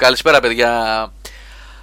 Τουρου, 0.00 0.12
τουρου, 0.12 0.32
τουρουρουρουρουρουρου. 0.32 0.40
Καλησπέρα, 0.40 0.40
παιδιά. 0.40 1.12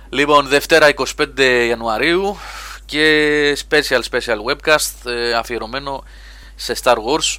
Λοιπόν, 0.09 0.47
Δευτέρα 0.47 0.93
25 1.38 1.39
Ιανουαρίου 1.68 2.38
και 2.86 3.57
special 3.70 4.01
special 4.11 4.38
webcast 4.50 5.11
ε, 5.11 5.33
αφιερωμένο 5.33 6.04
σε 6.55 6.75
Star 6.83 6.95
Wars. 6.95 7.38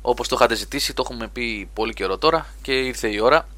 Όπως 0.00 0.28
το 0.28 0.36
είχατε 0.38 0.54
ζητήσει, 0.54 0.94
το 0.94 1.02
έχουμε 1.04 1.28
πει 1.28 1.68
πολύ 1.74 1.92
καιρό 1.92 2.18
τώρα 2.18 2.46
και 2.62 2.72
ήρθε 2.72 3.08
η 3.08 3.20
ώρα. 3.20 3.48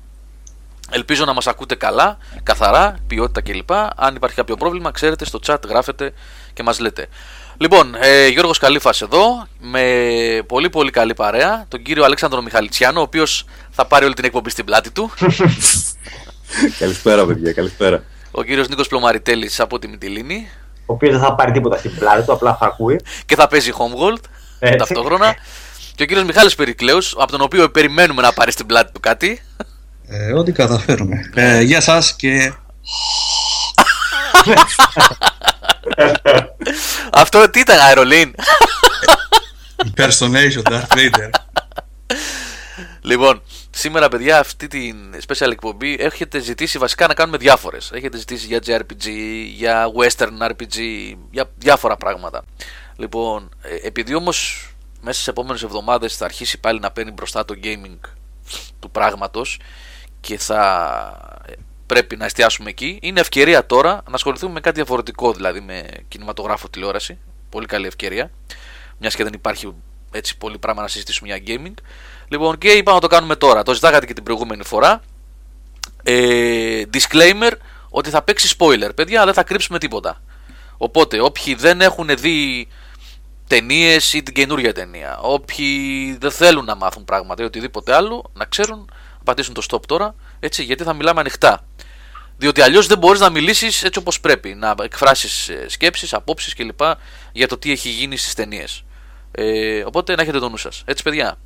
Ελπίζω 0.90 1.24
να 1.24 1.32
μας 1.32 1.46
ακούτε 1.46 1.74
καλά, 1.74 2.18
καθαρά, 2.42 2.96
ποιότητα 3.06 3.40
κλπ. 3.40 3.72
Αν 3.96 4.14
υπάρχει 4.14 4.36
κάποιο 4.36 4.56
πρόβλημα, 4.56 4.90
ξέρετε, 4.90 5.24
στο 5.24 5.38
chat 5.46 5.58
γράφετε 5.68 6.12
και 6.52 6.62
μας 6.62 6.78
λέτε. 6.78 7.08
Λοιπόν, 7.56 7.94
ε, 8.00 8.26
Γιώργος 8.26 8.58
Καλήφας 8.58 9.02
εδώ, 9.02 9.46
με 9.60 10.44
πολύ 10.46 10.70
πολύ 10.70 10.90
καλή 10.90 11.14
παρέα, 11.14 11.64
τον 11.68 11.82
κύριο 11.82 12.04
Αλέξανδρο 12.04 12.42
Μιχαλητσιάνο, 12.42 13.00
ο 13.00 13.02
οποίος 13.02 13.44
θα 13.70 13.86
πάρει 13.86 14.04
όλη 14.04 14.14
την 14.14 14.24
εκπομπή 14.24 14.50
στην 14.50 14.64
πλάτη 14.64 14.90
του. 14.90 15.10
καλησπέρα, 16.78 17.26
παιδιά, 17.26 17.52
καλησπέρα. 17.52 18.02
Ο 18.30 18.42
κύριος 18.42 18.68
Νίκος 18.68 18.88
Πλωμαριτέλης 18.88 19.60
από 19.60 19.78
τη 19.78 19.88
Μυτιλίνη. 19.88 20.48
Ο 20.86 20.92
οποίος 20.92 21.12
δεν 21.12 21.20
θα 21.20 21.34
πάρει 21.34 21.52
τίποτα 21.52 21.78
στην 21.78 21.94
πλάτη 21.98 22.26
του, 22.26 22.32
απλά 22.32 22.56
θα 22.60 22.66
ακούει. 22.66 23.00
Και 23.26 23.34
θα 23.34 23.46
παίζει 23.46 23.72
Homeworld 23.78 24.20
ταυτόχρονα. 24.78 25.36
Και 25.94 26.02
ο 26.02 26.06
κύριος 26.06 26.26
Μιχάλης 26.26 26.54
Περικλέους, 26.54 27.14
από 27.18 27.30
τον 27.30 27.40
οποίο 27.40 27.70
περιμένουμε 27.70 28.22
να 28.22 28.32
πάρει 28.32 28.52
στην 28.52 28.66
πλάτη 28.66 28.92
του 28.92 29.00
κάτι. 29.00 29.42
Ε, 30.08 30.32
ό,τι 30.32 30.52
καταφέρουμε. 30.52 31.30
Ε, 31.34 31.60
γεια 31.60 31.80
σας 31.80 32.16
και... 32.16 32.52
Αυτό 37.12 37.50
τι 37.50 37.60
ήταν, 37.60 37.78
αερολίν. 37.78 38.34
Impersonation, 39.84 40.62
Darth 40.62 40.96
Vader. 40.96 41.30
Λοιπόν, 43.00 43.42
σήμερα 43.78 44.08
παιδιά 44.08 44.38
αυτή 44.38 44.66
την 44.66 44.96
special 45.26 45.50
εκπομπή 45.50 45.96
έχετε 46.00 46.38
ζητήσει 46.38 46.78
βασικά 46.78 47.06
να 47.06 47.14
κάνουμε 47.14 47.36
διάφορες. 47.36 47.90
Έχετε 47.92 48.16
ζητήσει 48.16 48.46
για 48.46 48.58
JRPG, 48.66 49.08
για 49.54 49.86
western 49.96 50.50
RPG, 50.50 50.76
για 51.30 51.50
διάφορα 51.56 51.96
πράγματα. 51.96 52.44
Λοιπόν, 52.96 53.48
ε, 53.62 53.86
επειδή 53.86 54.14
όμως 54.14 54.68
μέσα 55.00 55.14
στις 55.14 55.28
επόμενες 55.28 55.62
εβδομάδες 55.62 56.16
θα 56.16 56.24
αρχίσει 56.24 56.60
πάλι 56.60 56.80
να 56.80 56.90
παίρνει 56.90 57.10
μπροστά 57.10 57.44
το 57.44 57.54
gaming 57.62 57.98
του 58.80 58.90
πράγματος 58.90 59.60
και 60.20 60.38
θα 60.38 61.42
πρέπει 61.86 62.16
να 62.16 62.24
εστιάσουμε 62.24 62.70
εκεί. 62.70 62.98
Είναι 63.02 63.20
ευκαιρία 63.20 63.66
τώρα 63.66 63.92
να 63.92 64.14
ασχοληθούμε 64.14 64.52
με 64.52 64.60
κάτι 64.60 64.76
διαφορετικό, 64.76 65.32
δηλαδή 65.32 65.60
με 65.60 65.86
κινηματογράφο 66.08 66.68
τηλεόραση. 66.68 67.18
Πολύ 67.48 67.66
καλή 67.66 67.86
ευκαιρία. 67.86 68.30
Μιας 68.98 69.14
και 69.14 69.24
δεν 69.24 69.32
υπάρχει 69.32 69.74
έτσι 70.10 70.36
πολύ 70.36 70.58
πράγμα 70.58 70.82
να 70.82 70.88
συζητήσουμε 70.88 71.34
για 71.34 71.42
gaming. 71.46 71.74
Λοιπόν, 72.28 72.58
και 72.58 72.68
είπαμε 72.68 72.94
να 72.94 73.02
το 73.02 73.06
κάνουμε 73.06 73.36
τώρα. 73.36 73.62
Το 73.62 73.74
ζητάγατε 73.74 74.06
και 74.06 74.12
την 74.12 74.22
προηγούμενη 74.22 74.64
φορά. 74.64 75.00
Ε, 76.02 76.82
disclaimer 76.92 77.52
ότι 77.88 78.10
θα 78.10 78.22
παίξει 78.22 78.56
spoiler, 78.58 78.90
παιδιά, 78.94 79.16
αλλά 79.16 79.24
δεν 79.24 79.34
θα 79.34 79.42
κρύψουμε 79.42 79.78
τίποτα. 79.78 80.22
Οπότε, 80.76 81.20
όποιοι 81.20 81.54
δεν 81.54 81.80
έχουν 81.80 82.08
δει 82.16 82.68
ταινίες 83.46 84.12
ή 84.12 84.22
την 84.22 84.34
καινούργια 84.34 84.72
ταινία, 84.72 85.18
όποιοι 85.18 86.16
δεν 86.20 86.30
θέλουν 86.30 86.64
να 86.64 86.74
μάθουν 86.74 87.04
πράγματα 87.04 87.42
ή 87.42 87.46
οτιδήποτε 87.46 87.94
άλλο, 87.94 88.30
να 88.32 88.44
ξέρουν 88.44 88.90
να 89.18 89.24
πατήσουν 89.24 89.54
το 89.54 89.62
stop 89.70 89.80
τώρα, 89.86 90.14
έτσι, 90.40 90.62
γιατί 90.62 90.82
θα 90.82 90.92
μιλάμε 90.92 91.20
ανοιχτά. 91.20 91.64
Διότι 92.36 92.60
αλλιώς 92.60 92.86
δεν 92.86 92.98
μπορείς 92.98 93.20
να 93.20 93.30
μιλήσεις 93.30 93.82
έτσι 93.82 93.98
όπως 93.98 94.20
πρέπει. 94.20 94.54
Να 94.54 94.74
εκφράσεις 94.82 95.50
σκέψεις, 95.66 96.14
απόψεις 96.14 96.54
κλπ. 96.54 96.80
για 97.32 97.48
το 97.48 97.58
τι 97.58 97.72
έχει 97.72 97.88
γίνει 97.88 98.16
στις 98.16 98.34
ταινίες. 98.34 98.84
Ε, 99.30 99.82
οπότε 99.84 100.14
να 100.14 100.22
έχετε 100.22 100.38
το 100.38 100.48
νου 100.48 100.56
σας. 100.56 100.82
Έτσι, 100.84 101.02
παιδιά. 101.02 101.38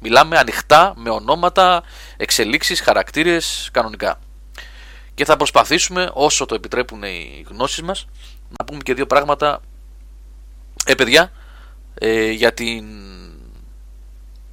Μιλάμε 0.00 0.38
ανοιχτά, 0.38 0.92
με 0.96 1.10
ονόματα, 1.10 1.82
εξελίξεις, 2.16 2.80
χαρακτήρες, 2.80 3.68
κανονικά. 3.72 4.18
Και 5.14 5.24
θα 5.24 5.36
προσπαθήσουμε, 5.36 6.10
όσο 6.12 6.46
το 6.46 6.54
επιτρέπουν 6.54 7.02
οι 7.02 7.44
γνώσεις 7.48 7.82
μας, 7.82 8.06
να 8.58 8.64
πούμε 8.64 8.78
και 8.82 8.94
δύο 8.94 9.06
πράγματα. 9.06 9.60
Ε, 10.86 10.94
παιδιά, 10.94 11.32
ε, 11.94 12.30
για 12.30 12.54
την 12.54 12.84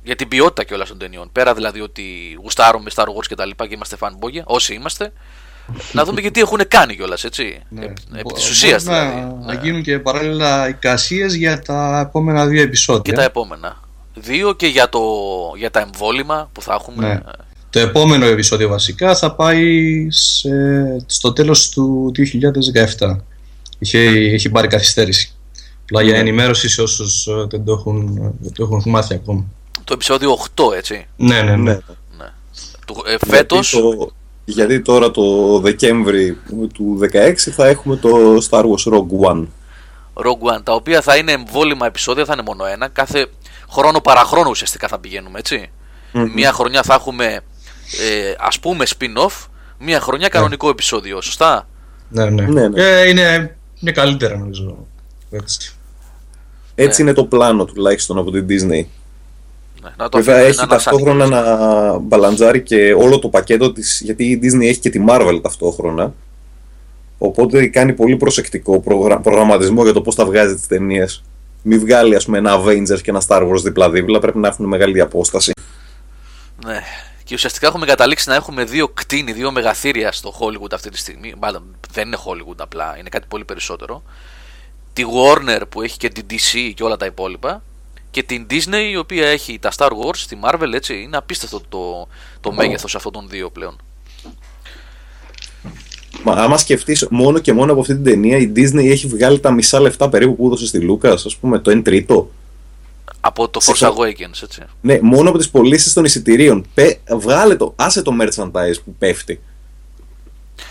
για 0.03 0.15
την 0.15 0.27
ποιότητα 0.27 0.63
κιόλας 0.63 0.87
των 0.87 0.97
ταινιών. 0.97 1.29
Πέρα 1.31 1.53
δηλαδή 1.53 1.81
ότι 1.81 2.37
γουστάρουμε 2.41 2.89
Star 2.95 3.03
Wars 3.03 3.25
και 3.27 3.35
τα 3.35 3.45
λοιπά 3.45 3.67
και 3.67 3.73
είμαστε 3.73 3.97
fanboy, 3.99 4.41
όσοι 4.43 4.73
είμαστε, 4.73 5.11
να 5.91 6.03
δούμε 6.03 6.21
γιατί 6.21 6.39
έχουν 6.39 6.59
κάνει 6.67 6.95
κιόλας, 6.95 7.23
έτσι. 7.23 7.63
Ναι. 7.69 7.85
Επί 7.85 8.33
της 8.33 8.49
ουσίας 8.49 8.83
δηλαδή. 8.83 9.19
Να, 9.19 9.53
ναι. 9.53 9.59
γίνουν 9.61 9.81
και 9.81 9.99
παράλληλα 9.99 10.67
εικασίες 10.67 11.33
για 11.33 11.61
τα 11.61 11.99
επόμενα 12.07 12.47
δύο 12.47 12.61
επεισόδια. 12.61 13.01
Και 13.01 13.11
τα 13.11 13.23
επόμενα. 13.23 13.86
Δύο 14.19 14.53
και 14.53 14.67
για, 14.67 14.89
το, 14.89 15.01
για 15.57 15.71
τα 15.71 15.79
εμβόλυμα 15.79 16.49
που 16.51 16.61
θα 16.61 16.73
έχουμε. 16.73 17.07
Ναι. 17.07 17.19
Το 17.69 17.79
επόμενο 17.79 18.25
επεισόδιο 18.25 18.69
βασικά 18.69 19.15
θα 19.15 19.35
πάει 19.35 20.07
σε, 20.11 20.49
στο 21.05 21.33
τέλος 21.33 21.69
του 21.69 22.11
2017. 22.97 23.15
Είχε, 23.79 23.99
έχει 24.09 24.49
πάρει 24.49 24.67
καθυστέρηση. 24.67 25.31
Απλά 25.81 26.01
για 26.01 26.13
ναι. 26.13 26.19
ενημέρωση 26.19 26.69
σε 26.69 26.81
όσους 26.81 27.27
ε, 27.27 27.45
δεν 27.49 27.65
το 27.65 27.71
έχουν, 27.71 28.15
δεν 28.39 28.53
το 28.53 28.63
έχουν 28.63 28.83
μάθει 28.85 29.13
ακόμα. 29.13 29.45
Το 29.83 29.93
επεισόδιο 29.93 30.37
8, 30.55 30.75
έτσι. 30.75 31.05
Ναι, 31.15 31.41
ναι, 31.41 31.55
ναι. 31.55 31.55
ναι. 31.55 31.79
ναι. 32.17 32.25
Ε, 33.13 33.17
φέτος... 33.27 33.75
Γιατί 34.49 34.81
τώρα 34.81 35.11
το 35.11 35.59
Δεκέμβρη 35.59 36.37
του 36.73 36.99
2016 37.13 37.33
θα 37.35 37.67
έχουμε 37.67 37.95
το 37.95 38.09
Star 38.49 38.63
Wars 38.63 38.93
Rogue 38.93 39.31
One. 39.31 39.45
Rogue 40.13 40.55
One, 40.55 40.63
τα 40.63 40.73
οποία 40.73 41.01
θα 41.01 41.15
είναι 41.15 41.31
εμβόλυμα 41.31 41.85
επεισόδια, 41.85 42.25
θα 42.25 42.33
είναι 42.33 42.41
μόνο 42.45 42.65
ένα. 42.65 42.87
Κάθε 42.87 43.27
χρόνο 43.69 44.01
παραχρόνο 44.01 44.49
ουσιαστικά 44.49 44.87
θα 44.87 44.99
πηγαίνουμε, 44.99 45.39
Μία 46.33 46.51
χρονιά 46.51 46.83
θα 46.83 46.93
έχουμε 46.93 47.25
ε, 47.25 48.33
ας 48.39 48.59
πούμε 48.59 48.85
spin-off, 48.87 49.45
μία 49.79 49.99
χρονιά 49.99 50.27
κανονικό 50.27 50.65
ναι. 50.65 50.71
επεισόδιο, 50.71 51.21
σωστά; 51.21 51.67
Ναι, 52.09 52.29
ναι. 52.29 52.45
ναι, 52.45 52.67
ναι. 52.67 52.83
Ε, 52.83 53.09
είναι, 53.09 53.57
είναι 53.79 53.91
καλύτερα 53.91 54.37
νομίζω. 54.37 54.87
Έτσι. 55.29 55.71
Έτσι 56.75 57.01
είναι 57.01 57.13
το 57.13 57.25
πλάνο 57.25 57.65
τουλάχιστον 57.65 58.17
από 58.17 58.31
την 58.31 58.45
Disney. 58.49 58.85
Ναι, 59.81 59.89
να 59.97 60.09
το 60.09 60.17
Βέβαια 60.17 60.37
έχει 60.37 60.67
ταυτόχρονα 60.67 61.27
να 61.27 61.97
μπαλαντζάρει 61.97 62.61
και 62.61 62.93
όλο 62.93 63.19
το 63.19 63.29
πακέτο 63.29 63.71
της, 63.71 64.01
γιατί 64.03 64.25
η 64.25 64.39
Disney 64.43 64.65
έχει 64.65 64.79
και 64.79 64.89
τη 64.89 65.03
Marvel 65.09 65.39
ταυτόχρονα. 65.41 66.13
Οπότε 67.17 67.67
κάνει 67.67 67.93
πολύ 67.93 68.17
προσεκτικό 68.17 68.79
προγραμματισμό 69.23 69.83
για 69.83 69.93
το 69.93 70.01
πώς 70.01 70.15
θα 70.15 70.25
βγάζει 70.25 70.55
τις 70.55 70.67
ταινίες. 70.67 71.23
Μην 71.61 71.79
βγάλει 71.79 72.15
ας 72.15 72.25
πούμε 72.25 72.37
ένα 72.37 72.63
Avengers 72.63 73.01
και 73.01 73.09
ένα 73.09 73.21
Star 73.27 73.41
Wars 73.41 73.61
δίπλα-δίπλα, 73.63 74.19
πρέπει 74.19 74.37
να 74.37 74.47
έχουν 74.47 74.65
μεγάλη 74.65 75.01
απόσταση. 75.01 75.51
Ναι. 76.65 76.83
Και 77.23 77.33
ουσιαστικά 77.33 77.67
έχουμε 77.67 77.85
καταλήξει 77.85 78.29
να 78.29 78.35
έχουμε 78.35 78.63
δύο 78.63 78.87
κτίνη, 78.87 79.31
δύο 79.31 79.51
μεγαθύρια 79.51 80.11
στο 80.11 80.33
Hollywood 80.39 80.73
αυτή 80.73 80.89
τη 80.89 80.97
στιγμή. 80.97 81.33
Μάλλον 81.39 81.75
δεν 81.91 82.07
είναι 82.07 82.17
Hollywood 82.25 82.57
απλά, 82.57 82.95
είναι 82.99 83.09
κάτι 83.09 83.25
πολύ 83.29 83.45
περισσότερο. 83.45 84.03
Τη 84.93 85.03
Warner 85.15 85.61
που 85.69 85.81
έχει 85.81 85.97
και 85.97 86.09
την 86.09 86.25
DC 86.29 86.71
και 86.75 86.83
όλα 86.83 86.97
τα 86.97 87.05
υπόλοιπα 87.05 87.61
και 88.11 88.23
την 88.23 88.47
Disney 88.49 88.89
η 88.91 88.97
οποία 88.97 89.27
έχει 89.27 89.59
τα 89.59 89.71
Star 89.77 89.89
Wars, 89.89 90.17
τη 90.27 90.37
Marvel 90.43 90.73
έτσι, 90.73 91.01
είναι 91.01 91.17
απίστευτο 91.17 91.61
το, 91.69 92.07
το 92.41 92.51
μέγεθος 92.51 92.95
αυτών 92.95 93.11
των 93.11 93.29
δύο 93.29 93.49
πλέον. 93.49 93.77
Μα 96.27 96.33
άμα 96.33 96.57
σκεφτείς 96.57 97.07
μόνο 97.09 97.39
και 97.39 97.53
μόνο 97.53 97.71
από 97.71 97.81
αυτή 97.81 97.93
την 97.93 98.03
ταινία, 98.03 98.37
η 98.37 98.51
Disney 98.55 98.85
έχει 98.89 99.07
βγάλει 99.07 99.39
τα 99.39 99.51
μισά 99.51 99.79
λεφτά 99.79 100.09
περίπου 100.09 100.35
που 100.35 100.45
έδωσε 100.45 100.65
στη 100.65 100.79
Λούκα, 100.79 101.11
ας 101.11 101.37
πούμε, 101.41 101.59
το 101.59 101.71
1 101.71 101.81
τρίτο. 101.83 102.31
Από 103.19 103.49
το 103.49 103.59
Force 103.63 103.87
Awakens, 103.87 104.43
έτσι. 104.43 104.61
Ναι, 104.81 104.99
μόνο 105.01 105.29
από 105.29 105.37
τις 105.37 105.49
πωλήσεις 105.49 105.93
των 105.93 106.03
εισιτηρίων. 106.03 106.65
Πε, 106.73 106.99
βγάλε 107.17 107.55
το, 107.55 107.73
άσε 107.75 108.01
το 108.01 108.11
merchandise 108.21 108.75
που 108.85 108.95
πέφτει. 108.99 109.41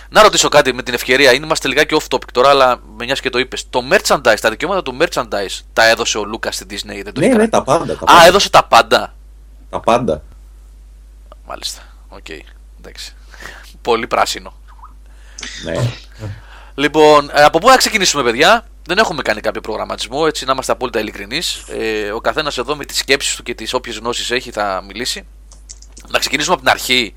Να 0.08 0.22
ρωτήσω 0.22 0.48
κάτι 0.48 0.74
με 0.74 0.82
την 0.82 0.94
ευκαιρία, 0.94 1.32
είμαστε 1.32 1.68
λιγάκι 1.68 1.96
off 2.00 2.14
topic 2.14 2.30
τώρα, 2.32 2.48
αλλά 2.48 2.80
με 2.96 3.04
μια 3.04 3.14
και 3.14 3.30
το 3.30 3.38
είπες. 3.38 3.66
Το 3.70 3.82
merchandise, 3.90 4.36
τα 4.40 4.50
δικαιώματα 4.50 4.82
του 4.82 4.96
merchandise 5.00 5.60
τα 5.72 5.88
έδωσε 5.88 6.18
ο 6.18 6.24
Λούκα 6.24 6.52
στην 6.52 6.66
Disney, 6.70 7.00
δεν 7.04 7.12
το 7.12 7.20
Ναι, 7.20 7.26
ναι, 7.26 7.48
τα 7.48 7.62
πάντα, 7.62 7.96
τα 7.96 8.04
πάντα. 8.04 8.20
Α, 8.20 8.26
έδωσε 8.26 8.50
τα 8.50 8.64
πάντα. 8.64 9.14
Τα 9.70 9.80
πάντα. 9.80 10.22
Μάλιστα. 11.46 11.82
OK. 12.08 12.18
Okay. 12.28 12.40
Εντάξει. 12.78 13.14
Πολύ 13.82 14.06
πράσινο. 14.06 14.52
Ναι. 15.64 15.90
Λοιπόν, 16.74 17.30
ε, 17.34 17.42
από 17.42 17.58
πού 17.58 17.68
να 17.68 17.76
ξεκινήσουμε, 17.76 18.22
παιδιά; 18.22 18.66
Δεν 18.86 18.98
έχουμε 18.98 19.22
κάνει 19.22 19.40
κάποιο 19.40 19.60
προγραμματισμό, 19.60 20.24
έτσι 20.26 20.44
να 20.44 20.52
είμαστε 20.52 20.72
απόλυτα 20.72 21.00
ειλικρινείς. 21.00 21.64
Ε, 21.68 22.10
ο 22.10 22.20
καθένας 22.20 22.58
εδώ 22.58 22.76
με 22.76 22.84
τις 22.84 22.98
σκέψεις 22.98 23.36
του 23.36 23.42
και 23.42 23.54
τις 23.54 23.72
όποιες 23.72 23.96
γνώσεις 23.96 24.30
έχει 24.30 24.50
θα 24.50 24.82
μιλήσει. 24.86 25.26
Να 26.08 26.18
ξεκινήσουμε 26.18 26.54
από 26.54 26.64
την 26.64 26.72
αρχή 26.72 27.14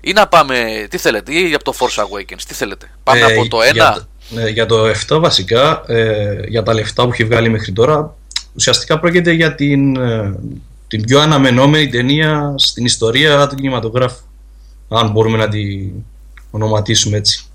ή 0.00 0.12
να 0.12 0.28
πάμε, 0.28 0.86
τι 0.90 0.98
θέλετε, 0.98 1.32
ή 1.32 1.54
από 1.54 1.64
το 1.64 1.74
Force 1.78 2.02
Awakens, 2.02 2.42
τι 2.48 2.54
θέλετε; 2.54 2.90
Πάμε 3.02 3.20
ε, 3.20 3.24
από 3.24 3.48
το 3.48 3.58
1. 3.70 3.72
Για, 3.72 4.08
ναι, 4.28 4.48
για 4.48 4.66
το 4.66 4.84
7 5.08 5.18
βασικά, 5.20 5.82
ε, 5.86 6.40
για 6.48 6.62
τα 6.62 6.74
λεφτά 6.74 7.04
που 7.04 7.12
έχει 7.12 7.24
βγάλει 7.24 7.48
μέχρι 7.48 7.72
τώρα, 7.72 8.16
ουσιαστικά 8.54 8.98
πρόκειται 8.98 9.32
για 9.32 9.54
την, 9.54 9.96
ε, 9.96 10.38
την 10.88 11.04
πιο 11.04 11.20
αναμενόμενη 11.20 11.88
ταινία 11.88 12.54
στην 12.56 12.84
ιστορία 12.84 13.46
του 13.46 13.54
κινηματογράφου. 13.54 14.22
Αν 14.88 15.10
μπορούμε 15.10 15.38
να 15.38 15.48
την 15.48 15.90
ονοματίσουμε 16.50 17.16
έτσι. 17.16 17.47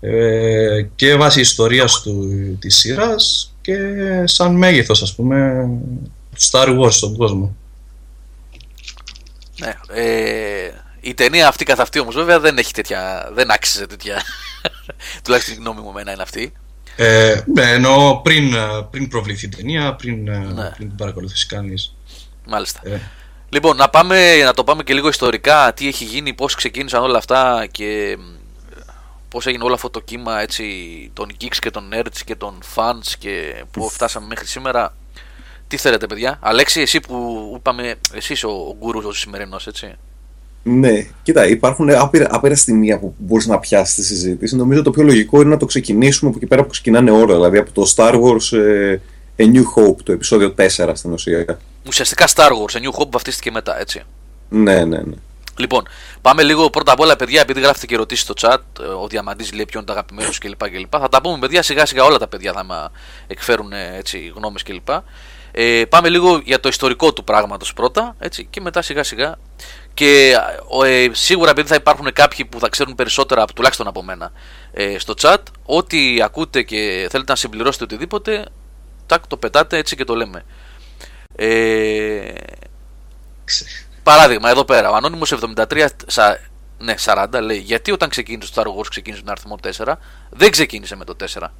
Ε, 0.00 0.82
και 0.94 1.14
βάσει 1.14 1.40
ιστορίας 1.40 2.00
του, 2.02 2.28
της 2.60 2.76
σειράς 2.76 3.54
και 3.60 3.76
σαν 4.24 4.54
μέγεθος 4.54 5.02
ας 5.02 5.14
πούμε 5.14 5.68
του 6.34 6.40
Star 6.50 6.80
Wars 6.80 6.92
στον 6.92 7.16
κόσμο. 7.16 7.56
Ναι, 9.60 9.74
ε, 9.88 10.70
Η 11.00 11.14
ταινία 11.14 11.48
αυτή 11.48 11.64
καθ' 11.64 11.80
αυτή 11.80 11.98
όμως 11.98 12.14
βέβαια 12.14 12.40
δεν 12.40 12.58
έχει 12.58 12.72
τέτοια. 12.72 13.30
Δεν 13.32 13.50
άξιζε 13.50 13.86
τέτοια. 13.86 14.22
Τουλάχιστον 15.24 15.54
η 15.54 15.58
γνώμη 15.58 15.80
μου 15.80 15.90
εμένα 15.90 16.12
είναι 16.12 16.22
αυτή. 16.22 16.52
Ε, 16.96 17.40
ναι, 17.54 17.62
ενώ 17.62 18.20
πριν, 18.24 18.54
πριν 18.90 19.08
προβληθεί 19.08 19.46
η 19.46 19.48
ταινία, 19.48 19.94
πριν, 19.94 20.22
ναι. 20.22 20.70
πριν 20.76 20.88
την 20.88 20.96
παρακολουθήσει 20.96 21.46
κανείς. 21.46 21.96
Μάλιστα. 22.46 22.80
Ε. 22.84 23.00
Λοιπόν, 23.48 23.76
να, 23.76 23.88
πάμε, 23.88 24.36
να 24.36 24.54
το 24.54 24.64
πάμε 24.64 24.82
και 24.82 24.94
λίγο 24.94 25.08
ιστορικά. 25.08 25.72
Τι 25.72 25.86
έχει 25.86 26.04
γίνει, 26.04 26.34
πώς 26.34 26.54
ξεκίνησαν 26.54 27.02
όλα 27.02 27.18
αυτά 27.18 27.66
και 27.70 28.18
πώς 29.30 29.46
έγινε 29.46 29.64
όλο 29.64 29.74
αυτό 29.74 29.90
το 29.90 30.00
κύμα 30.00 30.40
έτσι, 30.40 30.64
των 31.12 31.28
geeks 31.40 31.56
και 31.60 31.70
των 31.70 31.84
nerds 31.94 32.20
και 32.24 32.34
των 32.34 32.58
fans 32.74 33.14
και 33.18 33.64
που 33.70 33.88
φτάσαμε 33.88 34.26
μέχρι 34.26 34.46
σήμερα. 34.46 34.94
Τι 35.68 35.76
θέλετε, 35.76 36.06
παιδιά; 36.06 36.38
Αλέξη, 36.42 36.80
εσύ 36.80 37.00
που 37.00 37.52
είπαμε, 37.58 37.94
εσύ 38.14 38.46
ο, 38.46 38.50
ο 38.50 38.76
γκουρούς 38.78 39.04
ο 39.04 39.12
σημερινός, 39.12 39.66
έτσι. 39.66 39.94
Ναι, 40.62 41.06
κοίτα, 41.22 41.46
υπάρχουν 41.46 41.90
άπειρα, 41.90 42.26
άπειρα 42.30 42.56
στιγμία 42.56 42.98
που 42.98 43.14
μπορείς 43.18 43.46
να 43.46 43.58
πιάσεις 43.58 43.94
τη 43.94 44.04
συζήτηση. 44.04 44.56
Νομίζω 44.56 44.82
το 44.82 44.90
πιο 44.90 45.02
λογικό 45.02 45.40
είναι 45.40 45.50
να 45.50 45.56
το 45.56 45.66
ξεκινήσουμε 45.66 46.30
από 46.30 46.38
εκεί 46.38 46.48
πέρα 46.48 46.62
που 46.62 46.68
ξεκινάνε 46.68 47.10
όλα. 47.10 47.34
Δηλαδή 47.34 47.58
από 47.58 47.72
το 47.72 47.92
Star 47.96 48.14
Wars 48.14 48.58
ε, 48.58 49.00
A 49.36 49.42
New 49.42 49.62
Hope, 49.76 49.96
το 50.02 50.12
επεισόδιο 50.12 50.54
4 50.58 50.90
στην 50.92 51.12
ουσία. 51.12 51.58
Ουσιαστικά 51.86 52.26
Star 52.34 52.50
Wars, 52.50 52.78
A 52.78 52.82
New 52.82 53.00
Hope 53.00 53.10
βαφτίστηκε 53.10 53.50
μετά, 53.50 53.80
έτσι. 53.80 54.02
Ναι, 54.48 54.84
ναι, 54.84 54.98
ναι. 54.98 55.14
Λοιπόν, 55.60 55.88
πάμε 56.20 56.42
λίγο 56.42 56.70
πρώτα 56.70 56.92
απ' 56.92 57.00
όλα, 57.00 57.16
παιδιά, 57.16 57.40
επειδή 57.40 57.60
γράφετε 57.60 57.86
και 57.86 57.94
ερωτήσει 57.94 58.22
στο 58.22 58.34
chat. 58.40 58.84
Ο 59.02 59.06
Διαμαντής 59.08 59.52
λέει 59.52 59.64
ποιον 59.64 59.84
το 59.84 59.92
αγαπημένος 59.92 60.38
κλπ, 60.38 60.70
κλπ. 60.70 60.90
Θα 60.90 61.08
τα 61.08 61.20
πούμε, 61.20 61.38
παιδιά, 61.38 61.62
σιγά 61.62 61.86
σιγά 61.86 62.04
όλα 62.04 62.18
τα 62.18 62.28
παιδιά 62.28 62.52
θα 62.52 62.90
εκφέρουν 63.26 63.72
έτσι, 63.72 64.32
γνώμες 64.36 64.62
κλπ. 64.62 64.88
Ε, 65.52 65.84
πάμε 65.88 66.08
λίγο 66.08 66.40
για 66.44 66.60
το 66.60 66.68
ιστορικό 66.68 67.12
του 67.12 67.24
πράγματος 67.24 67.72
πρώτα, 67.72 68.16
έτσι, 68.18 68.44
και 68.50 68.60
μετά 68.60 68.82
σιγά 68.82 69.02
σιγά. 69.02 69.38
Και 69.94 70.36
ε, 70.84 71.08
σίγουρα 71.12 71.50
επειδή 71.50 71.68
θα 71.68 71.74
υπάρχουν 71.74 72.12
κάποιοι 72.12 72.44
που 72.44 72.58
θα 72.58 72.68
ξέρουν 72.68 72.94
περισσότερα, 72.94 73.44
τουλάχιστον 73.44 73.86
από 73.86 74.02
μένα, 74.02 74.32
ε, 74.72 74.98
στο 74.98 75.14
chat, 75.20 75.42
ό,τι 75.64 76.22
ακούτε 76.22 76.62
και 76.62 77.06
θέλετε 77.10 77.32
να 77.32 77.36
συμπληρώσετε 77.36 77.84
οτιδήποτε, 77.84 78.46
τάκ, 79.06 79.26
το 79.26 79.36
πετάτε 79.36 79.76
έτσι 79.76 79.96
και 79.96 80.04
το 80.04 80.14
λέμε. 80.14 80.44
Ε, 81.36 82.32
παράδειγμα, 84.02 84.50
εδώ 84.50 84.64
πέρα, 84.64 84.90
ο 84.90 84.94
Ανώνυμο 84.94 85.22
73 85.26 85.86
σα, 86.06 86.28
ναι, 86.78 86.94
40 87.04 87.26
λέει 87.42 87.58
γιατί 87.58 87.92
όταν 87.92 88.08
ξεκίνησε 88.08 88.52
το 88.52 88.62
Star 88.62 88.80
Wars 88.80 88.86
ξεκίνησε 88.88 89.22
με 89.26 89.34
τον 89.34 89.54
αριθμό 89.54 89.84
4, 89.86 89.94
δεν 90.30 90.50
ξεκίνησε 90.50 90.96
με 90.96 91.04
το 91.04 91.16
4. 91.34 91.50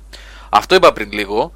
Αυτό 0.50 0.74
είπα 0.74 0.92
πριν 0.92 1.12
λίγο, 1.12 1.52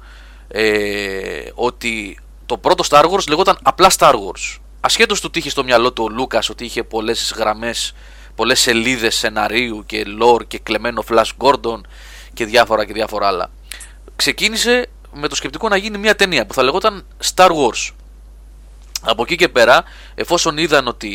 ε, 0.47 1.49
ότι 1.53 2.19
το 2.45 2.57
πρώτο 2.57 2.83
Star 2.89 3.03
Wars 3.09 3.27
λεγόταν 3.27 3.57
απλά 3.63 3.91
Star 3.97 4.13
Wars. 4.13 4.57
Ασχέτως 4.79 5.21
του 5.21 5.29
τι 5.29 5.39
είχε 5.39 5.49
στο 5.49 5.63
μυαλό 5.63 5.93
του 5.93 6.03
ο 6.03 6.09
Λούκας 6.09 6.49
ότι 6.49 6.65
είχε 6.65 6.83
πολλές 6.83 7.33
γραμμές, 7.37 7.93
πολλές 8.35 8.59
σελίδες 8.59 9.15
σεναρίου 9.15 9.83
και 9.85 10.05
lore 10.21 10.47
και 10.47 10.59
κλεμμένο 10.59 11.03
Flash 11.09 11.29
Gordon 11.37 11.81
και 12.33 12.45
διάφορα 12.45 12.85
και 12.85 12.93
διάφορα 12.93 13.27
άλλα. 13.27 13.49
Ξεκίνησε 14.15 14.89
με 15.13 15.27
το 15.27 15.35
σκεπτικό 15.35 15.67
να 15.67 15.77
γίνει 15.77 15.97
μια 15.97 16.15
ταινία 16.15 16.45
που 16.45 16.53
θα 16.53 16.63
λεγόταν 16.63 17.05
Star 17.35 17.49
Wars. 17.49 17.93
Από 19.05 19.21
εκεί 19.21 19.35
και 19.35 19.49
πέρα, 19.49 19.83
εφόσον 20.15 20.57
είδαν 20.57 20.87
ότι 20.87 21.11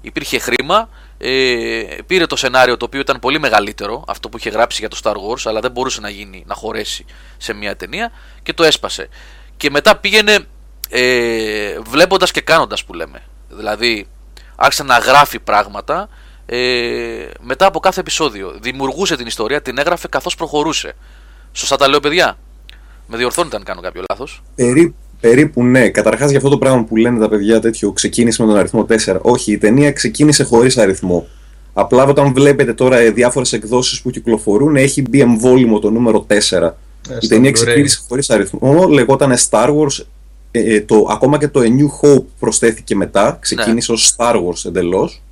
υπήρχε 0.00 0.38
χρήμα, 0.38 0.88
ε, 1.18 1.82
πήρε 2.06 2.26
το 2.26 2.36
σενάριο 2.36 2.76
το 2.76 2.84
οποίο 2.84 3.00
ήταν 3.00 3.18
πολύ 3.18 3.38
μεγαλύτερο, 3.38 4.04
αυτό 4.06 4.28
που 4.28 4.36
είχε 4.36 4.50
γράψει 4.50 4.76
για 4.80 4.88
το 4.88 4.98
Star 5.02 5.14
Wars, 5.14 5.42
αλλά 5.44 5.60
δεν 5.60 5.70
μπορούσε 5.70 6.00
να 6.00 6.08
γίνει, 6.08 6.44
να 6.46 6.54
χωρέσει 6.54 7.04
σε 7.36 7.52
μια 7.52 7.76
ταινία 7.76 8.12
και 8.42 8.52
το 8.52 8.64
έσπασε. 8.64 9.08
Και 9.56 9.70
μετά 9.70 9.96
πήγαινε 9.96 10.38
ε, 10.90 11.78
βλέποντας 11.80 12.30
και 12.30 12.40
κάνοντας 12.40 12.84
που 12.84 12.94
λέμε. 12.94 13.22
Δηλαδή, 13.48 14.06
άρχισε 14.56 14.82
να 14.82 14.98
γράφει 14.98 15.38
πράγματα 15.38 16.08
ε, 16.46 17.30
μετά 17.40 17.66
από 17.66 17.80
κάθε 17.80 18.00
επεισόδιο. 18.00 18.58
Δημιουργούσε 18.60 19.16
την 19.16 19.26
ιστορία, 19.26 19.62
την 19.62 19.78
έγραφε 19.78 20.08
καθώς 20.08 20.34
προχωρούσε. 20.34 20.92
Σωστά 21.52 21.76
τα 21.76 21.88
λέω, 21.88 22.00
παιδιά; 22.00 22.38
Με 23.06 23.16
διορθώνετε 23.16 23.56
αν 23.56 23.62
κάνω 23.62 23.80
κάποιο 23.80 24.02
λάθος. 24.10 24.42
Περί, 24.54 24.94
περίπου 25.20 25.64
ναι. 25.64 25.88
Καταρχάς 25.88 26.28
για 26.28 26.38
αυτό 26.38 26.50
το 26.50 26.58
πράγμα 26.58 26.84
που 26.84 26.96
λένε 26.96 27.18
τα 27.18 27.28
παιδιά 27.28 27.60
τέτοιο 27.60 27.92
ξεκίνησε 27.92 28.42
με 28.42 28.48
τον 28.48 28.58
αριθμό 28.58 28.86
4. 29.06 29.18
Όχι, 29.20 29.52
η 29.52 29.58
ταινία 29.58 29.92
ξεκίνησε 29.92 30.44
χωρίς 30.44 30.78
αριθμό. 30.78 31.26
Απλά 31.72 32.04
όταν 32.04 32.32
βλέπετε 32.32 32.74
τώρα 32.74 33.12
διάφορες 33.12 33.52
εκδόσεις 33.52 34.02
που 34.02 34.10
κυκλοφορούν, 34.10 34.76
έχει 34.76 35.02
μπει 35.02 35.20
εμβόλυμο 35.20 35.78
το 35.78 35.90
νούμερο 35.90 36.26
4. 36.28 36.32
Ε, 36.32 37.16
η 37.20 37.26
ταινία 37.26 37.50
ξεκίνησε 37.50 38.00
χωρίς 38.08 38.30
αριθμό. 38.30 38.88
Λεγόταν 38.88 39.34
Star 39.50 39.68
Wars. 39.68 40.04
Ε, 40.50 40.74
ε, 40.74 40.80
το, 40.80 41.06
ακόμα 41.10 41.38
και 41.38 41.48
το 41.48 41.60
A 41.60 41.64
New 41.64 42.00
Hope 42.02 42.24
προσθέθηκε 42.38 42.96
μετά. 42.96 43.38
Ξεκίνησε 43.40 43.92
ναι. 43.92 43.98
ως 43.98 44.14
Star 44.16 44.34
Wars 44.34 44.64
εντελώς. 44.64 45.22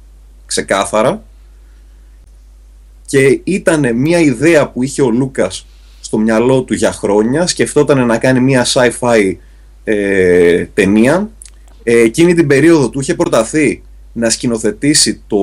Ξεκάθαρα. 0.46 1.23
Και 3.06 3.40
ήταν 3.44 3.96
μια 3.96 4.19
ιδέα 4.19 4.69
που 4.69 4.82
είχε 4.82 5.02
ο 5.02 5.11
Λούκας 5.11 5.67
στο 6.00 6.19
μυαλό 6.19 6.62
του 6.62 6.75
για 6.75 6.93
χρόνια, 6.93 7.46
σκεφτόταν 7.46 8.06
να 8.06 8.19
κάνει 8.19 8.40
μια 8.40 8.67
sci-fi 8.67 9.37
ε, 9.90 10.69
ταινία. 10.75 11.31
Ε, 11.82 11.99
εκείνη 11.99 12.35
την 12.35 12.46
περίοδο 12.46 12.90
του 12.90 13.00
είχε 13.00 13.14
προταθεί 13.14 13.82
να 14.12 14.31
σκηνοθετήσει 14.31 15.23
το 15.26 15.37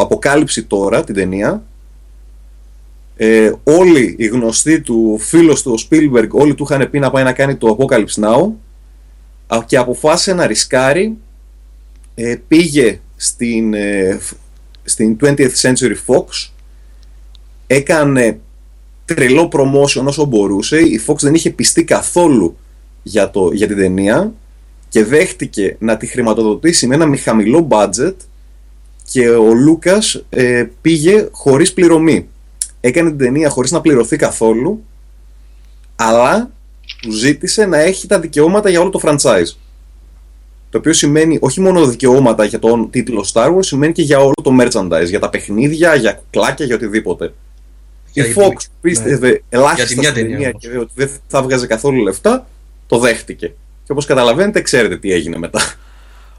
Αποκάλυψη 0.00 0.64
τώρα, 0.64 1.04
την 1.04 1.14
ταινία. 1.14 1.62
Ε, 3.16 3.52
όλοι 3.62 4.14
οι 4.18 4.26
γνωστοί 4.26 4.80
του, 4.80 5.18
φίλος 5.20 5.62
του, 5.62 5.74
ο 5.78 5.86
Spielberg, 5.88 6.28
όλοι 6.30 6.54
του 6.54 6.66
είχαν 6.70 6.90
πει 6.90 6.98
να 6.98 7.10
πάει 7.10 7.24
να 7.24 7.32
κάνει 7.32 7.56
το 7.56 7.76
Apocalypse 7.78 8.24
Now 8.24 8.50
και 9.66 9.76
αποφάσισε 9.76 10.34
να 10.34 10.46
ρισκάρει, 10.46 11.16
ε, 12.14 12.36
πήγε 12.48 13.00
στην, 13.16 13.74
ε, 13.74 14.20
στην 14.84 15.16
20th 15.20 15.54
Century 15.60 15.96
Fox, 16.06 16.50
έκανε 17.66 18.38
τρελό 19.04 19.48
promotion 19.52 20.04
όσο 20.04 20.24
μπορούσε. 20.24 20.78
Η 20.78 21.00
Fox 21.06 21.16
δεν 21.18 21.34
είχε 21.34 21.50
πιστεί 21.50 21.84
καθόλου 21.84 22.56
για, 23.08 23.30
το, 23.30 23.50
για 23.52 23.66
την 23.66 23.76
ταινία 23.76 24.32
και 24.88 25.04
δέχτηκε 25.04 25.76
να 25.78 25.96
τη 25.96 26.06
χρηματοδοτήσει 26.06 26.86
με 26.86 26.94
ένα 26.94 27.06
μη 27.06 27.16
χαμηλό 27.16 27.68
budget 27.70 28.14
και 29.04 29.28
ο 29.28 29.54
Λούκας 29.54 30.24
ε, 30.28 30.66
πήγε 30.80 31.28
χωρίς 31.30 31.72
πληρωμή. 31.72 32.28
Έκανε 32.80 33.08
την 33.08 33.18
ταινία 33.18 33.48
χωρίς 33.48 33.70
να 33.70 33.80
πληρωθεί 33.80 34.16
καθόλου 34.16 34.84
αλλά 35.96 36.50
του 37.00 37.12
ζήτησε 37.12 37.66
να 37.66 37.78
έχει 37.78 38.06
τα 38.06 38.20
δικαιώματα 38.20 38.70
για 38.70 38.80
όλο 38.80 38.90
το 38.90 39.00
franchise. 39.02 39.56
Το 40.70 40.78
οποίο 40.78 40.92
σημαίνει 40.92 41.38
όχι 41.40 41.60
μόνο 41.60 41.86
δικαιώματα 41.86 42.44
για 42.44 42.58
τον 42.58 42.90
τίτλο 42.90 43.26
Star 43.32 43.54
Wars, 43.54 43.64
σημαίνει 43.64 43.92
και 43.92 44.02
για 44.02 44.18
όλο 44.18 44.34
το 44.42 44.56
merchandise, 44.60 45.06
για 45.08 45.20
τα 45.20 45.28
παιχνίδια, 45.30 45.94
για 45.94 46.12
κουκλάκια, 46.12 46.66
για 46.66 46.74
οτιδήποτε 46.74 47.32
η 48.12 48.34
Fox 48.36 48.66
πίστευε 48.80 49.28
ναι. 49.28 49.38
ελάχιστα 49.48 50.02
στην 50.02 50.14
ταινία 50.14 50.50
και 50.50 50.78
ότι 50.78 50.92
δεν 50.94 51.10
θα 51.26 51.42
βγάζει 51.42 51.66
καθόλου 51.66 52.02
λεφτά, 52.02 52.46
το 52.88 52.98
δέχτηκε. 52.98 53.46
Και 53.84 53.92
όπως 53.92 54.06
καταλαβαίνετε, 54.06 54.60
ξέρετε 54.60 54.96
τι 54.96 55.12
έγινε 55.12 55.38
μετά. 55.38 55.60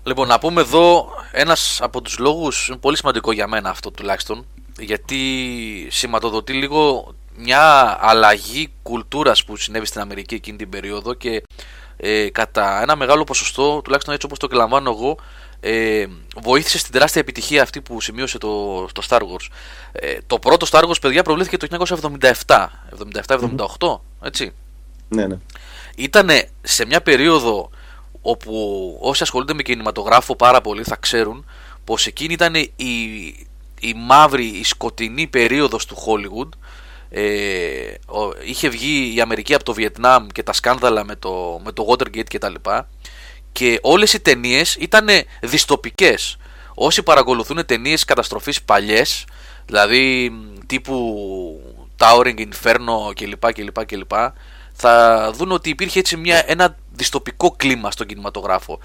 Λοιπόν, 0.03 0.27
να 0.27 0.39
πούμε 0.39 0.61
εδώ 0.61 1.09
ένας 1.31 1.79
από 1.81 2.01
τους 2.01 2.17
λόγους, 2.17 2.67
είναι 2.67 2.77
πολύ 2.77 2.97
σημαντικό 2.97 3.31
για 3.31 3.47
μένα 3.47 3.69
αυτό 3.69 3.91
τουλάχιστον, 3.91 4.45
γιατί 4.79 5.17
σηματοδοτεί 5.89 6.53
λίγο 6.53 7.13
μια 7.37 7.97
αλλαγή 8.01 8.71
κουλτούρας 8.83 9.43
που 9.43 9.55
συνέβη 9.55 9.85
στην 9.85 10.01
Αμερική 10.01 10.35
εκείνη 10.35 10.57
την 10.57 10.69
περίοδο 10.69 11.13
και 11.13 11.43
ε, 11.97 12.29
κατά 12.29 12.81
ένα 12.81 12.95
μεγάλο 12.95 13.23
ποσοστό, 13.23 13.81
τουλάχιστον 13.83 14.13
έτσι 14.13 14.25
όπως 14.25 14.39
το 14.39 14.47
εκλαμβάνω 14.51 14.89
εγώ, 14.91 15.17
ε, 15.59 16.05
βοήθησε 16.41 16.77
στην 16.77 16.91
τεράστια 16.91 17.21
επιτυχία 17.21 17.61
αυτή 17.61 17.81
που 17.81 18.01
σημείωσε 18.01 18.37
το, 18.37 18.85
το 18.85 19.01
Star 19.09 19.19
Wars. 19.19 19.47
Ε, 19.91 20.17
το 20.27 20.39
πρώτο 20.39 20.67
Star 20.69 20.83
Wars, 20.83 21.01
παιδιά, 21.01 21.23
προβλήθηκε 21.23 21.57
το 21.57 21.85
1977, 22.45 22.67
77-78, 23.77 23.99
έτσι. 24.21 24.53
Ναι, 25.09 25.27
ναι. 25.27 25.37
Ήτανε 25.99 26.49
σε 26.61 26.85
μια 26.85 27.01
περίοδο 27.01 27.69
όπου 28.21 28.97
όσοι 29.01 29.23
ασχολούνται 29.23 29.53
με 29.53 29.61
κινηματογράφο 29.61 30.35
πάρα 30.35 30.61
πολύ 30.61 30.83
θα 30.83 30.95
ξέρουν 30.95 31.45
πως 31.83 32.05
εκείνη 32.07 32.33
ήταν 32.33 32.55
η, 32.55 32.93
η 33.79 33.93
μαύρη, 33.95 34.45
η 34.45 34.63
σκοτεινή 34.63 35.27
περίοδος 35.27 35.85
του 35.85 35.95
Hollywood 35.95 36.49
ε, 37.09 37.93
είχε 38.45 38.69
βγει 38.69 39.15
η 39.15 39.21
Αμερική 39.21 39.53
από 39.53 39.63
το 39.63 39.73
Βιετνάμ 39.73 40.27
και 40.27 40.43
τα 40.43 40.53
σκάνδαλα 40.53 41.03
με 41.03 41.15
το, 41.15 41.61
με 41.63 41.71
το 41.71 41.85
Watergate 41.89 42.29
κτλ 42.29 42.53
και 43.51 43.79
όλες 43.81 44.13
οι 44.13 44.19
ταινίες 44.19 44.75
ήταν 44.75 45.07
διστοπικές. 45.41 46.37
Όσοι 46.73 47.03
παρακολουθούν 47.03 47.65
ταινίες 47.65 48.05
καταστροφής 48.05 48.61
παλιές, 48.61 49.25
δηλαδή 49.65 50.31
τύπου 50.65 51.59
Towering 51.97 52.39
Inferno 52.39 53.13
κλπ. 53.15 53.53
κλπ, 53.53 53.85
κλπ 53.85 54.11
θα 54.81 55.31
δουν 55.35 55.51
ότι 55.51 55.69
υπήρχε 55.69 55.99
έτσι 55.99 56.17
μια, 56.17 56.43
ένα 56.47 56.75
διστοπικό 56.91 57.51
κλίμα 57.51 57.91
στον 57.91 58.07
κινηματογράφο. 58.07 58.79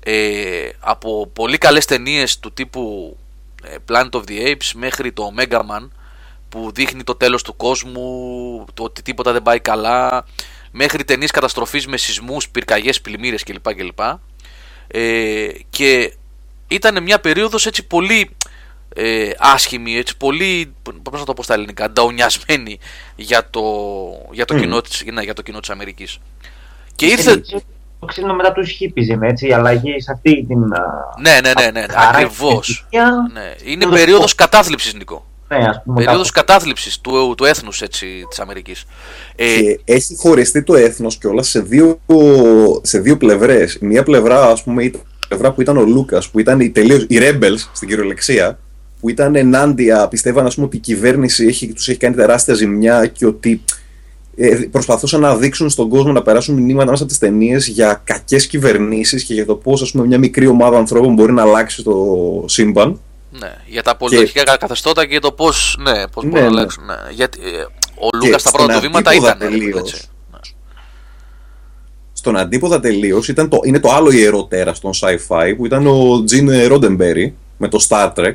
Ε, 0.00 0.68
από 0.80 1.26
πολύ 1.32 1.58
καλές 1.58 1.84
ταινίες 1.84 2.38
του 2.38 2.52
τύπου 2.52 3.16
ε, 3.64 3.76
Planet 3.88 4.10
of 4.10 4.22
the 4.28 4.46
Apes 4.46 4.70
μέχρι 4.74 5.12
το 5.12 5.32
Mega 5.38 5.58
Man 5.58 5.88
που 6.48 6.70
δείχνει 6.74 7.04
το 7.04 7.14
τέλος 7.14 7.42
του 7.42 7.56
κόσμου, 7.56 8.64
το 8.74 8.82
ότι 8.82 9.02
τίποτα 9.02 9.32
δεν 9.32 9.42
πάει 9.42 9.60
καλά 9.60 10.26
μέχρι 10.70 11.04
ταινίες 11.04 11.30
καταστροφής 11.30 11.86
με 11.86 11.96
σεισμούς, 11.96 12.48
πυρκαγιές, 12.48 13.00
πλημμύρες 13.00 13.42
κλπ. 13.42 13.74
κλπ. 13.74 14.00
Ε, 14.86 15.48
και 15.70 16.14
ήταν 16.68 17.02
μια 17.02 17.20
περίοδος 17.20 17.66
έτσι 17.66 17.86
πολύ 17.86 18.30
ε, 18.94 19.30
άσχημη, 19.38 19.96
έτσι, 19.96 20.16
πολύ, 20.16 20.74
πώς 21.02 21.20
να 21.20 21.26
το 21.26 21.34
πω 21.34 21.42
στα 21.42 21.54
ελληνικά, 21.54 21.90
νταουνιασμένη 21.90 22.78
για 23.16 23.46
το, 23.50 23.62
για 24.30 24.44
το, 24.44 24.54
mm. 24.54 24.60
κοινό, 24.60 24.80
της, 24.80 25.04
ναι, 25.12 25.22
για 25.22 25.34
το 25.34 25.42
κοινό 25.42 25.60
της 25.60 25.70
Αμερικής. 25.70 26.18
Και 26.94 27.06
ήρθε... 27.06 27.42
Το 27.98 28.06
ξύλινο 28.06 28.34
μετά 28.34 28.52
τους 28.52 28.70
χίπιζε, 28.70 29.18
έτσι, 29.22 29.46
η 29.46 29.52
αλλαγή 29.52 30.00
σε 30.00 30.12
αυτή 30.12 30.44
την... 30.48 30.58
Ναι, 31.20 31.40
ναι, 31.42 31.52
ναι, 31.60 31.70
ναι, 31.70 31.80
ναι 31.80 31.86
ακριβώς. 31.96 32.86
Ναι. 33.32 33.54
Είναι 33.64 33.86
περίοδος 33.86 34.34
κατάθλιψης, 34.34 34.94
Νικό. 34.94 35.26
Ναι, 35.48 35.64
ας 35.68 35.82
πούμε, 35.84 36.04
περίοδος 36.04 36.30
κατάθλιψης 36.30 37.00
του, 37.00 37.34
του 37.36 37.44
έθνους 37.44 37.82
έτσι, 37.82 38.06
της 38.28 38.38
Αμερικής. 38.40 38.84
Ε, 39.36 39.60
και 39.60 39.80
έχει 39.84 40.16
χωριστεί 40.16 40.62
το 40.62 40.74
έθνος 40.74 41.16
κιόλας 41.16 41.48
σε 41.48 41.60
δύο, 41.60 42.00
σε 42.82 42.98
δύο 42.98 43.16
πλευρές. 43.16 43.78
Μία 43.80 44.02
πλευρά, 44.02 44.46
ας 44.46 44.62
πούμε, 44.62 44.82
ήταν 44.84 45.02
πλευρά 45.28 45.52
που 45.52 45.60
ήταν 45.60 45.76
ο 45.76 45.82
Λούκας, 45.82 46.28
που 46.28 46.38
ήταν 46.38 46.60
οι, 46.60 46.70
τελείως, 46.70 47.02
οι 47.08 47.18
Rebels 47.20 47.68
στην 47.72 47.88
κυριολεξία, 47.88 48.58
που 49.04 49.10
ήταν 49.10 49.36
ενάντια, 49.36 50.08
πιστεύαν 50.08 50.46
ας 50.46 50.54
πούμε, 50.54 50.66
ότι 50.66 50.76
η 50.76 50.80
κυβέρνηση 50.80 51.46
έχει, 51.46 51.72
τους 51.72 51.88
έχει 51.88 51.98
κάνει 51.98 52.14
τεράστια 52.14 52.54
ζημιά 52.54 53.06
και 53.06 53.26
ότι 53.26 53.64
ε, 54.36 54.56
προσπαθούσαν 54.70 55.20
να 55.20 55.36
δείξουν 55.36 55.70
στον 55.70 55.88
κόσμο 55.88 56.12
να 56.12 56.22
περάσουν 56.22 56.54
μηνύματα 56.54 56.90
μέσα 56.90 57.02
από 57.02 57.10
τις 57.12 57.20
ταινίες 57.20 57.66
για 57.66 58.02
κακές 58.04 58.46
κυβερνήσεις 58.46 59.24
και 59.24 59.34
για 59.34 59.46
το 59.46 59.54
πώς 59.54 59.92
μια 59.92 60.18
μικρή 60.18 60.46
ομάδα 60.46 60.76
ανθρώπων 60.76 61.14
μπορεί 61.14 61.32
να 61.32 61.42
αλλάξει 61.42 61.82
το 61.82 61.94
σύμπαν. 62.46 63.00
Ναι, 63.30 63.54
για 63.66 63.82
τα 63.82 63.96
πολιτικά 63.96 64.42
και... 64.42 64.56
καθεστώτα 64.60 65.02
και 65.02 65.10
για 65.10 65.20
το 65.20 65.32
πώς 65.32 65.78
ναι, 65.80 66.08
πώς 66.08 66.24
ναι, 66.24 66.30
μπορούν 66.30 66.44
να 66.44 66.50
ναι. 66.50 66.58
αλλάξουν. 66.58 66.84
Ναι. 66.84 67.12
Γιατί, 67.12 67.38
ε, 67.38 67.62
ο 67.94 68.08
Λούκας 68.16 68.40
στα 68.40 68.50
πρώτα 68.50 68.74
του 68.74 68.80
βήματα 68.80 69.14
ήταν. 69.14 69.38
Τελείως, 69.38 69.78
έτσι. 69.78 70.08
Στον 72.12 72.36
αντίποδα 72.36 72.80
τελείως 72.80 73.32
είναι 73.64 73.80
το 73.80 73.92
άλλο 73.92 74.10
ιερό 74.10 74.44
τέρας 74.44 74.76
στον 74.76 74.90
sci-fi 75.00 75.54
που 75.56 75.66
ήταν 75.66 75.86
ο 75.86 76.24
Τζιν 76.24 76.66
Ρόντεμπερι 76.66 77.34
με 77.56 77.68
το 77.68 77.86
Star 77.88 78.12
Trek 78.14 78.34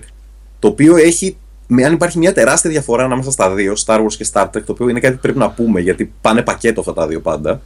το 0.59 0.67
οποίο 0.67 0.95
έχει, 0.95 1.37
αν 1.85 1.93
υπάρχει 1.93 2.17
μια 2.17 2.33
τεράστια 2.33 2.69
διαφορά 2.69 3.03
ανάμεσα 3.03 3.31
στα 3.31 3.53
δύο, 3.53 3.73
Star 3.85 3.99
Wars 3.99 4.13
και 4.17 4.27
Star 4.33 4.45
Trek, 4.45 4.61
το 4.65 4.71
οποίο 4.71 4.89
είναι 4.89 4.99
κάτι 4.99 5.15
που 5.15 5.21
πρέπει 5.21 5.37
να 5.37 5.49
πούμε 5.49 5.79
γιατί 5.79 6.13
πάνε 6.21 6.41
πακέτο 6.41 6.79
αυτά 6.79 6.93
τα 6.93 7.07
δύο 7.07 7.21
πάντα, 7.21 7.61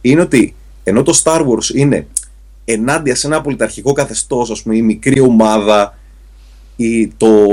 είναι 0.00 0.20
ότι 0.20 0.54
ενώ 0.84 1.02
το 1.02 1.20
Star 1.24 1.40
Wars 1.40 1.74
είναι 1.74 2.06
ενάντια 2.64 3.14
σε 3.14 3.26
ένα 3.26 3.40
πολιταρχικό 3.40 3.92
καθεστώς, 3.92 4.50
ας 4.50 4.62
πούμε, 4.62 4.76
η 4.76 4.82
μικρή 4.82 5.20
ομάδα, 5.20 5.98
η, 6.76 7.08
το, 7.08 7.46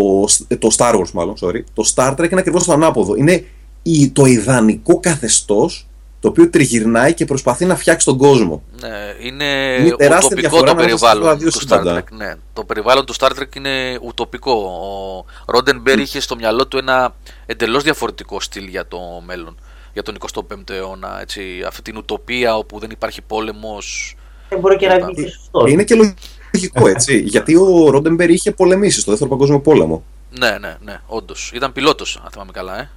το 0.60 0.76
Star 0.78 0.94
Wars 0.94 1.12
μάλλον, 1.14 1.36
sorry, 1.42 1.64
το 1.74 1.92
Star 1.96 2.12
Trek 2.12 2.32
είναι 2.32 2.40
ακριβώς 2.40 2.64
το 2.64 2.74
ανάποδο. 2.74 3.16
Είναι 3.16 3.46
η, 3.84 4.10
το 4.10 4.26
ιδανικό 4.26 5.00
καθεστώς 5.00 5.88
το 6.26 6.32
οποίο 6.32 6.50
τριγυρνάει 6.50 7.14
και 7.14 7.26
προσπαθεί 7.26 7.66
να 7.66 7.76
φτιάξει 7.76 8.06
τον 8.06 8.18
κόσμο. 8.18 8.64
Ναι, 8.82 9.28
είναι, 9.28 9.46
είναι 9.80 10.16
ουτοπικό 10.16 10.64
το 10.64 10.76
περιβάλλον 10.76 11.40
του 11.40 11.68
Star 11.68 11.86
Trek. 11.86 12.04
Ναι. 12.12 12.34
Το 12.54 12.64
περιβάλλον 12.64 13.06
του 13.06 13.16
Star 13.16 13.30
Trek 13.30 13.56
είναι 13.56 14.00
ουτοπικό. 14.02 14.52
Ο 14.52 15.52
Ρόντενμπερ 15.52 16.00
είχε 16.00 16.20
στο 16.20 16.36
μυαλό 16.36 16.68
του 16.68 16.78
ένα 16.78 17.16
εντελώς 17.46 17.84
διαφορετικό 17.84 18.40
στυλ 18.40 18.68
για 18.68 18.88
το 18.88 19.00
μέλλον. 19.26 19.58
Για 19.94 20.04
τον 20.04 20.18
25ο 20.34 20.70
αιώνα. 20.70 21.22
Έτσι, 21.22 21.42
αυτή 21.68 21.82
την 21.82 21.98
ουτοπία 21.98 22.58
όπου 22.58 22.80
δεν 22.80 22.90
υπάρχει 22.90 23.22
πόλεμος. 23.22 24.16
Δεν 24.50 24.60
μπορεί 24.60 24.76
και 24.76 24.88
να 24.88 25.06
βγει 25.06 25.30
σωστός. 25.30 25.72
Είναι 25.72 25.84
και 25.84 25.96
λογικό 25.96 26.88
έτσι. 26.88 27.20
γιατί 27.20 27.56
ο 27.56 27.90
Ρόντενμπερ 27.90 28.30
είχε 28.30 28.52
πολεμήσει 28.52 29.00
στο 29.00 29.12
δεύτερο 29.12 29.30
παγκόσμιο 29.30 29.60
πόλεμο. 29.60 30.04
Ναι, 30.40 30.58
ναι, 30.60 30.78
ναι, 30.84 31.00
όντως. 31.08 31.52
Ήταν 31.54 31.72
πιλότος, 31.72 32.20
αν 32.24 32.32
θυμάμαι 32.32 32.52
καλά, 32.52 32.80
ε. 32.80 32.90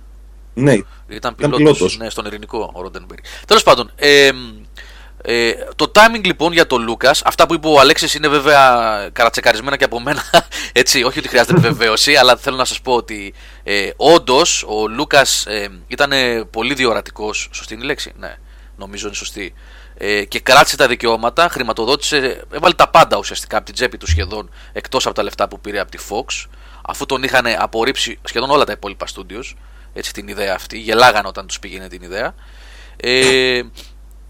Ναι, 0.62 0.76
ήταν 1.08 1.34
πιλότος, 1.34 1.98
ναι, 1.98 2.10
στον 2.10 2.24
ειρηνικό 2.24 2.70
ο 2.74 2.82
Ρόντενμπεργκ. 2.82 3.22
Τέλος 3.46 3.62
πάντων, 3.62 3.90
ε, 3.96 4.30
ε, 5.22 5.52
το 5.76 5.92
timing 5.94 6.24
λοιπόν 6.24 6.52
για 6.52 6.66
τον 6.66 6.82
Λούκας, 6.82 7.22
αυτά 7.24 7.46
που 7.46 7.54
είπε 7.54 7.68
ο 7.68 7.80
Αλέξης 7.80 8.14
είναι 8.14 8.28
βέβαια 8.28 9.08
καρατσεκαρισμένα 9.12 9.76
και 9.76 9.84
από 9.84 10.00
μένα. 10.00 10.22
Έτσι, 10.72 11.02
όχι 11.02 11.18
ότι 11.18 11.28
χρειάζεται 11.28 11.52
επιβεβαίωση, 11.52 12.16
αλλά 12.16 12.36
θέλω 12.36 12.56
να 12.56 12.64
σας 12.64 12.80
πω 12.80 12.94
ότι 12.94 13.34
ε, 13.62 13.90
όντως 13.96 14.64
ο 14.68 14.88
Λούκας 14.88 15.46
ε, 15.46 15.68
ήταν 15.86 16.12
πολύ 16.50 16.74
διορατικός. 16.74 17.48
Σωστή 17.52 17.74
είναι 17.74 17.82
η 17.82 17.86
λέξη, 17.86 18.12
ναι, 18.18 18.36
νομίζω 18.76 19.06
είναι 19.06 19.16
σωστή. 19.16 19.54
Ε, 19.94 20.24
και 20.24 20.40
κράτησε 20.40 20.76
τα 20.76 20.86
δικαιώματα, 20.86 21.48
χρηματοδότησε, 21.48 22.44
έβαλε 22.52 22.74
τα 22.74 22.88
πάντα 22.88 23.16
ουσιαστικά 23.16 23.56
από 23.56 23.66
την 23.66 23.74
τσέπη 23.74 23.96
του 23.96 24.06
σχεδόν 24.06 24.50
εκτός 24.72 25.06
από 25.06 25.14
τα 25.14 25.22
λεφτά 25.22 25.48
που 25.48 25.60
πήρε 25.60 25.80
από 25.80 25.90
τη 25.90 25.98
Fox, 26.10 26.46
αφού 26.86 27.06
τον 27.06 27.22
είχαν 27.22 27.46
απορρίψει 27.58 28.18
σχεδόν 28.24 28.50
όλα 28.50 28.64
τα 28.64 28.72
υπόλοιπα 28.72 29.06
studios 29.14 29.54
έτσι, 29.98 30.12
την 30.12 30.28
ιδέα 30.28 30.54
αυτή. 30.54 30.78
Γελάγανε 30.78 31.28
όταν 31.28 31.46
τους 31.46 31.58
πήγαινε 31.58 31.88
την 31.88 32.02
ιδέα. 32.02 32.34
Ε, 32.96 33.62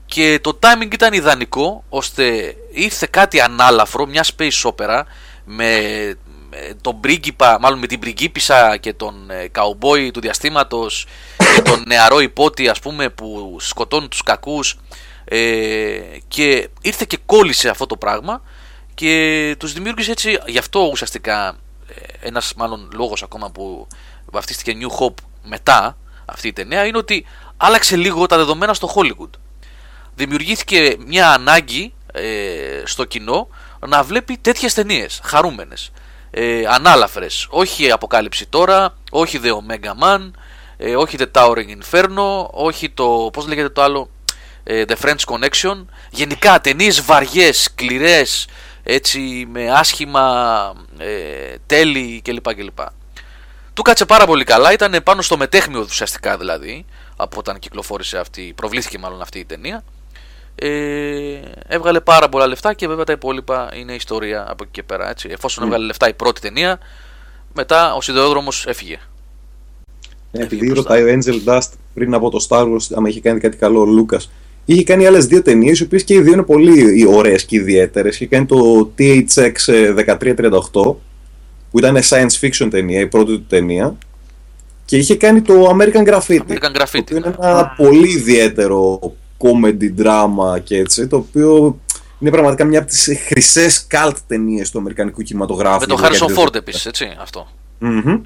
και 0.06 0.38
το 0.42 0.58
timing 0.62 0.92
ήταν 0.92 1.12
ιδανικό 1.12 1.84
ώστε 1.88 2.56
ήρθε 2.70 3.08
κάτι 3.10 3.40
ανάλαφρο, 3.40 4.06
μια 4.06 4.24
space 4.36 4.70
opera 4.70 5.02
με, 5.44 6.14
τον 6.80 7.00
πρίγκιπα, 7.00 7.58
μάλλον 7.60 7.78
με 7.78 7.86
την 7.86 7.98
πριγκίπισσα 7.98 8.76
και 8.76 8.92
τον 8.92 9.30
ε, 9.30 9.48
καουμπόι 9.48 10.10
του 10.10 10.20
διαστήματος 10.20 11.06
και 11.54 11.62
τον 11.62 11.84
νεαρό 11.86 12.20
υπότι 12.20 12.68
ας 12.68 12.80
πούμε 12.80 13.08
που 13.08 13.56
σκοτώνουν 13.60 14.08
τους 14.08 14.22
κακούς 14.22 14.78
ε, 15.24 16.00
και 16.28 16.68
ήρθε 16.80 17.04
και 17.08 17.18
κόλλησε 17.26 17.68
αυτό 17.68 17.86
το 17.86 17.96
πράγμα 17.96 18.42
και 18.94 19.54
τους 19.58 19.72
δημιούργησε 19.72 20.10
έτσι, 20.10 20.38
γι' 20.46 20.58
αυτό 20.58 20.88
ουσιαστικά 20.92 21.58
ε, 21.88 22.26
ένας 22.26 22.54
μάλλον 22.56 22.90
λόγος 22.94 23.22
ακόμα 23.22 23.50
που 23.50 23.86
βαφτίστηκε 24.26 24.78
New 24.80 25.00
Hope 25.00 25.27
μετά 25.48 25.96
αυτή 26.24 26.48
η 26.48 26.52
ταινία 26.52 26.86
είναι 26.86 26.98
ότι 26.98 27.26
άλλαξε 27.56 27.96
λίγο 27.96 28.26
τα 28.26 28.36
δεδομένα 28.36 28.74
στο 28.74 28.92
Hollywood. 28.94 29.30
Δημιουργήθηκε 30.14 30.96
μια 31.06 31.30
ανάγκη 31.30 31.94
ε, 32.12 32.82
στο 32.84 33.04
κοινό 33.04 33.48
να 33.86 34.02
βλέπει 34.02 34.38
τέτοιες 34.40 34.74
ταινίες, 34.74 35.20
χαρούμενες, 35.24 35.90
ε, 36.30 36.62
ανάλαφρες. 36.66 37.46
Όχι 37.50 37.90
Αποκάλυψη 37.90 38.46
τώρα, 38.46 38.94
όχι 39.10 39.40
The 39.42 39.48
Omega 39.48 40.04
Man, 40.04 40.30
ε, 40.76 40.96
όχι 40.96 41.16
The 41.20 41.26
Towering 41.32 41.76
Inferno, 41.80 42.46
όχι 42.50 42.90
το, 42.90 43.30
πώς 43.32 43.46
λέγεται 43.46 43.68
το 43.68 43.82
άλλο, 43.82 44.10
ε, 44.64 44.84
The 44.88 44.94
French 45.04 45.34
Connection. 45.34 45.84
Γενικά 46.10 46.60
ταινίες 46.60 47.02
βαριές, 47.02 47.62
σκληρές, 47.62 48.46
έτσι 48.82 49.46
με 49.50 49.70
άσχημα 49.70 50.72
ε, 50.98 51.54
τέλη 51.66 52.22
κλπ. 52.24 52.54
κλπ. 52.54 52.78
Του 53.78 53.84
κάτσε 53.84 54.04
πάρα 54.04 54.26
πολύ 54.26 54.44
καλά, 54.44 54.72
ήταν 54.72 55.00
πάνω 55.04 55.22
στο 55.22 55.36
μετέχμιο 55.36 55.80
ουσιαστικά 55.80 56.36
δηλαδή, 56.36 56.84
από 57.16 57.38
όταν 57.38 57.58
κυκλοφόρησε 57.58 58.18
αυτή, 58.18 58.52
προβλήθηκε 58.56 58.98
μάλλον 58.98 59.20
αυτή 59.20 59.38
η 59.38 59.44
ταινία. 59.44 59.84
Ε, 60.54 60.68
έβγαλε 61.68 62.00
πάρα 62.00 62.28
πολλά 62.28 62.46
λεφτά 62.46 62.74
και 62.74 62.88
βέβαια 62.88 63.04
τα 63.04 63.12
υπόλοιπα 63.12 63.70
είναι 63.74 63.94
ιστορία 63.94 64.46
από 64.48 64.62
εκεί 64.62 64.72
και 64.72 64.82
πέρα. 64.82 65.10
Έτσι. 65.10 65.28
Εφόσον 65.30 65.62
mm. 65.62 65.66
έβγαλε 65.66 65.84
λεφτά 65.84 66.08
η 66.08 66.14
πρώτη 66.14 66.40
ταινία, 66.40 66.78
μετά 67.54 67.94
ο 67.94 68.00
σιδεόδρομο 68.00 68.48
έφυγε. 68.64 68.98
Ε, 70.32 70.42
επειδή 70.42 70.72
ρωτάει 70.72 71.02
ο 71.02 71.18
Angel 71.18 71.48
Dust 71.48 71.70
πριν 71.94 72.14
από 72.14 72.30
το 72.30 72.46
Star 72.48 72.62
Wars, 72.62 72.94
άμα 72.96 73.08
είχε 73.08 73.20
κάνει 73.20 73.40
κάτι 73.40 73.56
καλό 73.56 73.80
ο 73.80 73.84
Λούκα, 73.84 74.20
είχε 74.64 74.84
κάνει 74.84 75.06
άλλες 75.06 75.26
δύο 75.26 75.42
ταινίες, 75.42 75.80
οι 75.80 75.82
οποίες 75.82 76.04
και 76.04 76.14
οι 76.14 76.20
δύο 76.20 76.32
είναι 76.32 76.42
πολύ 76.42 77.06
ωραίες 77.06 77.44
και 77.44 77.56
ιδιαίτερες. 77.56 78.14
Είχε 78.14 78.26
κάνει 78.26 78.46
το 78.46 78.90
THX 78.98 79.52
1338 80.06 80.94
που 81.70 81.78
ήταν 81.78 81.98
science 82.02 82.40
fiction 82.40 82.68
ταινία, 82.70 83.00
η 83.00 83.06
πρώτη 83.06 83.32
του 83.32 83.44
ταινία. 83.44 83.96
Και 84.84 84.96
είχε 84.96 85.16
κάνει 85.16 85.42
το 85.42 85.76
American 85.76 86.08
Graffiti. 86.08 86.40
American 86.48 86.76
Graffiti. 86.76 87.04
Το 87.04 87.16
είναι 87.16 87.34
ένα 87.40 87.74
πολύ 87.76 88.08
ιδιαίτερο 88.10 89.00
comedy 89.38 90.02
drama 90.02 90.62
και 90.64 90.76
έτσι, 90.76 91.06
το 91.06 91.16
οποίο 91.16 91.80
είναι 92.18 92.30
πραγματικά 92.30 92.64
μια 92.64 92.78
από 92.78 92.88
τις 92.88 93.08
χρυσές 93.26 93.86
cult 93.90 94.16
ταινίες 94.26 94.70
του 94.70 94.78
Αμερικανικού 94.78 95.22
κινηματογράφου. 95.22 95.80
Με 95.80 95.86
τον 95.86 95.98
Harrison 96.00 96.38
Ford 96.38 96.54
επίσης, 96.54 96.86
έτσι, 96.86 97.16
αυτό. 97.20 97.48
Mm-hmm. 97.82 98.20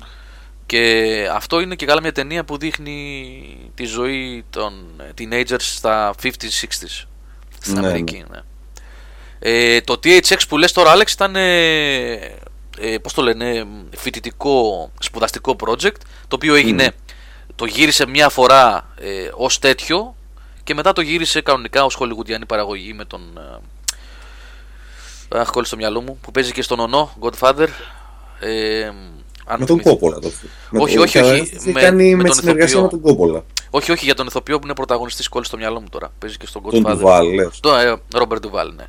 Και 0.66 1.06
αυτό 1.32 1.60
είναι 1.60 1.74
και 1.74 1.86
καλά 1.86 2.00
μια 2.00 2.12
ταινία 2.12 2.44
που 2.44 2.58
δείχνει 2.58 3.34
τη 3.74 3.84
ζωή 3.84 4.44
των 4.50 4.72
teenagers 5.18 5.56
στα 5.58 6.14
50s, 6.22 6.28
60s 6.30 7.04
στην 7.58 7.74
ναι, 7.74 7.78
Αμερική. 7.78 8.24
Ναι. 8.30 8.38
Ε, 9.38 9.80
το 9.80 10.00
THX 10.04 10.36
που 10.48 10.58
λες 10.58 10.72
τώρα 10.72 10.90
Άλεξ 10.90 11.12
ήταν 11.12 11.36
ε, 11.36 12.16
ε, 12.84 12.98
πώς 12.98 13.12
το 13.12 13.22
λένε, 13.22 13.66
φοιτητικό, 13.96 14.90
σπουδαστικό 14.98 15.56
project, 15.66 15.96
το 16.28 16.36
οποίο 16.36 16.54
έγινε, 16.54 16.92
το 17.56 17.64
γύρισε 17.64 18.06
μια 18.06 18.28
φορά 18.28 18.92
ε, 19.00 19.30
ως 19.34 19.58
τέτοιο 19.58 20.14
και 20.64 20.74
μετά 20.74 20.92
το 20.92 21.00
γύρισε 21.00 21.40
κανονικά 21.40 21.84
ως 21.84 21.94
χολιγουντιανή 21.94 22.46
παραγωγή 22.46 22.92
με 22.92 23.04
τον... 23.04 23.20
Ε, 25.28 25.38
αχ, 25.38 25.50
κόλλησε 25.50 25.72
στο 25.72 25.76
μυαλό 25.76 26.00
μου, 26.00 26.18
που 26.20 26.30
παίζει 26.30 26.52
και 26.52 26.62
στον 26.62 26.78
Ονό, 26.78 27.12
Godfather. 27.20 27.68
Ε, 28.40 28.90
με 29.58 29.66
τον 29.66 29.82
Κόπολα 29.82 30.18
το 30.18 30.30
Όχι, 30.70 30.98
όχι, 30.98 31.18
όχι. 31.18 31.70
Με, 31.72 31.80
κάνει 31.80 32.14
με, 32.14 32.22
με 32.22 32.28
τη 32.28 32.36
συνεργασία 32.36 32.80
με 32.80 32.88
τον 32.88 33.00
Κόπολα. 33.00 33.44
Όχι, 33.70 33.92
όχι, 33.92 34.04
για 34.04 34.14
τον 34.14 34.26
ηθοποιό 34.26 34.58
που 34.58 34.64
είναι 34.64 34.74
πρωταγωνιστής 34.74 35.28
κόλλησε 35.28 35.50
στο 35.50 35.58
μυαλό 35.58 35.80
μου 35.80 35.86
τώρα. 35.90 36.12
Παίζει 36.18 36.36
και 36.36 36.46
στον 36.46 36.62
Godfather. 36.64 36.82
Τον 36.82 36.96
Ντουβάλ, 36.96 37.26
Τον 37.60 38.00
Ρόμπερτ 38.14 38.42
Ντουβάλ, 38.42 38.74
ναι. 38.74 38.84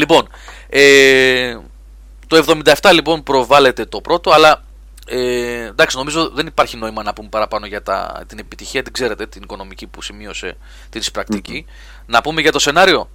Λοιπόν, 0.00 0.28
ε, 0.68 1.58
το 2.26 2.44
77 2.80 2.90
λοιπόν 2.92 3.22
προβάλλεται 3.22 3.84
το 3.84 4.00
πρώτο, 4.00 4.30
αλλά 4.30 4.64
ε, 5.06 5.66
εντάξει, 5.66 5.96
νομίζω 5.96 6.30
δεν 6.34 6.46
υπάρχει 6.46 6.76
νόημα 6.76 7.02
να 7.02 7.12
πούμε 7.12 7.28
παραπάνω 7.28 7.66
για 7.66 7.82
τα, 7.82 8.24
την 8.26 8.38
επιτυχία, 8.38 8.82
την 8.82 8.92
ξέρετε, 8.92 9.26
την 9.26 9.42
οικονομική 9.42 9.86
που 9.86 10.02
σημείωσε 10.02 10.56
την 10.90 11.00
εισπρακτικη 11.00 11.66
Να 12.06 12.20
πούμε 12.20 12.40
για 12.40 12.52
το 12.52 12.58
σενάριο 12.58 13.08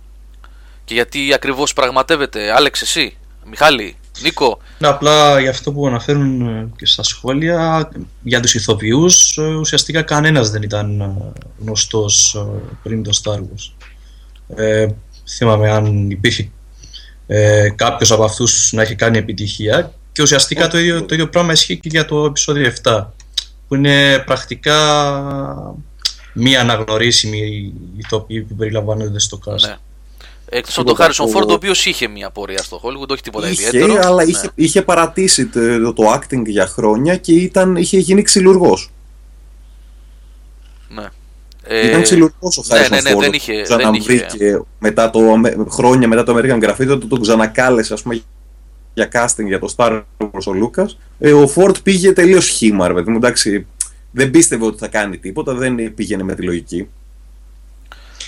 και 0.86 0.94
γιατί 0.94 1.34
ακριβώς 1.34 1.74
πραγματεύεται. 1.74 2.56
Άλεξ, 2.56 2.82
εσύ, 2.82 3.18
Μιχάλη, 3.46 3.96
Νίκο. 4.22 4.60
Ναι, 4.80 4.88
απλά 4.88 5.39
για 5.39 5.50
αυτό 5.50 5.72
που 5.72 5.88
αναφέρουν 5.88 6.42
ε, 6.42 6.70
και 6.77 6.86
στα 6.86 7.04
σχόλια, 7.04 7.89
για 8.22 8.39
τους 8.39 8.54
ηθοποιούς, 8.54 9.38
ε, 9.38 9.42
ουσιαστικά 9.42 10.01
κανένας 10.01 10.50
δεν 10.50 10.62
ήταν 10.62 11.01
ε, 11.01 11.32
γνωστός 11.60 12.46
πριν 12.84 13.04
το 13.04 13.20
Star 13.24 13.38
Wars. 13.38 13.88
Ε, 14.56 14.88
θυμάμαι 15.27 15.72
αν 15.72 16.10
υπήρχε 16.10 16.50
ε, 17.27 17.70
κάποιος 17.75 18.12
από 18.12 18.24
αυτούς 18.24 18.72
να 18.74 18.82
έχει 18.82 18.96
κάνει 18.96 19.17
επιτυχία 19.17 19.94
και 20.12 20.22
ουσιαστικά 20.22 20.67
το 20.67 20.77
ίδιο, 20.77 21.05
το 21.05 21.13
ίδιο 21.13 21.29
πράγμα 21.29 21.51
ισχύει 21.51 21.79
και 21.79 21.89
για 21.89 22.05
το 22.05 22.25
επεισόδιο 22.25 22.74
7 22.84 23.05
που 23.67 23.75
είναι 23.75 24.20
πρακτικά 24.25 24.77
μία 26.34 26.62
αναγνωρίσιμη 26.62 27.74
ηθοποιή 27.98 28.41
που 28.41 28.55
περιλαμβάνονται 28.55 29.20
στο 29.20 29.39
cast. 29.46 29.67
Ναι. 29.67 29.75
Εκτός 30.50 30.77
από 30.77 30.88
τον 30.88 30.96
Χάρισον 30.96 31.29
Φόρντ, 31.29 31.50
ο 31.50 31.53
οποίος 31.53 31.86
είχε 31.86 32.08
μια 32.08 32.29
πορεία 32.29 32.63
στο 32.63 32.82
Hollywood, 32.84 33.08
όχι 33.08 33.22
τίποτα 33.22 33.50
είχε, 33.50 33.67
ιδιαίτερο. 33.67 34.00
αλλά 34.03 34.24
ναι. 34.24 34.29
είχε, 34.29 34.50
είχε 34.55 34.82
παρατήσει 34.82 35.46
το, 35.46 35.94
το, 35.94 36.13
acting 36.13 36.46
για 36.46 36.67
χρόνια 36.67 37.17
και 37.17 37.34
ήταν, 37.34 37.75
είχε 37.75 37.98
γίνει 37.98 38.22
ξυλουργός. 38.22 38.91
Ναι. 40.89 41.05
Ήταν 41.69 42.01
ξυλουργός 42.01 42.57
ο 42.57 42.62
Χάρισον 42.67 42.89
ναι, 42.95 43.01
ναι, 43.01 43.15
ναι, 43.15 43.22
δεν 43.22 43.34
είχε, 43.34 43.62
ξαναβρήκε 43.62 44.62
μετά 44.79 45.10
το, 45.10 45.19
χρόνια 45.69 46.07
μετά 46.07 46.24
το 46.24 46.38
American 46.38 46.63
Graffiti, 46.63 46.88
το 46.88 47.07
τον 47.07 47.22
ξανακάλεσε 47.22 47.93
ας 47.93 48.01
πούμε, 48.01 48.22
για 48.93 49.10
casting 49.13 49.45
για 49.45 49.60
το 49.60 49.74
Star 49.77 50.01
Wars 50.17 50.43
ο 50.45 50.53
Λούκας. 50.53 50.98
Ε, 51.19 51.34
ο 51.34 51.48
Φόρτ 51.48 51.77
πήγε 51.84 52.13
τελείως 52.13 52.48
χήμα, 52.48 52.88
ρε 52.88 52.93
παιδί 52.93 53.12
μου. 53.12 53.17
Εντάξει, 53.17 53.67
δεν 54.12 54.31
πίστευε 54.31 54.65
ότι 54.65 54.77
θα 54.77 54.88
κάνει 54.88 55.17
τίποτα, 55.17 55.53
δεν 55.53 55.93
πήγαινε 55.93 56.24
με 56.24 56.36
τη 56.36 56.41
λογική. 56.41 56.88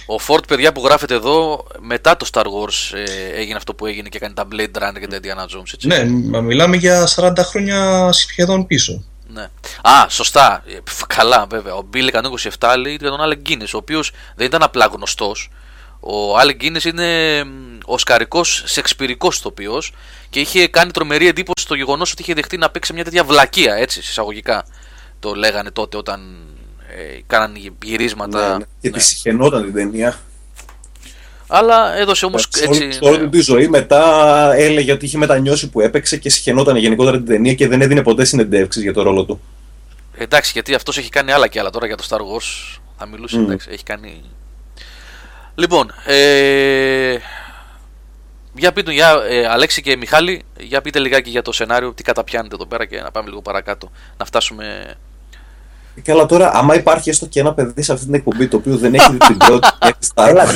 Ο 0.10 0.20
Φόρτ, 0.20 0.46
παιδιά 0.46 0.72
που 0.72 0.82
γράφεται 0.86 1.14
εδώ, 1.14 1.68
μετά 1.80 2.18
το 2.18 2.28
Star 2.34 2.44
Wars 2.44 2.98
ε, 2.98 3.40
έγινε 3.40 3.56
αυτό 3.56 3.74
που 3.74 3.86
έγινε 3.86 4.10
και 4.10 4.18
έκανε 4.18 4.34
τα 4.34 4.48
Blade 4.52 4.84
Runner 4.84 5.00
και 5.00 5.08
τα 5.08 5.18
Indiana 5.22 5.58
Jones. 5.58 5.72
Έτσι. 5.74 5.88
Ναι, 5.88 6.04
μιλάμε 6.42 6.76
για 6.76 7.08
40 7.16 7.32
χρόνια 7.38 8.10
σχεδόν 8.12 8.68
πίσω. 8.68 9.04
Ναι. 9.28 9.50
Α, 9.82 10.10
σωστά. 10.10 10.64
Ε, 10.68 10.78
καλά, 11.08 11.46
βέβαια. 11.50 11.74
Ο 11.74 11.90
Bill 11.94 12.10
127 12.60 12.76
λέει 12.80 12.98
για 13.00 13.10
τον 13.10 13.20
Alec 13.22 13.50
Guinness, 13.50 13.70
ο 13.74 13.78
οποίος 13.78 14.12
δεν 14.36 14.46
ήταν 14.46 14.64
απλά 14.64 14.86
γνωστός. 14.86 15.50
Ο 16.00 16.40
Alec 16.40 16.62
Guinness 16.62 16.84
είναι 16.84 17.44
ο 17.86 17.98
σκαρικό 17.98 18.44
σεξπυρικός 18.44 19.42
τοπίο 19.42 19.82
και 20.30 20.40
είχε 20.40 20.68
κάνει 20.68 20.92
τρομερή 20.92 21.28
εντύπωση 21.28 21.66
στο 21.66 21.76
γεγονός 21.76 22.12
ότι 22.12 22.22
είχε 22.22 22.34
δεχτεί 22.34 22.58
να 22.58 22.70
παίξει 22.70 22.94
μια 22.94 23.04
τέτοια 23.04 23.24
βλακεία, 23.24 23.74
έτσι, 23.74 24.04
συσσαγωγικά. 24.04 24.66
Το 25.20 25.34
λέγανε 25.34 25.72
τότε 25.72 25.98
όταν 25.98 26.38
ε, 26.88 27.20
κάνανε 27.28 27.60
γυρίσματα. 27.84 28.50
Ναι, 28.52 28.58
ναι. 28.58 28.64
Και 28.82 28.90
ναι. 28.90 28.98
τη 28.98 29.04
συχαινόταν 29.04 29.64
την 29.64 29.74
ταινία. 29.74 30.20
Αλλά 31.48 31.98
έδωσε 31.98 32.26
όμως 32.26 32.48
έτσι. 32.62 32.92
Σε 32.92 33.00
όλη 33.02 33.30
τη 33.30 33.40
ζωή 33.40 33.68
μετά 33.68 34.54
έλεγε 34.56 34.92
ότι 34.92 35.06
είχε 35.06 35.18
μετανιώσει 35.18 35.70
που 35.70 35.82
έπαιξε 35.82 36.18
και 36.18 36.30
συχαινόταν 36.30 36.76
γενικότερα 36.76 37.18
την 37.18 37.26
ταινία 37.26 37.54
και 37.54 37.68
δεν 37.68 37.82
έδινε 37.82 38.04
ποτέ 38.04 38.26
συνεντεύξεις 38.26 38.84
για 38.84 38.94
το 38.94 39.02
ρόλο 39.02 39.24
του. 39.26 39.42
Εντάξει, 40.18 40.52
γιατί 40.54 40.74
αυτός 40.74 40.98
έχει 40.98 41.10
κάνει 41.10 41.32
άλλα 41.32 41.48
και 41.48 41.60
άλλα 41.60 41.70
τώρα 41.70 41.86
για 41.86 41.98
το 41.98 42.04
Star 42.10 42.20
Wars. 42.20 42.80
Θα 42.98 43.06
μιλούσε, 43.06 43.40
mm. 43.40 43.44
εντάξει, 43.44 43.70
έχει 43.72 43.84
κάνει. 43.84 44.22
Λοιπόν, 45.56 45.94
ε, 46.06 47.18
για 48.54 48.72
πείτε, 48.74 48.92
για, 48.92 49.24
ε, 49.30 49.48
Αλέξη 49.48 49.82
και 49.82 49.98
Μιχάλη, 49.98 50.44
για 50.60 50.82
πείτε 50.82 51.00
λιγάκι 51.00 51.30
για 51.30 51.42
το 51.42 51.52
σενάριο, 51.52 51.94
τι 51.94 52.04
καταπιάνετε 52.04 52.56
εδώ 52.56 52.66
πέρα 52.66 52.86
και 52.86 53.02
να 53.02 53.12
πάμε 53.12 53.30
λίγο 53.30 53.42
παρακάτω. 53.42 53.92
Να 54.18 54.26
φτάσουμε 54.26 54.96
Καλά 56.04 56.26
τώρα, 56.26 56.52
άμα 56.54 56.76
υπάρχει 56.76 57.10
έστω 57.10 57.26
και 57.26 57.40
ένα 57.40 57.54
παιδί 57.54 57.82
σε 57.82 57.94
αυτή 57.94 58.06
την 58.06 58.14
εκπομπή 58.14 58.48
το 58.48 58.58
οποίο 58.58 58.78
δεν 58.78 58.94
έχει 58.94 59.18
την 59.18 59.38
πρώτη 59.38 59.68
Star 60.16 60.48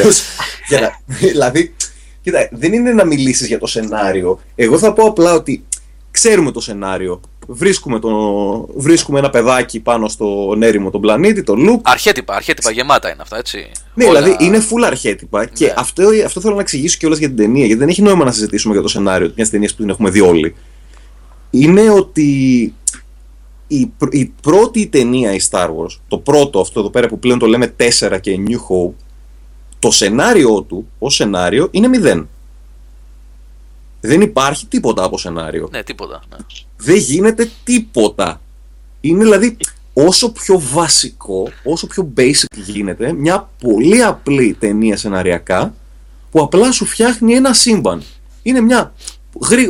Δηλαδή, 1.06 1.76
κοίτα, 2.22 2.50
δεν 2.52 2.74
είναι 2.74 2.92
να 2.94 3.06
μιλήσεις 3.06 3.48
για 3.48 3.60
το 3.60 3.68
σενάριο. 3.68 4.40
Εγώ 4.56 4.78
θα 4.78 4.94
πω 4.94 5.04
απλά 5.04 5.34
ότι 5.34 5.64
ξέρουμε 6.12 6.52
το 6.52 6.60
σενάριο. 6.60 7.22
Βρίσκουμε, 7.48 8.00
το, 8.00 8.10
βρίσκουμε 8.76 9.20
ένα 9.20 9.30
παιδάκι 9.30 9.80
πάνω 9.80 10.08
στο 10.08 10.58
έρημο 10.60 10.90
τον 10.90 11.02
πλανήτη, 11.02 11.44
το 11.44 11.56
Λουκ. 11.56 11.90
Αρχέτυπα, 11.90 12.36
αρχέτυπα 12.36 12.72
γεμάτα 12.72 13.10
είναι 13.10 13.22
αυτά, 13.22 13.38
έτσι. 13.38 13.72
Ναι, 13.94 14.06
Όλα... 14.06 14.22
δηλαδή 14.22 14.46
είναι 14.46 14.58
full 14.58 14.84
αρχέτυπα. 14.86 15.46
Και 15.46 15.66
ναι. 15.66 15.74
αυτό, 15.78 16.04
αυτό 16.26 16.42
θέλω 16.42 16.56
να 16.56 16.62
εξηγήσω 16.62 16.98
κιόλας 16.98 17.18
για 17.18 17.28
την 17.28 17.38
ταινία, 17.38 17.66
γιατί 17.66 17.80
δεν 17.80 17.90
έχει 17.90 18.02
νόημα 18.02 18.26
να 18.26 18.32
συζητήσουμε 18.32 18.74
για 18.74 18.82
το 18.82 18.88
σενάριο 18.88 19.32
μιας 19.36 19.50
ταινίας 19.50 19.72
που 19.72 19.82
την 19.82 19.90
έχουμε 19.90 20.10
δει 20.10 20.20
όλοι. 20.20 20.56
Είναι 21.50 21.90
ότι 21.90 22.74
η, 23.72 23.94
η 24.10 24.26
πρώτη 24.42 24.88
ταινία 24.88 25.34
η 25.34 25.40
Star 25.50 25.68
Wars, 25.68 25.98
το 26.08 26.18
πρώτο 26.18 26.60
αυτό 26.60 26.80
εδώ 26.80 26.90
πέρα 26.90 27.08
που 27.08 27.20
πλέον 27.20 27.40
το 27.40 27.46
λέμε 27.46 27.76
4 28.00 28.18
και 28.22 28.40
New 28.48 28.52
Hope, 28.52 28.94
το 29.80 29.92
σενάριό 29.92 30.62
του, 30.62 30.88
ως 31.00 31.16
σενάριο, 31.16 31.68
είναι 31.72 31.88
μηδέν. 31.88 32.30
Δεν 34.02 34.22
υπάρχει 34.22 34.66
τίποτα 34.66 35.04
από 35.04 35.18
σενάριο. 35.18 35.68
Ναι, 35.72 35.84
τίποτα. 35.84 36.22
Ναι. 36.30 36.38
Δεν 36.78 36.96
γίνεται 36.96 37.52
τίποτα. 37.64 38.42
Είναι 39.02 39.24
δηλαδή 39.24 39.58
όσο 39.94 40.32
πιο 40.32 40.60
βασικό, 40.60 41.50
όσο 41.64 41.88
πιο 41.88 42.14
basic 42.18 42.58
γίνεται, 42.66 43.14
μια 43.14 43.50
πολύ 43.60 44.04
απλή 44.04 44.56
ταινία 44.60 44.98
σεναριακά 44.98 45.74
που 46.32 46.42
απλά 46.42 46.72
σου 46.72 46.86
φτιάχνει 46.86 47.34
ένα 47.34 47.54
σύμπαν. 47.54 48.04
Είναι 48.44 48.62
μια, 48.62 48.94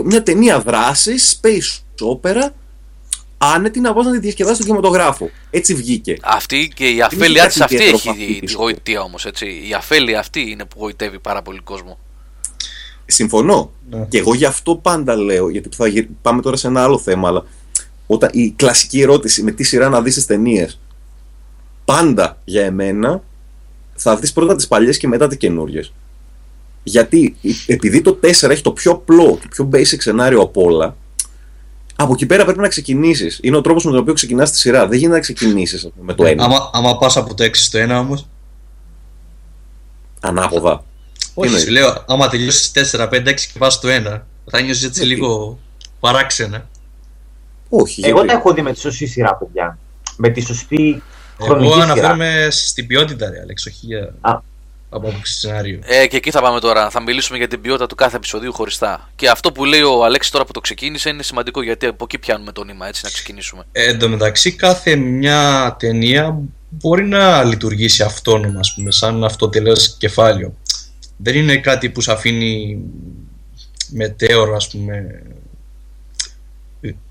μια 0.05 0.23
ταινία 0.23 0.59
δράσης, 0.59 1.39
space 1.41 1.81
opera, 2.21 2.49
άνετη 3.43 3.79
να 3.79 3.93
βάζει 3.93 4.07
να 4.07 4.13
τη 4.13 4.19
διασκεδάσει 4.19 4.55
στον 4.55 4.65
κινηματογράφο. 4.65 5.29
Έτσι 5.49 5.73
βγήκε. 5.73 6.17
Αυτή 6.21 6.71
και 6.75 6.89
η 6.89 7.01
αφέλειά 7.01 7.47
της 7.47 7.61
αυτή 7.61 7.75
έχει 7.75 8.39
τη 8.45 8.53
γοητεία 8.53 9.01
όμως. 9.01 9.25
Η 9.69 9.73
αφέλεια 9.73 10.19
αυτή 10.19 10.49
είναι 10.49 10.65
που 10.65 10.75
γοητεύει 10.79 11.19
πάρα 11.19 11.41
πολύ 11.41 11.59
κόσμο. 11.59 11.99
Συμφωνώ. 13.05 13.71
Ναι. 13.89 14.05
Και 14.09 14.17
εγώ 14.17 14.33
γι' 14.33 14.45
αυτό 14.45 14.75
πάντα 14.75 15.15
λέω, 15.15 15.49
γιατί 15.49 15.69
θα 15.75 15.91
πάμε 16.21 16.41
τώρα 16.41 16.57
σε 16.57 16.67
ένα 16.67 16.83
άλλο 16.83 16.97
θέμα, 16.97 17.27
αλλά 17.27 17.45
όταν 18.07 18.29
η 18.33 18.51
κλασική 18.51 19.01
ερώτηση 19.01 19.43
με 19.43 19.51
τι 19.51 19.63
σειρά 19.63 19.89
να 19.89 20.01
δεις 20.01 20.15
τι 20.15 20.25
ταινίες. 20.25 20.79
Πάντα 21.85 22.41
για 22.45 22.65
εμένα 22.65 23.23
θα 23.95 24.17
δεις 24.17 24.33
πρώτα 24.33 24.55
τις 24.55 24.67
παλιές 24.67 24.97
και 24.97 25.07
μετά 25.07 25.27
τις 25.27 25.37
καινούριες. 25.37 25.93
Γιατί 26.83 27.35
επειδή 27.67 28.01
το 28.01 28.19
4 28.21 28.49
έχει 28.49 28.61
το 28.61 28.71
πιο 28.71 28.91
απλό, 28.91 29.25
το 29.41 29.47
πιο 29.49 29.69
basic 29.73 29.97
σενάριο 29.97 30.41
από 30.41 30.63
όλα, 30.63 30.95
από 32.01 32.13
εκεί 32.13 32.25
πέρα 32.25 32.43
πρέπει 32.43 32.59
να 32.59 32.67
ξεκινήσεις. 32.67 33.39
Είναι 33.41 33.57
ο 33.57 33.61
τρόπος 33.61 33.85
με 33.85 33.91
τον 33.91 33.99
οποίο 33.99 34.13
ξεκινάς 34.13 34.51
τη 34.51 34.57
σειρά. 34.57 34.87
Δεν 34.87 34.97
γίνεται 34.97 35.15
να 35.15 35.21
ξεκινήσεις 35.21 35.89
με 36.01 36.13
το 36.13 36.25
ένα. 36.25 36.43
Άμα, 36.43 36.69
άμα 36.73 36.97
πας 36.97 37.17
από 37.17 37.33
το 37.33 37.43
6 37.43 37.49
στο 37.53 37.79
1 37.79 37.99
όμως. 37.99 38.27
Ανάποδα. 40.19 40.83
Όχι, 41.33 41.59
σου 41.59 41.71
λέω, 41.71 42.03
άμα 42.07 42.29
τελειώσεις 42.29 42.71
4, 42.71 43.07
5, 43.09 43.29
6 43.29 43.33
και 43.53 43.59
πας 43.59 43.73
στο 43.73 43.89
1, 43.89 44.21
θα 44.45 44.61
νιώσεις 44.61 44.83
έτσι 44.83 45.05
λίγο 45.05 45.59
παράξενα. 45.99 46.69
Όχι. 47.69 48.05
Εγώ 48.05 48.25
τα 48.25 48.33
έχω 48.33 48.53
δει 48.53 48.61
με 48.61 48.73
τη 48.73 48.79
σωστή 48.79 49.05
σειρά, 49.05 49.35
παιδιά. 49.35 49.77
Με 50.17 50.29
τη 50.29 50.41
σωστή 50.41 51.03
χρονική 51.41 51.71
Εγώ 51.71 51.81
αναφέρομαι 51.81 52.47
στην 52.49 52.87
ποιότητα, 52.87 53.29
ρε, 53.29 53.39
Αλέξ, 53.41 53.65
όχι 53.65 53.85
για 53.85 54.13
από 54.93 55.07
άποψη 55.07 55.33
σενάριο. 55.33 55.79
Ε, 55.83 56.07
και 56.07 56.17
εκεί 56.17 56.31
θα 56.31 56.41
πάμε 56.41 56.59
τώρα. 56.59 56.89
Θα 56.89 57.01
μιλήσουμε 57.01 57.37
για 57.37 57.47
την 57.47 57.61
ποιότητα 57.61 57.87
του 57.87 57.95
κάθε 57.95 58.15
επεισοδίου 58.15 58.53
χωριστά. 58.53 59.09
Και 59.15 59.29
αυτό 59.29 59.51
που 59.51 59.65
λέει 59.65 59.81
ο 59.81 60.03
Αλέξης 60.03 60.31
τώρα 60.31 60.45
που 60.45 60.51
το 60.51 60.59
ξεκίνησε 60.59 61.09
είναι 61.09 61.23
σημαντικό 61.23 61.61
γιατί 61.61 61.85
από 61.85 62.03
εκεί 62.03 62.17
πιάνουμε 62.17 62.51
το 62.51 62.63
νήμα, 62.63 62.87
έτσι 62.87 63.01
να 63.03 63.09
ξεκινήσουμε. 63.09 63.63
Ε, 63.71 63.89
εν 63.89 63.99
τω 63.99 64.09
μεταξύ, 64.09 64.51
κάθε 64.51 64.95
μια 64.95 65.75
ταινία 65.79 66.39
μπορεί 66.69 67.03
να 67.03 67.43
λειτουργήσει 67.43 68.03
αυτόνομα, 68.03 68.59
ας 68.59 68.73
πούμε, 68.73 68.91
σαν 68.91 69.23
αυτοτελέ 69.23 69.71
κεφάλαιο. 69.97 70.57
Δεν 71.17 71.35
είναι 71.35 71.57
κάτι 71.57 71.89
που 71.89 72.01
σε 72.01 72.11
αφήνει 72.11 72.79
μετέωρο, 73.89 74.55
ας 74.55 74.67
πούμε. 74.67 75.21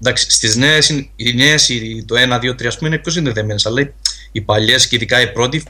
Εντάξει, 0.01 0.31
στις 0.31 0.57
νέες, 0.57 0.89
οι 1.17 1.33
νέες, 1.35 1.71
το 2.07 2.15
1, 2.17 2.39
2, 2.39 2.55
3, 2.55 2.67
ας 2.67 2.77
πούμε, 2.77 2.89
είναι 2.89 2.99
πιο 2.99 3.13
συνδεδεμένες, 3.13 3.67
αλλά 3.67 3.93
οι 4.33 4.41
παλιές 4.41 4.89
και 4.89 4.97
ειδικά 4.97 5.21
οι 5.21 5.33
πρώτοι 5.33 5.63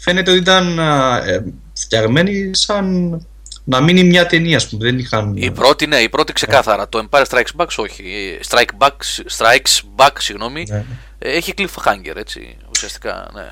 φαίνεται 0.00 0.30
ότι 0.30 0.40
ήταν 0.40 0.78
ε, 0.78 1.44
φτιαγμένοι 1.72 2.50
σαν 2.54 3.16
να 3.64 3.80
μείνει 3.80 4.04
μια 4.04 4.26
ταινία, 4.26 4.56
ας 4.56 4.68
πούμε. 4.68 4.84
Δεν 4.84 4.98
είχαν... 4.98 5.36
Η 5.36 5.50
πρώτη, 5.50 5.86
ναι, 5.86 5.96
η 5.96 6.08
πρώτη 6.08 6.32
ξεκάθαρα. 6.32 6.88
Το 6.88 7.08
Empire 7.10 7.24
Strikes 7.24 7.56
Back, 7.56 7.66
όχι. 7.76 8.04
Strike 8.48 8.78
Back, 8.78 8.96
Strikes 9.38 9.80
Back, 9.96 10.12
συγγνώμη, 10.18 10.66
ναι. 10.68 10.84
έχει 11.18 11.54
cliffhanger, 11.56 12.16
έτσι, 12.16 12.56
ουσιαστικά, 12.70 13.30
ναι. 13.34 13.50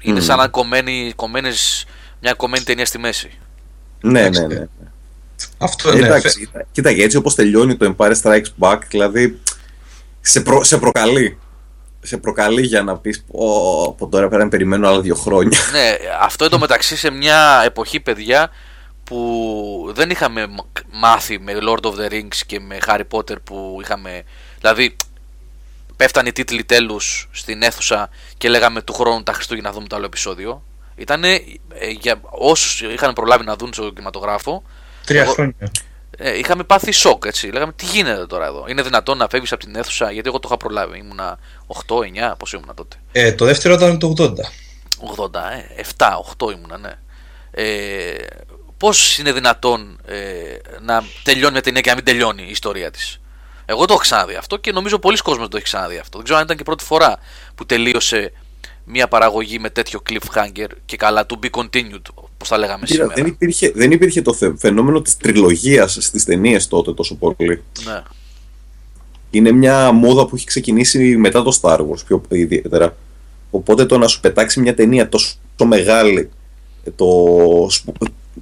Είναι 0.00 0.20
σαν 0.20 0.38
να 0.38 0.48
κομμένη, 0.48 1.12
κομμένες, 1.16 1.86
μια 2.20 2.32
κομμένη 2.32 2.64
ταινία 2.64 2.86
στη 2.86 2.98
μέση. 2.98 3.30
Ναι, 4.00 4.28
ναι, 4.28 4.46
ναι. 4.46 4.66
Αυτό 5.58 5.96
είναι. 5.96 6.06
Εντάξει, 6.06 6.50
κοίταγε, 6.72 7.04
έτσι 7.04 7.16
όπως 7.16 7.34
τελειώνει 7.34 7.76
το 7.76 7.94
Empire 7.96 8.14
Strikes 8.22 8.46
Back, 8.58 8.78
δηλαδή 8.88 9.40
σε, 10.20 10.40
προ, 10.40 10.64
σε 10.64 10.78
προκαλεί 10.78 11.38
σε 12.06 12.16
προκαλεί 12.16 12.62
για 12.62 12.82
να 12.82 12.96
πεις 12.96 13.24
από 13.88 14.08
τώρα 14.10 14.28
πέρα 14.28 14.48
περιμένω 14.48 14.88
άλλα 14.88 15.00
δύο 15.00 15.14
χρόνια. 15.14 15.58
Ναι, 15.72 15.96
αυτό 16.20 16.58
μεταξύ 16.58 16.96
σε 16.96 17.10
μια 17.10 17.62
εποχή, 17.64 18.00
παιδιά, 18.00 18.50
που 19.04 19.92
δεν 19.94 20.10
είχαμε 20.10 20.46
μάθει 20.92 21.38
με 21.38 21.52
Lord 21.60 21.84
of 21.84 21.94
the 21.94 22.12
Rings 22.12 22.36
και 22.46 22.60
με 22.60 22.78
Harry 22.86 23.02
Potter 23.10 23.36
που 23.44 23.78
είχαμε. 23.82 24.22
Δηλαδή, 24.60 24.96
πέφτανε 25.96 26.28
οι 26.28 26.32
τίτλοι 26.32 26.64
τέλους 26.64 27.28
στην 27.32 27.62
αίθουσα 27.62 28.10
και 28.36 28.48
λέγαμε 28.48 28.82
του 28.82 28.92
χρόνου 28.92 29.22
τα 29.22 29.32
Χριστούγεννα 29.32 29.68
να 29.68 29.74
δούμε 29.74 29.86
το 29.86 29.96
άλλο 29.96 30.04
επεισόδιο. 30.04 30.62
Ήταν 30.96 31.24
ε, 31.24 31.38
για 32.00 32.20
όσους 32.30 32.80
είχαν 32.80 33.12
προλάβει 33.12 33.44
να 33.44 33.56
δουν 33.56 33.72
στο 33.72 33.90
κινηματογράφο. 33.90 34.62
Τρία 35.06 35.26
χρόνια. 35.26 35.54
Ε, 36.16 36.38
είχαμε 36.38 36.64
πάθει 36.64 36.92
σοκ. 36.92 37.24
Έτσι. 37.24 37.46
Λέγαμε 37.46 37.72
τι 37.72 37.84
γίνεται 37.84 38.26
τώρα 38.26 38.46
εδώ; 38.46 38.64
Είναι 38.68 38.82
δυνατόν 38.82 39.18
να 39.18 39.28
φεύγεις 39.28 39.52
από 39.52 39.64
την 39.64 39.76
αίθουσα, 39.76 40.10
γιατί 40.10 40.28
εγώ 40.28 40.38
το 40.38 40.48
είχα 40.48 40.56
προλάβει. 40.56 40.98
Ήμουνα 40.98 41.38
8-9, 41.86 42.32
πώς 42.38 42.52
ήμουνα 42.52 42.74
τότε; 42.74 42.96
Ε, 43.12 43.32
το 43.32 43.44
δεύτερο 43.44 43.74
ήταν 43.74 43.98
το 43.98 44.14
80. 44.18 44.32
80, 45.16 45.40
ε, 45.76 45.82
7-8 45.96 46.50
ήμουνα, 46.52 46.78
ναι. 46.78 46.92
Ε, 47.50 48.26
Πώς 48.78 49.18
είναι 49.18 49.32
δυνατόν 49.32 49.98
ε, 50.06 50.56
να 50.80 51.04
τελειώνει 51.22 51.52
μια 51.52 51.62
ταινία 51.62 51.80
και 51.80 51.88
να 51.88 51.94
μην 51.94 52.04
τελειώνει 52.04 52.42
η 52.42 52.50
ιστορία 52.50 52.90
της; 52.90 53.20
Εγώ 53.64 53.84
το 53.84 53.92
έχω 53.92 54.02
ξαναδεί 54.02 54.34
αυτό 54.34 54.56
και 54.56 54.72
νομίζω 54.72 54.98
πολλοί 54.98 55.16
κόσμοι 55.16 55.48
το 55.48 55.56
έχει 55.56 55.64
ξαναδεί 55.64 55.98
αυτό. 55.98 56.16
Δεν 56.16 56.24
ξέρω 56.24 56.38
αν 56.38 56.44
ήταν 56.44 56.56
και 56.56 56.62
πρώτη 56.62 56.84
φορά 56.84 57.18
που 57.54 57.66
τελείωσε 57.66 58.32
μια 58.84 59.08
παραγωγή 59.08 59.58
με 59.58 59.70
τέτοιο 59.70 60.02
cliffhanger 60.10 60.66
και 60.84 60.96
καλά 60.96 61.26
to 61.28 61.34
be 61.44 61.50
continued, 61.60 62.25
όπω 62.36 62.44
θα 62.44 62.58
λέγαμε 62.58 62.86
σήμερα; 62.86 63.12
Δεν 63.14 63.26
υπήρχε, 63.26 63.72
δεν 63.74 63.90
υπήρχε 63.90 64.22
το 64.22 64.36
φαινόμενο 64.58 65.02
της 65.02 65.16
τριλογίας 65.16 65.98
στις 66.00 66.24
ταινίες 66.24 66.68
τότε 66.68 66.92
τόσο 66.94 67.14
πολύ. 67.14 67.62
Ναι. 67.84 68.02
Είναι 69.30 69.52
μια 69.52 69.92
μόδα 69.92 70.26
που 70.26 70.36
έχει 70.36 70.46
ξεκινήσει 70.46 71.16
μετά 71.16 71.42
το 71.42 71.58
Star 71.62 71.78
Wars 71.78 72.04
πιο 72.06 72.22
ιδιαίτερα. 72.28 72.96
Οπότε 73.50 73.86
το 73.86 73.98
να 73.98 74.06
σου 74.06 74.20
πετάξει 74.20 74.60
μια 74.60 74.74
ταινία 74.74 75.08
τόσο 75.08 75.36
μεγάλη, 75.64 76.30
το, 76.96 77.06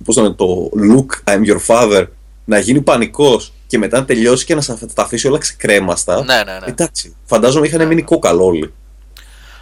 πώς 0.05 0.17
είναι, 0.17 0.31
το 0.31 0.71
Look, 0.77 1.33
I'm 1.33 1.45
your 1.47 1.61
father, 1.67 2.07
να 2.45 2.59
γίνει 2.59 2.81
πανικός 2.81 3.53
και 3.67 3.79
μετά 3.79 3.99
να 3.99 4.05
τελειώσει 4.05 4.45
και 4.45 4.55
να 4.55 4.63
τα 4.95 5.03
αφήσει 5.03 5.27
όλα 5.29 5.39
ξεκρέμαστα. 5.39 6.25
Ναι, 6.25 6.35
ναι, 6.35 6.59
ναι. 6.59 6.67
Εντάξει, 6.67 7.17
φαντάζομαι 7.25 7.67
είχαν 7.67 7.87
μείνει 7.87 8.03
κόκαλο 8.03 8.45
όλοι. 8.45 8.73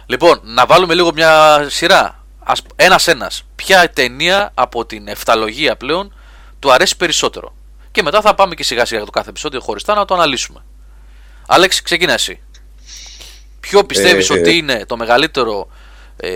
Λοιπόν, 0.05 0.39
να 0.43 0.65
βάλουμε 0.65 0.93
λίγο 0.93 1.13
μια 1.13 1.65
σειρά. 1.69 2.22
Ένα-ένα. 2.75 3.31
Ποια 3.55 3.89
ταινία 3.89 4.51
από 4.53 4.85
την 4.85 5.07
εφταλογία 5.07 5.75
πλέον 5.77 6.13
του 6.59 6.71
αρέσει 6.71 6.97
περισσότερο. 6.97 7.55
Και 7.91 8.03
μετά 8.03 8.21
θα 8.21 8.35
πάμε 8.35 8.55
και 8.55 8.63
σιγά 8.63 8.85
σιγά 8.85 8.97
για 8.97 9.05
το 9.05 9.11
κάθε 9.11 9.29
επεισόδιο 9.29 9.61
χωριστά 9.61 9.93
να 9.93 10.05
το 10.05 10.13
αναλύσουμε. 10.13 10.63
Άλεξ, 11.47 11.81
ξεκίνα 11.81 12.13
εσύ. 12.13 12.39
Ποιο 13.59 13.83
πιστεύεις 13.83 14.29
ε, 14.29 14.33
ότι 14.33 14.49
ε, 14.49 14.53
είναι 14.53 14.85
το 14.85 14.97
μεγαλύτερο 14.97 15.67
ε, 16.17 16.29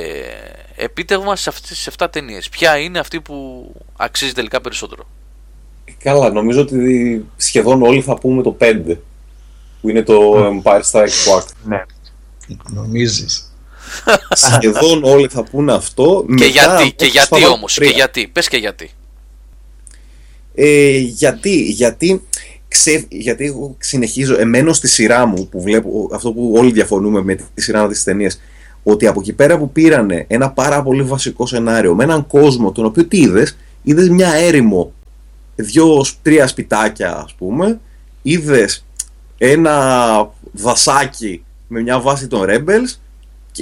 επίτευγμα 0.76 1.36
σε 1.36 1.50
αυτές 1.50 1.84
τι 1.84 1.92
7 1.98 2.08
ταινίες; 2.12 2.50
Ποια 2.50 2.78
είναι 2.78 3.00
αυτή 3.00 3.22
που 3.22 3.66
αξίζει 3.98 4.34
τελικά 4.34 4.62
περισσότερο; 4.62 5.08
Καλά, 6.04 6.30
νομίζω 6.30 6.62
ότι 6.62 7.26
σχεδόν 7.36 7.82
όλοι 7.82 8.02
θα 8.02 8.18
πούμε 8.18 8.42
το 8.42 8.58
5 8.60 8.98
που 9.82 9.90
είναι 9.90 10.02
το 10.02 10.48
Empire 10.48 10.82
Strikes 10.92 11.34
Back. 11.34 11.46
Ναι. 11.64 11.84
Νομίζεις; 12.70 13.57
Σχεδόν 14.30 15.04
όλοι 15.04 15.28
θα 15.28 15.44
πούνε 15.44 15.74
αυτό. 15.74 16.26
Και 16.36 16.46
γιατί, 16.46 16.92
και 16.92 17.06
γιατί 17.06 17.46
όμως, 17.46 17.74
και 17.74 17.86
γιατί, 17.86 18.28
πες 18.28 18.48
και 18.48 18.58
γιατί. 18.58 18.90
Ε, 20.56 20.98
γιατί, 20.98 21.62
γιατί, 21.62 22.24
ξε, 22.68 23.06
γιατί 23.10 23.46
εγώ 23.46 23.76
συνεχίζω, 23.80 24.40
εμένω 24.40 24.74
στη 24.74 24.88
σειρά 24.88 25.26
μου 25.26 25.48
που 25.48 25.62
βλέπω, 25.62 26.10
αυτό 26.14 26.32
που 26.32 26.54
όλοι 26.56 26.72
διαφωνούμε 26.72 27.22
με 27.22 27.36
τη 27.36 27.62
σειρά 27.62 27.88
της 27.88 28.04
ταινίες, 28.04 28.40
ότι 28.84 29.08
από 29.08 29.20
εκεί 29.20 29.34
πέρα 29.34 29.58
που 29.58 29.72
πήρανε 29.72 30.26
ένα 30.28 30.52
πάρα 30.52 30.84
πολύ 30.84 31.04
βασικό 31.04 31.46
σενάριο 31.46 31.96
με 31.96 32.04
έναν 32.04 32.28
κόσμο 32.28 32.72
τον 32.72 32.86
οποίο 32.86 33.06
τι 33.06 33.18
είδες, 33.18 33.58
είδες 33.84 34.10
μια 34.10 34.34
έρημο, 34.34 34.94
δύο-τρία 35.56 36.48
σπιτάκια 36.48 37.16
ας 37.16 37.34
πούμε, 37.38 37.80
είδες 38.22 38.86
ένα 39.38 40.30
δασάκι 40.52 41.44
με 41.68 41.82
μια 41.82 42.00
βάση 42.00 42.28
των 42.28 42.46
Rebels, 42.48 43.00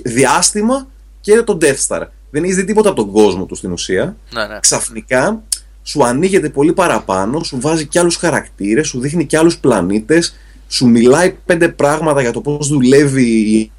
διάστημα 0.02 0.88
και 1.22 1.42
τον 1.42 1.58
Death 1.62 1.88
Star. 1.88 2.02
Δεν 2.30 2.44
έχεις 2.44 2.56
δει 2.56 2.64
τίποτα 2.64 2.90
από 2.90 3.04
τον 3.04 3.12
κόσμο 3.12 3.46
του 3.46 3.56
στην 3.56 3.72
ουσία. 3.72 4.18
Ναι, 4.34 4.46
ναι. 4.46 4.60
Ξαφνικά 4.60 5.44
σου 5.84 6.06
ανοίγεται 6.06 6.50
πολύ 6.50 6.74
παραπάνω, 6.74 7.44
σου 7.44 7.60
βάζει 7.60 7.88
και 7.88 8.00
άλλους 8.00 8.16
χαρακτήρες, 8.16 8.88
σου 8.88 9.00
δείχνει 9.00 9.26
και 9.26 9.38
άλλους 9.38 9.58
πλανήτες, 9.58 10.36
σου 10.68 10.88
μιλάει 10.88 11.36
πέντε 11.46 11.70
πράγματα 11.70 12.22
για 12.22 12.32
το 12.32 12.42
πώς 12.42 12.68
δουλεύει 12.68 13.24
η 13.24 13.72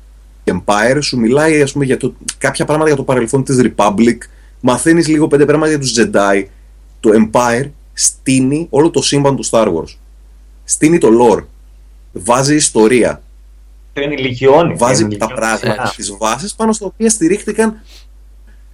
Empire, 0.45 0.99
σου 1.01 1.19
μιλάει 1.19 1.63
ας 1.63 1.73
πούμε, 1.73 1.85
για 1.85 1.97
το, 1.97 2.15
κάποια 2.39 2.65
πράγματα 2.65 2.89
για 2.89 2.99
το 2.99 3.05
παρελθόν 3.05 3.45
της 3.45 3.61
Republic, 3.63 4.17
μαθαίνεις 4.61 5.09
λίγο 5.09 5.29
πέντε 5.29 5.45
πράγματα 5.45 5.71
για 5.71 5.79
τους 5.79 5.95
Jedi. 5.99 6.45
Το 7.01 7.11
Empire 7.13 7.71
στείνει 7.93 8.67
όλο 8.71 8.91
το 8.91 9.03
σύμπαν 9.03 9.37
του 9.37 9.47
Star 9.47 9.67
Wars. 9.67 9.97
Στείνει 10.65 10.99
το 10.99 11.09
lore. 11.21 11.45
Βάζει 12.13 12.55
ιστορία. 12.55 13.23
Το 13.97 14.03
ενηλικιώνει. 14.03 14.75
Βάζει 14.75 15.09
τα 15.09 15.27
πράγματα, 15.27 15.93
τι 15.97 16.13
βάσεις 16.19 16.55
πάνω 16.55 16.73
στα 16.73 16.87
οποία 16.87 17.11
στηρίχτηκαν 17.11 17.81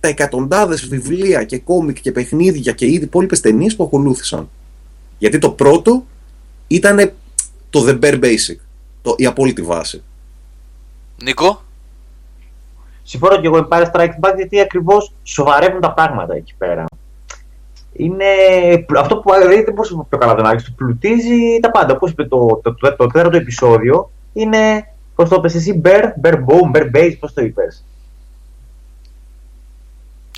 τα 0.00 0.08
εκατοντάδες 0.08 0.88
βιβλία 0.88 1.44
και 1.44 1.58
κόμικ 1.58 2.00
και 2.00 2.12
παιχνίδια 2.12 2.72
και 2.72 2.86
ήδη 2.86 3.04
υπόλοιπες 3.04 3.40
ταινίες 3.40 3.76
που 3.76 3.84
ακολούθησαν. 3.84 4.50
Γιατί 5.18 5.38
το 5.38 5.50
πρώτο 5.50 6.04
ήταν 6.66 7.12
το 7.70 7.84
The 7.88 8.04
Bare 8.04 8.24
Basic, 8.24 8.56
το, 9.02 9.14
η 9.16 9.26
απόλυτη 9.26 9.62
βάση. 9.62 10.02
Νίκο; 11.22 11.62
Συμφωνώ 13.02 13.40
και 13.40 13.46
εγώ 13.46 13.68
Empire 13.68 13.84
Strikes 13.92 14.18
Back 14.20 14.34
γιατί 14.36 14.60
ακριβώς 14.60 15.12
σοβαρεύουν 15.22 15.80
τα 15.80 15.92
πράγματα 15.92 16.34
εκεί 16.34 16.54
πέρα. 16.58 16.84
Είναι 17.92 18.24
αυτό 18.98 19.16
που 19.16 19.32
δηλαδή, 19.32 19.62
δεν 19.62 19.74
μπορούσε 19.74 19.94
να 19.94 20.04
πιο 20.04 20.18
καλά 20.18 20.34
τον 20.34 20.56
του 20.56 20.74
πλουτίζει 20.74 21.58
τα 21.60 21.70
πάντα. 21.70 21.94
Όπως 21.94 22.10
είπε 22.10 22.24
το, 22.24 22.60
το, 22.62 22.74
το, 22.74 22.96
το, 22.96 23.06
τέταρτο 23.06 23.36
επεισόδιο, 23.36 24.10
είναι. 24.32 24.86
Πώς 25.14 25.28
το 25.28 25.36
είπε 25.38 25.46
εσύ, 25.46 25.80
Bear, 25.84 26.04
Bear 26.22 26.34
Bone, 26.34 26.76
Bear 26.76 26.90
Base, 26.96 27.16
πώς 27.20 27.32
το 27.32 27.42
είπες; 27.42 27.84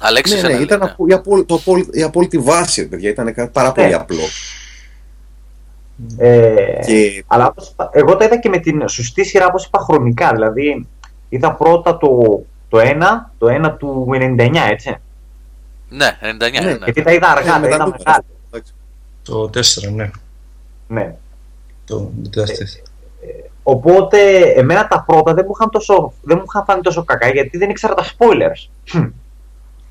Αλέξης, 0.01 0.43
ναι, 0.43 0.49
ναι, 0.49 0.63
ήταν 0.63 0.79
ναι. 0.79 0.95
Η, 1.07 1.13
απόλυ, 1.13 1.45
το, 1.45 1.61
η 1.91 2.03
απόλυτη 2.03 2.39
βάση, 2.39 2.89
παιδιά, 2.89 3.11
ήταν 3.11 3.51
πάρα 3.53 3.73
πολύ 3.73 3.89
ναι. 3.89 3.95
απλό. 3.95 4.23
Ε, 6.17 6.81
και... 6.87 7.25
Αλλά 7.27 7.55
εγώ 7.91 8.17
τα 8.17 8.25
είδα 8.25 8.39
και 8.39 8.49
με 8.49 8.59
την 8.59 8.89
σωστή 8.89 9.25
σειρά, 9.25 9.47
όπως 9.47 9.65
είπα, 9.65 9.79
χρονικά. 9.79 10.33
Δηλαδή, 10.33 10.87
είδα 11.29 11.53
πρώτα 11.53 11.97
το, 11.97 12.45
το 12.69 12.79
1, 12.81 13.01
το 13.39 13.47
1 13.67 13.75
του 13.79 14.09
99, 14.13 14.51
έτσι. 14.71 14.97
Ναι, 15.89 16.19
99, 16.23 16.37
ναι. 16.39 16.61
ναι. 16.61 16.79
Γιατί 16.85 17.03
τα 17.03 17.13
είδα 17.13 17.29
αργά, 17.29 17.61
τα 17.61 17.67
είδα 17.67 17.89
μεγάλα. 17.89 18.25
Το 19.23 19.51
4, 19.55 19.93
ναι. 19.93 20.11
Ναι. 20.87 21.15
Το 21.85 22.11
4. 22.37 22.37
Ε, 22.37 22.45
οπότε, 23.63 24.41
εμένα 24.41 24.89
τα 24.89 25.05
πρώτα 25.07 25.35
δεν 25.35 25.45
μου 25.47 25.53
είχαν, 25.55 25.71
τόσο, 25.71 26.13
δεν 26.23 26.37
μου 26.37 26.45
είχαν 26.49 26.65
φάνει 26.65 26.81
τόσο 26.83 27.05
κακά, 27.05 27.29
γιατί 27.29 27.59
δεν 27.59 27.71
ήξερα 27.71 27.95
τα 27.95 28.05
spoilers. 28.05 28.69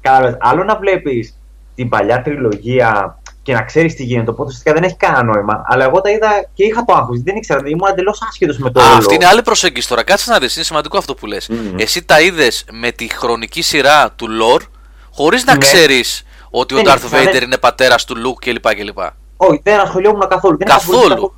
Κατάλαβες, 0.02 0.38
άλλο 0.40 0.64
να 0.64 0.76
βλέπεις 0.76 1.38
την 1.76 1.90
παλιά 1.90 2.22
τριλογία 2.22 3.18
και 3.42 3.54
να 3.54 3.62
ξέρεις 3.62 3.96
τι 3.96 4.04
γίνεται. 4.04 4.30
Οπότε 4.30 4.48
ουσιαστικά 4.48 4.74
δεν 4.74 4.84
έχει 4.84 4.96
κανένα 4.96 5.24
νόημα. 5.24 5.64
Αλλά 5.66 5.84
εγώ 5.84 6.02
τα 6.02 6.10
είδα 6.10 6.50
και 6.54 6.64
είχα 6.64 6.86
το 6.86 6.94
άγχος. 6.94 7.22
Δεν 7.22 7.36
ήξερα, 7.36 7.62
ήμουν 7.66 7.88
εντελώς 7.90 8.22
άσχετος 8.30 8.58
με 8.58 8.72
το 8.72 8.82
Α, 8.82 8.98
αυτή 8.98 9.16
είναι 9.16 9.26
άλλη 9.26 9.42
προσέγγιση 9.42 9.88
τώρα. 9.88 10.04
Κάτσε 10.04 10.32
να 10.32 10.40
δεις, 10.40 10.56
είναι 10.56 10.66
σημαντικό 10.66 10.98
αυτό 10.98 11.16
που 11.16 11.26
λες. 11.26 11.50
Εσύ 11.78 12.04
τα 12.04 12.22
είδες 12.22 12.66
με 12.72 12.92
τη 12.92 13.08
χρονική 13.14 13.62
σειρά 13.62 14.12
του 14.12 14.30
Λορ, 14.30 14.64
χωρίς 15.12 15.46
να 15.46 15.54
ναι. 15.54 15.60
ξέρεις 15.60 16.24
ότι 16.50 16.76
ο 16.76 16.82
Darth 16.86 17.10
Vader 17.12 17.42
είναι 17.44 17.58
πατέρας 17.58 18.06
του 18.06 18.16
Luke 18.16 18.46
κλπ. 18.46 18.76
κλπ. 18.76 19.00
Όχι, 19.38 19.62
δεν 19.64 19.80
ασχολιόμουν 19.80 20.28
καθόλου. 20.28 20.58
Δεν 20.58 20.68
καθόλου. 20.68 21.36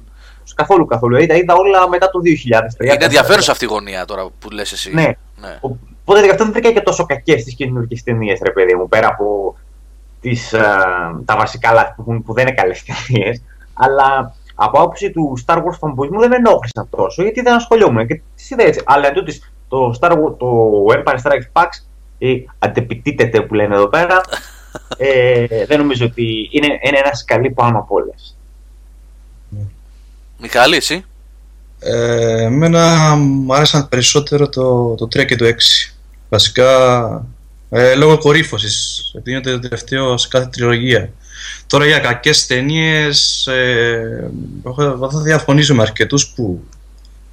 Καθόλου, 0.56 0.86
καθόλου. 0.86 1.18
Είδα, 1.18 1.36
είδα 1.36 1.54
όλα 1.54 1.90
μετά 1.90 2.10
το 2.10 2.20
2000. 2.80 2.86
Είναι 2.86 2.98
ενδιαφέρουσα 3.00 3.52
αυτή 3.52 3.66
η 3.66 3.68
γωνία 3.68 4.06
τώρα 4.06 4.28
που 4.40 4.50
λες 4.50 4.72
εσύ. 4.72 4.94
Ναι. 4.94 5.16
ναι. 5.42 5.60
Οπότε 5.62 6.26
γι' 6.26 6.32
αυτό 6.32 6.44
δεν 6.44 6.54
βρήκα 6.54 6.72
και 6.72 6.82
τόσο 6.82 7.06
κακές 7.06 7.44
τις 7.44 7.56
καινούργιες 7.56 8.04
ταινίες, 8.04 8.40
ρε 8.44 8.52
παιδί 8.52 8.76
μου, 8.76 8.88
πέρα 8.88 9.08
από 9.08 9.56
τις, 10.22 10.54
ε, 10.54 10.60
τα 11.26 11.36
βασικά 11.36 11.74
λάθη 11.74 11.94
που, 11.96 12.24
που 12.24 12.34
δεν 12.34 12.48
είναι 12.48 12.56
καλές 12.56 12.84
ταινίες, 12.84 13.42
αλλά 13.74 14.36
από 14.56 14.82
άποψη 14.82 15.12
του 15.12 15.38
Star 15.46 15.58
Wars 15.58 15.78
φανμποϊσμού 15.80 16.20
δεν 16.20 16.30
με 16.30 16.36
ενόχλησαν 16.36 16.88
τόσο, 16.90 17.24
γιατί 17.24 17.42
δεν 17.42 17.54
ασχολιόμουν 17.54 18.08
και 18.08 18.22
τις 18.36 18.50
είδα 18.50 18.64
έτσι. 18.64 18.82
Αλλά 18.86 19.08
εντούτοις 19.08 19.54
το, 19.68 19.98
Star 20.00 20.12
Wars, 20.12 20.38
το 20.38 20.84
Empire 20.90 21.18
Strikes 21.24 21.62
Back 21.62 21.70
ή 22.18 22.50
αντεπιτίτεται 22.60 23.42
που 23.42 23.54
λένε 23.54 23.76
εδώ 23.76 23.88
πέρα, 23.88 24.22
ε, 24.98 25.66
δεν 25.66 25.78
νομίζω 25.78 26.06
ότι 26.06 26.50
είναι, 26.52 26.68
είναι 26.68 26.98
ένας 27.04 27.20
σκαλί 27.20 27.52
πάνω 27.52 27.78
από 27.78 27.96
όλες. 27.96 28.35
Μιχάλη, 30.40 30.76
εσύ; 30.76 31.06
Ε, 31.80 32.44
εμένα 32.44 33.16
μου 33.16 33.56
άρεσαν 33.56 33.90
περισσότερο 33.90 34.50
το, 34.50 34.96
το 34.96 35.06
3 35.06 35.26
και 35.26 35.36
το 35.36 35.46
6. 35.46 35.52
Βασικά 36.30 37.26
ε, 37.70 37.96
λόγω 37.96 38.18
κορύφωσης. 38.18 39.02
Δίνεται 39.24 39.52
το 39.52 39.60
τελευταίο 39.60 40.18
σε 40.18 40.28
κάθε 40.28 40.48
τριλογία. 40.52 41.10
Τώρα 41.68 41.86
για 41.86 42.00
κακές 42.00 42.46
ταινίες, 42.46 43.48
ε, 43.48 44.30
θα 45.12 45.22
διαφωνήσω 45.22 45.76
με 45.76 45.82
αρκετούς 45.82 46.28
που 46.28 46.64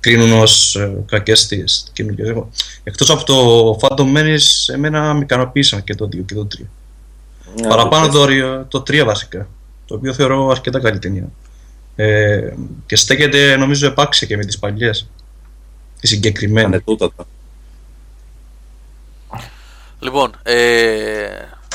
κρίνουν 0.00 0.32
ως 0.32 0.76
ε, 0.76 0.96
κακές 1.06 1.46
τι 1.46 1.64
καινούργιες. 1.92 2.36
Εκτός 2.82 3.10
από 3.10 3.24
το 3.24 3.78
Phantom 3.80 4.16
Menace, 4.16 4.74
εμένα 4.74 5.14
με 5.14 5.20
ικανοποίησαν 5.20 5.84
και 5.84 5.94
το 5.94 6.04
2 6.04 6.24
και 6.26 6.34
το 6.34 6.46
3. 6.58 6.60
Yeah, 6.60 7.68
Παραπάνω 7.68 8.08
το, 8.08 8.26
το 8.68 8.78
3 8.78 9.02
βασικά. 9.04 9.48
Το 9.86 9.94
οποίο 9.94 10.12
θεωρώ 10.12 10.48
αρκετά 10.48 10.80
καλή 10.80 10.98
ταινία. 10.98 11.28
Ε, 11.96 12.54
και 12.86 12.96
στέκεται 12.96 13.56
νομίζω 13.56 13.86
επάξια 13.86 14.26
και 14.26 14.36
με 14.36 14.44
τις 14.44 14.58
παλιές. 14.58 15.08
Τη 16.00 16.06
συγκεκριμένη. 16.06 16.66
Ανετούτατα. 16.66 17.26
Λοιπόν, 19.98 20.36
ε, 20.42 21.26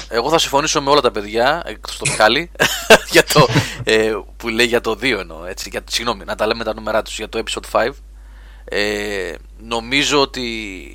εγώ 0.09 0.29
θα 0.29 0.39
συμφωνήσω 0.39 0.81
με 0.81 0.89
όλα 0.89 1.01
τα 1.01 1.11
παιδιά, 1.11 1.61
εκτός 1.65 1.97
το 1.97 2.05
Μιχάλη, 2.09 2.51
για 3.11 3.23
το, 3.23 3.47
ε, 3.83 4.13
που 4.37 4.47
λέει 4.47 4.65
για 4.65 4.81
το 4.81 4.91
2 4.91 5.03
εννοώ. 5.03 5.45
Έτσι, 5.45 5.69
για, 5.69 5.81
συγγνώμη, 5.89 6.23
να 6.25 6.35
τα 6.35 6.47
λέμε 6.47 6.63
τα 6.63 6.73
νούμερα 6.73 7.01
τους 7.01 7.17
για 7.17 7.29
το 7.29 7.43
episode 7.45 7.79
5. 7.79 7.89
Ε, 8.65 9.33
νομίζω 9.59 10.21
ότι 10.21 10.41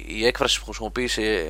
η 0.07 0.27
έκφραση 0.27 0.59
που 0.59 0.65
χρησιμοποίησε 0.65 1.45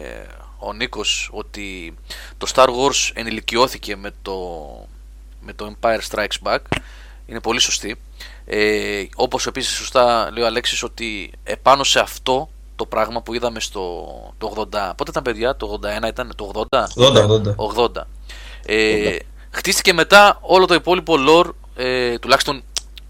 ο 0.59 0.73
Νίκος 0.73 1.31
ότι 1.33 1.95
το 2.39 2.53
Star 2.55 2.67
Wars 2.67 3.11
ενηλικιώθηκε 3.15 3.97
με 3.97 4.13
το, 4.23 4.39
με 5.41 5.53
το 5.53 5.77
Empire 5.81 6.01
Strikes 6.11 6.39
Back 6.43 6.59
είναι 7.27 7.41
πολύ 7.41 7.61
σωστή. 7.61 7.97
Ε, 8.45 9.05
όπως 9.15 9.47
επίσης 9.47 9.75
σωστά 9.75 10.31
λέει 10.33 10.45
ο 10.45 10.47
Αλέξης 10.47 10.83
ότι 10.83 11.33
επάνω 11.43 11.85
σε 11.85 12.01
αυτό 12.01 12.49
το 12.77 12.87
πράγμα 12.87 13.23
που 13.23 13.35
είδαμε 13.35 13.61
στο 13.61 14.07
το 14.39 14.69
80. 14.73 14.93
Πότε 14.97 15.11
ήταν 15.11 15.23
παιδιά, 15.23 15.57
το 15.57 15.81
81 16.03 16.09
ήταν, 16.09 16.33
το 16.37 16.67
80. 16.71 16.87
80. 16.97 17.97
80. 17.97 18.07
Ε, 18.67 19.17
χτίστηκε 19.51 19.93
μετά 19.93 20.39
όλο 20.41 20.67
το 20.67 20.75
υπόλοιπο 20.75 21.15
lore, 21.29 21.51
ε, 21.77 22.19
τουλάχιστον 22.19 22.63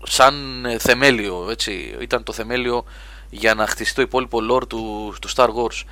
σαν 0.03 0.67
θεμέλιο, 0.79 1.47
έτσι. 1.51 1.97
Ήταν 2.01 2.23
το 2.23 2.33
θεμέλιο 2.33 2.85
για 3.31 3.55
να 3.55 3.67
χτιστεί 3.67 3.95
το 3.95 4.03
υπόλοιπο 4.03 4.39
lore 4.51 4.69
του, 4.69 5.15
του 5.21 5.29
Star 5.35 5.47
Wars. 5.49 5.83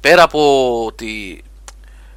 Πέρα 0.00 0.22
από 0.22 0.84
ότι 0.84 1.44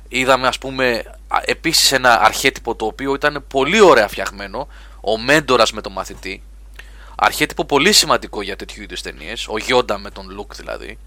είδαμε 0.07 0.47
ας 0.47 0.57
πούμε 0.57 1.03
επίσης 1.45 1.91
ένα 1.91 2.21
αρχέτυπο 2.21 2.75
το 2.75 2.85
οποίο 2.85 3.13
ήταν 3.13 3.43
πολύ 3.47 3.79
ωραία 3.79 4.07
φτιαγμένο, 4.07 4.67
ο 5.05 5.17
Μέντορας 5.17 5.71
με 5.71 5.81
τον 5.81 5.91
μαθητή, 5.91 6.43
αρχέτυπο 7.15 7.65
πολύ 7.65 7.93
σημαντικό 7.93 8.41
για 8.41 8.55
τέτοιου 8.55 8.83
είδους 8.83 9.01
ταινίες, 9.01 9.47
ο 9.47 9.57
Γιόντα 9.57 9.97
με 9.97 10.09
τον 10.09 10.29
Λουκ 10.29 10.55
δηλαδή. 10.55 10.97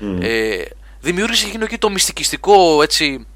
Mm. 0.00 0.18
Ε, 0.22 0.62
δημιούργησε 1.00 1.46
εκείνο 1.46 1.64
εκεί 1.64 1.78
το 1.78 1.90
μυστικιστικό 1.90 2.82
έτσι, 2.82 3.26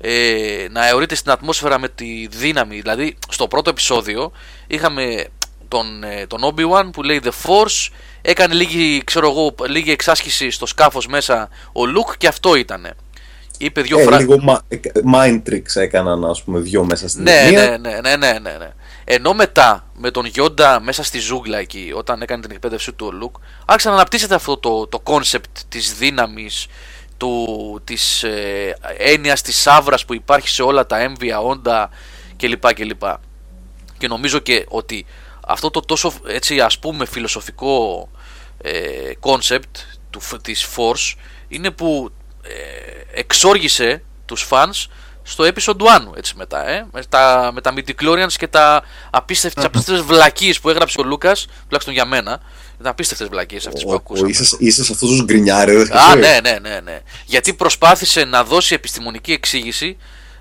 ε, 0.00 0.66
να 0.70 0.88
αιωρείται 0.88 1.14
στην 1.14 1.30
ατμόσφαιρα 1.30 1.78
με 1.78 1.88
τη 1.88 2.28
δύναμη. 2.30 2.80
Δηλαδή, 2.80 3.16
στο 3.28 3.48
πρώτο 3.48 3.70
επεισόδιο 3.70 4.32
είχαμε 4.66 5.26
τον, 5.68 6.04
ε, 6.04 6.26
τον 6.26 6.40
Obi-Wan 6.42 6.90
που 6.92 7.02
λέει 7.02 7.20
The 7.24 7.28
Force, 7.28 7.92
έκανε 8.22 8.54
λίγη, 8.54 9.02
ξέρω 9.04 9.28
εγώ, 9.30 9.54
λίγη 9.68 9.90
εξάσκηση 9.90 10.50
στο 10.50 10.66
σκάφος 10.66 11.06
μέσα 11.06 11.48
ο 11.72 11.86
Λουκ 11.86 12.16
και 12.16 12.26
αυτό 12.26 12.54
ήτανε. 12.54 12.92
Είπε 13.58 13.80
δυο 13.80 13.98
ε, 13.98 14.18
Λίγο 14.18 14.34
ε, 14.68 14.78
mind 15.14 15.42
tricks 15.48 15.74
έκαναν, 15.74 16.24
ας 16.24 16.42
πούμε, 16.42 16.60
δυο 16.60 16.84
μέσα 16.84 17.08
στην 17.08 17.22
ναι, 17.22 17.50
ναι, 17.50 17.76
ναι, 17.76 18.00
ναι, 18.00 18.16
ναι, 18.16 18.38
ναι, 18.38 18.56
ναι. 18.58 18.72
Ενώ 19.12 19.34
μετά 19.34 19.86
με 19.94 20.10
τον 20.10 20.24
Γιόντα 20.24 20.80
μέσα 20.80 21.02
στη 21.02 21.18
ζούγκλα 21.18 21.58
εκεί, 21.58 21.92
όταν 21.96 22.22
έκανε 22.22 22.42
την 22.42 22.50
εκπαίδευσή 22.50 22.92
του 22.92 23.06
ο 23.06 23.12
Λουκ, 23.12 23.36
άρχισε 23.66 23.88
να 23.88 23.94
αναπτύσσεται 23.94 24.34
αυτό 24.34 24.56
το, 24.56 24.86
το 24.86 25.02
concept 25.04 25.58
της 25.68 25.94
δύναμης, 25.94 26.66
του, 27.16 27.80
της 27.84 28.22
ε, 28.22 28.76
έννοιας 28.98 29.42
της 29.42 29.56
σάβρας 29.56 30.04
που 30.04 30.14
υπάρχει 30.14 30.48
σε 30.48 30.62
όλα 30.62 30.86
τα 30.86 30.98
έμβια 30.98 31.40
όντα 31.40 31.90
κλπ. 32.36 32.74
κλπ. 32.74 33.02
Και 33.98 34.08
νομίζω 34.08 34.38
και 34.38 34.66
ότι 34.68 35.06
αυτό 35.46 35.70
το 35.70 35.80
τόσο 35.80 36.12
έτσι 36.26 36.60
ας 36.60 36.78
πούμε 36.78 37.06
φιλοσοφικό 37.06 38.08
ε, 38.62 39.12
concept 39.20 39.74
του, 40.10 40.20
της 40.42 40.66
Force 40.76 41.14
είναι 41.48 41.70
που 41.70 42.12
ε, 42.42 43.20
εξόργησε 43.20 44.02
τους 44.24 44.46
fans 44.50 44.86
στο 45.30 45.44
episode 45.44 46.10
1 46.10 46.16
έτσι 46.16 46.34
μετά, 46.36 46.68
ε, 46.68 46.86
με 46.92 47.04
τα, 47.08 47.50
με 47.54 47.60
τα 47.60 47.74
midichlorians 47.76 48.32
και 48.36 48.46
τα 48.46 48.82
απίστευτες, 49.10 49.64
απίστευτες 49.64 50.04
βλακίες 50.04 50.60
που 50.60 50.70
έγραψε 50.70 51.00
ο 51.00 51.04
Λούκας, 51.04 51.46
τουλάχιστον 51.64 51.94
για 51.94 52.04
μένα, 52.04 52.40
ήταν 52.80 52.92
απίστευτες 52.92 53.28
βλακίες 53.28 53.66
αυτές 53.66 53.82
που 53.82 53.92
ακούσαμε. 53.92 54.28
Είσαι, 54.28 54.56
είσαι 54.58 54.84
σε 54.84 54.92
αυτούς 54.92 55.08
τους 55.08 55.24
γκρινιάρες. 55.24 55.90
Α, 55.90 56.16
ναι, 56.16 56.38
ναι, 56.42 56.58
ναι, 56.62 56.80
ναι. 56.84 57.00
Γιατί 57.24 57.54
προσπάθησε 57.54 58.24
να 58.24 58.44
δώσει 58.44 58.74
επιστημονική 58.74 59.32
εξήγηση 59.32 59.96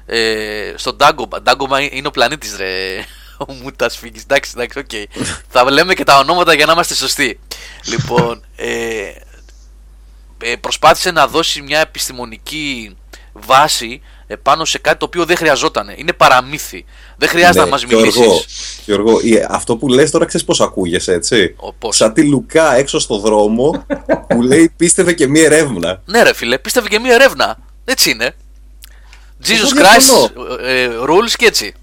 ε, 0.06 0.74
στον 0.76 0.96
Ντάγκομπα. 0.96 1.42
Ντάγκομπα 1.42 1.82
είναι 1.82 2.08
ο 2.08 2.12
πλανήτης 2.12 2.56
ρε. 2.58 3.06
Ο 3.48 3.54
Μούτα 3.54 3.90
φύγει. 3.90 4.22
Εντάξει, 4.24 4.52
εντάξει, 4.56 4.80
OK. 4.80 4.86
Okay. 4.92 5.24
Θα 5.52 5.72
λέμε 5.72 5.94
και 5.94 6.04
τα 6.04 6.18
ονόματα 6.18 6.54
για 6.54 6.66
να 6.66 6.72
είμαστε 6.72 6.96
σωστοί. 6.96 7.40
λοιπόν, 7.86 8.46
ε, 8.56 9.12
ε, 10.44 10.56
προσπάθησε 10.56 11.12
να 11.12 11.28
δώσει 11.28 11.62
μια 11.62 11.80
επιστημονική 11.80 12.96
βάση 13.34 14.02
επάνω 14.28 14.66
σε 14.66 14.78
κάτι 14.78 14.98
το 14.98 15.06
οποίο 15.06 15.26
δεν 15.26 15.38
χρειαζόταν. 15.38 15.94
Είναι 15.96 16.14
παραμύθι. 16.14 16.86
Δεν 17.18 17.30
χρειάζεται 17.30 17.66
ναι, 17.66 17.70
να 17.70 17.78
μα 17.78 17.98
μιλήσεις. 17.98 18.46
Γιώργο, 18.86 19.20
αυτό 19.50 19.78
που 19.78 19.88
λες 19.88 20.12
τώρα 20.12 20.26
ξέρεις 20.26 20.46
πώς 20.46 20.62
ακούγεσαι, 20.62 21.14
έτσι; 21.14 21.56
πώς; 21.80 21.96
Σαν 21.96 22.14
τη 22.14 22.24
Λουκά 22.24 22.76
έξω 22.76 23.00
στο 23.00 23.18
δρόμο 23.18 23.86
που 24.28 24.42
λέει 24.42 24.74
πίστευε 24.78 25.14
και 25.14 25.28
μη 25.28 25.46
ερεύνα. 25.46 26.02
Ναι, 26.06 26.24
ρε 26.24 26.34
φίλε, 26.34 26.58
πίστευε 26.58 26.88
και 26.88 27.00
μη 27.00 27.14
ερεύνα. 27.14 27.58
Έτσι 27.86 28.10
είναι. 28.10 28.36
Jesus 29.44 29.80
Christ 29.80 30.30
ε, 30.62 30.84
ε, 30.84 30.90
rules 31.08 31.34
και 31.38 31.46
έτσι. 31.46 31.74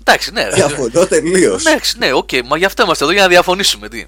Εντάξει, 0.00 0.32
ναι. 0.32 0.48
Διαφωνώ 0.48 1.06
τελείως. 1.06 1.64
Ναι, 1.64 1.76
ναι, 1.96 2.12
οκ, 2.12 2.30
μα 2.44 2.56
γι' 2.56 2.64
αυτό 2.64 2.82
είμαστε 2.82 3.04
εδώ 3.04 3.12
για 3.12 3.22
να 3.22 3.28
διαφωνήσουμε. 3.28 3.88
Τι. 3.88 4.06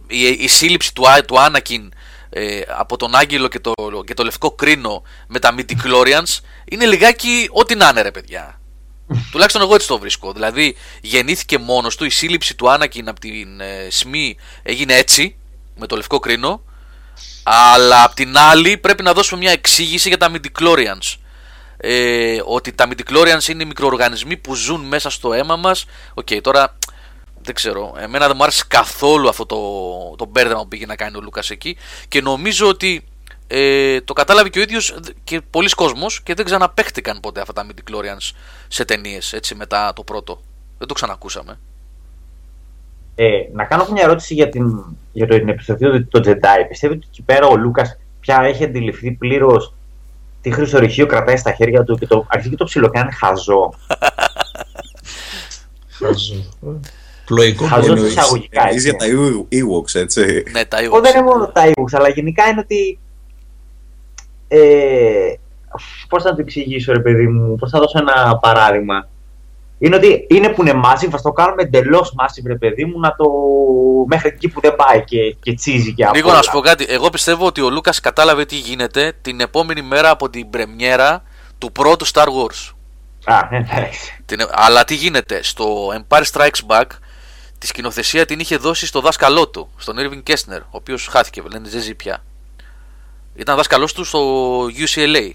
η, 0.07 0.29
η 0.39 0.49
σύλληψη 0.49 0.95
του, 0.95 1.05
του 1.27 1.41
Άνακιν 1.41 1.93
ε, 2.31 2.61
από 2.69 2.97
τον 2.97 3.15
Άγγελο 3.15 3.49
και 3.49 3.61
το, 3.61 3.73
και 4.07 4.15
το 4.15 4.25
Λευκό 4.25 4.51
Κρίνο 4.51 5.03
με 5.27 5.39
τα 5.39 5.55
Midichlorians 5.59 6.39
είναι 6.65 6.87
λιγάκι 6.87 7.49
ό,τι 7.51 7.75
να 7.75 7.89
είναι 7.89 8.03
ρε 8.03 8.11
παιδιά. 8.11 8.61
Τουλάχιστον 9.31 9.63
εγώ 9.63 9.75
έτσι 9.75 9.87
το 9.87 9.99
βρίσκω. 9.99 10.33
Δηλαδή 10.33 10.77
γεννήθηκε 11.01 11.59
μόνος 11.59 11.97
του, 11.97 12.05
η 12.05 12.11
σύλληψη 12.11 12.55
του 12.55 12.71
Άνακιν 12.71 13.09
από 13.09 13.21
την 13.21 13.61
ε, 13.61 13.89
Σμι 13.91 14.37
έγινε 14.63 14.95
έτσι 14.95 15.37
με 15.77 15.87
το 15.87 15.97
Λευκό 15.97 16.19
Κρίνο 16.19 16.63
αλλά 17.43 18.03
απ' 18.03 18.15
την 18.15 18.39
άλλη 18.39 18.79
πρέπει 18.79 19.03
να 19.03 19.13
δώσουμε 19.13 19.41
μια 19.41 19.53
εξήγηση 19.53 20.09
για 20.09 20.19
τα 20.19 20.31
Midichlorians. 20.31 21.17
Ε, 21.77 22.41
ότι 22.45 22.73
τα 22.73 22.89
Midichlorians 22.89 23.49
είναι 23.49 23.65
μικροοργανισμοί 23.65 24.37
που 24.37 24.55
ζουν 24.55 24.81
μέσα 24.81 25.11
στο 25.11 25.33
αίμα 25.33 25.57
μας. 25.57 25.85
OK, 26.15 26.27
okay, 26.31 26.41
τώρα 26.43 26.78
δεν 27.49 27.57
ξέρω. 27.57 27.95
Εμένα 27.99 28.27
δεν 28.27 28.37
μου 28.37 28.43
άρεσε 28.43 28.65
καθόλου 28.69 29.29
αυτό 29.29 29.47
το, 29.47 29.61
το 30.17 30.27
μπέρδεμα 30.31 30.61
που 30.61 30.69
πήγε 30.69 30.87
να 30.87 30.97
κάνει 30.97 31.17
ο 31.17 31.21
Λούκας 31.21 31.51
εκεί 31.51 31.77
και 32.09 32.21
νομίζω 32.21 32.69
ότι 32.69 33.05
ε, 33.47 34.01
το 34.01 34.13
κατάλαβε 34.13 34.49
και 34.49 34.59
ο 34.59 34.63
ίδιος 34.63 34.99
και 35.25 35.41
πολλοί 35.51 35.69
κόσμος 35.69 36.23
και 36.23 36.35
δεν 36.35 36.45
ξαναπαίχτηκαν 36.45 37.21
ποτέ 37.21 37.41
αυτά 37.41 37.53
τα 37.53 37.67
Midichlorians 37.67 38.35
σε 38.69 38.85
ταινίες 38.85 39.33
έτσι 39.33 39.55
μετά 39.55 39.93
το 39.93 40.03
πρώτο. 40.03 40.41
Δεν 40.79 40.89
το 40.89 40.95
ξανακούσαμε. 40.95 41.59
Ε, 43.15 43.29
να 43.53 43.65
κάνω 43.65 43.87
μια 43.93 44.03
ερώτηση 44.03 44.35
για, 44.35 44.49
την, 44.49 44.85
για 45.13 45.27
το 45.27 45.35
επιστροφή 45.35 46.03
του 46.03 46.21
Jedi. 46.25 46.67
Πιστεύετε 46.69 46.99
ότι 46.99 47.09
εκεί 47.11 47.23
πέρα 47.23 47.47
ο 47.47 47.57
Λούκας 47.57 47.99
πια 48.21 48.41
έχει 48.43 48.65
αντιληφθεί 48.65 49.11
πλήρως 49.11 49.73
τι 50.41 50.51
χρυσορυχείο 50.51 51.07
κρατάει 51.07 51.37
στα 51.37 51.53
χέρια 51.53 51.85
του 51.85 51.97
και 51.97 52.07
το 52.07 52.27
αρχίζει 52.29 52.51
και 52.51 52.57
το 52.57 52.65
ψιλοκάνει 52.65 53.13
χαζό; 53.13 53.73
χαζό. 55.99 56.45
Πλοϊκό 57.29 57.67
Χαζός 57.67 58.01
εισαγωγικά. 58.01 58.63
Εννοείς 58.63 58.85
για 58.85 58.97
τα 58.97 59.07
Ewoks, 59.51 60.01
έτσι. 60.01 60.45
Ναι, 60.53 60.65
τα 60.65 60.79
Ewoks. 60.79 61.03
Δεν 61.03 61.17
είναι 61.17 61.25
μόνο 61.25 61.47
τα 61.47 61.63
Ewoks, 61.67 61.93
αλλά 61.93 62.09
γενικά 62.09 62.49
είναι 62.49 62.61
ότι... 62.61 62.99
Ε, 64.49 65.33
πώς 66.09 66.23
θα 66.23 66.31
το 66.31 66.41
εξηγήσω 66.41 66.93
ρε 66.93 67.01
παιδί 67.01 67.27
μου, 67.27 67.57
πώς 67.57 67.71
θα 67.71 67.79
δώσω 67.79 67.99
ένα 67.99 68.37
παράδειγμα. 68.37 69.09
Είναι 69.79 69.97
ότι 69.97 70.27
είναι 70.31 70.49
που 70.49 70.63
είναι 70.63 70.81
massive, 70.85 71.09
θα 71.11 71.21
το 71.23 71.33
κάνουμε 71.33 71.63
εντελώς 71.63 72.15
massive, 72.21 72.47
ρε 72.47 72.55
παιδί 72.55 72.85
μου, 72.85 73.01
να 73.01 73.15
το. 73.17 73.25
μέχρι 74.07 74.29
εκεί 74.29 74.49
που 74.49 74.61
δεν 74.61 74.77
πάει 74.77 75.05
και, 75.05 75.37
και 75.41 75.55
τσίζει 75.55 75.95
και 75.95 76.05
αυτό. 76.05 76.17
Λίγο 76.17 76.33
να 76.33 76.43
σου 76.43 76.51
πω 76.51 76.61
κάτι. 76.61 76.87
Εγώ 76.89 77.11
πιστεύω 77.11 77.47
ότι 77.47 77.61
ο 77.61 77.71
Λούκας 77.71 78.01
κατάλαβε 78.01 78.45
τι 78.45 78.57
γίνεται 78.57 79.13
την 79.23 79.41
επόμενη 79.41 79.83
μέρα 79.83 80.11
από 80.11 80.31
την 80.31 80.51
πρεμιέρα 80.51 81.23
του 81.59 81.73
πρώτου 81.73 82.07
Star 82.07 82.27
Wars. 82.27 82.73
Α, 83.25 83.49
ναι, 83.51 83.57
εντάξει. 83.57 84.23
Αλλά 84.51 84.85
τι 84.85 84.95
γίνεται, 84.95 85.43
στο 85.43 85.89
Empire 85.99 86.23
Strikes 86.33 86.67
Back 86.67 86.87
τη 87.59 87.67
σκηνοθεσία 87.67 88.25
την 88.25 88.41
είχε 88.41 88.57
δώσει 88.57 88.87
στο 88.87 89.01
δάσκαλό 89.01 89.49
του, 89.49 89.71
στον 89.77 89.97
Irving 89.99 90.31
Kessner, 90.31 90.61
ο 90.61 90.69
οποίος 90.71 91.07
χάθηκε, 91.07 91.43
λένε 91.43 91.69
δεν 91.69 91.81
ζει 91.81 91.95
πια. 91.95 92.25
Ήταν 93.35 93.57
δάσκαλός 93.57 93.93
του 93.93 94.05
στο 94.05 94.65
UCLA. 94.65 95.31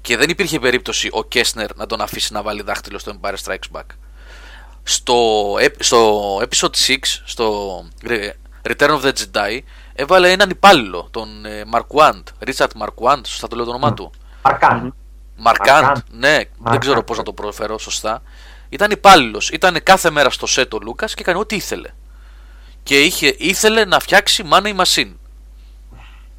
Και 0.00 0.16
δεν 0.16 0.30
υπήρχε 0.30 0.58
περίπτωση 0.58 1.08
ο 1.12 1.24
Κέσνερ 1.24 1.76
να 1.76 1.86
τον 1.86 2.00
αφήσει 2.00 2.32
να 2.32 2.42
βάλει 2.42 2.62
δάχτυλο 2.62 2.98
στο 2.98 3.12
Empire 3.20 3.34
Strikes 3.44 3.76
Back. 3.76 3.86
Στο, 4.82 5.54
στο 5.78 6.36
episode 6.36 6.74
6, 6.86 6.96
στο 7.24 7.78
Return 8.62 9.00
of 9.00 9.02
the 9.02 9.12
Jedi, 9.12 9.58
έβαλε 9.94 10.32
έναν 10.32 10.50
υπάλληλο, 10.50 11.08
τον 11.10 11.28
Marquand, 11.72 12.22
Richard 12.46 12.70
Marquand, 12.78 13.20
σωστά 13.26 13.48
το 13.48 13.56
λέω 13.56 13.64
το 13.64 13.70
όνομά 13.70 13.94
του. 13.94 14.10
Marquand. 14.42 14.88
Marquand, 15.44 15.94
ναι, 16.10 16.40
δεν 16.58 16.80
ξέρω 16.80 17.02
πώς 17.02 17.16
να 17.16 17.22
το 17.22 17.32
προφέρω 17.32 17.78
σωστά. 17.78 18.22
Ήταν 18.72 18.90
υπάλληλος. 18.90 19.50
Ήταν 19.50 19.82
κάθε 19.82 20.10
μέρα 20.10 20.30
στο 20.30 20.46
σετ 20.46 20.74
ο 20.74 20.78
Λούκας 20.82 21.14
και 21.14 21.22
έκανε 21.22 21.38
ό,τι 21.38 21.56
ήθελε. 21.56 21.88
Και 22.82 23.00
είχε, 23.00 23.34
ήθελε 23.38 23.84
να 23.84 24.00
φτιάξει 24.00 24.44
money 24.52 24.76
machine 24.76 25.12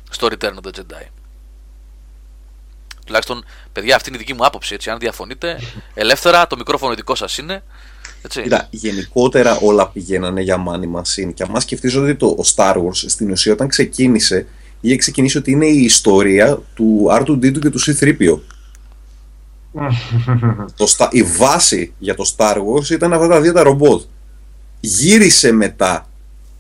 στο 0.09 0.27
Return 0.31 0.53
of 0.53 0.67
the 0.67 0.79
Jedi. 0.79 1.07
Τουλάχιστον, 3.05 3.45
παιδιά, 3.73 3.95
αυτή 3.95 4.09
είναι 4.09 4.17
η 4.17 4.19
δική 4.21 4.33
μου 4.33 4.45
άποψη. 4.45 4.73
Έτσι. 4.73 4.89
Αν 4.89 4.99
διαφωνείτε, 4.99 5.59
ελεύθερα, 5.93 6.47
το 6.47 6.57
μικρόφωνο 6.57 6.95
δικό 6.95 7.15
σας 7.15 7.37
είναι. 7.37 7.63
Έτσι. 8.21 8.41
Κοίτα, 8.41 8.67
γενικότερα 8.69 9.57
όλα 9.61 9.87
πηγαίνανε 9.87 10.41
για 10.41 10.63
money 10.67 10.99
machine. 10.99 11.33
Και 11.33 11.43
αν 11.43 11.61
σκεφτείς 11.61 11.95
ότι 11.95 12.15
το 12.15 12.35
Star 12.55 12.75
Wars 12.75 12.95
στην 13.07 13.31
ουσία 13.31 13.53
όταν 13.53 13.67
ξεκίνησε, 13.67 14.47
είχε 14.81 14.95
ξεκινήσει 14.95 15.37
ότι 15.37 15.51
είναι 15.51 15.65
η 15.65 15.83
ιστορία 15.83 16.61
του 16.73 17.07
R2D2 17.11 17.59
και 17.59 17.69
του 17.69 17.79
C3PO. 17.79 18.39
Το, 20.75 20.87
η 21.11 21.23
βάση 21.23 21.93
για 21.99 22.15
το 22.15 22.33
Star 22.37 22.55
Wars 22.55 22.89
ήταν 22.89 23.13
αυτά 23.13 23.27
τα 23.27 23.41
δύο 23.41 23.53
τα 23.53 23.63
ρομπότ. 23.63 24.01
Γύρισε 24.79 25.51
μετά 25.51 26.07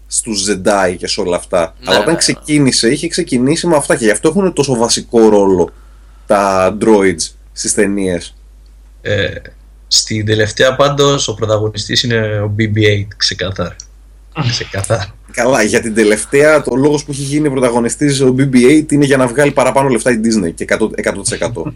στους 0.07 0.45
Jedi 0.49 0.95
και 0.97 1.07
σε 1.07 1.21
όλα 1.21 1.35
αυτά. 1.35 1.59
Ναι, 1.59 1.85
Αλλά 1.85 1.95
όταν 1.95 2.05
ναι, 2.05 2.11
ναι. 2.11 2.17
ξεκίνησε, 2.17 2.89
είχε 2.89 3.07
ξεκινήσει 3.07 3.67
με 3.67 3.75
αυτά 3.75 3.95
και 3.95 4.05
γι' 4.05 4.11
αυτό 4.11 4.29
έχουν 4.29 4.53
τόσο 4.53 4.75
βασικό 4.75 5.29
ρόλο 5.29 5.69
τα 6.25 6.77
droids 6.81 7.31
στις 7.51 7.73
ταινίες. 7.73 8.35
Ε, 9.01 9.31
στην 9.87 10.25
τελευταία 10.25 10.75
πάντως 10.75 11.27
ο 11.27 11.33
πρωταγωνιστής 11.33 12.03
είναι 12.03 12.39
ο 12.39 12.55
BB-8 12.57 13.07
ξεκάθαρα. 13.17 13.75
ξεκάθαρα. 14.49 15.15
Καλά, 15.31 15.63
για 15.63 15.81
την 15.81 15.93
τελευταία 15.93 16.61
το 16.61 16.75
λόγος 16.75 17.03
που 17.03 17.11
έχει 17.11 17.21
γίνει 17.21 17.49
πρωταγωνιστής 17.49 18.21
ο 18.21 18.35
BB-8 18.37 18.91
είναι 18.91 19.05
για 19.05 19.17
να 19.17 19.27
βγάλει 19.27 19.51
παραπάνω 19.51 19.89
λεφτά 19.89 20.11
η 20.11 20.19
Disney 20.23 20.53
και 20.53 20.65
100%. 20.69 20.77
100%. 21.63 21.73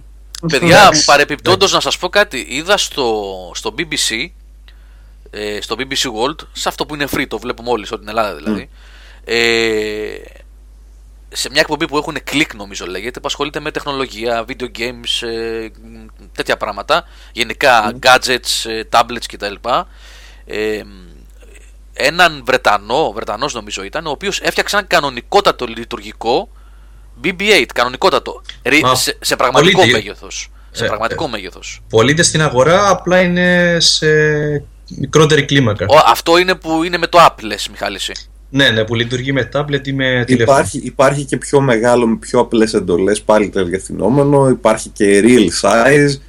Παιδιά, 0.47 0.91
παρεπιπτόντως 1.05 1.71
να 1.71 1.79
σας 1.79 1.97
πω 1.97 2.09
κάτι, 2.09 2.45
είδα 2.49 2.77
στο, 2.77 3.51
στο 3.55 3.73
BBC 3.77 4.29
ε, 5.29 5.61
στο 5.61 5.75
BBC 5.79 6.05
World, 6.05 6.47
σε 6.51 6.69
αυτό 6.69 6.85
που 6.85 6.95
είναι 6.95 7.07
free, 7.11 7.25
το 7.27 7.39
βλέπουμε 7.39 7.69
όλοι, 7.69 7.85
στην 7.85 8.07
Ελλάδα 8.07 8.35
δηλαδή. 8.35 8.69
Ε, 9.23 10.17
σε 11.29 11.49
μια 11.49 11.61
εκπομπή 11.61 11.87
που 11.87 11.97
έχουν 11.97 12.17
κλικ 12.23 12.53
νομίζω 12.53 12.85
λέγεται, 12.85 13.19
που 13.19 13.27
ασχολείται 13.27 13.59
με 13.59 13.71
τεχνολογία, 13.71 14.45
video 14.47 14.67
games, 14.77 15.27
ε, 15.27 15.67
τέτοια 16.31 16.57
πράγματα, 16.57 17.07
γενικά 17.31 17.97
gadgets, 18.03 18.69
ε, 18.69 18.81
tablets 18.91 19.25
κτλ. 19.27 19.55
Ε, 20.45 20.83
έναν 21.93 22.41
Βρετανό, 22.45 23.11
Βρετανός 23.11 23.53
νομίζω 23.53 23.83
ήταν, 23.83 24.07
ο 24.07 24.09
οποίος 24.09 24.41
έφτιαξε 24.41 24.77
ένα 24.77 24.85
κανονικότατο 24.85 25.65
λειτουργικό 25.65 26.49
BB-8, 27.23 27.65
κανονικότατο, 27.73 28.41
σε, 28.93 29.17
σε 29.21 29.35
πραγματικό 29.35 29.85
μέγεθος. 29.85 30.51
Σε 30.71 30.85
πραγματικό 30.85 31.25
ε, 31.25 31.27
μέγεθος. 31.27 31.81
Πωλείται 31.89 32.23
στην 32.23 32.41
αγορά, 32.41 32.89
απλά 32.89 33.21
είναι 33.21 33.77
σε 33.79 34.07
μικρότερη 34.97 35.45
κλίμακα. 35.45 35.85
Ο, 35.89 35.95
αυτό 36.05 36.37
είναι 36.37 36.55
που 36.55 36.83
είναι 36.83 36.97
με 36.97 37.07
το 37.07 37.25
Apple, 37.25 37.43
λες, 37.43 37.67
Μιχάληση. 37.69 38.11
Ναι, 38.49 38.69
ναι, 38.69 38.83
που 38.83 38.95
λειτουργεί 38.95 39.31
με 39.31 39.49
tablet 39.53 39.87
ή 39.87 39.93
με 39.93 40.23
τηλέφωνο. 40.25 40.57
Υπάρχει, 40.57 40.77
υπάρχει 40.77 41.23
και 41.23 41.37
πιο 41.37 41.61
μεγάλο, 41.61 42.07
με 42.07 42.15
πιο 42.15 42.39
απλές 42.39 42.73
εντολές, 42.73 43.21
πάλι 43.21 43.49
το 43.49 43.67
Υπάρχει 44.49 44.89
και 44.89 45.21
real 45.23 45.47
size, 45.61 46.19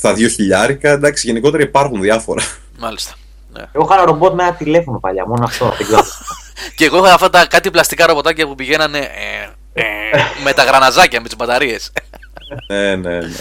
τα 0.00 0.14
δύο 0.14 0.28
χιλιάρικα. 0.28 0.90
Εντάξει, 0.90 1.26
γενικότερα 1.26 1.62
υπάρχουν 1.62 2.00
διάφορα. 2.00 2.42
Μάλιστα. 2.78 3.14
Ναι. 3.52 3.62
Εγώ 3.72 3.84
είχα 3.84 3.94
ένα 3.94 4.04
ρομπότ 4.04 4.34
με 4.34 4.42
ένα 4.42 4.54
τηλέφωνο 4.54 4.98
παλιά, 4.98 5.26
μόνο 5.26 5.44
αυτό. 5.44 5.74
και 6.76 6.84
εγώ 6.84 6.98
είχα 6.98 7.14
αυτά 7.14 7.30
τα 7.30 7.46
κάτι 7.46 7.70
πλαστικά 7.70 8.06
ρομποτάκια 8.06 8.46
που 8.46 8.54
πηγαίνανε 8.54 8.98
ε, 8.98 9.02
ε, 9.02 9.50
με 10.44 10.52
τα 10.52 10.64
γραναζάκια, 10.64 11.20
με 11.20 11.26
τις 11.26 11.36
μπαταρίες. 11.36 11.92
ναι, 12.68 12.96
ναι, 12.96 13.18
ναι. 13.18 13.34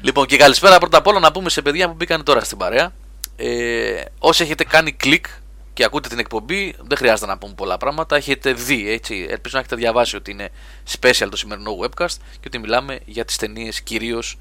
Λοιπόν, 0.00 0.26
και 0.26 0.36
καλησπέρα 0.36 0.78
πρώτα 0.78 0.98
απ' 0.98 1.06
όλα 1.06 1.18
να 1.18 1.32
πούμε 1.32 1.50
σε 1.50 1.62
παιδιά 1.62 1.88
που 1.88 1.94
μπήκαν 1.94 2.24
τώρα 2.24 2.40
στην 2.40 2.58
παρέα. 2.58 2.92
Ε, 3.36 4.04
όσοι 4.18 4.42
έχετε 4.42 4.64
κάνει 4.64 4.92
κλικ 4.92 5.26
και 5.72 5.84
ακούτε 5.84 6.08
την 6.08 6.18
εκπομπή, 6.18 6.74
δεν 6.82 6.96
χρειάζεται 6.96 7.26
να 7.26 7.38
πούμε 7.38 7.52
πολλά 7.56 7.76
πράγματα. 7.76 8.16
Έχετε 8.16 8.52
δει, 8.52 8.90
έτσι. 8.90 9.26
Ελπίζω 9.30 9.54
να 9.54 9.58
έχετε 9.58 9.76
διαβάσει 9.76 10.16
ότι 10.16 10.30
είναι 10.30 10.48
special 10.98 11.26
το 11.30 11.36
σημερινό 11.36 11.70
webcast 11.82 12.16
και 12.40 12.46
ότι 12.46 12.58
μιλάμε 12.58 12.98
για 13.04 13.24
τις 13.24 13.36
ταινίες 13.36 13.80
κυρίως 13.80 14.38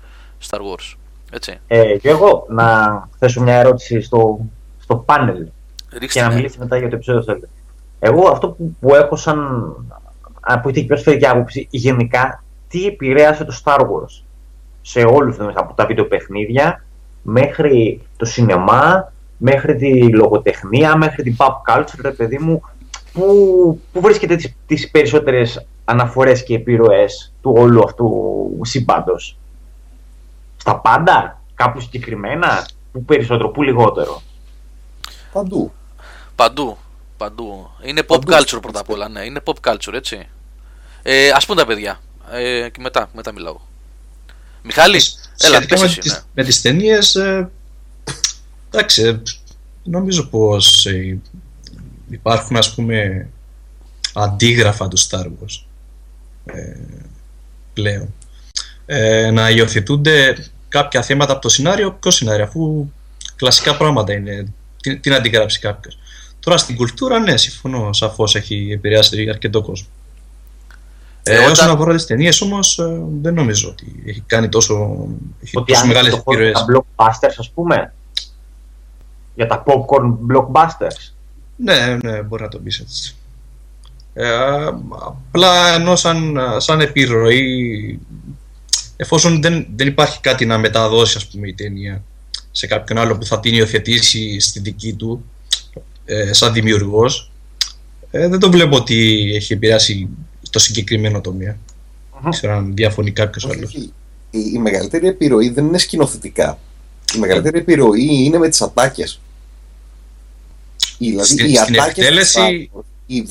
Star 0.50 0.60
Wars. 0.60 0.96
Έτσι. 1.32 1.60
Ε, 1.68 1.98
και 1.98 2.10
εγώ 2.10 2.46
να 2.50 3.10
θέσω 3.20 3.42
μια 3.42 3.56
ερώτηση 3.56 4.02
στο, 4.02 4.40
στο 4.80 4.96
πάνελ 4.96 5.48
και 6.10 6.22
να 6.22 6.32
μιλήσει 6.32 6.60
μετά 6.60 6.78
για 6.78 6.90
το 6.90 6.96
επεισόδιο 6.96 7.24
θέλετε. 7.24 7.50
Εγώ 8.00 8.30
αυτό 8.30 8.50
που, 8.50 8.76
που 8.80 8.96
έχω 8.96 9.16
σαν 9.16 9.70
που 10.62 10.70
είχε 10.70 10.82
πιο 10.82 10.98
σφαιρική 10.98 11.28
άποψη, 11.28 11.68
γενικά 11.70 12.44
τι 12.68 12.86
επηρέασε 12.86 13.44
το 13.44 13.62
Star 13.64 13.80
Wars 13.80 14.24
σε 14.82 15.02
όλους 15.02 15.38
τους 15.38 15.56
από 15.56 15.74
τα 15.74 15.86
βιντεοπαιχνίδια 15.86 16.86
μέχρι 17.22 18.02
το 18.18 18.26
σινεμά, 18.26 19.12
μέχρι 19.38 19.76
τη 19.76 20.14
λογοτεχνία, 20.14 20.96
μέχρι 20.96 21.24
την 21.24 21.36
pop 21.38 21.74
culture, 21.74 22.00
ρε 22.02 22.12
παιδί 22.12 22.38
μου, 22.40 22.62
που, 23.14 23.82
που 23.92 24.02
βρίσκεται 24.02 24.36
τις, 24.36 24.56
τις 24.66 24.92
περισσότερες 24.92 25.66
αναφορές 25.86 26.44
και 26.44 26.56
επιρροές 26.56 27.34
του 27.42 27.54
όλου 27.58 27.84
αυτού 27.84 28.12
συμπάντος. 28.62 29.38
Στα 30.58 30.80
πάντα, 30.80 31.42
κάπου 31.56 31.80
συγκεκριμένα, 31.80 32.68
που 32.92 33.04
περισσότερο, 33.04 33.50
που 33.50 33.64
λιγότερο. 33.64 34.22
Παντού. 35.32 35.72
Παντού. 36.36 36.78
Παντού. 37.18 37.70
Είναι 37.84 38.02
pop 38.08 38.20
culture 38.20 38.62
πρώτα 38.62 38.80
απ' 38.80 38.90
όλα, 38.90 39.10
ναι. 39.10 39.26
Είναι 39.26 39.42
pop 39.46 39.72
culture, 39.72 39.94
έτσι. 39.94 40.28
Ε, 41.02 41.30
ας 41.30 41.46
πούμε 41.46 41.62
τα 41.62 41.68
παιδιά. 41.68 42.02
Ε, 42.32 42.70
και 42.70 42.82
μετά, 42.82 43.10
μετά 43.14 43.32
μιλάω. 43.32 43.58
Μιχάλη, 44.64 45.02
έλα, 45.38 45.66
πες 45.66 45.82
με, 45.82 45.88
τις, 45.88 46.12
ναι. 46.12 46.20
με 46.34 46.44
τις 46.44 46.62
ταινίες, 46.62 47.16
ε, 47.16 47.50
εντάξει, 48.72 49.22
νομίζω 49.84 50.26
πως 50.26 50.86
ε, 50.86 51.20
υπάρχουν 52.10 52.58
ας 52.58 52.74
πούμε 52.74 53.28
αντίγραφα 54.14 54.88
του 54.88 55.00
Star 55.00 55.26
Wars 55.26 55.64
ε, 56.46 56.76
πλέον. 57.74 58.14
Ε, 58.86 59.32
να 59.32 59.50
υιοθετούνται 59.50 60.38
κάποια 60.70 61.02
θέματα 61.02 61.32
από 61.32 61.42
το 61.42 61.50
σενάριο, 61.50 61.92
ποιο 61.92 62.12
σενάριο, 62.12 62.44
αφού 62.44 62.92
κλασικά 63.36 63.78
πράγματα 63.78 64.14
είναι, 64.14 64.54
την, 64.82 65.02
την 65.02 65.14
αντιγράψει 65.14 65.60
κάποιος. 65.60 65.98
Τώρα 66.46 66.58
στην 66.58 66.76
κουλτούρα, 66.76 67.20
ναι, 67.20 67.38
συμφωνώ, 67.38 67.94
σαφώς 67.94 68.36
έχει 68.36 68.70
επηρεάσει 68.72 69.30
αρκετό 69.30 69.62
κόσμο. 69.62 69.88
Ε, 71.24 71.38
όταν... 71.38 71.52
Όσον 71.52 71.70
αφορά 71.70 71.94
τις 71.94 72.06
ταινίες 72.06 72.42
όμως, 72.42 72.80
ε, 72.80 73.02
δεν 73.22 73.34
νομίζω 73.34 73.70
ότι 73.70 74.04
έχει 74.06 74.24
κάνει 74.26 74.50
τόσο, 74.50 75.08
έχει 75.44 75.58
ότι 75.58 75.74
τόσο 75.74 75.88
μεγάλες 75.88 76.14
επιρροές. 76.14 76.52
Για 76.52 76.66
τα 76.66 76.66
blockbusters, 76.74 77.36
ας 77.38 77.50
πούμε. 77.50 77.94
Για 79.36 79.48
τα 79.48 79.64
popcorn 79.66 80.16
blockbusters. 80.32 81.14
Ναι, 81.56 81.98
ναι, 82.04 82.22
μπορεί 82.22 82.44
να 82.44 82.50
το 82.50 82.58
πεις 82.58 82.80
έτσι. 82.80 83.16
Ε, 84.14 84.30
απλά 85.06 85.74
ενώ 85.74 85.96
σαν, 85.96 86.38
σαν 86.58 86.82
επιρροή, 86.82 88.00
εφόσον 88.96 89.42
δεν, 89.42 89.68
δεν 89.76 89.88
υπάρχει 89.88 90.20
κάτι 90.20 90.46
να 90.46 90.58
μεταδώσει 90.58 91.18
ας 91.18 91.28
πούμε, 91.28 91.48
η 91.48 91.54
ταινία 91.54 92.04
σε 92.52 92.68
κάποιον 92.68 92.98
άλλο 92.98 93.18
που 93.18 93.26
θα 93.26 93.40
την 93.40 93.54
υιοθετήσει 93.54 94.40
στη 94.40 94.60
δική 94.60 94.94
του, 94.94 95.26
ε, 96.06 96.34
σαν 96.34 96.54
δημιουργός, 96.54 97.32
ε, 98.12 98.28
δεν 98.28 98.40
το 98.40 98.52
βλέπω 98.52 98.76
ότι 98.76 99.32
έχει 99.36 99.54
επηρεάσει 99.54 100.10
το 100.50 100.60
συγκεκριμένο 100.60 101.22
τομέα. 101.22 101.58
Mm-hmm. 102.14 102.30
Ξέρω 102.30 102.54
αν 102.54 102.76
διαφωνεί 102.76 103.12
κάποιος 103.12 103.46
άλλος. 103.46 103.74
Η, 103.74 103.92
η 104.54 104.58
μεγαλύτερη 104.58 105.08
επιρροή 105.08 105.50
δεν 105.50 105.66
είναι 105.66 105.78
σκηνοθετικά. 105.78 106.60
Η 107.16 107.20
μεγαλύτερη 107.20 107.58
επιρροή 107.58 108.24
είναι 108.24 108.38
με 108.38 108.50
τις 108.50 108.62
ατάκες. 108.62 109.20
Δηλαδή, 110.98 111.28
στην, 111.28 111.46
οι 111.46 111.56
στην 111.56 111.76
εκτέλεση... 111.76 112.70
οι 113.06 113.28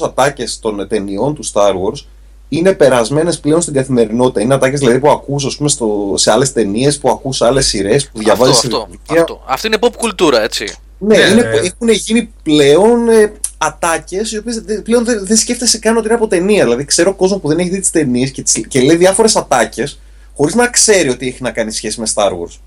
200 0.00 0.04
ατάκες 0.04 0.58
των 0.58 0.88
ταινιών 0.88 1.34
του 1.34 1.44
Star 1.52 1.72
Wars 1.72 2.04
είναι 2.48 2.72
περασμένες 2.72 3.40
πλέον 3.40 3.60
στην 3.60 3.74
καθημερινότητα. 3.74 4.40
Είναι 4.40 4.54
ατάκες 4.54 4.78
δηλαδή, 4.80 4.98
που 4.98 5.10
ακούς 5.10 5.56
πούμε, 5.56 5.68
στο, 5.68 6.14
σε 6.16 6.30
άλλες 6.30 6.52
ταινίες, 6.52 6.98
που 6.98 7.10
ακούς 7.10 7.42
άλλες 7.42 7.66
σειρές, 7.66 8.08
που 8.08 8.18
διαβάζεις. 8.18 8.56
Αυτό, 8.56 8.88
αυτό, 9.02 9.20
αυτό. 9.20 9.42
Αυτή 9.46 9.66
είναι 9.66 9.76
pop 9.80 9.92
κουλτούρα, 9.96 10.42
έτσι. 10.42 10.76
Ναι, 11.02 11.16
ναι, 11.16 11.24
είναι, 11.24 11.40
έχουν 11.40 11.88
γίνει 11.88 12.32
πλέον 12.42 13.08
ε, 13.08 13.32
ατάκες, 13.58 14.32
οι 14.32 14.38
οποίες 14.38 14.62
πλέον 14.82 15.04
δεν, 15.04 15.26
δεν 15.26 15.36
σκέφτεσαι 15.36 15.78
καν 15.78 15.96
ότι 15.96 16.06
είναι 16.06 16.14
από 16.14 16.26
ταινία. 16.26 16.64
Δηλαδή, 16.64 16.84
ξέρω 16.84 17.14
κόσμο 17.14 17.38
που 17.38 17.48
δεν 17.48 17.58
έχει 17.58 17.68
δει 17.68 17.80
τις 17.80 17.90
ταινίες 17.90 18.30
και, 18.30 18.42
και 18.68 18.80
λέει 18.80 18.96
διάφορες 18.96 19.36
ατάκες, 19.36 20.00
χωρίς 20.36 20.54
να 20.54 20.68
ξέρει 20.68 21.08
ότι 21.08 21.26
έχει 21.26 21.42
να 21.42 21.50
κάνει 21.50 21.72
σχέση 21.72 22.00
με 22.00 22.06
Star 22.14 22.30
Wars. 22.30 22.58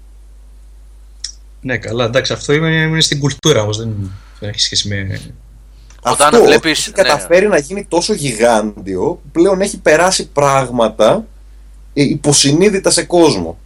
Ναι, 1.62 1.78
καλά, 1.78 2.06
εντάξει, 2.06 2.34
αυτό 2.34 2.54
είναι, 2.54 2.70
είναι 2.70 3.02
στην 3.02 3.20
κουλτούρα 3.20 3.62
όμως, 3.62 3.78
δεν, 3.78 4.12
δεν 4.40 4.50
έχει 4.50 4.60
σχέση 4.60 4.88
με. 4.88 5.20
Αυτό 6.04 6.26
Όταν 6.26 6.44
βλέπεις, 6.44 6.80
έχει 6.80 6.90
ναι. 6.96 7.04
καταφέρει 7.04 7.48
να 7.48 7.58
γίνει 7.58 7.86
τόσο 7.86 8.14
γιγάντιο 8.14 9.02
που 9.02 9.30
πλέον 9.32 9.62
έχει 9.62 9.80
περάσει 9.80 10.28
πράγματα 10.28 11.26
ε, 11.94 12.04
υποσυνείδητα 12.04 12.90
σε 12.90 13.04
κόσμο. 13.04 13.58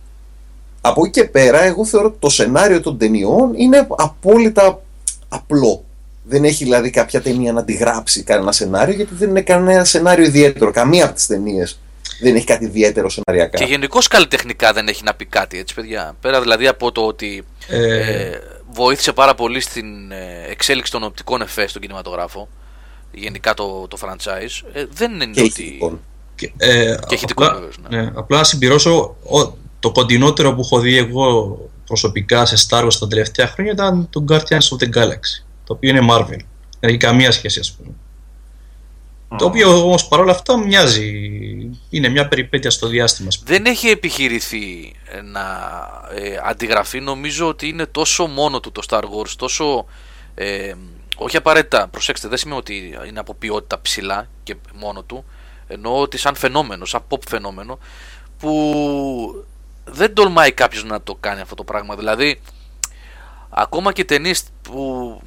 Από 0.82 1.01
εκεί 1.05 1.21
και 1.21 1.28
πέρα, 1.28 1.63
εγώ 1.63 1.86
θεωρώ 1.86 2.07
ότι 2.07 2.17
το 2.19 2.30
σενάριο 2.30 2.82
των 2.82 2.97
ταινιών 2.97 3.53
είναι 3.55 3.88
απόλυτα 3.97 4.82
απλό. 5.30 5.84
Δεν 6.23 6.43
έχει 6.43 6.63
δηλαδή 6.63 6.89
κάποια 6.89 7.21
ταινία 7.21 7.53
να 7.53 7.59
αντιγράψει 7.59 8.23
κανένα 8.23 8.51
σενάριο, 8.51 8.93
γιατί 8.95 9.13
δεν 9.13 9.30
είναι 9.30 9.41
κανένα 9.41 9.84
σενάριο 9.84 10.25
ιδιαίτερο. 10.25 10.71
Καμία 10.71 11.05
από 11.05 11.13
τις 11.13 11.28
ταινίες 11.28 11.80
δεν 12.21 12.36
έχει 12.36 12.45
κάτι 12.45 12.65
ιδιαίτερο 12.65 13.09
σενάριακά. 13.09 13.57
Και 13.57 13.63
γενικώς 13.63 14.07
καλλιτεχνικά 14.07 14.73
δεν 14.73 14.88
έχει 14.88 15.03
να 15.03 15.13
πει 15.13 15.25
κάτι, 15.25 15.57
έτσι, 15.57 15.73
παιδιά. 15.73 16.15
Πέρα 16.21 16.41
δηλαδή 16.41 16.67
από 16.67 16.91
το 16.91 17.01
ότι 17.01 17.43
ε... 17.67 17.99
Ε, 17.99 18.39
βοήθησε 18.73 19.13
πάρα 19.13 19.36
πολύ 19.36 19.59
στην 19.59 20.11
ε, 20.11 20.45
εξέλιξη 20.49 20.91
των 20.91 21.03
οπτικών 21.03 21.41
εφές 21.41 21.69
στον 21.69 21.82
κινηματογράφο. 21.82 22.47
Γενικά 23.11 23.53
το, 23.53 23.88
το 23.88 23.97
franchise. 24.01 24.67
Ε, 24.73 24.86
δεν 24.93 25.13
είναι 25.13 25.25
και 25.25 25.41
ότι. 25.41 25.99
Και, 26.36 26.51
ε, 26.57 26.95
και 27.07 27.19
απλά, 27.30 27.59
ναι. 27.89 28.01
ναι. 28.01 28.11
απλά 28.15 28.38
να 28.38 28.43
συμπληρώσω 28.43 29.15
το 29.80 29.91
κοντινότερο 29.91 30.53
που 30.53 30.61
έχω 30.61 30.80
δει 30.80 30.97
εγώ 30.97 31.59
προσωπικά 31.86 32.45
σε 32.45 32.67
Star 32.69 32.84
Wars 32.86 32.93
τα 32.99 33.07
τελευταία 33.07 33.47
χρόνια 33.47 33.71
ήταν 33.71 34.07
το 34.09 34.25
Guardians 34.30 34.39
of 34.39 34.84
the 34.84 34.97
Galaxy, 34.97 35.43
το 35.63 35.73
οποίο 35.73 35.89
είναι 35.89 36.07
Marvel. 36.11 36.39
Δεν 36.80 36.89
έχει 36.89 36.97
καμία 36.97 37.32
σχέση, 37.32 37.59
ας 37.59 37.71
πούμε. 37.71 37.93
Το 39.38 39.45
οποίο 39.45 39.84
όμως 39.84 40.07
παρόλα 40.07 40.32
αυτά 40.32 40.57
μοιάζει. 40.57 41.11
Είναι 41.89 42.09
μια 42.09 42.28
περιπέτεια 42.28 42.69
στο 42.69 42.88
διάστημα. 42.88 43.30
Δεν 43.43 43.65
έχει 43.65 43.88
επιχειρηθεί 43.88 44.93
να 45.23 45.41
ε, 46.15 46.39
αντιγραφεί. 46.43 46.99
Νομίζω 46.99 47.47
ότι 47.47 47.67
είναι 47.67 47.86
τόσο 47.86 48.28
μόνο 48.28 48.59
του 48.59 48.71
το 48.71 48.82
Star 48.89 49.01
Wars, 49.01 49.30
τόσο. 49.38 49.86
Ε, 50.36 50.73
όχι 51.17 51.38
απαραίτητα, 51.38 51.88
προσέξτε, 51.88 52.28
δεν 52.28 52.38
σημαίνει 52.38 52.59
ότι 52.59 52.97
είναι 53.07 53.19
από 53.19 53.34
ποιότητα 53.34 53.82
ψηλά 53.82 54.30
και 54.43 54.55
μόνο 54.73 55.03
του. 55.03 55.25
Εννοώ 55.67 56.01
ότι 56.01 56.17
σαν 56.17 56.36
φαινόμενο, 56.36 56.86
σαν 56.86 57.01
pop 57.09 57.28
φαινόμενο, 57.28 57.80
που 58.39 59.45
δεν 59.88 60.13
τολμάει 60.13 60.51
κάποιος 60.51 60.83
να 60.83 61.01
το 61.01 61.15
κάνει 61.19 61.41
αυτό 61.41 61.55
το 61.55 61.63
πράγμα. 61.63 61.95
Δηλαδή, 61.95 62.41
ακόμα 63.49 63.93
και 63.93 64.05
ταινίες 64.05 64.43
που 64.61 65.21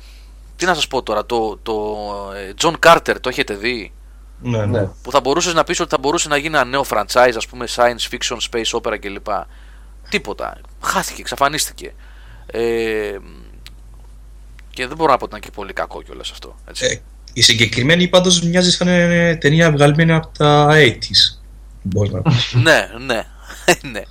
τι 0.56 0.66
να 0.66 0.74
σας 0.74 0.88
πω 0.88 1.02
τώρα, 1.02 1.26
το, 1.26 1.58
το 1.62 1.96
ε, 2.36 2.52
John 2.60 2.74
Carter 2.86 3.14
το 3.20 3.28
έχετε 3.28 3.54
δει; 3.54 3.92
Ναι, 4.42 4.66
ναι. 4.66 4.88
Που 5.02 5.10
θα 5.10 5.20
μπορούσες 5.20 5.54
να 5.54 5.64
πεις 5.64 5.80
ότι 5.80 5.90
θα 5.90 5.98
μπορούσε 5.98 6.28
να 6.28 6.36
γίνει 6.36 6.54
ένα 6.54 6.64
νέο 6.64 6.84
franchise, 6.88 7.32
ας 7.36 7.46
πούμε 7.46 7.66
science 7.74 8.08
fiction, 8.10 8.36
space 8.50 8.80
opera 8.80 8.98
κλπ. 9.00 9.26
Τίποτα. 10.08 10.60
Χάθηκε, 10.82 11.20
εξαφανίστηκε. 11.20 11.94
Ε, 12.46 13.16
και 14.70 14.86
δεν 14.86 14.96
μπορώ 14.96 15.10
να 15.10 15.18
πω 15.18 15.24
ότι 15.24 15.36
ήταν 15.36 15.40
και 15.40 15.56
πολύ 15.56 15.72
κακό 15.72 16.02
κιόλας 16.02 16.30
αυτό. 16.30 16.56
Έτσι. 16.68 16.84
Ε, 16.84 17.00
η 17.32 17.40
συγκεκριμένη 17.40 18.08
πάντως 18.08 18.42
μοιάζει 18.42 18.70
σαν 18.70 18.88
ε, 18.88 19.36
ταινία 19.36 19.70
βγαλμένη 19.72 20.12
από 20.12 20.28
τα 20.38 20.68
80s. 20.70 21.38
Μπορείς 21.82 22.12
να 22.12 22.22
πεις. 22.22 22.54
ναι, 22.54 22.88
ναι. 23.06 23.22
ναι. 23.92 24.02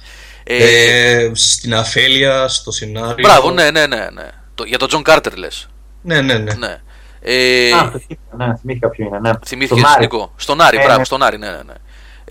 Ε, 0.51 1.31
στην 1.33 1.75
αφέλεια, 1.75 2.47
στο 2.47 2.71
σενάριο. 2.71 3.27
Μπράβο, 3.27 3.51
ναι, 3.51 3.71
ναι, 3.71 3.87
ναι. 3.87 4.07
ναι. 4.13 4.29
Το, 4.55 4.63
για 4.63 4.77
τον 4.77 4.87
Τζον 4.87 5.03
Κάρτερ 5.03 5.37
λες. 5.37 5.69
Ναι, 6.01 6.21
ναι, 6.21 6.37
ναι. 6.37 6.53
ναι. 6.53 6.81
Ε, 7.21 7.71
Α, 7.71 7.91
ναι, 8.37 8.55
θυμήθηκα 8.59 8.89
ποιο 8.89 9.05
είναι. 9.05 9.19
Ναι. 9.19 9.31
Θυμήθηκες 9.45 9.83
στον 9.89 9.99
Νίκο. 9.99 10.33
Στον 10.35 10.61
Άρη, 10.61 10.77
ε, 10.77 10.81
μπράβο, 10.81 10.97
ναι. 10.97 11.03
στον 11.05 11.23
Άρη, 11.23 11.37
ναι, 11.37 11.49
ναι. 11.49 11.61
ναι. 11.65 11.73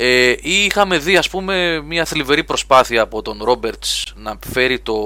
Ε, 0.00 0.30
ή 0.30 0.64
είχαμε 0.64 0.98
δει 0.98 1.16
ας 1.16 1.28
πούμε 1.28 1.80
μια 1.80 2.04
θλιβερή 2.04 2.44
προσπάθεια 2.44 3.02
από 3.02 3.22
τον 3.22 3.40
Ρόμπερτς 3.42 4.12
να 4.16 4.38
φέρει 4.52 4.78
το, 4.78 4.96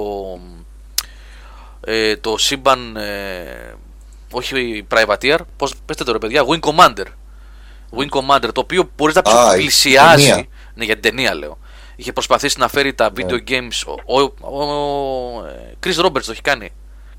ε, 1.81 2.17
το 2.17 2.37
σύμπαν 2.37 2.95
ε, 2.95 3.75
όχι 4.31 4.85
Privateer, 4.91 5.37
πώς 5.57 5.73
πέστε 5.85 6.03
το 6.03 6.11
ρε 6.11 6.17
παιδιά, 6.17 6.43
Wing 6.45 6.59
Commander 6.59 7.05
Wing 7.97 8.09
Commander 8.09 8.49
το 8.53 8.61
οποίο 8.61 8.89
μπορείς 8.95 9.15
να 9.15 9.21
πλησιάσει 9.53 10.49
ναι 10.73 10.85
για 10.85 10.93
την 10.93 11.03
ταινία 11.03 11.35
λέω 11.35 11.57
είχε 11.95 12.13
προσπαθήσει 12.13 12.59
να 12.59 12.67
φέρει 12.67 12.93
τα 12.93 13.11
video 13.15 13.31
ναι. 13.31 13.43
games 13.47 13.95
ο, 14.05 14.19
ο, 14.19 14.33
ο, 14.39 14.63
ο 14.63 15.45
Chris 15.83 16.05
Roberts 16.05 16.23
το 16.23 16.31
έχει 16.31 16.41
κάνει 16.41 16.71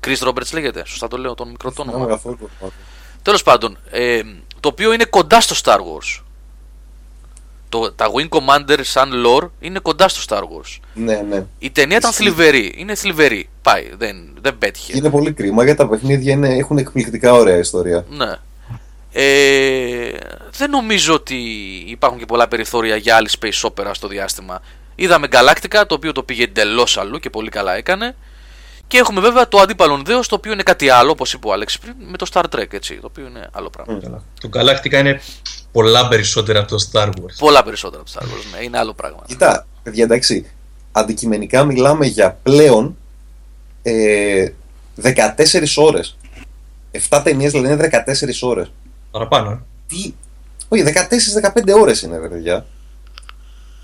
Chris 0.07 0.27
Roberts 0.27 0.53
λέγεται, 0.53 0.83
σωστά 0.85 1.07
το 1.07 1.17
λέω 1.17 1.33
τον 1.33 1.49
μικρό 1.49 1.71
το 1.71 1.81
όνομα. 1.81 2.19
Τέλος 3.21 3.43
πάντων, 3.43 3.77
ε, 3.89 4.21
το 4.59 4.67
οποίο 4.67 4.93
είναι 4.93 5.05
κοντά 5.05 5.41
στο 5.41 5.55
Star 5.63 5.77
Wars. 5.77 6.23
Το, 7.69 7.91
τα 7.91 8.05
Wing 8.15 8.29
Commander 8.29 8.79
σαν 8.81 9.11
lore 9.25 9.49
είναι 9.59 9.79
κοντά 9.79 10.07
στο 10.07 10.21
Star 10.27 10.41
Wars. 10.41 10.79
Ναι, 10.93 11.25
ναι. 11.29 11.45
Η 11.59 11.69
ταινία 11.71 11.97
ήταν 11.97 12.11
θλιβερή. 12.11 12.73
Είναι 12.77 12.95
θλιβερή. 12.95 13.49
Πάει, 13.61 13.91
δεν, 13.97 14.15
δεν 14.41 14.57
πέτυχε. 14.57 14.97
Είναι 14.97 15.09
πολύ 15.09 15.33
κρίμα 15.33 15.63
γιατί 15.63 15.77
τα 15.77 15.87
παιχνίδια 15.87 16.33
είναι, 16.33 16.55
έχουν 16.55 16.77
εκπληκτικά 16.77 17.33
ωραία 17.33 17.57
ιστορία. 17.57 18.05
Ναι. 18.09 18.35
Ε, 19.17 20.17
δεν 20.51 20.69
νομίζω 20.69 21.13
ότι 21.13 21.35
υπάρχουν 21.85 22.19
και 22.19 22.25
πολλά 22.25 22.47
περιθώρια 22.47 22.95
για 22.95 23.15
άλλη 23.15 23.29
space 23.39 23.69
opera 23.69 23.91
στο 23.91 24.07
διάστημα. 24.07 24.61
Είδαμε 24.95 25.27
Galactica, 25.31 25.83
το 25.87 25.95
οποίο 25.95 26.11
το 26.11 26.23
πήγε 26.23 26.43
εντελώς 26.43 26.97
αλλού 26.97 27.19
και 27.19 27.29
πολύ 27.29 27.49
καλά 27.49 27.75
έκανε. 27.75 28.15
Και 28.87 28.97
έχουμε 28.97 29.21
βέβαια 29.21 29.47
το 29.47 29.59
αντίπαλον 29.59 30.05
δέος, 30.05 30.27
το 30.27 30.35
οποίο 30.35 30.51
είναι 30.51 30.63
κάτι 30.63 30.89
άλλο, 30.89 31.11
όπως 31.11 31.33
είπε 31.33 31.47
ο 31.47 31.53
Άλεξ 31.53 31.79
πριν, 31.79 31.93
με 31.99 32.17
το 32.17 32.25
Star 32.33 32.43
Trek, 32.55 32.73
έτσι, 32.73 32.95
το 32.95 33.07
οποίο 33.07 33.25
είναι 33.25 33.49
άλλο 33.51 33.69
πράγμα. 33.69 33.99
Mm. 33.99 34.21
Το 34.39 34.49
Galactica 34.53 34.93
είναι 34.93 35.21
πολλά 35.71 36.07
περισσότερα 36.07 36.59
από 36.59 36.67
το 36.67 36.89
Star 36.91 37.07
Wars. 37.07 37.35
Πολλά 37.37 37.63
περισσότερα 37.63 38.01
από 38.01 38.11
το 38.11 38.19
Star 38.19 38.23
Wars, 38.23 38.57
ναι, 38.57 38.63
είναι 38.63 38.77
άλλο 38.77 38.93
πράγμα. 38.93 39.23
Κοιτά, 39.27 39.67
παιδιά, 39.83 40.03
εντάξει, 40.03 40.51
αντικειμενικά 40.91 41.63
μιλάμε 41.63 42.05
για 42.05 42.37
πλέον 42.43 42.97
ε, 43.83 44.47
14 45.01 45.11
ώρες. 45.75 46.17
7 47.09 47.21
ταινίες 47.23 47.51
δηλαδή 47.51 47.73
είναι 47.73 48.03
14 48.05 48.47
ώρες. 48.49 48.71
Παραπάνω. 49.15 49.49
Ε. 49.49 49.59
Τι... 49.87 50.13
Όχι, 50.67 50.83
14-15 51.55 51.79
ώρες 51.81 52.01
είναι, 52.01 52.17
παιδιά. 52.17 52.65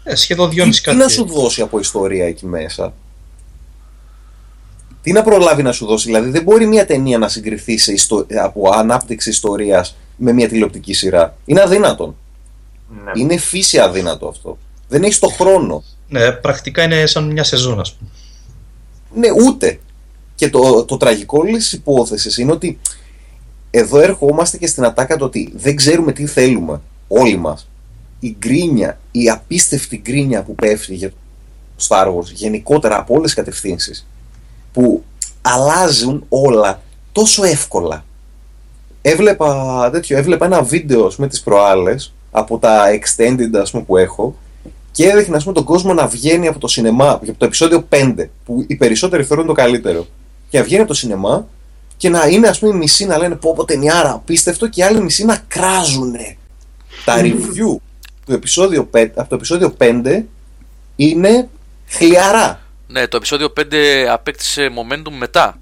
Ε, 0.03 0.15
σχεδόν 0.15 0.49
2,5 0.49 0.55
κάτι. 0.55 0.81
Τι 0.81 0.95
να 0.95 1.07
σου 1.07 1.25
δώσει 1.25 1.61
από 1.61 1.79
ιστορία 1.79 2.25
εκεί 2.25 2.45
μέσα; 2.45 2.93
Τι 5.01 5.11
να 5.11 5.23
προλάβει 5.23 5.63
να 5.63 5.71
σου 5.71 5.85
δώσει. 5.85 6.05
Δηλαδή, 6.05 6.29
δεν 6.29 6.43
μπορεί 6.43 6.65
μια 6.65 6.85
ταινία 6.85 7.17
να 7.17 7.27
συγκριθεί 7.27 7.77
σε 7.77 7.91
ιστο... 7.91 8.25
από 8.43 8.69
ανάπτυξη 8.69 9.29
ιστορίας 9.29 9.97
με 10.15 10.31
μια 10.31 10.47
τηλεοπτική 10.47 10.93
σειρά. 10.93 11.37
Είναι 11.45 11.61
αδύνατον. 11.61 12.15
Ναι. 13.03 13.11
Είναι 13.15 13.37
φύση 13.37 13.79
αδύνατο 13.79 14.27
αυτό. 14.27 14.57
Δεν 14.87 15.03
έχεις 15.03 15.19
το 15.19 15.27
χρόνο. 15.27 15.83
Ναι, 16.07 16.31
πρακτικά 16.31 16.83
είναι 16.83 17.05
σαν 17.05 17.31
μια 17.31 17.43
σεζόν, 17.43 17.79
ας 17.79 17.93
πούμε. 17.93 18.09
Ναι, 19.13 19.43
ούτε. 19.45 19.79
Και 20.35 20.49
το, 20.49 20.85
το 20.85 20.97
τραγικό 20.97 21.37
όλης 21.39 21.63
της 21.63 21.73
υπόθεσης 21.73 22.37
είναι 22.37 22.51
ότι 22.51 22.79
εδώ 23.71 23.99
ερχόμαστε 23.99 24.57
και 24.57 24.67
στην 24.67 24.85
ατάκα 24.85 25.17
το 25.17 25.25
ότι 25.25 25.53
δεν 25.55 25.75
ξέρουμε 25.75 26.11
τι 26.11 26.25
θέλουμε. 26.25 26.81
Όλοι 27.07 27.37
μας. 27.37 27.67
Η 28.19 28.35
γκρίνια, 28.39 28.99
η 29.11 29.29
απίστευτη 29.29 29.97
γκρίνια 29.97 30.43
που 30.43 30.55
πέφτει 30.55 30.95
για 30.95 31.09
το 31.09 31.15
Star 31.87 32.07
Wars 32.07 32.31
γενικότερα 32.33 32.97
από 32.97 33.13
όλες 33.13 33.25
τις 33.25 33.33
κατευθύνσεις 33.33 34.07
που 34.73 35.03
αλλάζουν 35.41 36.25
όλα 36.29 36.81
τόσο 37.11 37.43
εύκολα. 37.43 38.05
Έβλεπα, 39.01 39.89
τέτοιο, 39.91 40.17
έβλεπα 40.17 40.45
ένα 40.45 40.63
βίντεο 40.63 41.11
με 41.17 41.27
τις 41.27 41.41
προάλλες 41.41 42.13
από 42.31 42.57
τα 42.57 42.83
extended 42.89 43.59
ας 43.61 43.71
πούμε, 43.71 43.83
που 43.83 43.97
έχω 43.97 44.35
και 44.91 45.09
έδειχνε 45.09 45.35
ας 45.35 45.43
πούμε, 45.43 45.55
τον 45.55 45.63
κόσμο 45.63 45.93
να 45.93 46.07
βγαίνει 46.07 46.47
από 46.47 46.59
το 46.59 46.67
σινεμά, 46.67 47.09
από 47.09 47.33
το 47.37 47.45
επεισόδιο 47.45 47.87
5 47.89 48.29
που 48.45 48.65
οι 48.67 48.75
περισσότεροι 48.75 49.23
θεωρούν 49.23 49.45
το 49.45 49.53
καλύτερο 49.53 50.07
και 50.49 50.57
να 50.57 50.63
βγαίνει 50.63 50.81
από 50.81 50.89
το 50.89 50.97
σινεμά 50.97 51.47
και 52.01 52.09
να 52.09 52.27
είναι 52.27 52.47
ας 52.47 52.59
πούμε 52.59 52.73
μισοί 52.73 53.05
να 53.05 53.17
λένε 53.17 53.35
πω 53.35 53.53
πω 53.53 53.65
ταινιάρα 53.65 54.11
απίστευτο 54.11 54.67
και 54.67 54.83
άλλοι 54.85 55.01
μισοί 55.01 55.25
να 55.25 55.43
κράζουνε. 55.47 56.37
Τα 57.05 57.21
review 57.21 57.75
του 58.25 58.33
επεισόδιο 58.33 58.89
5, 58.93 59.09
από 59.15 59.29
το 59.29 59.35
επεισόδιο 59.35 59.75
5 59.79 60.23
είναι 60.95 61.49
χλιαρά. 61.87 62.61
Ναι, 62.87 63.07
το 63.07 63.17
επεισόδιο 63.17 63.53
5 63.57 63.63
απέκτησε 64.11 64.69
momentum 64.69 65.11
μετά. 65.17 65.57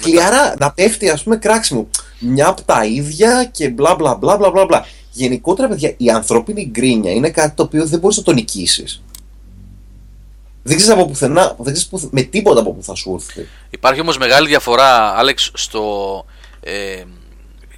Χλιαρά, 0.00 0.54
να 0.58 0.72
πέφτει 0.72 1.10
ας 1.10 1.22
πούμε 1.22 1.36
κράξιμο. 1.36 1.88
Μια 2.18 2.48
από 2.48 2.62
τα 2.62 2.84
ίδια 2.84 3.44
και 3.44 3.68
μπλα 3.68 3.94
μπλα 3.94 4.14
μπλα 4.14 4.36
μπλα 4.36 4.50
μπλα. 4.50 4.64
μπλα. 4.64 4.86
Γενικότερα, 5.12 5.68
παιδιά, 5.68 5.94
η 5.96 6.10
ανθρώπινη 6.10 6.68
γκρίνια 6.70 7.12
είναι 7.12 7.30
κάτι 7.30 7.56
το 7.56 7.62
οποίο 7.62 7.86
δεν 7.86 7.98
μπορείς 7.98 8.16
να 8.16 8.22
το 8.22 8.32
νικήσεις. 8.32 9.02
Δεν 10.62 10.76
ξέρεις 10.76 10.98
από 10.98 11.06
πουθενά, 11.06 11.56
δεν 11.58 11.72
ξέρεις 11.72 12.08
με 12.10 12.22
τίποτα 12.22 12.60
από 12.60 12.72
που 12.72 12.82
θα 12.82 12.94
σου 12.94 13.14
έρθει. 13.20 13.48
Υπάρχει 13.70 14.00
όμως 14.00 14.18
μεγάλη 14.18 14.48
διαφορά, 14.48 15.18
Άλεξ, 15.18 15.50
στο 15.54 16.24
ε, 16.60 17.02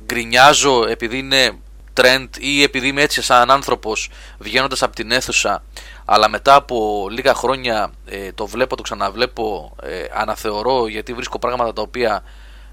γκρινιάζω 0.05 0.87
επειδή 0.89 1.19
είναι 1.19 1.53
trend 2.01 2.29
ή 2.39 2.63
επειδή 2.63 2.87
είμαι 2.89 3.03
έτσι 3.03 3.23
σαν 3.23 3.51
άνθρωπος 3.51 4.11
βγαίνοντας 4.39 4.83
από 4.83 4.95
την 4.95 5.11
αίθουσα 5.11 5.63
αλλά 6.05 6.29
μετά 6.29 6.55
από 6.55 7.07
λίγα 7.11 7.35
χρόνια 7.35 7.91
ε, 8.07 8.33
το 8.33 8.47
βλέπω, 8.47 8.77
το 8.77 8.83
ξαναβλέπω, 8.83 9.77
ε, 9.83 10.05
αναθεωρώ 10.13 10.87
γιατί 10.87 11.13
βρίσκω 11.13 11.39
πράγματα 11.39 11.73
τα 11.73 11.83
οποία 11.83 12.23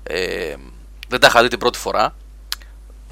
ε, 0.03 0.55
δεν 1.07 1.19
τα 1.19 1.27
είχα 1.27 1.41
δει 1.41 1.47
την 1.47 1.59
πρώτη 1.59 1.77
φορά 1.77 2.15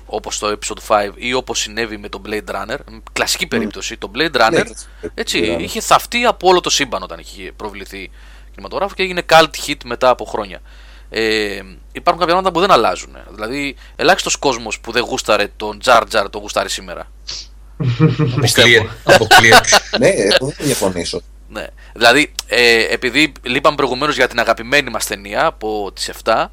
όπως 0.09 0.39
το 0.39 0.57
episode 0.59 0.87
5 0.87 1.11
ή 1.15 1.33
όπως 1.33 1.59
συνέβη 1.59 1.97
με 1.97 2.09
το 2.09 2.21
Blade 2.25 2.55
Runner 2.55 2.77
κλασική 3.13 3.47
περίπτωση, 3.47 3.97
το 3.97 4.11
Blade 4.15 4.35
Runner 4.35 4.51
ναι, 4.51 5.09
έτσι, 5.13 5.57
είχε 5.59 5.79
θαυτεί 5.81 6.25
από 6.25 6.47
όλο 6.47 6.59
το 6.59 6.69
σύμπαν 6.69 7.03
όταν 7.03 7.19
είχε 7.19 7.51
προβληθεί 7.55 8.11
κινηματογράφο 8.51 8.93
και 8.95 9.03
έγινε 9.03 9.21
cult 9.29 9.67
hit 9.67 9.77
μετά 9.85 10.09
από 10.09 10.25
χρόνια 10.25 10.61
ε, 11.09 11.61
υπάρχουν 11.91 12.19
κάποια 12.19 12.25
πράγματα 12.25 12.51
που 12.51 12.59
δεν 12.59 12.71
αλλάζουν. 12.71 13.17
Δηλαδή, 13.31 13.75
ελάχιστος 13.95 14.35
κόσμος 14.35 14.79
που 14.79 14.91
δεν 14.91 15.03
γούσταρε 15.03 15.47
τον 15.57 15.79
Τζαρ 15.79 16.07
Τζαρ 16.07 16.29
το 16.29 16.37
γούσταρε 16.37 16.69
σήμερα. 16.69 17.11
Αποκλείεται. 19.03 19.69
ναι, 19.99 20.07
εγώ 20.07 20.45
δεν 20.45 20.65
διαφωνήσω. 20.65 21.21
Ναι. 21.49 21.67
Δηλαδή, 21.93 22.31
ε, 22.47 22.93
επειδή 22.93 23.31
λείπαμε 23.41 23.75
προηγουμένως 23.75 24.15
για 24.15 24.27
την 24.27 24.39
αγαπημένη 24.39 24.89
μας 24.89 25.05
ταινία 25.05 25.45
από 25.45 25.91
τις 25.93 26.11
7, 26.23 26.45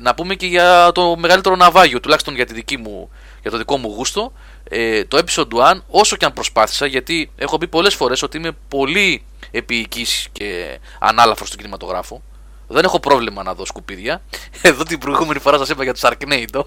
να 0.00 0.14
πούμε 0.14 0.34
και 0.34 0.46
για 0.46 0.90
το 0.94 1.16
μεγαλύτερο 1.16 1.56
ναυάγιο, 1.56 2.00
τουλάχιστον 2.00 2.34
για, 2.34 2.46
τη 2.46 2.54
δική 2.54 2.76
μου, 2.76 3.10
για 3.42 3.50
το 3.50 3.56
δικό 3.56 3.76
μου 3.76 3.92
γούστο. 3.96 4.32
Ε, 4.68 5.04
το 5.04 5.22
episode 5.26 5.74
1, 5.74 5.80
όσο 5.88 6.16
και 6.16 6.24
αν 6.24 6.32
προσπάθησα, 6.32 6.86
γιατί 6.86 7.30
έχω 7.36 7.58
πει 7.58 7.68
πολλές 7.68 7.94
φορές 7.94 8.22
ότι 8.22 8.36
είμαι 8.36 8.52
πολύ 8.68 9.24
επίοικης 9.50 10.28
και 10.32 10.78
ανάλαφρος 10.98 11.48
στον 11.48 11.60
κινηματογράφο. 11.60 12.22
Δεν 12.68 12.84
έχω 12.84 13.00
πρόβλημα 13.00 13.42
να 13.42 13.54
δω 13.54 13.66
σκουπίδια. 13.66 14.22
Εδώ 14.62 14.82
την 14.82 14.98
προηγούμενη 14.98 15.38
φορά 15.38 15.58
σας 15.58 15.68
είπα 15.68 15.82
για 15.82 15.94
του 15.94 16.06
Αρκνέιντο. 16.06 16.66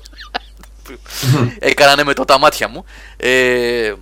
Έκανανε 1.60 2.04
με 2.04 2.14
το 2.14 2.26
τα 2.26 2.40
μάτια 2.40 2.68
μου. 2.68 2.86
Ε, 3.18 3.94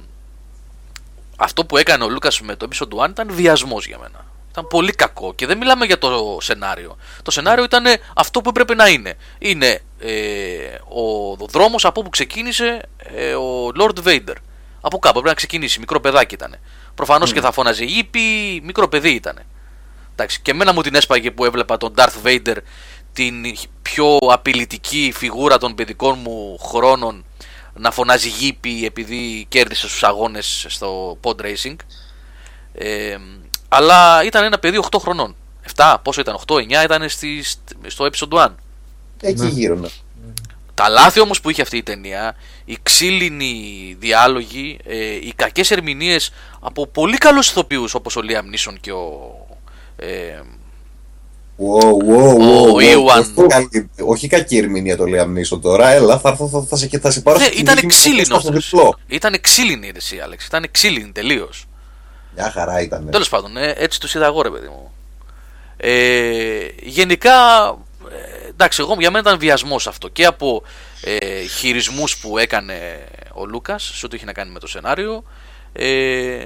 αυτό 1.37 1.65
που 1.65 1.77
έκανε 1.77 2.03
ο 2.03 2.09
Λούκας 2.09 2.41
με 2.41 2.55
το 2.55 2.67
episode 2.69 3.05
1 3.05 3.09
ήταν 3.09 3.27
βιασμός 3.31 3.87
για 3.87 3.97
μένα. 3.97 4.32
Ήταν 4.53 4.67
πολύ 4.67 4.91
κακό 4.91 5.33
και 5.33 5.45
δεν 5.45 5.57
μιλάμε 5.57 5.85
για 5.85 5.97
το 5.97 6.37
σενάριο. 6.41 6.97
Το 7.21 7.31
σενάριο 7.31 7.63
ήταν 7.63 7.85
αυτό 8.15 8.41
που 8.41 8.49
έπρεπε 8.49 8.73
να 8.75 8.87
είναι. 8.87 9.13
Είναι 9.37 9.81
ε, 9.99 10.13
ο, 10.87 11.31
ο 11.31 11.47
δρόμος 11.49 11.85
από 11.85 11.99
όπου 11.99 12.09
ξεκίνησε 12.09 12.81
ε, 12.97 13.33
ο 13.35 13.71
Lord 13.79 14.07
Vader. 14.07 14.35
Από 14.81 14.99
κάπου 14.99 15.13
πρέπει 15.13 15.27
να 15.27 15.33
ξεκινήσει. 15.33 15.79
Μικρό 15.79 15.99
παιδάκι 15.99 16.33
ήταν. 16.33 16.55
Προφανώς 16.95 17.33
και 17.33 17.41
θα 17.41 17.51
φώναζε 17.51 17.83
Ήπι, 17.83 18.19
μικρό 18.63 18.87
παιδί 18.87 19.09
ήταν. 19.09 19.39
Εντάξει, 20.11 20.41
και 20.41 20.51
εμένα 20.51 20.73
μου 20.73 20.81
την 20.81 20.95
έσπαγε 20.95 21.31
που 21.31 21.45
έβλεπα 21.45 21.77
τον 21.77 21.93
Darth 21.97 22.27
Vader, 22.27 22.57
την 23.13 23.35
πιο 23.81 24.17
απειλητική 24.29 25.13
φιγούρα 25.15 25.57
των 25.57 25.75
παιδικών 25.75 26.19
μου 26.23 26.57
χρόνων, 26.57 27.25
να 27.73 27.91
φωνάζει 27.91 28.29
Γήπη 28.29 28.85
επειδή 28.85 29.45
κέρδισε 29.49 29.87
στους 29.87 30.03
αγώνες 30.03 30.65
στο 30.69 31.17
pod 31.23 31.35
racing. 31.41 31.75
Ε, 32.73 33.17
αλλά 33.75 34.23
ήταν 34.23 34.43
ένα 34.43 34.59
παιδί 34.59 34.79
8 34.91 34.97
χρονών. 34.99 35.35
7, 35.75 35.95
πόσο 36.03 36.21
ήταν, 36.21 36.37
8, 36.47 36.53
9 36.53 36.83
ήταν 36.83 37.09
στη, 37.09 37.43
στο 37.87 38.09
episode 38.11 38.45
1. 38.45 38.47
Εκεί 39.21 39.41
ναι. 39.41 39.47
γύρω, 39.47 39.75
ναι. 39.75 39.87
Τα 40.73 40.89
λάθη 40.89 41.19
όμως 41.19 41.41
που 41.41 41.49
είχε 41.49 41.61
αυτή 41.61 41.77
η 41.77 41.83
ταινία, 41.83 42.35
οι 42.65 42.77
ξύλινοι 42.83 43.95
διάλογοι, 43.99 44.77
ε, 44.85 44.95
οι 45.05 45.33
κακές 45.35 45.71
ερμηνείες 45.71 46.31
από 46.59 46.87
πολύ 46.87 47.17
καλούς 47.17 47.49
ηθοποιούς 47.49 47.93
όπως 47.93 48.15
ο 48.15 48.21
Λίαμ 48.21 48.47
Νίσον 48.47 48.79
και 48.79 48.91
ο... 48.91 49.35
Ε, 49.95 50.41
Wow, 51.57 51.93
wow, 52.09 52.33
wow, 52.75 53.07
wow. 53.07 53.85
Όχι 54.05 54.27
κακή 54.27 54.57
ερμηνεία 54.57 54.97
το 54.97 55.05
Λίαμ 55.05 55.31
Νίσον 55.31 55.61
τώρα, 55.61 55.89
έλα, 55.89 56.19
θα, 56.19 56.35
θα, 56.35 56.47
θα, 56.47 56.61
θα, 56.61 56.75
σε, 56.75 56.89
θα 57.01 57.11
σε 57.11 57.21
πάρω 57.21 57.39
ναι, 57.39 57.45
ήταν 57.45 57.87
ξύλινος. 57.87 58.71
Ήταν 59.07 59.41
ξύλινη 59.41 59.87
η 59.87 59.91
εσύ, 59.95 60.19
Άλεξ. 60.19 60.45
Ήταν 60.45 60.65
ξύλινη 60.71 61.11
τελείως. 61.11 61.65
Μια 62.35 62.51
χαρά 62.51 62.81
ήταν. 62.81 63.09
Τέλος 63.11 63.29
πάντων, 63.29 63.57
ε, 63.57 63.73
έτσι 63.77 63.99
του 63.99 64.07
είδα 64.15 64.25
εγώ, 64.25 64.41
ρε 64.41 64.49
παιδί 64.49 64.67
μου. 64.67 64.93
Ε, 65.77 66.67
γενικά 66.81 67.31
εντάξει, 68.49 68.81
εγώ 68.81 68.95
για 68.99 69.11
μένα 69.11 69.29
ήταν 69.29 69.39
βιασμός 69.39 69.87
αυτό 69.87 70.07
και 70.07 70.25
από 70.25 70.63
ε, 71.01 71.41
χειρισμούς 71.41 72.17
που 72.17 72.37
έκανε 72.37 73.05
ο 73.33 73.45
Λούκας 73.45 73.91
σε 73.95 74.05
ό,τι 74.05 74.15
είχε 74.15 74.25
να 74.25 74.33
κάνει 74.33 74.51
με 74.51 74.59
το 74.59 74.67
σενάριο 74.67 75.23
ε, 75.73 76.45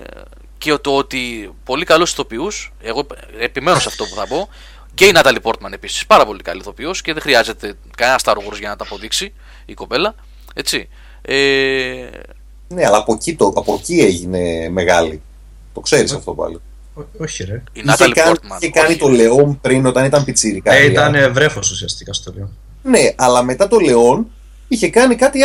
και 0.58 0.78
το 0.78 0.96
ότι 0.96 1.54
πολύ 1.64 1.86
καλού 1.86 2.04
ηθοποιούς, 2.04 2.74
εγώ 2.82 3.06
επιμένω 3.40 3.80
σε 3.80 3.88
αυτό 3.88 4.04
που 4.04 4.16
θα 4.16 4.28
πω, 4.28 4.50
και 4.94 5.06
η 5.06 5.12
Νάταλι 5.12 5.40
Πόρτμαν 5.40 5.74
επίσης, 5.74 6.06
πάρα 6.06 6.26
πολύ 6.26 6.42
καλή 6.42 6.60
ηθοποιός 6.60 7.02
και 7.02 7.14
δεν 7.14 7.22
χρειάζεται 7.22 7.78
κανένας 7.98 8.22
Star 8.26 8.36
Wars 8.36 8.60
για 8.60 8.70
να 8.70 8.76
τα 8.76 8.84
αποδείξει 8.84 9.34
η 9.66 9.74
κοπέλα. 9.74 10.16
Έτσι. 10.54 10.90
Ε... 11.22 12.08
Ναι, 12.68 12.86
αλλά 12.86 12.98
από 12.98 13.14
εκεί, 13.14 13.36
το, 13.36 13.54
από 13.56 13.74
εκεί 13.74 14.00
έγινε 14.00 14.70
μεγάλη. 14.70 15.22
Το 15.78 15.84
ξέρεις 15.84 16.14
αυτό 16.14 16.34
πάλι 16.34 16.60
όχι 17.18 17.44
ρε. 17.44 17.64
Η 17.74 17.82
Νάταλι 17.84 18.14
Πόρτμαν. 18.26 18.58
Είχε 18.62 18.72
κάνει 18.72 18.96
το 18.96 19.08
Λεόν 19.08 19.62
πριν 19.62 19.86
όταν 19.86 20.06
ήταν 20.06 20.24
πιτσίρικα. 20.24 20.74
Ε, 20.74 20.86
ήταν 20.86 21.34
βρέφος 21.34 21.72
ουσιαστικά 21.72 22.14
στο 22.14 22.34
Λεόν. 22.36 22.58
Ναι, 22.84 23.14
αλλά 23.16 23.44
μετά 23.44 23.68
το 23.68 23.80
Λεόν 23.80 24.28
είχε 24.68 24.90
κάνει 24.90 25.16
κάτι 25.16 25.40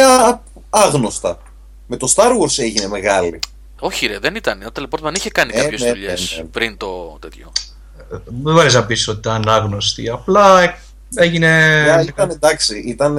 άγνωστα. 0.70 1.38
Με 1.86 1.96
το 1.96 2.12
Star 2.16 2.30
Wars 2.40 2.58
έγινε 2.58 2.88
μεγάλη. 2.88 3.38
Όχι 3.78 4.06
ρε, 4.06 4.18
δεν 4.18 4.34
ήταν. 4.34 4.60
Η 4.60 4.64
Νάταλι 4.64 4.88
Πόρτμαν 4.88 5.14
είχε 5.14 5.30
κάνει 5.30 5.52
ναι, 5.54 5.62
κάποιες 5.62 5.80
ναι, 5.80 5.88
δουλειές 5.88 6.36
ναι, 6.36 6.44
πριν 6.44 6.76
το 6.76 7.18
τέτοιο. 7.20 7.52
Ε, 7.96 8.16
δεν 8.24 8.54
μπορεί 8.54 8.72
να 8.72 8.84
πεις 8.84 9.08
ότι 9.08 9.18
ήταν 9.18 9.48
άγνωστη. 9.48 10.08
Απλά 10.08 10.76
έγινε. 11.14 11.84
Yeah, 11.86 12.06
ήταν 12.06 12.30
εντάξει, 12.30 12.78
ήταν 12.78 13.18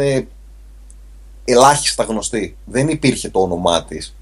ελάχιστα 1.46 2.04
γνωστή. 2.04 2.58
Δεν 2.66 2.88
υπήρχε 2.88 3.30
το 3.30 3.42
όνομά 3.42 3.86
της. 3.86 4.16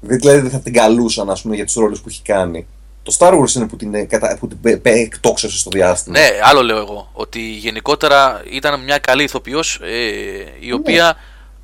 Δηλαδή 0.00 0.40
δεν 0.40 0.50
θα 0.50 0.60
την 0.60 0.72
καλούσαν 0.72 1.30
ας 1.30 1.42
πούμε, 1.42 1.54
για 1.54 1.64
τους 1.64 1.74
ρόλους 1.74 2.00
που 2.00 2.08
έχει 2.08 2.22
κάνει. 2.22 2.66
Το 3.02 3.16
Star 3.18 3.40
Wars 3.40 3.54
είναι 3.54 3.66
που 3.66 3.76
την, 3.76 3.94
ε, 3.94 4.06
που 4.38 4.48
την 4.48 4.80
εκτόξευσε 4.82 5.58
στο 5.58 5.70
διάστημα. 5.70 6.18
Ναι, 6.18 6.28
άλλο 6.42 6.62
λέω 6.62 6.76
εγώ. 6.76 7.10
Ότι 7.12 7.40
γενικότερα 7.40 8.42
ήταν 8.50 8.84
μια 8.84 8.98
καλή 8.98 9.22
ηθοποιός 9.22 9.80
ε, 9.82 9.96
η 10.60 10.66
ναι. 10.66 10.74
οποία 10.74 11.16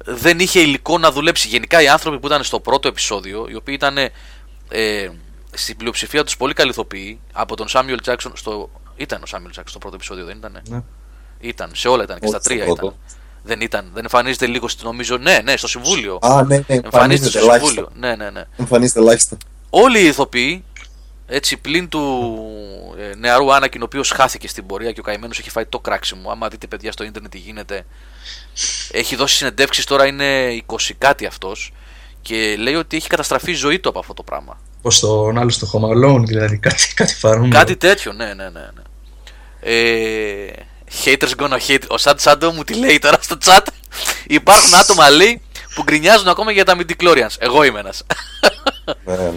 δεν 0.04 0.38
είχε 0.38 0.60
υλικό 0.60 0.98
να 0.98 1.10
δουλέψει. 1.10 1.48
Γενικά 1.48 1.82
οι 1.82 1.88
άνθρωποι 1.88 2.18
που 2.18 2.26
ήταν 2.26 2.42
στο 2.42 2.60
πρώτο 2.60 2.88
επεισόδιο, 2.88 3.46
οι 3.48 3.54
οποίοι 3.54 3.74
ήταν 3.78 3.96
ε, 4.68 5.08
στην 5.50 5.76
πλειοψηφία 5.76 6.24
τους 6.24 6.36
πολύ 6.36 6.52
καλοί 6.52 6.70
ηθοποιοί, 6.70 7.20
από 7.32 7.56
τον 7.56 7.66
Samuel 7.70 7.98
Jackson. 8.04 8.30
Στο... 8.34 8.70
Ήταν 8.96 9.22
ο 9.22 9.26
Samuel 9.30 9.58
Jackson 9.58 9.64
στο 9.64 9.78
πρώτο 9.78 9.94
επεισόδιο, 9.94 10.24
δεν 10.24 10.36
ήταν. 10.36 10.62
Ναι. 10.68 10.82
Ήταν, 11.40 11.70
σε 11.74 11.88
όλα 11.88 12.02
ήταν 12.02 12.18
και 12.20 12.26
στα 12.26 12.40
τρία 12.40 12.64
ήταν. 12.64 12.94
Δεν 13.46 13.60
ήταν, 13.60 13.90
δεν 13.94 14.02
εμφανίζεται 14.02 14.46
λίγο, 14.46 14.66
νομίζω. 14.82 15.16
Ναι, 15.16 15.38
ναι, 15.44 15.56
στο 15.56 15.68
συμβούλιο. 15.68 16.18
Α, 16.22 16.42
ναι, 16.42 16.56
ναι, 16.56 16.64
εμφανίζεται, 16.66 16.84
εμφανίζεται 16.84 17.28
στο 17.28 17.40
συμβούλιο. 17.40 17.88
Ναι, 17.94 18.14
ναι, 18.16 18.30
ναι. 18.30 18.44
Εμφανίζεται 18.56 19.00
ελάχιστα. 19.00 19.36
Όλοι 19.70 20.00
οι 20.00 20.06
ηθοποιοί 20.06 20.64
έτσι 21.26 21.56
πλην 21.56 21.88
του 21.88 22.34
ε, 22.98 23.14
νεαρού 23.16 23.52
Άνακιν 23.54 23.80
ο 23.80 23.84
οποίος 23.84 24.10
χάθηκε 24.10 24.48
στην 24.48 24.66
πορεία 24.66 24.92
και 24.92 25.00
ο 25.00 25.02
καημένος 25.02 25.38
έχει 25.38 25.50
φάει 25.50 25.66
το 25.66 25.78
κράξιμο. 25.78 26.30
Άμα 26.30 26.48
δείτε 26.48 26.66
παιδιά 26.66 26.92
στο 26.92 27.04
ίντερνετ 27.04 27.30
τι 27.30 27.38
γίνεται. 27.38 27.86
Έχει 28.90 29.16
δώσει 29.16 29.36
συνεντεύξεις 29.36 29.84
τώρα 29.84 30.06
είναι 30.06 30.62
20 30.66 30.76
κάτι 30.98 31.26
αυτός 31.26 31.72
και 32.22 32.56
λέει 32.58 32.74
ότι 32.74 32.96
έχει 32.96 33.08
καταστραφεί 33.08 33.50
η 33.50 33.54
ζωή 33.54 33.78
του 33.78 33.88
από 33.88 33.98
αυτό 33.98 34.14
το 34.14 34.22
πράγμα. 34.22 34.58
Πώ 34.82 34.90
τον 35.00 35.38
άλλο 35.38 35.50
στο 35.50 35.68
Home 35.72 36.24
δηλαδή 36.26 36.58
κάτι, 36.58 36.94
κάτι 36.94 37.16
παρόμοιο. 37.20 37.50
Κάτι 37.50 37.76
τέτοιο, 37.76 38.12
ναι, 38.12 38.24
ναι, 38.24 38.32
ναι. 38.34 38.50
ναι. 38.50 38.82
Ε, 39.60 40.52
haters 41.04 41.32
gonna 41.36 41.58
hate. 41.68 41.82
Ο 41.88 41.98
Σαντ 41.98 42.18
Σάντο 42.18 42.52
μου 42.52 42.64
τη 42.64 42.74
λέει 42.74 42.98
τώρα 42.98 43.18
στο 43.20 43.36
chat. 43.44 43.66
Υπάρχουν 44.26 44.74
άτομα 44.74 45.10
λέει 45.10 45.40
που 45.74 45.82
γκρινιάζουν 45.82 46.28
ακόμα 46.28 46.52
για 46.52 46.64
τα 46.64 46.76
midichlorians. 46.78 47.36
Εγώ 47.38 47.62
είμαι 47.62 47.78
ένας. 47.78 48.02
Ναι, 49.04 49.16
ναι. 49.16 49.32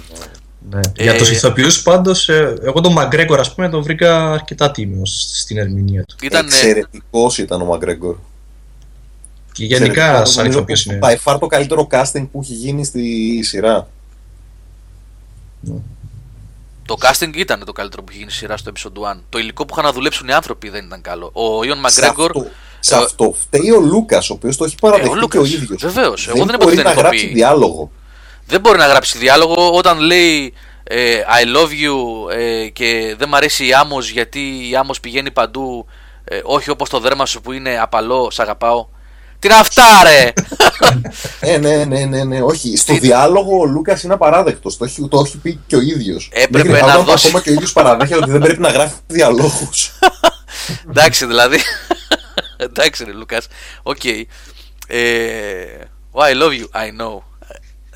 Ναι. 0.69 0.79
Ε, 0.95 1.03
Για 1.03 1.17
τους 1.17 1.31
ηθοποιούς 1.31 1.81
πάντως, 1.81 2.29
ε, 2.29 2.53
εγώ 2.63 2.81
τον 2.81 2.91
Μαγκρέγκορ 2.91 3.39
ας 3.39 3.53
πούμε 3.53 3.69
τον 3.69 3.83
βρήκα 3.83 4.31
αρκετά 4.31 4.71
τίμιο 4.71 5.05
στην 5.05 5.57
ερμηνεία 5.57 6.03
του. 6.03 6.15
Ήταν, 6.21 6.45
Εξαιρετικός 6.45 7.37
ήταν 7.37 7.61
ο 7.61 7.65
Μαγκρέγκορ. 7.65 8.15
Και 9.51 9.65
γενικά 9.65 10.25
σαν 10.25 10.45
ηθοποιός 10.45 10.85
είναι. 10.85 10.97
Πάει 10.97 11.17
φάρ 11.17 11.39
το 11.39 11.47
καλύτερο 11.47 11.87
casting 11.91 12.27
που 12.31 12.39
έχει 12.41 12.53
γίνει 12.53 12.85
στη 12.85 13.39
σειρά. 13.43 13.87
Ναι. 15.59 15.75
Το 16.89 16.97
casting 17.01 17.35
ήταν 17.35 17.63
το 17.65 17.71
καλύτερο 17.71 18.03
που 18.03 18.07
έχει 18.09 18.17
γίνει 18.17 18.31
στη 18.31 18.39
σειρά 18.39 18.57
στο 18.57 18.71
episode 18.75 19.11
1. 19.13 19.17
Το 19.29 19.37
υλικό 19.37 19.65
που 19.65 19.73
είχαν 19.73 19.85
να 19.85 19.93
δουλέψουν 19.93 20.27
οι 20.27 20.33
άνθρωποι 20.33 20.69
δεν 20.69 20.85
ήταν 20.85 21.01
καλό. 21.01 21.31
Ο 21.33 21.63
Ιον 21.63 21.79
Μαγκρέγκορ. 21.79 22.31
Σε 22.79 22.95
αυτό 22.95 23.35
φταίει 23.41 23.71
ο 23.71 23.79
Λούκας, 23.79 24.29
ο 24.29 24.33
οποίος 24.33 24.57
το 24.57 24.63
έχει 24.63 24.75
παραδεχτεί 24.81 25.19
ε, 25.23 25.27
και 25.29 25.37
ο 25.37 25.45
ίδιος. 25.45 25.81
Βεβαίως. 25.81 26.27
Εγώ 26.27 26.37
δεν, 26.37 26.47
δεν 26.47 26.59
μπορεί 26.59 26.75
να 26.75 26.91
γράψει 26.91 27.27
διάλογο 27.27 27.91
δεν 28.49 28.59
μπορεί 28.59 28.77
να 28.77 28.87
γράψει 28.87 29.17
διάλογο 29.17 29.71
όταν 29.71 29.99
λέει 29.99 30.53
ε, 30.83 31.21
I 31.41 31.57
love 31.57 31.69
you 31.69 32.31
ε, 32.31 32.67
και 32.67 33.15
δεν 33.17 33.29
μ' 33.29 33.35
αρέσει 33.35 33.67
η 33.67 33.73
άμμος 33.73 34.09
γιατί 34.09 34.69
η 34.69 34.75
άμμος 34.75 34.99
πηγαίνει 34.99 35.31
παντού 35.31 35.85
ε, 36.23 36.39
όχι 36.43 36.69
όπως 36.69 36.89
το 36.89 36.99
δέρμα 36.99 37.25
σου 37.25 37.41
που 37.41 37.51
είναι 37.51 37.79
απαλό, 37.79 38.31
σ' 38.31 38.39
αγαπάω. 38.39 38.87
Τι 39.39 39.47
είναι 39.47 39.57
αυτά 39.57 40.03
ρε! 40.03 40.33
ε, 41.39 41.57
ναι, 41.57 41.85
ναι, 41.85 42.05
ναι, 42.05 42.23
ναι, 42.23 42.41
όχι. 42.41 42.77
Στο 42.77 42.97
διάλογο 42.97 43.59
ο 43.59 43.65
Λούκας 43.65 44.03
είναι 44.03 44.13
απαράδεκτος. 44.13 44.77
Το, 44.77 44.85
έχει, 44.85 45.07
το 45.07 45.23
έχει 45.25 45.37
πει 45.37 45.59
και 45.67 45.75
ο 45.75 45.81
ίδιος. 45.81 46.29
Έπρεπε 46.33 46.81
να 46.81 46.99
δώσει. 46.99 47.27
Ακόμα 47.27 47.41
και 47.41 47.49
ο 47.49 47.53
ίδιος 47.53 47.73
παραδέχεται 47.73 48.17
ότι 48.17 48.31
δεν 48.31 48.41
πρέπει 48.41 48.61
να 48.61 48.69
γράφει 48.69 48.95
διαλόγους. 49.07 49.91
Εντάξει, 50.89 51.25
δηλαδή. 51.25 51.57
Εντάξει, 52.57 53.03
ρε 53.03 53.11
Λούκας. 53.11 53.47
OK. 53.83 54.01
I 56.13 56.33
love 56.33 56.51
you, 56.51 56.67
I 56.73 57.01
know. 57.01 57.21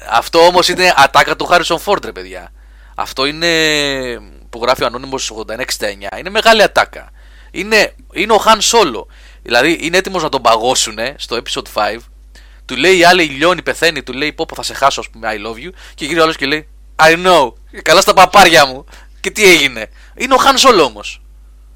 Αυτό 0.10 0.40
όμως 0.40 0.68
είναι 0.68 0.94
ατάκα 0.96 1.36
του 1.36 1.46
Χάρισον 1.46 1.80
Φόρντ, 1.80 2.06
ρε 2.06 2.12
παιδιά. 2.12 2.52
Αυτό 2.96 3.26
είναι 3.26 3.48
που 4.50 4.60
γράφει 4.62 4.84
ο 4.84 4.86
Ανώνυμος 4.86 5.32
8969. 5.48 6.18
Είναι 6.20 6.30
μεγάλη 6.30 6.64
ατάκα. 6.64 7.12
Είναι, 7.52 7.94
είναι 8.14 8.34
ο 8.34 8.38
Χαν 8.38 8.62
Σόλο. 8.62 9.08
Δηλαδή 9.44 9.78
είναι 9.82 9.98
έτοιμος 9.98 10.24
να 10.24 10.30
τον 10.30 10.42
παγώσουν 10.42 10.98
στο 11.16 11.42
episode 11.44 11.96
5. 11.96 11.98
Του 12.66 12.76
λέει 12.76 12.98
η 12.98 13.04
άλλη 13.04 13.24
λιώνει, 13.24 13.62
πεθαίνει. 13.62 14.04
Του 14.04 14.14
λέει 14.14 14.34
πω 14.34 14.46
θα 14.56 14.64
σε 14.64 14.74
χάσω, 14.74 15.00
ας 15.00 15.10
πούμε, 15.10 15.30
I 15.32 15.48
love 15.48 15.68
you. 15.68 15.70
Και 15.96 16.06
γυρνά 16.06 16.21
ο 16.21 16.24
άλλος 16.24 16.36
και 16.36 16.46
λέει 16.46 16.68
I 16.96 17.26
know. 17.26 17.54
Καλά 17.82 18.02
στα 18.02 18.14
παπάρια 18.14 18.66
μου. 18.66 18.86
Και 19.20 19.32
τι 19.32 19.44
έγινε. 19.50 19.90
Είναι 20.16 20.34
ο 20.34 20.38
Χαν 20.38 20.58
Σόλο 20.58 20.84
όμως. 20.84 21.22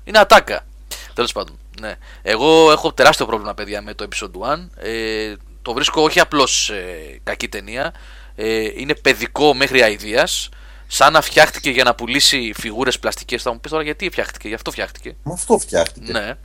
Είναι 0.04 0.20
ατάκα. 0.20 0.66
Τέλος 1.14 1.32
πάντων. 1.32 1.60
Ναι. 1.82 1.96
Εγώ 2.22 2.72
έχω 2.72 2.94
τεράστιο 2.94 3.26
πρόβλημα, 3.26 3.54
παιδιά, 3.54 3.82
με 3.82 3.94
το 3.94 4.08
episode 4.10 4.54
1. 4.54 4.68
Ε, 4.76 5.34
το 5.62 5.74
βρίσκω 5.74 6.02
όχι 6.02 6.20
απλώς 6.20 6.70
ε, 6.70 7.20
κακή 7.24 7.48
ταινία 7.48 7.94
ε, 8.36 8.70
είναι 8.76 8.96
παιδικό 8.96 9.54
μέχρι 9.54 9.82
αηδίας. 9.82 10.50
Σαν 10.88 11.14
να 11.14 11.22
φτιάχτηκε 11.22 11.70
για 11.70 11.84
να 11.84 11.96
πουλήσει 11.96 12.52
φιγούρες 12.58 13.00
πλαστικές. 13.00 13.42
Θα 13.42 13.52
μου 13.52 13.60
πεις 13.60 13.72
τώρα 13.72 13.84
γιατί 13.84 14.10
φτιάχτηκε, 14.10 14.48
γι' 14.48 14.54
αυτό 14.54 14.72
φτιάχτηκε. 14.72 15.16
Με 15.24 15.34
αυτό 15.34 15.58
φτιάχτηκε. 15.58 16.12
Ναι. 16.12 16.38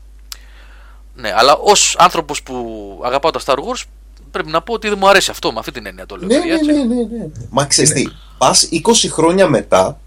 Ναι, 1.15 1.33
αλλά 1.37 1.57
ως 1.57 1.97
άνθρωπος 1.99 2.43
που 2.43 2.57
αγαπάω 3.05 3.31
τα 3.31 3.41
Star 3.45 3.57
Wars, 3.57 3.83
πρέπει 4.31 4.51
να 4.51 4.63
πω 4.63 4.73
ότι 4.73 4.89
δεν 4.89 4.99
μου 5.01 5.09
αρέσει 5.09 5.31
αυτό, 5.31 5.53
με 5.53 5.59
αυτή 5.59 5.73
την 5.73 5.87
έννοια 5.87 6.07
το 6.07 6.17
λέω. 6.17 6.27
Ναι, 6.27 6.39
ναι, 6.39 6.73
ναι, 6.73 6.95
ναι, 6.95 7.19
ναι. 7.19 7.27
Μα 7.51 7.65
ξέρεις 7.65 7.93
τι, 7.93 8.05
πας 8.39 8.69
20 8.73 8.79
χρόνια 9.11 9.49
μετά 9.49 10.01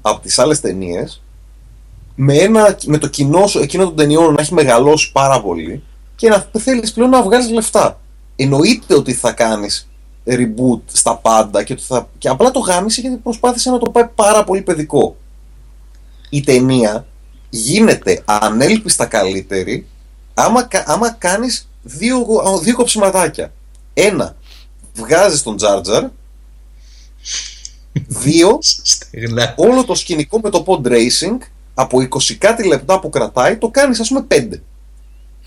από 0.00 0.20
τις 0.20 0.38
άλλες 0.38 0.60
ταινίες, 0.60 1.22
με, 2.14 2.48
με 2.86 2.98
το 2.98 3.08
κοινό 3.08 3.46
σου 3.46 3.58
εκείνο 3.58 3.84
των 3.84 3.96
ταινιών 3.96 4.34
να 4.34 4.42
έχει 4.42 4.54
μεγαλώσει 4.54 5.12
πάρα 5.12 5.40
πολύ 5.40 5.82
και 6.16 6.28
να 6.28 6.48
θέλεις 6.58 6.92
πλέον 6.92 7.10
να 7.10 7.22
βγάλεις 7.22 7.50
λεφτά. 7.50 8.00
Εννοείται 8.36 8.94
ότι 8.94 9.12
θα 9.12 9.32
κάνεις 9.32 9.88
reboot 10.26 10.80
στα 10.92 11.16
πάντα 11.16 11.62
και, 11.62 11.76
θα... 11.76 12.08
και 12.18 12.28
απλά 12.28 12.50
το 12.50 12.58
γάμισε 12.58 13.00
γιατί 13.00 13.16
προσπάθησε 13.16 13.70
να 13.70 13.78
το 13.78 13.90
πάει 13.90 14.08
πάρα 14.14 14.44
πολύ 14.44 14.62
παιδικό. 14.62 15.16
η 16.30 16.40
ταινία 16.40 17.06
γίνεται 17.50 18.22
ανέλπιστα 18.24 19.06
καλύτερη 19.06 19.86
άμα, 20.44 20.68
άμα 20.84 21.10
κάνεις 21.10 21.68
δύο, 21.82 22.26
δύο 22.62 22.74
κοψιματάκια. 22.76 23.52
Ένα, 23.94 24.36
βγάζεις 24.94 25.42
τον 25.42 25.56
Τζάρτζαρ. 25.56 26.04
Δύο, 28.22 28.58
όλο 29.56 29.84
το 29.84 29.94
σκηνικό 29.94 30.40
με 30.42 30.50
το 30.50 30.64
pod 30.66 30.86
racing 30.86 31.38
από 31.74 31.98
20 31.98 32.34
κάτι 32.38 32.66
λεπτά 32.66 33.00
που 33.00 33.08
κρατάει 33.08 33.56
το 33.56 33.68
κάνεις 33.68 34.00
ας 34.00 34.08
πούμε 34.08 34.26
5. 34.30 34.48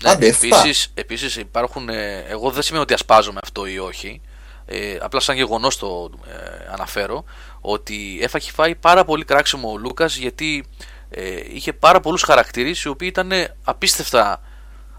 Ναι, 0.02 0.26
επίσης, 0.26 0.90
επίσης 0.94 1.36
υπάρχουν, 1.36 1.88
ε, 1.88 2.24
εγώ 2.28 2.50
δεν 2.50 2.62
σημαίνει 2.62 2.82
ότι 2.82 2.94
ασπάζομαι 2.94 3.40
αυτό 3.42 3.66
ή 3.66 3.78
όχι, 3.78 4.20
ε, 4.66 4.96
απλά 5.00 5.20
σαν 5.20 5.36
γεγονός 5.36 5.76
το 5.76 6.10
ε, 6.26 6.72
αναφέρω, 6.72 7.24
ότι 7.60 8.18
έφαγε 8.22 8.50
φάει 8.50 8.74
πάρα 8.74 9.04
πολύ 9.04 9.24
κράξιμο 9.24 9.70
ο 9.70 9.78
Λούκας 9.78 10.16
γιατί 10.16 10.64
ε, 11.10 11.40
είχε 11.52 11.72
πάρα 11.72 12.00
πολλούς 12.00 12.22
χαρακτήρες 12.22 12.82
οι 12.82 12.88
οποίοι 12.88 13.08
ήταν 13.10 13.30
απίστευτα 13.64 14.40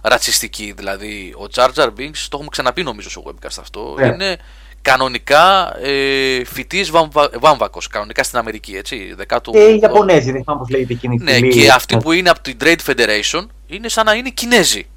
ρατσιστικοί. 0.07 0.73
Δηλαδή, 0.75 1.35
ο 1.37 1.45
Jar 1.55 1.69
Jar 1.75 1.87
Binks, 1.87 2.25
το 2.29 2.31
έχουμε 2.31 2.49
ξαναπεί 2.51 2.83
νομίζω 2.83 3.09
στο 3.09 3.23
webcast 3.25 3.57
αυτό, 3.59 3.95
yeah. 3.99 4.13
είναι 4.13 4.37
κανονικά 4.81 5.77
ε, 5.79 6.43
φοιτής 6.45 6.91
βάμβακος. 7.39 7.87
Κανονικά 7.87 8.23
στην 8.23 8.37
Αμερική, 8.37 8.75
έτσι. 8.75 9.13
Δεκάτου... 9.15 9.51
Και 9.51 9.59
οι 9.59 9.79
Ιαπωνέζοι, 9.81 10.31
δεν 10.31 10.43
θυμάμαι 10.43 10.59
πώς 10.59 10.69
λέγεται 10.69 10.93
εκείνη 10.93 11.17
Ναι, 11.21 11.39
και 11.39 11.71
αυτοί 11.71 11.97
που 11.97 12.11
είναι 12.11 12.29
από 12.29 12.41
την 12.41 12.57
Trade 12.61 12.79
Federation 12.85 13.45
είναι 13.67 13.89
σαν 13.89 14.05
να 14.05 14.13
είναι 14.13 14.29
Κινέζοι. 14.29 14.87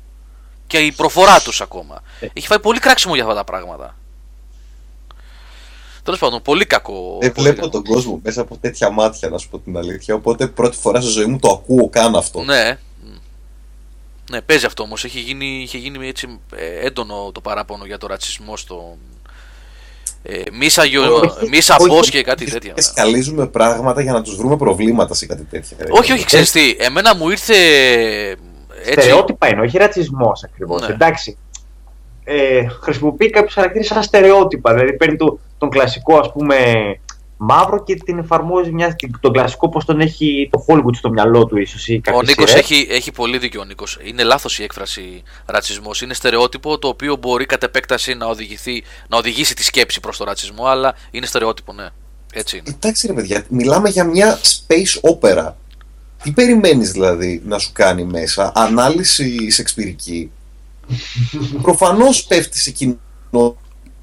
Και 0.66 0.78
η 0.78 0.92
προφορά 0.92 1.40
τους 1.40 1.60
ακόμα. 1.60 2.02
Ε. 2.20 2.26
Έχει 2.32 2.46
φάει 2.46 2.60
πολύ 2.60 2.78
κράξιμο 2.78 3.14
για 3.14 3.22
αυτά 3.22 3.34
τα 3.34 3.44
πράγματα. 3.44 3.96
Τέλος 6.02 6.20
πάντων, 6.20 6.42
πολύ 6.42 6.64
κακό. 6.64 7.18
Δεν 7.20 7.32
βλέπω 7.36 7.68
τον 7.68 7.84
κόσμο 7.84 8.20
μέσα 8.22 8.40
από 8.40 8.56
τέτοια 8.56 8.90
μάτια, 8.90 9.28
να 9.28 9.38
σου 9.38 9.48
πω 9.48 9.58
την 9.58 9.76
αλήθεια. 9.76 10.14
Οπότε 10.14 10.46
πρώτη 10.46 10.76
φορά 10.76 11.00
στη 11.00 11.10
ζωή 11.10 11.26
μου 11.26 11.38
το 11.38 11.48
ακούω 11.48 11.88
καν 11.88 12.16
αυτό. 12.16 12.42
Ναι. 12.42 12.78
Ναι, 14.30 14.40
παίζει 14.40 14.66
αυτό 14.66 14.82
όμως. 14.82 15.04
Είχε 15.04 15.18
γίνει, 15.20 15.60
είχε 15.62 15.78
γίνει 15.78 16.08
έτσι 16.08 16.40
ε, 16.56 16.86
έντονο 16.86 17.30
το 17.34 17.40
παράπονο 17.40 17.84
για 17.84 17.98
το 17.98 18.06
ρατσισμό 18.06 18.56
στο. 18.56 18.96
Ε, 20.22 20.42
μίσα, 20.52 20.82
μίσα 21.50 21.76
και 22.10 22.22
κάτι 22.22 22.50
τέτοια. 22.50 22.74
Σκαλίζουμε 22.76 23.46
πράγματα 23.46 24.00
για 24.02 24.12
να 24.12 24.22
τους 24.22 24.36
βρούμε 24.36 24.56
προβλήματα 24.56 25.14
σε 25.14 25.26
κάτι 25.26 25.44
τέτοια. 25.44 25.76
Όχι, 25.90 26.12
όχι, 26.12 26.24
ξέρεις 26.24 26.50
τι. 26.50 26.76
Εμένα 26.78 27.14
μου 27.14 27.30
ήρθε. 27.30 27.54
Έτσι... 28.84 29.00
Στερεότυπα 29.00 29.48
είναι, 29.48 29.60
όχι 29.60 29.78
ρατσισμός 29.78 30.44
ακριβώς. 30.44 30.80
Ναι. 30.80 30.94
Εντάξει. 30.94 31.36
Ε, 32.24 32.66
χρησιμοποιεί 32.82 33.30
κάποιους 33.30 33.54
χαρακτήρες 33.54 33.86
σαν 33.86 34.02
στερεότυπα. 34.02 34.74
Δηλαδή 34.74 34.96
παίρνει 34.96 35.16
το, 35.16 35.38
τον 35.58 35.70
κλασικό 35.70 36.18
ας 36.18 36.32
πούμε 36.32 36.56
μαύρο 37.40 37.84
και 37.84 37.94
την 37.94 38.18
εφαρμόζει 38.18 38.70
μια, 38.70 38.96
τον 39.20 39.32
κλασικό 39.32 39.68
πώς 39.68 39.84
τον 39.84 40.00
έχει 40.00 40.48
το 40.52 40.64
Hollywood 40.68 40.94
στο 40.94 41.10
μυαλό 41.10 41.46
του 41.46 41.58
ίσως. 41.58 41.88
Ο 42.14 42.22
Νίκος 42.22 42.54
έχει, 42.54 42.86
έχει 42.90 43.12
πολύ 43.12 43.38
δίκιο 43.38 43.60
ο 43.60 43.64
Νίκος. 43.64 43.98
Είναι 44.04 44.22
λάθος 44.22 44.58
η 44.58 44.62
έκφραση 44.62 45.22
ρατσισμός. 45.46 46.02
Είναι 46.02 46.14
στερεότυπο 46.14 46.78
το 46.78 46.88
οποίο 46.88 47.16
μπορεί 47.16 47.46
κατ' 47.46 47.62
επέκταση 47.62 48.14
να, 48.14 48.26
οδηγηθεί, 48.26 48.82
να 49.08 49.16
οδηγήσει 49.16 49.54
τη 49.54 49.64
σκέψη 49.64 50.00
προς 50.00 50.16
το 50.16 50.24
ρατσισμό 50.24 50.66
αλλά 50.66 50.94
είναι 51.10 51.26
στερεότυπο 51.26 51.72
ναι. 51.72 51.88
Έτσι 52.32 52.56
είναι. 52.56 52.70
Εντάξει 52.74 53.06
ρε 53.06 53.12
παιδιά, 53.12 53.44
μιλάμε 53.48 53.88
για 53.88 54.04
μια 54.04 54.38
space 54.38 55.10
opera. 55.12 55.52
Τι 56.22 56.30
περιμένεις 56.30 56.92
δηλαδή 56.92 57.42
να 57.44 57.58
σου 57.58 57.70
κάνει 57.72 58.04
μέσα, 58.04 58.52
ανάλυση 58.54 59.50
σεξπυρική. 59.50 60.30
Προφανώς 61.62 62.24
πέφτει 62.24 62.58
σε 62.58 62.70
κοινό 62.70 63.56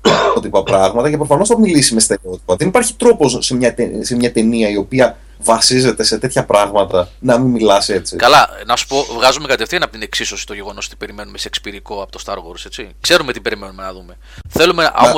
στερεότυπα 0.05 0.63
πράγματα 0.63 1.09
και 1.09 1.17
προφανώς 1.17 1.47
θα 1.47 1.59
μιλήσει 1.59 1.93
με 1.93 1.99
στερεότυπα. 1.99 2.55
Δεν 2.55 2.67
υπάρχει 2.67 2.93
τρόπος 2.93 3.37
σε 3.39 3.55
μια, 3.55 3.75
σε 4.01 4.15
μια 4.15 4.31
ταινία 4.31 4.69
η 4.69 4.77
οποία 4.77 5.17
βασίζεται 5.39 6.03
σε 6.03 6.17
τέτοια 6.17 6.45
πράγματα 6.45 7.09
να 7.19 7.37
μην 7.37 7.51
μιλάς 7.51 7.89
έτσι. 7.89 8.15
Καλά, 8.15 8.49
να 8.65 8.75
σου 8.75 8.87
πω, 8.87 9.05
βγάζουμε 9.15 9.47
κατευθείαν 9.47 9.83
από 9.83 9.91
την 9.91 10.01
εξίσωση 10.01 10.45
το 10.45 10.53
γεγονός 10.53 10.85
ότι 10.85 10.95
περιμένουμε 10.95 11.37
σε 11.37 11.47
εξπυρικό 11.47 12.01
από 12.01 12.11
το 12.11 12.19
Star 12.25 12.35
Wars, 12.35 12.65
έτσι. 12.65 12.89
Ξέρουμε 13.01 13.33
τι 13.33 13.39
περιμένουμε 13.39 13.83
να 13.83 13.93
δούμε. 13.93 14.17
Θέλουμε 14.49 14.91
όμω. 15.07 15.15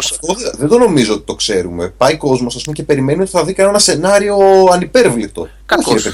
Δεν 0.57 0.67
το 0.67 0.77
νομίζω 0.77 1.13
ότι 1.13 1.23
το 1.25 1.35
ξέρουμε. 1.35 1.87
Πάει 1.97 2.17
κόσμος, 2.17 2.55
ας 2.55 2.63
πούμε, 2.63 2.75
και 2.75 2.83
περιμένει 2.83 3.21
ότι 3.21 3.29
θα 3.29 3.43
δει 3.43 3.53
κανένα 3.53 3.79
σενάριο 3.79 4.37
ανυπέρβλητο. 4.71 5.47
Κακός. 5.65 6.05
Ε, 6.05 6.11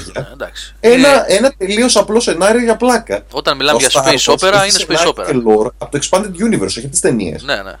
ένα, 0.80 1.08
ε... 1.08 1.36
ένα 1.36 1.52
τελείως 1.58 1.96
απλό 1.96 2.20
σενάριο 2.20 2.62
για 2.62 2.76
πλάκα. 2.76 3.24
Όταν 3.30 3.56
μιλάμε 3.56 3.78
για 3.78 3.90
space 3.90 4.34
opera, 4.34 4.68
είναι 4.68 4.84
space 4.88 5.08
opera. 5.08 5.70
από 5.78 5.90
το 5.90 5.98
Expanded 6.02 6.54
Universe, 6.54 6.66
όχι 6.66 6.88
τις 6.88 7.00
ταινίες. 7.00 7.42
Ναι, 7.42 7.62
ναι. 7.62 7.72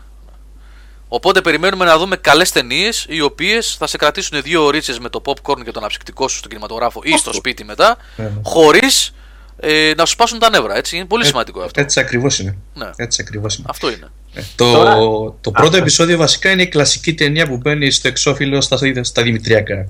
Οπότε 1.08 1.40
περιμένουμε 1.40 1.84
να 1.84 1.98
δούμε 1.98 2.16
καλές 2.16 2.50
ταινίες 2.50 3.06
οι 3.08 3.20
οποίες 3.20 3.76
θα 3.78 3.86
σε 3.86 3.96
κρατήσουν 3.96 4.42
δύο 4.42 4.64
ώρε 4.64 4.78
με 5.00 5.08
το 5.08 5.22
popcorn 5.24 5.64
και 5.64 5.70
τον 5.70 5.84
αψυκτικό 5.84 6.28
σου 6.28 6.36
στον 6.36 6.50
κινηματογράφο 6.50 7.00
ή 7.04 7.16
στο 7.16 7.32
σπίτι 7.32 7.64
μετά, 7.64 7.96
ναι. 8.16 8.24
ναι. 8.24 8.30
χωρίς 8.42 9.14
ε, 9.60 9.92
να 9.96 10.04
σου 10.04 10.12
σπάσουν 10.12 10.38
τα 10.38 10.50
νεύρα. 10.50 10.76
Έτσι. 10.76 10.96
Είναι 10.96 11.04
πολύ 11.04 11.26
σημαντικό 11.26 11.60
αυτό. 11.60 11.80
Έτσι 11.80 12.00
ακριβώς 12.00 12.38
είναι. 12.38 12.56
Ναι. 12.74 12.90
Έτσι 12.96 13.22
ακριβώς 13.22 13.56
είναι. 13.56 13.66
Αυτό 13.70 13.90
είναι. 13.90 14.10
Ε, 14.34 14.42
το, 14.54 15.38
το 15.40 15.50
πρώτο 15.50 15.76
επεισόδιο 15.76 16.16
βασικά 16.16 16.50
είναι 16.50 16.62
η 16.62 16.68
κλασική 16.68 17.14
ταινία 17.14 17.46
που 17.46 17.56
μπαίνει 17.56 17.90
στο 17.90 18.08
εξώφυλλο 18.08 18.60
στα, 18.60 18.78
στα 19.00 19.22
Δημητριακά. 19.22 19.88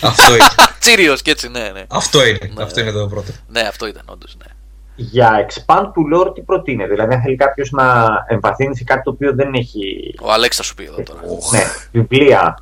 αυτό 0.00 0.34
είναι. 0.34 0.44
Τσίριος 0.80 1.22
και 1.22 1.30
έτσι, 1.30 1.48
ναι, 1.48 1.70
ναι. 1.74 1.84
Αυτό 1.88 2.26
είναι. 2.26 2.50
Ναι, 2.54 2.62
αυτό 2.62 2.80
είναι 2.80 2.90
το 2.90 3.06
πρώτο. 3.06 3.32
Ναι, 3.48 3.60
αυτό 3.60 3.86
ήταν, 3.86 4.02
όντως. 4.06 4.36
Ναι 4.38 4.52
για 5.00 5.46
expand 5.46 5.90
του 5.94 6.08
lore 6.14 6.34
τι 6.34 6.40
προτείνεται. 6.40 6.90
Δηλαδή, 6.90 7.14
αν 7.14 7.22
θέλει 7.22 7.36
κάποιος 7.36 7.70
να 7.70 8.08
εμβαθύνει 8.28 8.76
σε 8.76 8.84
κάτι 8.84 9.02
το 9.02 9.10
οποίο 9.10 9.34
δεν 9.34 9.54
έχει. 9.54 10.14
Ο 10.20 10.32
Αλέξ 10.32 10.56
θα 10.56 10.62
σου 10.62 10.74
πει 10.74 10.84
εδώ 10.84 11.02
τώρα. 11.02 11.20
ναι, 11.52 11.62
βιβλία. 11.92 12.58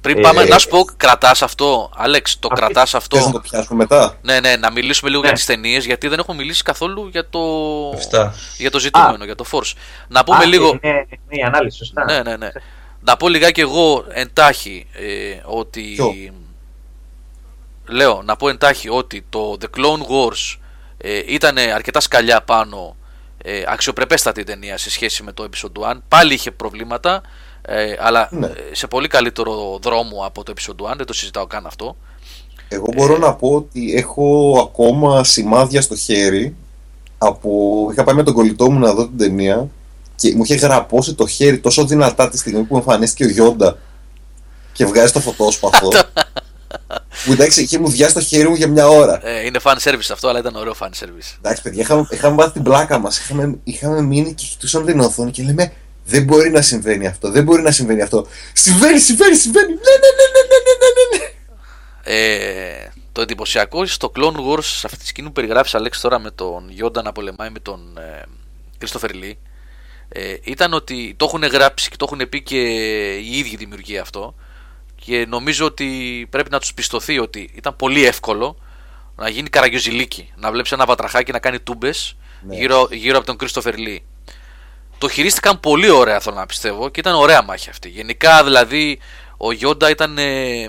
Πριν 0.00 0.20
πάμε 0.20 0.42
ε, 0.42 0.46
να 0.46 0.58
σου 0.58 0.68
πω, 0.68 0.84
κρατάς 0.96 1.42
αυτό. 1.42 1.90
Αλέξ, 1.96 2.38
το 2.38 2.48
κρατάς 2.48 2.94
αυτό; 2.94 3.16
Θες 3.16 3.26
να 3.26 3.32
το 3.32 3.40
πιάσουμε 3.40 3.76
μετά; 3.76 4.18
Ναι, 4.22 4.40
ναι, 4.40 4.56
να 4.56 4.70
μιλήσουμε 4.70 5.10
λίγο 5.10 5.22
ναι. 5.22 5.26
για 5.28 5.36
τις 5.36 5.46
ταινίες, 5.46 5.84
γιατί 5.86 6.08
δεν 6.08 6.18
έχω 6.18 6.34
μιλήσει 6.34 6.62
καθόλου 6.62 7.08
για 7.12 7.28
το, 7.28 7.40
για 8.56 8.70
το 8.70 8.78
ζητούμενο, 8.78 9.24
για 9.24 9.34
το 9.34 9.44
Force. 9.52 9.72
Να 10.08 10.24
πούμε 10.24 10.44
λίγο. 10.44 10.78
Ναι, 10.82 10.90
ναι, 10.92 11.04
η 11.28 11.42
ανάλυση, 11.42 11.76
σωστά. 11.76 12.04
Ναι, 12.04 12.22
ναι, 12.22 12.36
ναι. 12.36 12.48
Να 13.00 13.16
πω 13.16 13.28
λιγάκι 13.28 13.60
εγώ 13.60 14.04
εντάχει 14.08 14.86
ε, 14.92 15.40
ότι. 15.44 15.82
Ποιο; 15.82 16.14
Λέω, 17.92 18.22
να 18.24 18.36
πω 18.36 18.48
εντάχει 18.48 18.88
ότι 18.88 19.24
το 19.28 19.56
The 19.60 19.78
Clone 19.78 20.00
Wars 20.00 20.58
ε, 21.02 21.22
ήταν 21.26 21.58
αρκετά 21.74 22.00
σκαλιά 22.00 22.42
πάνω, 22.42 22.96
ε, 23.42 23.62
αξιοπρεπέστατη 23.66 24.44
ταινία 24.44 24.78
σε 24.78 24.90
σχέση 24.90 25.22
με 25.22 25.32
το 25.32 25.48
Episode 25.50 25.92
1. 25.92 25.96
Πάλι 26.08 26.34
είχε 26.34 26.50
προβλήματα, 26.50 27.22
ε, 27.62 27.94
αλλά 27.98 28.28
ναι. 28.30 28.46
Ε, 28.46 28.52
σε 28.72 28.86
πολύ 28.86 29.08
καλύτερο 29.08 29.78
δρόμο 29.82 30.24
από 30.24 30.42
το 30.42 30.52
Episode 30.56 30.92
1, 30.92 30.96
δεν 30.96 31.06
το 31.06 31.12
συζητάω 31.12 31.46
καν 31.46 31.66
αυτό. 31.66 31.96
Εγώ 32.68 32.86
μπορώ 32.96 33.18
να 33.18 33.34
πω 33.34 33.48
ότι 33.48 33.94
έχω 33.94 34.58
ακόμα 34.68 35.24
σημάδια 35.24 35.80
στο 35.80 35.96
χέρι 35.96 36.56
από... 37.18 37.50
Είχα 37.92 38.04
πάει 38.04 38.14
με 38.14 38.22
τον 38.22 38.34
κολλητό 38.34 38.70
μου 38.70 38.78
να 38.78 38.94
δω 38.94 39.06
την 39.06 39.18
ταινία 39.18 39.68
και 40.16 40.34
μου 40.36 40.42
είχε 40.44 40.54
γραπώσει 40.54 41.14
το 41.14 41.26
χέρι 41.26 41.58
τόσο 41.58 41.84
δυνατά 41.84 42.28
τη 42.28 42.38
στιγμή 42.38 42.62
που 42.62 42.76
εμφανίστηκε 42.76 43.24
ο 43.24 43.28
Γιόντα 43.28 43.78
και 44.72 44.84
βγάζει 44.84 45.12
το 45.12 45.20
φωτόσπαθο. 45.20 45.88
Που 47.24 47.32
εντάξει, 47.32 47.62
είχε 47.62 47.78
μου 47.78 47.88
διάσει 47.88 48.14
το 48.14 48.20
χέρι 48.20 48.48
μου 48.48 48.54
για 48.54 48.68
μια 48.68 48.88
ώρα. 48.88 49.26
Ε, 49.26 49.44
είναι 49.44 49.58
fan 49.62 49.76
service 49.82 50.10
αυτό, 50.12 50.28
αλλά 50.28 50.38
ήταν 50.38 50.56
ωραίο 50.56 50.74
fan 50.78 50.86
service. 50.88 51.36
Εντάξει, 51.38 51.62
παιδιά, 51.62 51.82
είχαμε, 51.82 52.06
είχαμε 52.10 52.34
βάλει 52.34 52.52
την 52.52 52.62
πλάκα 52.62 52.98
μας. 52.98 53.18
Είχαμε, 53.18 53.58
είχαμε 53.64 54.02
μείνει 54.02 54.34
και 54.34 54.46
κοιτούσαμε 54.50 54.86
την 54.86 55.00
οθόνη 55.00 55.30
και 55.30 55.42
λέμε 55.42 55.72
Δεν 56.04 56.22
μπορεί 56.22 56.50
να 56.50 56.62
συμβαίνει 56.62 57.06
αυτό, 57.06 57.30
δεν 57.30 57.44
μπορεί 57.44 57.62
να 57.62 57.70
συμβαίνει 57.70 58.02
αυτό. 58.02 58.26
Συμβαίνει, 58.52 58.98
συμβαίνει, 58.98 59.36
συμβαίνει. 59.36 59.68
Ναι, 59.68 59.74
ναι, 59.74 60.10
ναι, 60.18 60.40
ναι, 60.48 60.58
ναι, 60.78 60.88
ναι, 60.96 61.18
ναι. 61.18 61.30
Ε, 62.02 62.92
το 63.12 63.20
εντυπωσιακό 63.20 63.86
στο 63.86 64.12
Clone 64.16 64.50
Wars, 64.50 64.62
σε 64.62 64.86
αυτή 64.86 64.98
τη 64.98 65.06
σκηνή 65.06 65.26
που 65.26 65.32
περιγράφεις 65.32 65.74
Αλέξη 65.74 66.00
τώρα 66.00 66.18
με 66.18 66.30
τον 66.30 66.70
Γιόντα 66.70 67.02
να 67.02 67.12
πολεμάει 67.12 67.50
με 67.50 67.58
τον 67.58 67.98
Κρίστοφερ 68.78 69.14
Λί, 69.14 69.38
ε, 70.08 70.34
ήταν 70.42 70.72
ότι 70.72 71.14
το 71.16 71.24
έχουν 71.24 71.42
γράψει 71.42 71.90
και 71.90 71.96
το 71.96 72.06
έχουν 72.08 72.28
πει 72.28 72.42
και 72.42 72.60
οι 73.16 73.38
ίδιοι 73.38 73.56
δημιουργοί 73.56 73.98
αυτό 73.98 74.34
και 75.10 75.26
νομίζω 75.28 75.66
ότι 75.66 76.26
πρέπει 76.30 76.50
να 76.50 76.58
τους 76.58 76.74
πιστωθεί 76.74 77.18
ότι 77.18 77.50
ήταν 77.54 77.76
πολύ 77.76 78.04
εύκολο 78.04 78.56
να 79.16 79.28
γίνει 79.28 79.48
καραγκιοζηλίκι, 79.48 80.32
να 80.36 80.50
βλέπεις 80.50 80.72
ένα 80.72 80.84
βατραχάκι 80.84 81.32
να 81.32 81.38
κάνει 81.38 81.60
τούμπες 81.60 82.16
ναι. 82.40 82.56
γύρω, 82.56 82.88
γύρω 82.90 83.16
από 83.16 83.26
τον 83.26 83.36
Κρίστοφερ 83.36 83.76
Λί. 83.76 84.04
Το 84.98 85.08
χειρίστηκαν 85.08 85.60
πολύ 85.60 85.90
ωραία 85.90 86.20
θέλω 86.20 86.36
να 86.36 86.46
πιστεύω 86.46 86.88
και 86.88 87.00
ήταν 87.00 87.14
ωραία 87.14 87.42
μάχη 87.42 87.70
αυτή. 87.70 87.88
Γενικά 87.88 88.44
δηλαδή 88.44 88.98
ο 89.36 89.52
Γιόντα 89.52 89.90
ήταν 89.90 90.18
ε, 90.18 90.68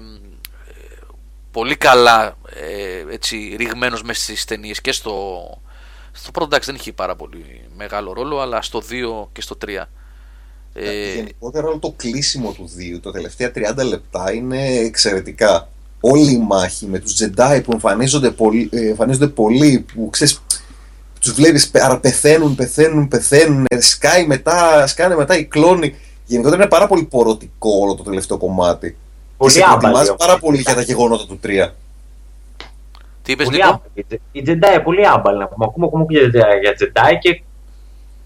πολύ 1.51 1.75
καλά 1.75 2.37
ε, 2.45 3.13
έτσι, 3.13 3.55
ρηγμένος 3.57 4.03
μέσα 4.03 4.21
στις 4.21 4.45
ταινίες 4.45 4.81
και 4.81 4.91
στο, 4.91 5.43
στο 6.11 6.31
πρώτο 6.31 6.47
εντάξει 6.47 6.71
δεν 6.71 6.79
είχε 6.79 6.93
πάρα 6.93 7.15
πολύ 7.15 7.69
μεγάλο 7.75 8.13
ρόλο 8.13 8.39
αλλά 8.39 8.61
στο 8.61 8.81
2 8.89 9.27
και 9.31 9.41
στο 9.41 9.57
3 9.65 9.83
ε... 10.73 11.13
Γενικότερα 11.15 11.67
όλο 11.67 11.77
το 11.77 11.93
κλείσιμο 11.95 12.51
του 12.51 12.69
Δίου, 12.75 12.99
τα 12.99 13.11
τελευταία 13.11 13.51
30 13.55 13.85
λεπτά 13.89 14.33
είναι 14.33 14.65
εξαιρετικά. 14.65 15.69
Όλη 15.99 16.31
η 16.31 16.37
μάχη 16.47 16.85
με 16.85 16.99
τους 16.99 17.15
Jedi 17.21 17.61
που 17.63 17.71
εμφανίζονται 17.71 18.31
πολύ, 18.31 18.69
ε, 18.73 18.87
εμφανίζονται 18.87 19.27
πολύ 19.27 19.85
που 19.93 20.09
ξέρεις, 20.09 20.41
τους 21.21 21.33
βλέπεις 21.33 21.71
άρα 21.73 21.99
πεθαίνουν, 21.99 22.55
πεθαίνουν, 22.55 23.07
πεθαίνουν, 23.07 23.65
ε, 23.69 23.81
σκάει 23.81 24.25
μετά, 24.25 24.87
σκάνε 24.87 25.15
μετά 25.15 25.37
οι 25.37 25.45
κλόνοι. 25.45 25.95
Γενικότερα 26.25 26.61
είναι 26.61 26.71
πάρα 26.71 26.87
πολύ 26.87 27.03
πορωτικό 27.03 27.69
όλο 27.81 27.95
το 27.95 28.03
τελευταίο 28.03 28.37
κομμάτι. 28.37 28.97
Πολύ 29.37 29.53
και 29.53 29.59
σε 30.03 30.13
πάρα 30.17 30.37
πολύ 30.39 30.57
για 30.57 30.75
τα 30.75 30.81
γεγονότα 30.81 31.25
του 31.25 31.39
3. 31.43 31.73
Τι 33.23 33.31
είπες, 33.31 33.49
Νίκο; 33.49 33.81
Οι 34.31 34.43
Jedi 34.47 34.81
πολύ 34.83 35.07
άμπαλοι 35.07 35.37
να 35.37 35.47
πούμε. 35.47 35.65
Ακούμε 35.65 35.85
ακόμα 35.85 36.05
για, 36.09 36.21
για 36.61 36.75
Jedi 36.79 37.17
και 37.21 37.41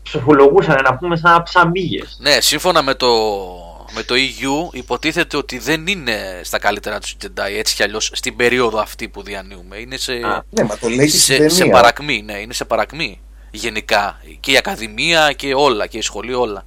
ψοφολογούσαν 0.05 0.81
να 0.83 0.95
πούμε 0.97 1.15
σαν 1.15 1.43
ψαμίγες. 1.43 2.17
Ναι, 2.21 2.41
σύμφωνα 2.41 2.81
με 2.81 2.93
το, 2.93 3.07
με 3.93 4.03
το 4.03 4.15
EU 4.15 4.75
υποτίθεται 4.75 5.37
ότι 5.37 5.57
δεν 5.57 5.87
είναι 5.87 6.41
στα 6.43 6.59
καλύτερα 6.59 6.99
τους 6.99 7.15
Jedi 7.23 7.51
έτσι 7.57 7.75
κι 7.75 7.83
αλλιώς 7.83 8.11
στην 8.13 8.35
περίοδο 8.35 8.79
αυτή 8.79 9.07
που 9.07 9.23
διανύουμε. 9.23 9.77
Είναι 9.77 9.97
σε, 9.97 10.13
ναι, 10.49 10.63
μα 10.63 10.77
το 10.77 10.89
λέει 10.89 11.07
σε, 11.07 11.49
σε 11.49 11.65
παρακμή. 11.65 12.21
Ναι, 12.25 12.39
είναι 12.39 12.53
σε 12.53 12.65
παρακμή 12.65 13.19
γενικά. 13.51 14.21
Και 14.39 14.51
η 14.51 14.57
Ακαδημία 14.57 15.31
και 15.31 15.53
όλα, 15.53 15.87
και 15.87 15.97
η 15.97 16.01
σχολή 16.01 16.33
όλα. 16.33 16.65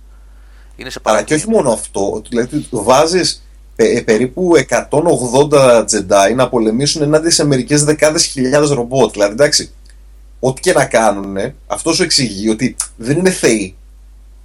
Είναι 0.77 0.91
σε 0.91 1.01
παρακμή. 1.01 1.27
Αλλά 1.27 1.41
και 1.41 1.47
όχι 1.47 1.57
μόνο 1.57 1.73
αυτό. 1.73 2.23
Δηλαδή 2.29 2.67
βάζεις 2.71 3.43
ε, 3.77 4.01
περίπου 4.01 4.53
180 4.91 5.85
Jedi 5.85 6.35
να 6.35 6.49
πολεμήσουν 6.49 7.03
ενάντια 7.03 7.31
σε 7.31 7.47
μερικές 7.47 7.85
δεκάδες 7.85 8.25
χιλιάδες 8.25 8.71
ρομπότ. 8.71 9.13
Δηλαδή 9.13 9.33
εντάξει, 9.33 9.73
ό,τι 10.41 10.61
και 10.61 10.73
να 10.73 10.85
κάνουν, 10.85 11.37
αυτός 11.67 11.97
σου 11.97 12.03
εξηγεί 12.03 12.49
ότι 12.49 12.77
δεν 12.97 13.19
είναι 13.19 13.31
θεοί. 13.31 13.77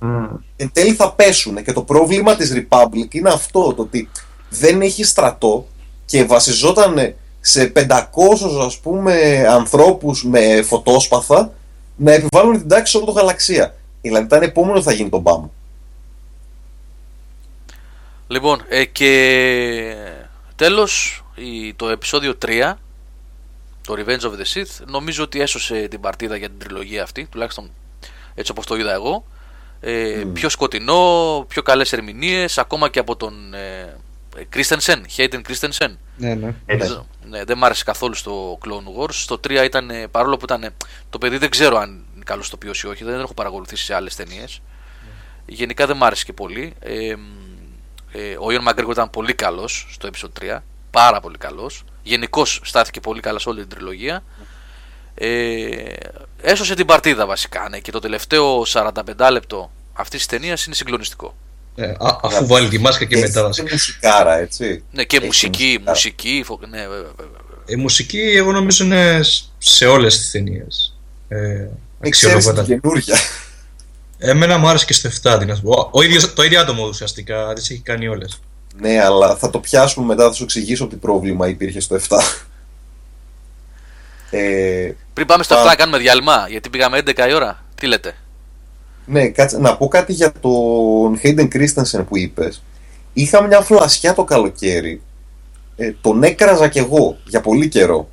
Mm. 0.01 0.29
Εν 0.55 0.69
τέλει 0.73 0.93
θα 0.93 1.13
πέσουν. 1.13 1.63
Και 1.63 1.73
το 1.73 1.81
πρόβλημα 1.81 2.35
της 2.35 2.53
Republic 2.55 3.13
είναι 3.13 3.29
αυτό, 3.29 3.73
το 3.73 3.81
ότι 3.81 4.09
δεν 4.49 4.81
έχει 4.81 5.03
στρατό 5.03 5.67
και 6.05 6.23
βασιζόταν 6.23 7.15
σε 7.39 7.71
500 7.75 7.89
ας 8.65 8.79
πούμε 8.79 9.45
ανθρώπους 9.49 10.23
με 10.23 10.61
φωτόσπαθα 10.61 11.53
να 11.95 12.11
επιβάλλουν 12.11 12.57
την 12.57 12.67
τάξη 12.67 12.91
σε 12.91 12.97
όλο 12.97 13.05
το 13.05 13.11
γαλαξία. 13.11 13.75
Δηλαδή 14.01 14.25
ήταν 14.25 14.41
επόμενο 14.41 14.81
θα 14.81 14.91
γίνει 14.91 15.09
το 15.09 15.19
μπαμ. 15.19 15.45
Λοιπόν, 18.27 18.61
ε, 18.69 18.85
και 18.85 19.95
τέλος 20.55 21.23
το 21.75 21.89
επεισόδιο 21.89 22.37
3 22.45 22.73
το 23.87 23.93
Revenge 23.97 24.21
of 24.21 24.31
the 24.31 24.45
Sith. 24.53 24.85
Νομίζω 24.87 25.23
ότι 25.23 25.41
έσωσε 25.41 25.87
την 25.87 25.99
παρτίδα 25.99 26.35
για 26.35 26.49
την 26.49 26.59
τριλογία 26.59 27.03
αυτή 27.03 27.25
τουλάχιστον 27.25 27.71
έτσι 28.35 28.51
όπως 28.51 28.65
το 28.65 28.75
είδα 28.75 28.93
εγώ. 28.93 29.25
Ε, 29.79 30.23
πιο 30.33 30.49
σκοτεινό, 30.49 31.45
πιο 31.47 31.61
καλές 31.61 31.93
ερμηνείες 31.93 32.57
ακόμα 32.57 32.89
και 32.89 32.99
από 32.99 33.15
τον 33.15 33.53
ε, 33.53 33.95
Christensen, 34.53 35.01
Hayden 35.17 35.41
Christensen. 35.47 35.95
Ναι, 36.17 36.33
ναι. 36.35 36.55
ναι, 37.29 37.43
δεν 37.43 37.57
μ' 37.57 37.63
άρεσε 37.63 37.83
καθόλου 37.83 38.13
στο 38.13 38.57
Clone 38.65 39.01
Wars. 39.01 39.11
Στο 39.11 39.39
3 39.47 39.63
ήταν, 39.63 39.91
παρόλο 40.11 40.37
που 40.37 40.45
ήταν 40.45 40.73
το 41.09 41.17
παιδί 41.17 41.37
δεν 41.37 41.49
ξέρω 41.49 41.77
αν 41.77 42.05
είναι 42.15 42.23
καλός 42.23 42.47
στο 42.47 42.57
ή 42.63 42.87
όχι 42.87 43.03
δεν 43.03 43.19
έχω 43.19 43.33
παρακολουθήσει 43.33 43.85
σε 43.85 43.93
άλλες 43.95 44.15
ταινίες. 44.15 44.61
γενικά 45.45 45.85
δεν 45.85 45.97
μ' 45.97 46.03
άρεσε 46.03 46.23
και 46.25 46.33
πολύ. 46.33 46.73
Ε, 46.79 47.15
ε, 48.11 48.35
ο 48.35 48.45
Ian 48.49 48.69
McGregor 48.69 48.91
ήταν 48.91 49.09
πολύ 49.09 49.33
καλός 49.33 49.87
στο 49.91 50.09
episode 50.11 50.43
3 50.55 50.59
πάρα 50.91 51.19
πολύ 51.19 51.37
καλός 51.37 51.83
Γενικώς 52.03 52.61
στάθηκε 52.63 52.99
πολύ 52.99 53.21
καλά 53.21 53.39
σε 53.39 53.49
όλη 53.49 53.59
την 53.59 53.69
τριλογία. 53.69 54.23
Ε, 55.15 55.93
έσωσε 56.41 56.75
την 56.75 56.85
παρτίδα 56.85 57.25
βασικά 57.25 57.67
ναι, 57.69 57.79
και 57.79 57.91
το 57.91 57.99
τελευταίο 57.99 58.65
45 58.67 58.91
λεπτό 59.31 59.71
αυτής 59.93 60.19
της 60.19 60.27
ταινίας 60.27 60.65
είναι 60.65 60.75
συγκλονιστικό. 60.75 61.35
Ε, 61.75 61.89
α, 61.89 62.19
αφού 62.23 62.47
βάλει 62.47 62.67
τη 62.67 62.77
μάσκα 62.77 63.05
και 63.05 63.17
μετά. 63.17 63.49
Είναι 63.59 63.69
μουσικάρα, 63.71 64.37
έτσι. 64.37 64.83
Ναι, 64.91 65.03
και 65.03 65.19
μουσική, 65.19 65.79
μουσική. 65.87 66.45
Ναι, 66.69 66.85
Η 67.65 67.75
μουσική, 67.75 68.19
εγώ 68.19 68.51
νομίζω 68.51 68.85
είναι 68.85 69.19
σε 69.57 69.85
όλες 69.85 70.17
τις 70.17 70.31
ταινίες. 70.31 70.97
Ε, 71.27 71.67
αξιολογούνται. 72.05 72.63
καινούργια. 72.63 73.17
Εμένα 74.17 74.57
μου 74.57 74.67
άρεσε 74.67 74.85
και 74.85 74.93
στο 74.93 75.09
7. 75.23 75.39
Ο, 75.63 75.89
ο 75.91 76.01
ίδιος, 76.01 76.33
το 76.33 76.43
ίδιο 76.43 76.59
άτομο 76.59 76.87
ουσιαστικά 76.87 77.53
τις 77.53 77.69
έχει 77.69 77.81
κάνει 77.81 78.07
όλες. 78.07 78.39
Ναι, 78.79 79.01
αλλά 79.03 79.35
θα 79.35 79.49
το 79.49 79.59
πιάσουμε 79.59 80.05
μετά, 80.05 80.27
θα 80.27 80.33
σου 80.33 80.43
εξηγήσω 80.43 80.87
τι 80.87 80.95
πρόβλημα 80.95 81.47
υπήρχε 81.47 81.79
στο 81.79 81.95
7. 81.95 82.17
Ε, 84.31 84.91
Πριν 85.13 85.27
πάμε 85.27 85.43
στο 85.43 85.55
7 85.71 85.73
κάνουμε 85.77 85.97
διάλειμμα, 85.97 86.45
γιατί 86.49 86.69
πήγαμε 86.69 86.97
11 87.05 87.27
η 87.29 87.33
ώρα. 87.33 87.63
Τι 87.75 87.87
λέτε; 87.87 88.15
Ναι, 89.05 89.27
κάτσε, 89.27 89.57
να 89.59 89.77
πω 89.77 89.87
κάτι 89.87 90.13
για 90.13 90.31
τον 90.41 91.19
Hayden 91.23 91.47
Christensen 91.53 92.05
που 92.07 92.17
είπες. 92.17 92.63
Είχα 93.13 93.41
μια 93.41 93.61
φλασιά 93.61 94.13
το 94.13 94.23
καλοκαίρι. 94.23 95.01
Ε, 95.75 95.91
τον 96.01 96.23
έκραζα 96.23 96.67
κι 96.67 96.79
εγώ 96.79 97.17
για 97.25 97.41
πολύ 97.41 97.67
καιρό. 97.67 98.09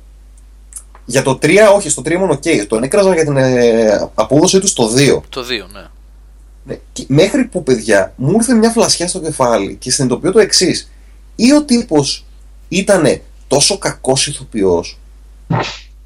Για 1.05 1.21
το 1.21 1.39
3, 1.41 1.57
όχι, 1.75 1.89
στο 1.89 2.01
3 2.05 2.11
ήμουν 2.11 2.31
ok. 2.31 2.67
Τον 2.67 2.83
έκραζα 2.83 3.13
για 3.13 3.23
την 3.23 3.37
ε, 3.37 4.09
απόδοσή 4.13 4.59
του 4.59 4.67
στο 4.67 4.89
2. 4.95 5.21
Το 5.29 5.41
2, 5.41 5.45
ναι. 5.73 5.85
Ναι, 6.63 6.79
μέχρι 7.07 7.45
που 7.45 7.63
παιδιά 7.63 8.13
μου 8.15 8.31
ήρθε 8.31 8.53
μια 8.53 8.69
φλασιά 8.69 9.07
στο 9.07 9.19
κεφάλι 9.19 9.75
και 9.75 9.91
συνειδητοποιώ 9.91 10.31
το 10.31 10.39
εξής. 10.39 10.91
Ή 11.35 11.53
ο 11.53 11.63
τύπος 11.63 12.25
ήταν 12.67 13.21
τόσο 13.47 13.77
κακός 13.77 14.27
ηθοποιός, 14.27 14.99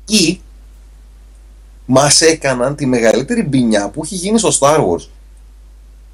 ή 0.06 0.40
μας 1.86 2.22
έκαναν 2.22 2.76
τη 2.76 2.86
μεγαλύτερη 2.86 3.44
μπινιά 3.44 3.90
που 3.90 4.04
έχει 4.04 4.16
γίνει 4.16 4.40
στο 4.40 4.50
Star 4.60 4.78
Wars. 4.78 5.08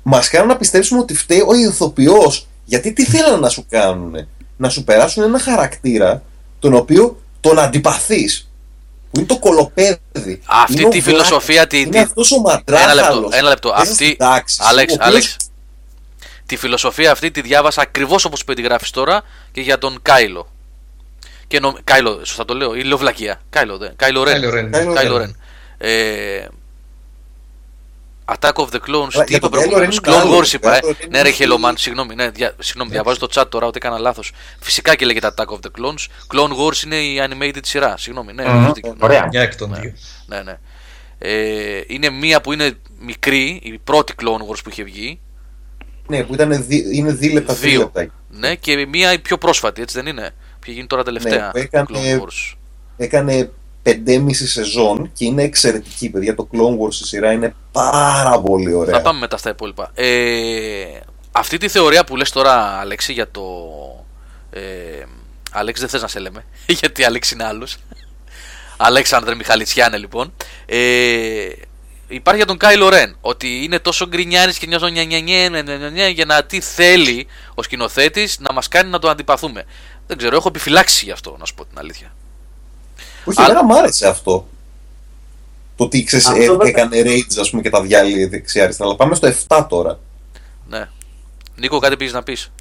Μας 0.04 0.30
κάνουν 0.30 0.48
να 0.48 0.58
πιστέψουμε 0.58 1.00
ότι 1.00 1.16
φταίει 1.16 1.42
ο 1.48 1.54
ηθοποιός. 1.54 2.48
Γιατί 2.66 2.94
τι 2.94 3.06
θέλανε 3.06 3.38
να 3.38 3.50
σου 3.50 3.66
κάνουν, 3.70 4.28
Να 4.58 4.70
σου 4.70 4.84
περάσουν 4.84 5.24
ένα 5.24 5.40
χαρακτήρα 5.40 6.24
τον 6.60 6.74
οποίο 6.74 7.22
τον 7.40 7.60
αντιπαθείς 7.60 8.44
που 8.44 8.51
είναι 9.12 9.26
το 9.26 9.40
κολοπέδι. 9.40 10.42
Αυτή 10.46 10.88
τη 10.88 11.02
φιλοσοφία. 11.02 11.68
Τη, 11.68 11.82
είναι 11.82 12.00
αυτός 12.00 12.32
ο 12.32 12.42
Ένα 12.66 12.94
λεπτό. 12.94 13.30
Ένα 13.32 13.50
λεπτό. 13.50 13.72
Αυτή. 13.76 14.18
Άλεξ, 14.60 14.98
Άλεξ. 15.00 15.38
Τη 16.46 16.58
φιλοσοφία 16.58 17.12
αυτή 17.12 17.32
τη 17.32 17.42
διάβασα 17.42 17.82
ακριβώς 17.82 18.26
όπως 18.26 18.44
περιγράφεις 18.44 18.90
τώρα 18.90 19.24
και 19.52 19.62
για 19.62 19.78
τον 19.78 20.00
Κάιλο. 20.02 20.52
Και 21.48 21.60
νο... 21.60 21.76
Κάιλο, 21.84 22.20
σωστά 22.24 22.46
το 22.46 22.54
λέω, 22.54 22.76
ή 22.76 22.84
Λοβλακία. 22.84 23.42
Κάιλο, 23.50 23.78
δε. 23.78 23.90
Κάιλο 23.96 24.24
Ρεν. 24.24 24.72
Κάιλο 24.94 25.18
Ρεν. 25.18 25.36
Ε, 25.78 26.48
Attack 28.34 28.54
of 28.54 28.68
the 28.70 28.80
Clones. 28.88 29.26
Τι 29.26 29.36
είπε 29.36 29.50
προηγουμένω. 29.50 29.94
Clone 30.04 30.40
Wars 30.40 30.54
είπα. 30.54 30.76
Ε. 30.76 30.80
Ναι, 31.10 31.22
ρε 31.22 31.30
Χελομάν, 31.30 31.78
συγγνώμη. 31.78 32.16
Ναι, 32.16 32.30
δια, 32.30 32.56
συγγνώμη, 32.60 32.92
διαβάζω 32.92 33.20
το 33.20 33.28
chat 33.34 33.46
τώρα 33.50 33.66
ότι 33.66 33.78
έκανα 33.78 33.98
λάθος. 33.98 34.32
Φυσικά 34.60 34.96
και 34.96 35.06
λέγεται 35.06 35.34
Attack 35.36 35.46
of 35.46 35.58
the 35.58 35.80
Clones. 35.80 36.08
Clone 36.34 36.52
Wars 36.52 36.84
είναι 36.86 36.96
η 36.96 37.22
animated 37.30 37.60
σειρά. 37.62 37.98
Συγγνώμη. 37.98 38.34
Ναι, 38.34 38.44
mm-hmm. 38.48 38.96
Ωραία. 39.00 39.28
Μια 39.32 39.42
εκ 39.42 39.56
των 39.56 39.76
δύο. 39.82 39.94
Ναι, 40.26 40.42
ναι. 40.42 40.58
Ε, 41.18 41.82
είναι 41.88 42.10
μία 42.10 42.42
που 42.42 42.54
είναι 42.54 42.74
μικρή, 43.00 43.60
η 43.64 43.80
πρώτη 43.84 44.14
Clone 44.22 44.52
Wars 44.52 44.64
που 44.64 44.70
είχε 44.70 44.84
βγει. 44.84 45.20
Ναι, 46.08 46.24
που 46.24 46.34
ήταν 46.34 46.66
δι, 46.66 46.98
είναι 46.98 47.12
δίλεπτα, 47.12 47.54
δύο. 47.54 47.92
Ναι, 48.30 48.56
και 48.56 48.86
μία 48.86 49.14
η 49.14 49.20
πιο 49.20 49.38
πρόσφατη, 49.38 49.82
έτσι 49.82 49.96
δεν 49.96 50.08
είναι. 50.08 50.30
Που 50.32 50.60
είχε 50.64 50.72
γίνει 50.72 50.88
τώρα 50.88 51.04
τελευταία. 51.04 51.52
Ναι, 51.54 51.62
έκανε, 51.62 51.86
Clone 51.90 52.20
Wars. 52.20 52.56
έκανε 52.98 53.52
5,5 53.84 54.30
σεζόν 54.32 55.12
και 55.14 55.26
είναι 55.26 55.44
εξαιρετική, 55.44 56.10
παιδιά. 56.10 56.36
Το 56.36 56.48
Clone 56.54 56.86
Wars 56.86 56.94
στη 56.94 57.06
σειρά 57.06 57.32
είναι 57.32 57.56
πάρα 57.72 58.42
πολύ 58.42 58.74
ωραία. 58.74 58.96
Θα 58.96 59.02
πάμε 59.02 59.20
μετά 59.20 59.38
στα 59.38 59.50
υπόλοιπα. 59.50 59.92
Ε, 59.94 60.84
αυτή 61.32 61.58
τη 61.58 61.68
θεωρία 61.68 62.04
που 62.04 62.16
λες 62.16 62.32
τώρα, 62.32 62.80
Αλέξη, 62.80 63.14
για 63.14 63.32
το... 63.32 63.44
Ε, 64.52 64.62
Αλέξη 65.52 65.82
δεν 65.82 65.90
θες 65.90 66.02
να 66.02 66.08
σε 66.08 66.20
λέμε, 66.20 66.46
γιατί 66.80 67.04
Αλέξη 67.04 67.34
είναι 67.34 67.44
άλλος. 67.44 67.78
Αλέξανδρε 68.78 69.36
Μιχαλητσιάνε 69.36 69.98
λοιπόν. 69.98 70.34
Ε, 70.66 71.50
υπάρχει 72.08 72.38
για 72.38 72.46
τον 72.46 72.58
Κάιλο 72.58 72.90
Ρεν 72.90 73.16
ότι 73.22 73.64
είναι 73.64 73.80
τόσο 73.80 74.08
γκρινιάρης 74.08 74.58
και 74.58 74.66
νιώθω 74.66 74.88
νια, 74.88 76.08
για 76.08 76.26
να 76.26 76.44
τι 76.44 76.60
θέλει 76.60 77.28
ο 77.56 77.64
σκηνοθέτης 77.64 78.40
να 78.40 78.54
μας 78.54 78.68
κάνει 78.68 78.90
να 78.90 79.00
το 79.00 79.10
αντιπαθούμε. 79.10 79.64
Δεν 80.08 80.18
ξέρω, 80.18 80.36
έχω 80.36 80.48
επιφυλάξει 80.48 81.06
γι' 81.06 81.12
αυτό 81.12 81.36
να 81.40 81.46
σου 81.46 81.54
πω 81.54 81.66
την 81.66 81.80
αλήθεια. 81.80 82.14
Όχι, 83.26 83.42
εμένα 83.42 83.64
μου 83.64 83.78
άρεσε 83.78 84.08
αυτό. 84.08 84.48
Το 85.76 85.84
ότι 85.84 86.04
ξέρεις, 86.04 86.28
ε, 86.28 86.58
έκανε 86.68 87.02
rage 87.06 87.40
ας 87.40 87.50
πούμε, 87.50 87.62
και 87.62 87.70
τα 87.70 87.82
διάλυε 87.82 88.28
δεξιά-αριστερά. 88.28 88.90
Αλλά 88.90 88.98
πάμε 88.98 89.16
στο 89.16 89.28
7 89.28 89.66
τώρα. 89.70 90.00
Ναι. 90.70 90.88
Νίκο, 91.56 91.80
κάτι 91.80 91.98
πήγε 91.98 92.12
να 92.12 92.24
πεις. 92.24 92.52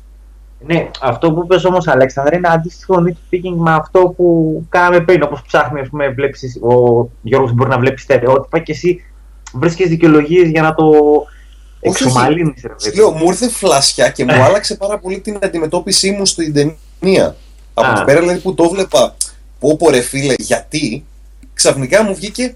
Ναι, 0.67 0.91
αυτό 1.01 1.33
που 1.33 1.41
είπες 1.45 1.65
όμως, 1.65 1.89
Αλέξανδρα, 1.89 2.37
είναι 2.37 2.49
αντίστοιχο 2.49 3.05
nitpicking 3.07 3.57
με 3.57 3.73
αυτό 3.73 4.15
που 4.17 4.67
κάναμε 4.69 5.01
πριν. 5.01 5.23
Όπως 5.23 5.43
ψάχνει, 5.47 5.81
ας 5.81 5.89
πούμε, 5.89 6.09
βλέπεις, 6.09 6.59
ο 6.63 7.09
Γιώργος 7.23 7.53
μπορεί 7.53 7.71
να 7.71 7.79
βλέπεις 7.79 8.03
στερεότυπα 8.03 8.59
και 8.59 8.73
εσύ 8.73 9.05
βρίσκεις 9.53 9.89
δικαιολογίες 9.89 10.49
για 10.49 10.63
να 10.63 10.75
το 10.75 10.93
εξομαλύνεις. 11.81 12.67
Λέω, 12.95 13.11
μου 13.11 13.25
ήρθε 13.25 13.49
φλασιά 13.49 14.11
και 14.11 14.25
μου 14.25 14.43
άλλαξε 14.43 14.77
πάρα 14.77 14.99
πολύ 14.99 15.21
την 15.21 15.39
αντιμετώπιση 15.43 16.11
μου 16.11 16.27
στην 16.27 16.53
ταινία. 16.53 17.37
Από 17.75 17.95
την 17.95 18.05
πέρα 18.05 18.21
δηλαδή 18.21 18.39
που 18.39 18.55
το 18.55 18.69
βλέπα 18.69 19.17
πω 19.61 19.77
πω 19.77 19.91
ρε 19.91 20.01
φίλε, 20.01 20.35
γιατί; 20.39 21.05
Ξαφνικά 21.55 22.03
μου 22.03 22.15
βγήκε 22.15 22.55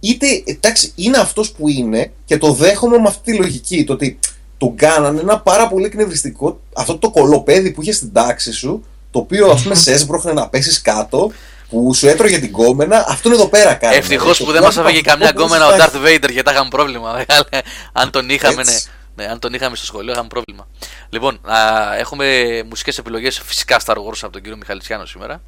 είτε, 0.00 0.42
εντάξει, 0.44 0.92
είναι 0.94 1.18
αυτός 1.18 1.50
που 1.50 1.68
είναι 1.68 2.12
και 2.24 2.38
το 2.38 2.52
δέχομαι 2.52 2.98
με 2.98 3.08
αυτή 3.08 3.32
τη 3.32 3.38
λογική, 3.38 3.84
το 3.84 3.92
ότι 3.92 4.18
τον 4.58 4.76
κάνανε 4.76 5.20
ένα 5.20 5.40
πάρα 5.40 5.68
πολύ 5.68 5.84
εκνευριστικό, 5.84 6.60
αυτό 6.74 6.98
το 6.98 7.10
κολοπέδι 7.10 7.70
που 7.70 7.82
είχε 7.82 7.92
στην 7.92 8.12
τάξη 8.12 8.52
σου, 8.52 8.84
το 9.10 9.18
οποίο 9.18 9.50
ας 9.50 9.62
πούμε 9.62 9.74
σε 9.74 9.92
έσπροχνε 9.92 10.32
να 10.32 10.48
πέσεις 10.48 10.82
κάτω, 10.82 11.32
που 11.68 11.94
σου 11.94 12.08
έτρωγε 12.08 12.38
την 12.38 12.52
κόμενα, 12.52 13.04
αυτόν 13.08 13.32
εδώ 13.32 13.48
πέρα 13.48 13.74
κάνει. 13.74 13.96
Ευτυχώς 13.96 14.38
που 14.44 14.52
δεν 14.52 14.62
μα 14.62 14.80
έφαγε 14.80 15.00
καμιά 15.00 15.32
κόμενα 15.32 15.66
ο 15.66 15.70
Darth 15.70 16.06
Vader 16.06 16.30
γιατί 16.30 16.42
θα 16.42 16.52
είχαμε 16.52 16.68
πρόβλημα. 16.70 17.24
αν 17.92 18.10
τον 18.10 18.28
είχαμε, 18.28 18.62
ναι, 18.62 18.76
ναι, 19.14 19.30
αν 19.30 19.38
τον 19.38 19.52
είχαμε 19.54 19.76
στο 19.76 19.86
σχολείο, 19.86 20.12
είχαμε 20.12 20.28
πρόβλημα. 20.28 20.66
Λοιπόν, 21.08 21.40
α, 21.42 21.58
έχουμε 21.98 22.26
μουσικές 22.68 22.98
επιλογές 22.98 23.40
φυσικά 23.44 23.80
Star 23.84 23.94
Wars 23.94 24.18
από 24.22 24.32
τον 24.32 24.42
κύριο 24.42 24.56
Μιχαλητσιάνο 24.56 25.04
σήμερα. 25.04 25.40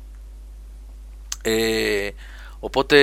Ε, 1.42 2.08
οπότε 2.60 2.96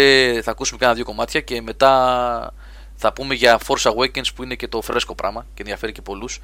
θα 0.44 0.52
ακούσουμε 0.52 0.80
κάνα 0.80 0.94
δύο 0.94 1.04
κομμάτια 1.06 1.42
και 1.42 1.62
μετά 1.62 2.54
θα 2.96 3.14
πούμε 3.14 3.36
για 3.36 3.60
Force 3.68 3.92
Awakens 3.92 4.34
που 4.36 4.44
είναι 4.44 4.56
και 4.56 4.68
το 4.68 4.82
φρέσκο 4.82 5.16
πράγμα 5.16 5.46
και 5.54 5.62
ενδιαφέρει 5.62 5.92
και 5.92 6.02
πολλούς. 6.02 6.42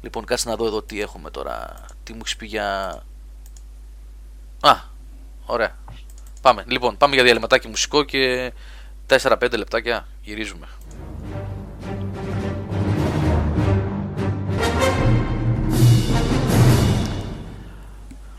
Λοιπόν, 0.00 0.24
κάτσε 0.24 0.48
να 0.48 0.56
δω 0.56 0.66
εδώ 0.66 0.82
τι 0.82 1.00
έχουμε 1.00 1.30
τώρα. 1.30 1.84
Τι 2.04 2.12
μου 2.12 2.18
έχεις 2.20 2.36
πει 2.36 2.46
για. 2.46 2.86
Α, 4.60 4.74
ωραία. 5.46 5.76
Πάμε. 6.40 6.64
Λοιπόν, 6.66 6.96
πάμε 6.96 7.14
για 7.14 7.24
διαλυματάκι 7.24 7.68
μουσικό 7.68 8.02
και 8.02 8.52
4-5 9.08 9.52
λεπτάκια 9.56 10.06
γυρίζουμε. 10.22 10.66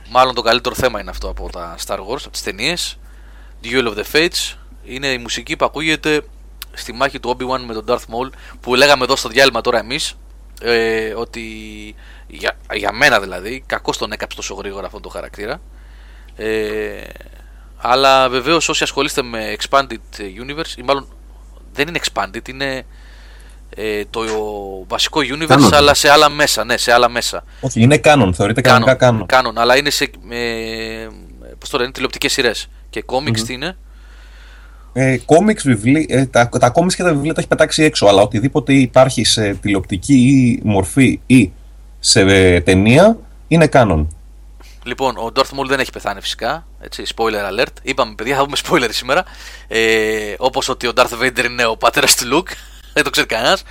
Μάλλον 0.09 0.35
το 0.35 0.41
καλύτερο 0.41 0.75
θέμα 0.75 0.99
είναι 0.99 1.09
αυτό 1.09 1.29
από 1.29 1.49
τα 1.49 1.75
Star 1.85 1.97
Wars, 1.97 2.21
από 2.21 2.29
τις 2.29 2.43
ταινίες. 2.43 2.97
Duel 3.63 3.87
of 3.87 3.93
the 3.93 4.03
Fates 4.11 4.55
Είναι 4.83 5.07
η 5.07 5.17
μουσική 5.17 5.55
που 5.55 5.65
ακούγεται 5.65 6.21
στη 6.73 6.93
μάχη 6.93 7.19
του 7.19 7.37
Obi-Wan 7.37 7.59
με 7.65 7.73
τον 7.73 7.85
Darth 7.87 8.13
Maul 8.13 8.29
Που 8.61 8.75
λέγαμε 8.75 9.03
εδώ 9.03 9.15
στο 9.15 9.29
διάλειμμα 9.29 9.61
τώρα 9.61 9.79
εμείς 9.79 10.15
ε, 10.61 11.13
Ότι 11.13 11.41
για, 12.29 12.57
για 12.73 12.91
μένα 12.93 13.19
δηλαδή, 13.19 13.63
κακώς 13.65 13.97
τον 13.97 14.11
έκαψε 14.11 14.37
τόσο 14.37 14.53
γρήγορα 14.53 14.85
αυτόν 14.85 15.01
τον 15.01 15.11
χαρακτήρα. 15.11 15.61
Ε, 16.35 17.03
αλλά 17.77 18.29
βεβαίως 18.29 18.69
όσοι 18.69 18.83
ασχολείστε 18.83 19.21
με 19.21 19.55
Expanded 19.59 19.97
Universe 20.17 20.77
ή 20.77 20.81
μάλλον 20.81 21.07
δεν 21.73 21.87
είναι 21.87 21.99
Expanded, 22.03 22.49
είναι 22.49 22.85
ε, 23.75 24.05
το 24.09 24.21
βασικό 24.87 25.21
universe 25.37 25.69
αλλά 25.71 25.93
σε 25.93 26.09
άλλα 26.09 26.29
μέσα, 26.29 26.63
ναι, 26.63 26.77
σε 26.77 26.91
άλλα 26.91 27.09
μέσα. 27.09 27.43
Όχι, 27.59 27.81
είναι 27.81 27.99
canon, 28.03 28.29
θεωρείται 28.33 28.61
κανονικά 28.61 28.97
canon. 28.99 29.35
Canon, 29.35 29.53
αλλά 29.55 29.77
είναι 29.77 29.89
σε, 29.89 30.03
ε, 30.29 31.07
πώς 31.57 31.69
το 31.69 31.77
λένε, 31.77 31.91
τηλεοπτικές 31.91 32.31
σειρές. 32.31 32.69
Και 32.89 33.03
comics 33.05 33.39
τι 33.39 33.53
είναι; 33.53 33.77
Ε, 34.93 35.17
comics, 35.25 35.61
βιβλί, 35.63 36.07
ε, 36.09 36.25
τα, 36.25 36.49
τα 36.49 36.71
comics 36.75 36.93
και 36.93 37.03
τα 37.03 37.13
βιβλία 37.13 37.33
τα 37.33 37.39
έχει 37.39 37.49
πετάξει 37.49 37.83
έξω, 37.83 38.05
αλλά 38.05 38.21
οτιδήποτε 38.21 38.73
υπάρχει 38.73 39.23
σε 39.23 39.53
τηλεοπτική 39.53 40.13
ή 40.13 40.59
μορφή 40.63 41.19
ή 41.25 41.51
σε 41.99 42.19
ε, 42.21 42.61
ταινία 42.61 43.17
είναι 43.47 43.69
canon. 43.73 44.05
Λοιπόν, 44.83 45.17
ο 45.17 45.31
Darth 45.35 45.59
Maul 45.59 45.67
δεν 45.67 45.79
έχει 45.79 45.91
πεθάνει 45.91 46.21
φυσικά. 46.21 46.67
Έτσι, 46.79 47.03
spoiler 47.15 47.59
alert. 47.59 47.73
Είπαμε, 47.81 48.13
παιδιά, 48.15 48.35
θα 48.35 48.43
πούμε 48.43 48.57
spoiler 48.67 48.89
σήμερα. 48.91 49.23
Ε, 49.67 50.33
Όπως 50.37 50.69
ότι 50.69 50.87
ο 50.87 50.91
Darth 50.95 51.23
Vader 51.23 51.45
είναι 51.45 51.65
ο 51.65 51.77
πατέρας 51.77 52.15
του 52.15 52.25
Luke. 52.33 52.51
Δεν 52.93 53.03
το 53.03 53.09
ξέρει 53.09 53.27
κανένας. 53.27 53.63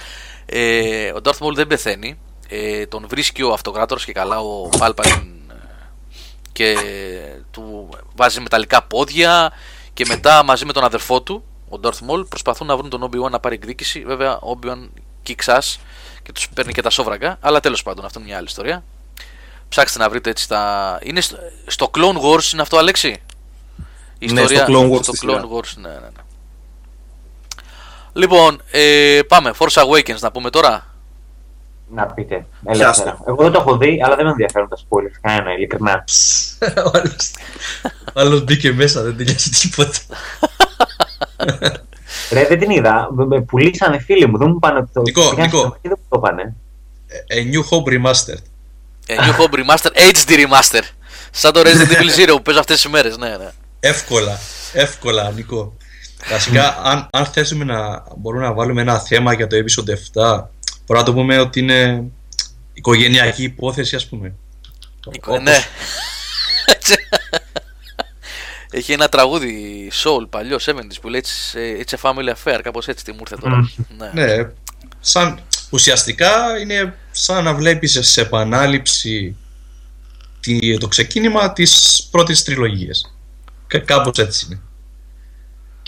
Ε, 0.47 1.11
ο 1.11 1.21
Darth 1.25 1.39
Maul 1.39 1.55
δεν 1.55 1.67
πεθαίνει. 1.67 2.19
Ε, 2.49 2.87
τον 2.87 3.07
βρίσκει 3.09 3.43
ο 3.43 3.53
αυτοκράτορας 3.53 4.05
και 4.05 4.13
καλά 4.13 4.41
ο 4.41 4.69
Palpatine 4.79 5.33
και 6.53 6.77
του 7.51 7.89
βάζει 8.17 8.41
μεταλλικά 8.41 8.83
πόδια 8.83 9.53
και 9.95 10.05
μετά 10.09 10.43
μαζί 10.43 10.65
με 10.65 10.73
τον 10.73 10.85
αδερφό 10.85 11.23
του, 11.23 11.45
ο 11.69 11.81
Darth 11.83 12.11
Maul, 12.11 12.29
προσπαθούν 12.29 12.67
να 12.67 12.77
βρουν 12.77 12.91
τον 12.91 13.03
Obi-Wan 13.03 13.31
να 13.31 13.41
πάρει 13.41 13.55
εκδίκηση. 13.55 14.05
Βέβαια, 14.05 14.37
ο 14.37 14.59
Obi-Wan 14.61 14.89
kicks 15.27 15.63
και 16.23 16.33
τους 16.33 16.49
παίρνει 16.49 16.73
και 16.73 16.83
τα 16.83 16.91
σόβρακα. 16.91 17.39
Αλλά 17.41 17.61
τέλος 17.61 17.83
πάντων, 17.83 18.05
αυτό 18.05 18.19
είναι 18.19 18.29
μια 18.29 18.37
άλλη 18.37 18.47
ιστορία. 18.47 18.85
Ψάξτε 19.69 19.99
να 19.99 20.09
βρείτε 20.09 20.31
έτσι 20.31 20.49
τα. 20.49 20.99
Είναι 21.03 21.21
στο, 21.21 21.37
στο 21.67 21.91
Clone 21.95 22.21
Wars, 22.21 22.53
είναι 22.53 22.63
αυτό, 22.63 22.77
Αλέξη; 22.77 23.23
Η 24.19 24.33
ναι, 24.33 24.41
ιστορία... 24.41 24.65
στο 24.65 24.73
Clone 24.73 24.93
Wars. 24.93 25.03
Στο 25.03 25.13
Clone 25.23 25.57
Wars, 25.57 25.73
ναι, 25.77 25.89
ναι, 25.89 25.95
ναι. 25.95 26.23
Λοιπόν, 28.19 28.63
ε, 28.71 29.21
πάμε. 29.29 29.53
Force 29.59 29.83
Awakens 29.83 30.19
να 30.21 30.31
πούμε 30.31 30.51
τώρα. 30.51 30.87
Να 31.95 32.07
πείτε. 32.07 32.47
Ελεύθερα. 32.67 33.19
Εγώ 33.27 33.43
δεν 33.43 33.53
το 33.53 33.61
έχω 33.61 33.77
δει, 33.77 34.03
αλλά 34.05 34.17
δεν 34.17 34.25
με 34.25 34.31
ενδιαφέρουν 34.31 34.69
τα 34.69 34.77
spoilers. 34.77 35.19
Κανένα, 35.21 35.53
ειλικρινά. 35.53 36.05
Άλλος 38.15 38.45
μπήκε 38.45 38.73
μέσα, 38.73 39.03
δεν 39.03 39.17
τελειώσει 39.17 39.51
τίποτα. 39.51 39.99
Ρε, 42.33 42.47
δεν 42.47 42.59
την 42.59 42.71
είδα. 42.71 43.09
Με 43.13 43.41
πουλήσανε 43.41 43.99
φίλοι 43.99 44.27
μου. 44.27 44.39
Δεν 44.39 44.49
μου 44.49 44.59
πάνε 44.59 44.89
το. 44.93 45.03
Νικό, 45.03 45.33
Νικό. 45.39 45.79
Δεν 45.83 45.93
μου 45.97 46.07
το 46.09 46.19
πάνε. 46.19 46.55
A 47.09 47.55
New 47.55 47.63
Hope 47.71 47.93
Remastered. 47.93 48.43
A 49.07 49.21
New 49.21 49.37
Hope 49.41 49.55
Remaster, 49.59 49.91
HD 50.13 50.31
Remaster. 50.31 50.83
Σαν 51.31 51.53
το 51.53 51.61
Resident 51.61 51.93
Evil 51.93 52.21
Zero 52.21 52.33
που 52.37 52.43
παίζω 52.43 52.59
αυτές 52.59 52.81
τις 52.81 52.91
μέρες. 52.91 53.17
Ναι, 53.17 53.29
ναι. 53.29 53.51
Εύκολα, 53.81 54.39
εύκολα, 54.73 55.31
Νικό. 55.31 55.77
Βασικά, 56.31 56.81
αν, 56.83 57.09
αν 57.13 57.27
θέσουμε 57.27 57.65
να 57.65 58.05
μπορούμε 58.17 58.45
να 58.45 58.53
βάλουμε 58.53 58.81
ένα 58.81 58.99
θέμα 58.99 59.33
για 59.33 59.47
το 59.47 59.57
episode 59.57 59.91
7, 59.91 59.95
μπορούμε 60.87 60.99
να 60.99 61.03
το 61.03 61.13
πούμε 61.13 61.39
ότι 61.39 61.61
είναι 61.61 62.05
οικογενειακή 62.73 63.43
υπόθεση, 63.43 63.97
ας 63.97 64.07
πούμε. 64.07 64.35
Όπως... 65.05 65.43
Ναι. 65.43 65.65
Έχει 68.71 68.93
ένα 68.93 69.09
τραγούδι 69.09 69.91
soul 70.05 70.27
παλιός 70.31 70.69
70 70.71 70.75
που 71.01 71.09
λέει 71.09 71.25
It's 71.55 71.95
a 71.95 72.11
family 72.11 72.33
affair, 72.35 72.61
κάπως 72.63 72.89
έτσι 72.89 73.05
τι 73.05 73.13
μου 73.13 73.19
ήρθε 73.21 73.37
τώρα. 73.37 73.71
ναι. 73.99 74.11
ναι, 74.25 74.49
σαν 75.01 75.41
ουσιαστικά 75.71 76.59
είναι 76.59 76.95
σαν 77.11 77.45
να 77.45 77.55
βλέπεις 77.55 77.99
σε 78.01 78.21
επανάληψη 78.21 79.37
το 80.79 80.89
ξεκίνημα 80.89 81.53
της 81.53 82.03
πρώτης 82.11 82.43
τριλογίας. 82.43 83.15
Και 83.69 83.79
κάπως 83.79 84.19
έτσι 84.19 84.47
είναι. 84.47 84.61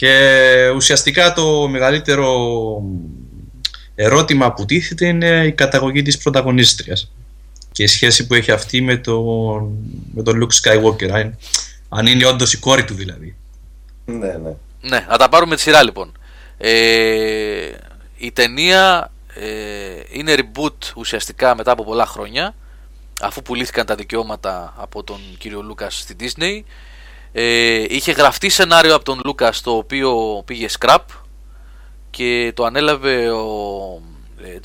Και 0.01 0.73
ουσιαστικά 0.75 1.33
το 1.33 1.69
μεγαλύτερο 1.69 2.29
ερώτημα 3.95 4.53
που 4.53 4.65
τίθεται 4.65 5.07
είναι 5.07 5.45
η 5.47 5.53
καταγωγή 5.53 6.03
της 6.03 6.19
πρωταγωνίστριας 6.19 7.13
και 7.73 7.83
η 7.83 7.87
σχέση 7.87 8.27
που 8.27 8.35
έχει 8.35 8.51
αυτή 8.51 8.81
με 8.81 8.97
τον, 8.97 9.73
με 10.15 10.23
τον 10.23 10.43
Luke 10.43 10.61
Skywalker 10.63 11.31
αν 11.89 12.07
είναι 12.07 12.27
όντως 12.27 12.53
η 12.53 12.59
κόρη 12.59 12.85
του 12.85 12.95
δηλαδή. 12.95 13.37
Ναι, 14.05 14.33
ναι. 14.33 14.55
Ναι, 14.81 15.07
να 15.09 15.17
τα 15.17 15.29
πάρουμε 15.29 15.55
τη 15.55 15.61
σειρά 15.61 15.83
λοιπόν. 15.83 16.19
Ε, 16.59 17.71
η 18.17 18.33
ταινία 18.33 19.13
ε, 19.35 19.49
είναι 20.11 20.35
reboot 20.37 20.95
ουσιαστικά 20.97 21.55
μετά 21.55 21.73
από 21.73 21.85
πολλά 21.85 22.07
χρόνια 22.07 22.55
αφού 23.21 23.43
πουλήθηκαν 23.43 23.87
τα 23.87 23.95
δικαιώματα 23.95 24.75
από 24.77 25.05
τον 25.05 25.21
κύριο 25.39 25.63
Λούκας 25.63 25.99
στη 25.99 26.17
Disney 26.21 26.63
ε, 27.33 27.85
είχε 27.89 28.13
γραφτεί 28.13 28.49
σενάριο 28.49 28.95
από 28.95 29.05
τον 29.05 29.21
Λούκας 29.25 29.61
το 29.61 29.71
οποίο 29.71 30.43
πήγε 30.45 30.67
scrap 30.79 30.99
και 32.11 32.53
το 32.55 32.65
ανέλαβε 32.65 33.31
ο 33.31 34.03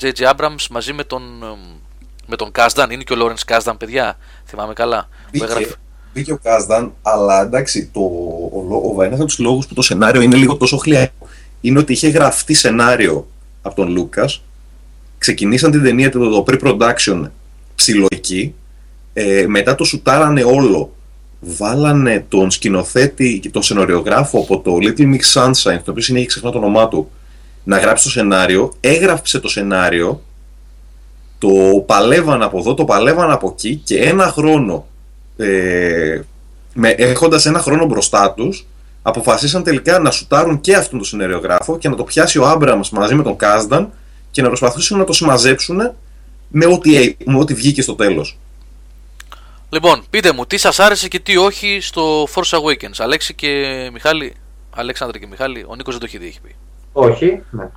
J.J. 0.00 0.20
Ε, 0.20 0.30
Abrams 0.36 0.66
μαζί 0.70 0.92
με 0.92 1.04
τον 1.04 1.22
με 2.26 2.36
τον 2.36 2.52
Κάσταν, 2.52 2.90
είναι 2.90 3.02
και 3.02 3.12
ο 3.12 3.16
Λόρενς 3.16 3.44
Κάσταν 3.44 3.76
παιδιά, 3.76 4.18
θυμάμαι 4.46 4.72
καλά 4.72 5.08
Μπήκε, 5.30 5.76
μπήκε 6.14 6.32
ο 6.32 6.38
Κάσταν, 6.42 6.92
αλλά 7.02 7.42
εντάξει 7.42 7.90
το, 7.92 8.00
ο, 8.00 8.94
ο, 8.96 9.02
ένας 9.02 9.18
από 9.18 9.28
τους 9.28 9.38
λόγους 9.38 9.66
που 9.66 9.74
το 9.74 9.82
σενάριο 9.82 10.20
είναι 10.20 10.36
λίγο 10.36 10.56
τόσο 10.56 10.76
χλιαρό 10.76 11.10
είναι 11.60 11.78
ότι 11.78 11.92
είχε 11.92 12.08
γραφτεί 12.08 12.54
σενάριο 12.54 13.26
από 13.62 13.74
τον 13.74 13.88
Λούκας. 13.88 14.42
Ξεκινήσαν 15.18 15.70
την 15.70 15.82
ταινία 15.82 16.10
το, 16.10 16.30
το 16.30 16.44
pre-production 16.48 17.30
ψηλοϊκή, 17.74 18.54
ε, 19.12 19.44
μετά 19.46 19.74
το 19.74 19.84
σουτάρανε 19.84 20.42
όλο, 20.44 20.94
βάλανε 21.40 22.24
τον 22.28 22.50
σκηνοθέτη 22.50 23.38
και 23.38 23.50
τον 23.50 23.62
σενοριογράφο 23.62 24.38
από 24.38 24.60
το 24.60 24.78
Little 24.80 25.14
Mix 25.14 25.42
Sunshine, 25.42 25.78
το 25.84 25.90
οποίο 25.90 26.02
συνέχει 26.02 26.26
ξεχνά 26.26 26.50
το 26.50 26.58
όνομά 26.58 26.88
του, 26.88 27.10
να 27.64 27.78
γράψει 27.78 28.04
το 28.04 28.10
σενάριο, 28.10 28.72
έγραψε 28.80 29.40
το 29.40 29.48
σενάριο, 29.48 30.22
το 31.38 31.48
παλεύαν 31.86 32.42
από 32.42 32.58
εδώ, 32.58 32.74
το 32.74 32.84
παλεύαν 32.84 33.30
από 33.30 33.48
εκεί 33.52 33.80
και 33.84 33.98
ένα 33.98 34.26
χρόνο, 34.26 34.86
ε, 35.36 36.20
με, 36.74 36.88
έχοντας 36.88 37.46
ένα 37.46 37.58
χρόνο 37.58 37.86
μπροστά 37.86 38.32
τους, 38.32 38.66
αποφασίσαν 39.02 39.62
τελικά 39.62 39.98
να 39.98 40.10
σουτάρουν 40.10 40.60
και 40.60 40.74
αυτόν 40.74 40.98
τον 40.98 41.08
σενεριογράφο 41.08 41.78
και 41.78 41.88
να 41.88 41.96
το 41.96 42.04
πιάσει 42.04 42.38
ο 42.38 42.46
Άμπραμς 42.46 42.90
μαζί 42.90 43.14
με 43.14 43.22
τον 43.22 43.36
Κάσταν 43.36 43.92
και 44.30 44.42
να 44.42 44.48
προσπαθήσουν 44.48 44.98
να 44.98 45.04
το 45.04 45.12
συμμαζέψουν 45.12 45.92
με 46.48 46.66
ό,τι, 46.66 47.16
με 47.24 47.38
ό,τι 47.38 47.54
βγήκε 47.54 47.82
στο 47.82 47.94
τέλος. 47.94 48.38
Λοιπόν, 49.76 50.04
πείτε 50.10 50.32
μου, 50.32 50.46
τι 50.46 50.56
σας 50.56 50.78
άρεσε 50.78 51.08
και 51.08 51.18
τι 51.20 51.36
όχι 51.36 51.78
στο 51.80 52.24
Force 52.24 52.58
Awakens; 52.58 52.94
Αλέξη 52.98 53.34
και 53.34 53.48
Μιχάλη, 53.92 54.34
Αλέξανδρε 54.70 55.18
και 55.18 55.26
Μιχάλη, 55.26 55.64
ο 55.68 55.74
Νίκος 55.74 55.98
δεν 55.98 56.00
το 56.00 56.06
έχει 56.08 56.18
δει, 56.18 56.26
έχει 56.26 56.40
πει. 56.40 56.54
Όχι, 56.92 57.42
ναι. 57.50 57.68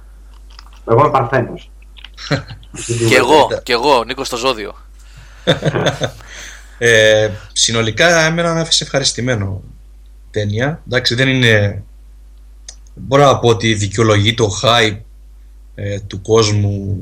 Εγώ 0.90 1.00
είμαι 1.00 1.10
παρθένος. 1.10 1.72
και 3.10 3.16
εγώ, 3.16 3.48
και 3.64 3.74
εγώ, 3.74 4.04
Νίκος 4.04 4.28
στο 4.28 4.38
ζώδιο. 4.38 4.76
ε, 6.78 7.30
συνολικά 7.54 8.26
εμένα 8.26 8.54
με 8.54 8.60
άφησε 8.60 8.84
ευχαριστημένο 8.84 9.62
ταινία. 10.32 10.82
Εντάξει, 10.88 11.16
δεν 11.16 11.28
είναι... 11.28 11.84
Μπορώ 12.96 13.26
να 13.26 13.40
πω 13.40 13.48
ότι 13.48 13.74
δικαιολογεί 13.74 14.34
το 14.34 14.50
hype 14.62 14.98
ε, 15.76 16.00
του 16.00 16.22
κόσμου 16.22 16.98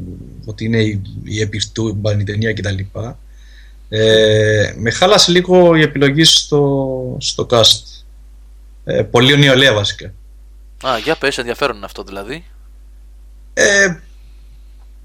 ότι 0.45 0.65
είναι 0.65 0.81
η, 0.81 1.01
η 1.23 1.41
επιστούμπανη 1.41 2.23
ταινία 2.23 2.53
κτλ. 2.53 2.77
Ε, 3.89 4.73
με 4.77 4.91
χάλασε 4.91 5.31
λίγο 5.31 5.75
η 5.75 5.81
επιλογή 5.81 6.23
στο, 6.23 7.17
στο 7.19 7.47
cast. 7.49 8.03
Ε, 8.83 9.03
πολύ 9.03 9.37
νεολαία 9.37 9.73
βασικά. 9.73 10.13
Α, 10.87 10.97
για 10.97 11.15
πες, 11.15 11.37
ενδιαφέρον 11.37 11.75
είναι 11.75 11.85
αυτό 11.85 12.03
δηλαδή. 12.03 12.45
Ε, 13.53 13.95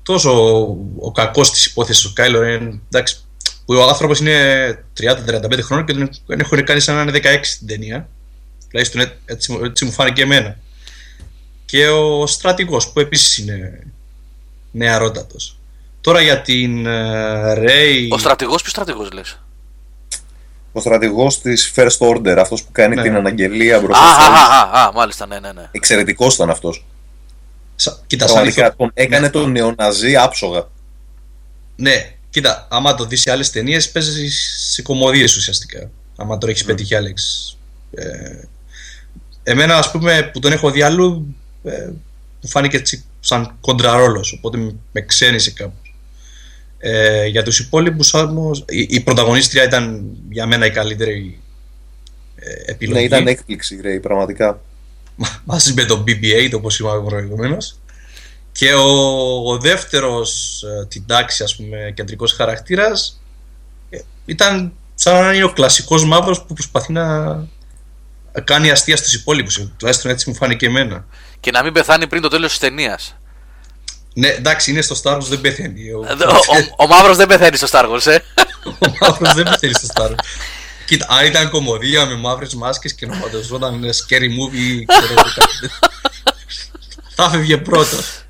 τόσο 0.03 0.59
ο, 0.61 0.77
ο 0.99 1.13
κακός 1.13 1.51
της 1.51 1.67
υπόθεσης 1.67 2.05
ο 2.05 2.13
Κάιλο 2.15 2.43
εντάξει, 2.43 3.17
που 3.65 3.75
ο 3.75 3.83
άνθρωπος 3.83 4.19
είναι 4.19 4.85
30-35 5.01 5.59
χρόνια 5.63 5.85
και 5.85 6.21
δεν 6.27 6.41
έχουν 6.41 6.65
κάνει 6.65 6.81
σαν 6.81 6.95
να 6.95 7.03
είναι 7.03 7.21
16 7.23 7.39
στην 7.43 7.67
ταινία 7.67 8.09
Τουλάχιστον 8.73 9.13
έτσι, 9.25 9.59
έτσι 9.63 9.85
μου 9.85 9.93
φάνηκε 9.93 10.23
εμένα. 10.23 10.59
Και 11.65 11.89
ο 11.89 12.27
στρατηγός 12.27 12.93
που 12.93 13.01
επίσης 13.01 13.39
είναι 13.39 13.87
νεαρότατος. 14.71 15.59
Τώρα 16.03 16.21
για 16.21 16.43
την 16.43 16.87
uh, 16.87 18.09
Ο 18.11 18.19
στρατηγός, 18.19 18.61
ποιος 18.61 18.73
στρατηγός 18.73 19.11
λες; 19.13 19.39
Ο 20.73 20.81
στρατηγός 20.81 21.41
της 21.41 21.73
First 21.77 21.99
Order, 21.99 22.37
αυτός 22.39 22.63
που 22.63 22.73
κάνει 22.73 22.95
ναι. 22.95 23.03
την 23.03 23.15
αναγγελία 23.15 23.81
μπροστά 23.81 24.03
Α, 24.03 24.09
α, 24.09 24.81
α, 24.81 24.87
α, 24.87 24.93
μάλιστα, 24.93 25.27
ναι, 25.27 25.41
ναι. 25.41 25.53
ναι. 25.53 25.69
Εξαιρετικός 25.71 26.35
ήταν 26.35 26.51
αυτός. 26.51 26.85
Κοίτα, 28.07 28.29
σαν 28.29 28.53
τον 28.77 28.91
έκανε 28.95 29.27
ναι. 29.27 29.31
τον 29.31 29.51
νεοναζί 29.51 30.17
άψογα. 30.17 30.69
Ναι, 31.77 32.15
κοίτα, 32.31 32.67
άμα 32.71 32.95
το 32.95 33.05
δεις 33.05 33.21
σε 33.21 33.31
άλλες 33.31 33.51
ταινίες, 33.51 33.91
παίζεις 33.91 34.69
σε 34.73 34.83
κομμωδίες 34.83 35.37
ουσιαστικά. 35.37 35.91
Άμα 36.17 36.39
το 36.39 36.47
έχεις 36.47 36.63
mm. 36.63 36.67
πετύχει, 36.67 36.95
Άλεξ. 36.95 37.57
Ε, 37.95 38.45
εμένα, 39.43 39.77
ας 39.77 39.91
πούμε, 39.91 40.31
που 40.33 40.39
τον 40.39 40.53
έχω 40.53 40.71
δει 40.71 40.83
αλλού, 40.83 41.37
ε, 41.65 41.87
μου 42.41 42.49
φάνηκε 42.49 42.77
έτσι 42.77 43.05
σαν 43.21 43.57
κοντραρόλος, 43.61 44.33
οπότε 44.33 44.59
με 44.93 45.01
ξένησε 45.01 45.51
κάπου. 45.51 45.82
Ε, 46.85 47.27
για 47.27 47.43
τους 47.43 47.59
υπόλοιπους 47.59 48.15
όμως, 48.15 48.65
η, 48.69 48.87
η, 48.91 49.01
πρωταγωνίστρια 49.01 49.65
ήταν 49.65 50.17
για 50.31 50.47
μένα 50.47 50.67
η 50.67 50.71
καλύτερη 50.71 51.41
ε, 52.37 52.71
επιλογή. 52.71 52.99
Ναι, 52.99 53.05
ήταν 53.05 53.27
έκπληξη, 53.27 53.81
Ray, 53.85 54.03
πραγματικά. 54.03 54.61
Μαζί 55.45 55.73
με 55.73 55.85
τον 55.85 56.05
BB-8, 56.07 56.51
όπως 56.55 56.79
είπαμε 56.79 57.09
προηγουμένως. 57.09 57.79
Και 58.53 58.73
ο, 58.75 58.89
ο 59.53 59.59
δεύτερος 59.59 60.63
ε, 60.63 60.87
την 60.87 61.07
τάξη, 61.07 61.43
ας 61.43 61.57
πούμε, 61.57 61.93
κεντρικός 61.95 62.33
χαρακτήρας 62.33 63.23
ε, 63.91 63.99
ήταν 64.25 64.73
σαν 64.95 65.25
να 65.25 65.33
είναι 65.35 65.45
ο 65.45 65.53
κλασικός 65.53 66.05
μαύρος 66.05 66.45
που 66.45 66.55
προσπαθεί 66.55 66.93
να 66.93 67.37
κάνει 68.45 68.71
αστεία 68.71 68.97
στους 68.97 69.15
υπόλοιπους. 69.15 69.69
Τουλάχιστον 69.77 70.11
έτσι 70.11 70.29
μου 70.29 70.35
φάνηκε 70.35 70.67
εμένα. 70.67 71.07
Και 71.41 71.51
να 71.51 71.63
μην 71.63 71.73
πεθάνει 71.73 72.07
πριν 72.07 72.23
το 72.23 72.29
τέλος 72.29 72.51
της 72.51 72.59
ταινίας. 72.59 73.17
Ναι, 74.15 74.29
εντάξει, 74.29 74.71
είναι 74.71 74.81
στο 74.81 74.97
Star 75.03 75.17
Wars, 75.17 75.27
δεν 75.29 75.41
πεθαίνει. 75.41 75.91
Ο, 75.91 75.99
ο, 75.99 76.85
ο, 76.85 76.87
Μαύρος 76.87 77.17
δεν 77.17 77.27
πεθαίνει 77.27 77.57
στο 77.57 77.67
Star 77.71 77.85
Wars, 77.85 78.07
ε. 78.07 78.15
ο 78.89 78.93
Μαύρος 79.01 79.35
δεν 79.35 79.45
πεθαίνει 79.45 79.73
στο 79.73 79.89
Star 79.95 80.11
Wars. 80.11 80.15
Κοίτα, 80.87 81.07
αν 81.09 81.27
ήταν 81.27 81.51
κομμωδία 81.51 82.07
με 82.07 82.15
μαύρες 82.15 82.55
μάσκες 82.55 82.95
και 82.95 83.07
να 83.07 83.15
φανταζόταν 83.15 83.85
scary 83.85 84.25
movie, 84.25 84.83
ξέρω 84.87 85.15
θα 87.15 87.25
έφευγε 87.25 87.57
πρώτος. 87.57 88.25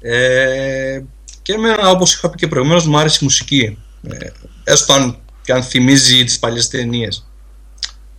Ε, 0.00 1.02
και 1.42 1.52
εμένα, 1.52 1.88
όπως 1.88 2.14
είχα 2.14 2.30
πει 2.30 2.36
και 2.36 2.46
προηγουμένως, 2.46 2.86
μου 2.86 2.98
άρεσε 2.98 3.18
η 3.20 3.24
μουσική. 3.24 3.78
Ε, 4.02 4.30
έστω 4.64 4.92
αν, 4.92 5.18
και 5.42 5.52
αν 5.52 5.62
θυμίζει 5.62 6.24
τις 6.24 6.38
παλιές 6.38 6.68
ταινίες. 6.68 7.26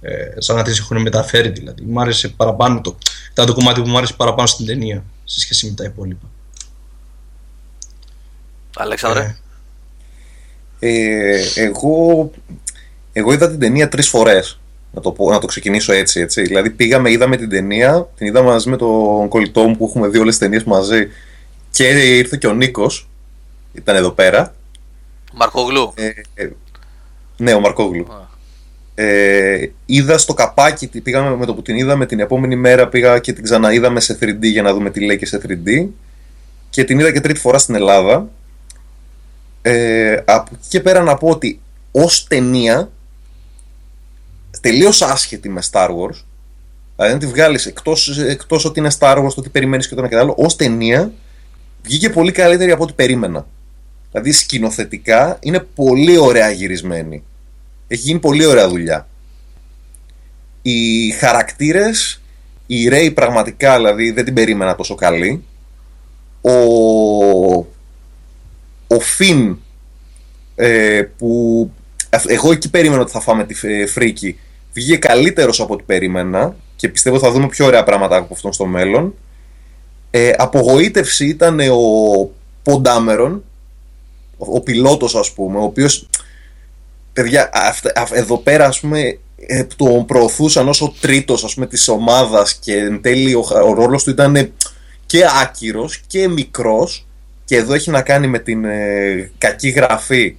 Ε, 0.01 0.33
σαν 0.37 0.55
να 0.55 0.63
τις 0.63 0.79
έχουν 0.79 1.01
μεταφέρει 1.01 1.49
δηλαδή. 1.49 1.83
Μου 1.83 2.01
άρεσε 2.01 2.27
παραπάνω 2.27 2.81
το. 2.81 2.97
Ήταν 3.31 3.45
το 3.45 3.53
κομμάτι 3.53 3.81
που 3.81 3.89
μου 3.89 3.97
άρεσε 3.97 4.13
παραπάνω 4.13 4.47
στην 4.47 4.65
ταινία 4.65 5.03
σε 5.23 5.39
σχέση 5.39 5.65
με 5.65 5.73
τα 5.73 5.83
υπόλοιπα. 5.83 6.27
Αλέξανδρε. 8.75 9.35
Ε, 10.79 11.41
εγώ, 11.55 12.31
εγώ 13.13 13.33
είδα 13.33 13.49
την 13.49 13.59
ταινία 13.59 13.89
τρεις 13.89 14.09
φορές. 14.09 14.59
Να 14.91 15.01
το, 15.01 15.15
να 15.19 15.39
το 15.39 15.47
ξεκινήσω 15.47 15.93
έτσι, 15.93 16.19
έτσι. 16.19 16.41
Δηλαδή 16.41 16.69
πήγαμε, 16.69 17.11
είδαμε 17.11 17.37
την 17.37 17.49
ταινία, 17.49 18.09
την 18.17 18.27
είδαμε 18.27 18.49
μαζί 18.49 18.69
με 18.69 18.77
τον 18.77 19.27
κολλητό 19.27 19.63
μου 19.63 19.77
που 19.77 19.85
έχουμε 19.85 20.07
δει 20.07 20.17
όλες 20.17 20.37
τις 20.37 20.47
ταινίες 20.47 20.63
μαζί 20.63 21.07
και 21.71 21.87
ήρθε 21.87 22.37
και 22.37 22.47
ο 22.47 22.53
Νίκος, 22.53 23.09
ήταν 23.73 23.95
εδώ 23.95 24.11
πέρα. 24.11 24.55
Μαρκόγλου. 25.33 25.93
Ε, 25.95 26.09
ε, 26.33 26.49
ναι, 27.37 27.53
ο 27.53 27.59
Μαρκόγλου. 27.59 28.07
Ε, 28.95 29.65
είδα 29.85 30.17
στο 30.17 30.33
καπάκι, 30.33 30.87
πήγαμε 30.87 31.35
με 31.35 31.45
το 31.45 31.53
που 31.53 31.61
την 31.61 31.77
είδαμε 31.77 32.05
την 32.05 32.19
επόμενη 32.19 32.55
μέρα 32.55 32.87
πήγα 32.87 33.19
και 33.19 33.33
την 33.33 33.43
ξαναείδαμε 33.43 33.99
σε 33.99 34.17
3D 34.21 34.41
για 34.41 34.61
να 34.61 34.73
δούμε 34.73 34.89
τι 34.89 35.05
λέει 35.05 35.17
και 35.17 35.25
σε 35.25 35.41
3D 35.47 35.87
και 36.69 36.83
την 36.83 36.99
είδα 36.99 37.11
και 37.11 37.21
τρίτη 37.21 37.39
φορά 37.39 37.57
στην 37.57 37.75
Ελλάδα 37.75 38.29
ε, 39.67 40.23
από 40.25 40.51
εκεί 40.53 40.67
και 40.67 40.79
πέρα 40.79 41.01
να 41.03 41.15
πω 41.15 41.27
ότι 41.27 41.59
ως 41.91 42.27
ταινία 42.27 42.91
τελείως 44.61 45.01
άσχετη 45.01 45.49
με 45.49 45.61
Star 45.71 45.87
Wars 45.87 46.23
δηλαδή 46.95 47.13
αν 47.13 47.19
τη 47.19 47.25
βγάλεις 47.25 47.65
εκτός, 47.65 48.17
εκτός 48.17 48.65
ότι 48.65 48.79
είναι 48.79 48.91
Star 48.99 49.17
Wars 49.17 49.33
το 49.35 49.41
τι 49.41 49.49
περιμένεις 49.49 49.87
και 49.87 49.95
το 49.95 49.99
ένα 49.99 50.09
και 50.09 50.15
το 50.15 50.21
άλλο 50.21 50.35
ως 50.37 50.55
ταινία 50.55 51.11
βγήκε 51.83 52.09
πολύ 52.09 52.31
καλύτερη 52.31 52.71
από 52.71 52.83
ό,τι 52.83 52.93
περίμενα 52.93 53.47
δηλαδή 54.11 54.31
σκηνοθετικά 54.31 55.37
είναι 55.41 55.59
πολύ 55.59 56.17
ωραία 56.17 56.49
γυρισμένη 56.49 57.23
έχει 57.87 58.01
γίνει 58.01 58.19
πολύ 58.19 58.45
ωραία 58.45 58.69
δουλειά. 58.69 59.07
Οι 60.61 61.09
χαρακτήρες, 61.11 62.21
η 62.65 62.87
Ρέι 62.87 63.11
πραγματικά 63.11 63.75
δηλαδή 63.75 64.11
δεν 64.11 64.25
την 64.25 64.33
περίμενα 64.33 64.75
τόσο 64.75 64.95
καλή. 64.95 65.43
Ο, 66.41 66.51
ο 68.87 68.99
Φιν 68.99 69.57
ε, 70.55 71.01
που 71.17 71.71
εγώ 72.27 72.51
εκεί 72.51 72.69
περίμενα 72.69 73.01
ότι 73.01 73.11
θα 73.11 73.19
φάμε 73.19 73.45
τη 73.45 73.55
φρίκη 73.85 74.39
βγήκε 74.73 74.97
καλύτερος 74.97 75.59
από 75.59 75.73
ό,τι 75.73 75.83
περίμενα 75.83 76.55
και 76.75 76.89
πιστεύω 76.89 77.19
θα 77.19 77.31
δούμε 77.31 77.47
πιο 77.47 77.65
ωραία 77.65 77.83
πράγματα 77.83 78.17
από 78.17 78.33
αυτόν 78.33 78.53
στο 78.53 78.65
μέλλον. 78.65 79.13
Ε, 80.11 80.31
απογοήτευση 80.37 81.25
ήταν 81.25 81.59
ο 81.59 82.29
Ποντάμερον, 82.63 83.43
ο, 84.37 84.55
ο 84.55 84.61
πιλότος 84.61 85.15
ας 85.15 85.31
πούμε, 85.31 85.57
ο 85.57 85.63
οποίος 85.63 86.09
παιδιά, 87.13 87.49
εδώ 88.11 88.37
πέρα 88.37 88.65
ας 88.65 88.79
πούμε 88.79 89.19
ε, 89.35 89.63
τον 89.75 90.05
προωθούσαν 90.05 90.67
ως 90.67 90.81
ο 90.81 90.93
τρίτος 91.01 91.43
ας 91.43 91.53
πούμε 91.53 91.67
της 91.67 91.87
ομάδας 91.87 92.55
και 92.55 92.77
εν 92.77 93.01
τέλει 93.01 93.33
ο, 93.33 93.45
ο 93.67 93.73
ρόλος 93.73 94.03
του 94.03 94.09
ήταν 94.09 94.53
και 95.05 95.23
άκυρος 95.41 96.01
και 96.07 96.27
μικρός 96.27 97.07
και 97.45 97.55
εδώ 97.55 97.73
έχει 97.73 97.89
να 97.89 98.01
κάνει 98.01 98.27
με 98.27 98.39
την 98.39 98.65
ε, 98.65 99.31
κακή 99.37 99.69
γραφή 99.69 100.35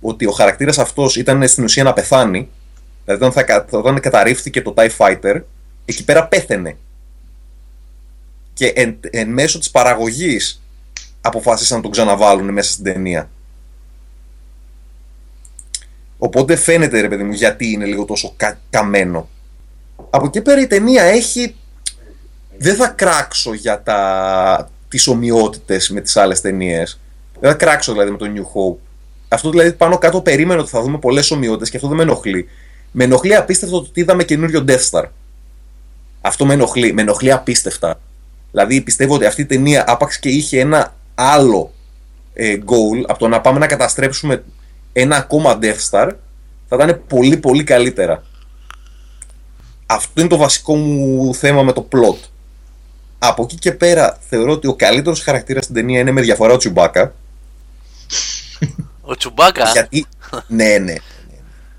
ότι 0.00 0.26
ο 0.26 0.30
χαρακτήρας 0.30 0.78
αυτός 0.78 1.16
ήταν 1.16 1.48
στην 1.48 1.64
ουσία 1.64 1.82
να 1.82 1.92
πεθάνει. 1.92 2.48
Δηλαδή 3.04 3.24
όταν, 3.24 3.44
θα, 3.44 3.66
όταν 3.70 4.00
καταρρίφθηκε 4.00 4.62
το 4.62 4.74
TIE 4.76 4.90
Fighter 4.96 5.40
εκεί 5.84 6.04
πέρα 6.04 6.26
πέθαινε. 6.26 6.76
Και 8.52 8.66
εν, 8.66 8.98
εν 9.10 9.28
μέσω 9.28 9.58
της 9.58 9.70
παραγωγής 9.70 10.62
αποφάσισαν 11.20 11.76
να 11.76 11.82
τον 11.82 11.92
ξαναβάλουν 11.92 12.52
μέσα 12.52 12.72
στην 12.72 12.84
ταινία. 12.84 13.30
Οπότε 16.18 16.56
φαίνεται 16.56 17.00
ρε 17.00 17.08
παιδί 17.08 17.22
μου 17.22 17.32
γιατί 17.32 17.70
είναι 17.70 17.84
λίγο 17.84 18.04
τόσο 18.04 18.34
κα, 18.36 18.60
καμένο. 18.70 19.28
Από 20.10 20.26
εκεί 20.26 20.40
πέρα 20.40 20.60
η 20.60 20.66
ταινία 20.66 21.02
έχει... 21.02 21.54
Δεν 22.58 22.76
θα 22.76 22.88
κράξω 22.88 23.54
για 23.54 23.82
τα... 23.82 24.70
τις 24.88 25.06
ομοιότητες 25.06 25.90
με 25.90 26.00
τις 26.00 26.16
άλλες 26.16 26.40
ταινίες. 26.40 27.00
Δεν 27.40 27.50
θα 27.50 27.56
κράξω 27.56 27.92
δηλαδή 27.92 28.10
με 28.10 28.16
το 28.16 28.26
New 28.34 28.40
Hope. 28.40 28.76
Αυτό 29.28 29.50
δηλαδή 29.50 29.72
πάνω 29.72 29.98
κάτω 29.98 30.20
περίμενο 30.20 30.60
ότι 30.60 30.70
θα 30.70 30.82
δούμε 30.82 30.98
πολλές 30.98 31.30
ομοιότητες 31.30 31.70
και 31.70 31.76
αυτό 31.76 31.88
δεν 31.88 31.96
με 31.96 32.02
ενοχλεί. 32.02 32.48
Με 32.92 33.04
ενοχλεί 33.04 33.34
απίστευτο 33.34 33.76
ότι 33.76 34.00
είδαμε 34.00 34.24
καινούριο 34.24 34.64
Death 34.68 34.88
Star. 34.90 35.04
Αυτό 36.20 36.46
με 36.46 36.52
ενοχλεί. 36.54 36.92
Με 36.92 37.02
ενοχλεί 37.02 37.32
απίστευτα. 37.32 38.00
Δηλαδή 38.50 38.80
πιστεύω 38.80 39.14
ότι 39.14 39.24
αυτή 39.24 39.40
η 39.40 39.46
ταινία 39.46 39.84
άπαξ 39.86 40.18
και 40.18 40.28
είχε 40.28 40.60
ένα 40.60 40.94
άλλο 41.14 41.72
ε, 42.32 42.56
goal 42.64 43.04
από 43.06 43.18
το 43.18 43.28
να 43.28 43.40
πάμε 43.40 43.58
να 43.58 43.66
καταστρέψουμε 43.66 44.44
ένα 44.92 45.16
ακόμα 45.16 45.58
Death 45.62 45.90
Star 45.90 46.10
θα 46.68 46.76
ήταν 46.76 47.02
πολύ 47.06 47.36
πολύ 47.36 47.64
καλύτερα. 47.64 48.22
Αυτό 49.86 50.20
είναι 50.20 50.28
το 50.28 50.36
βασικό 50.36 50.76
μου 50.76 51.34
θέμα 51.34 51.62
με 51.62 51.72
το 51.72 51.88
plot. 51.92 52.28
Από 53.18 53.42
εκεί 53.42 53.56
και 53.56 53.72
πέρα 53.72 54.18
θεωρώ 54.28 54.52
ότι 54.52 54.66
ο 54.66 54.74
καλύτερος 54.74 55.22
χαρακτήρας 55.22 55.64
στην 55.64 55.74
ταινία 55.74 56.00
είναι 56.00 56.10
με 56.10 56.20
διαφορά 56.20 56.52
ο 56.52 56.56
Τσουμπάκα. 56.56 57.14
Ο 59.00 59.16
Τσουμπάκα; 59.16 59.70
Γιατί, 59.70 60.06
ναι, 60.46 60.78
ναι. 60.78 60.94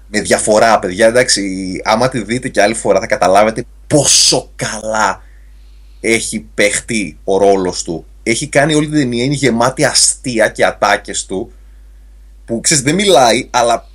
Με 0.07 0.21
διαφορά, 0.21 0.79
παιδιά. 0.79 1.07
Εντάξει, 1.07 1.41
άμα 1.83 2.09
τη 2.09 2.23
δείτε 2.23 2.49
και 2.49 2.61
άλλη 2.61 2.73
φορά 2.73 2.99
θα 2.99 3.07
καταλάβετε 3.07 3.65
πόσο 3.87 4.51
καλά 4.55 5.21
έχει 5.99 6.39
παιχτεί 6.53 7.17
ο 7.23 7.37
ρόλος 7.37 7.83
του. 7.83 8.05
Έχει 8.23 8.47
κάνει 8.47 8.73
όλη 8.73 8.87
την 8.87 8.95
ταινία, 8.95 9.23
είναι 9.23 9.33
γεμάτη 9.33 9.85
αστεία 9.85 10.49
και 10.49 10.65
ατάκες 10.65 11.25
του 11.25 11.51
που 12.45 12.61
ξέρεις 12.61 12.83
δεν 12.83 12.95
μιλάει, 12.95 13.47
αλλά 13.51 13.87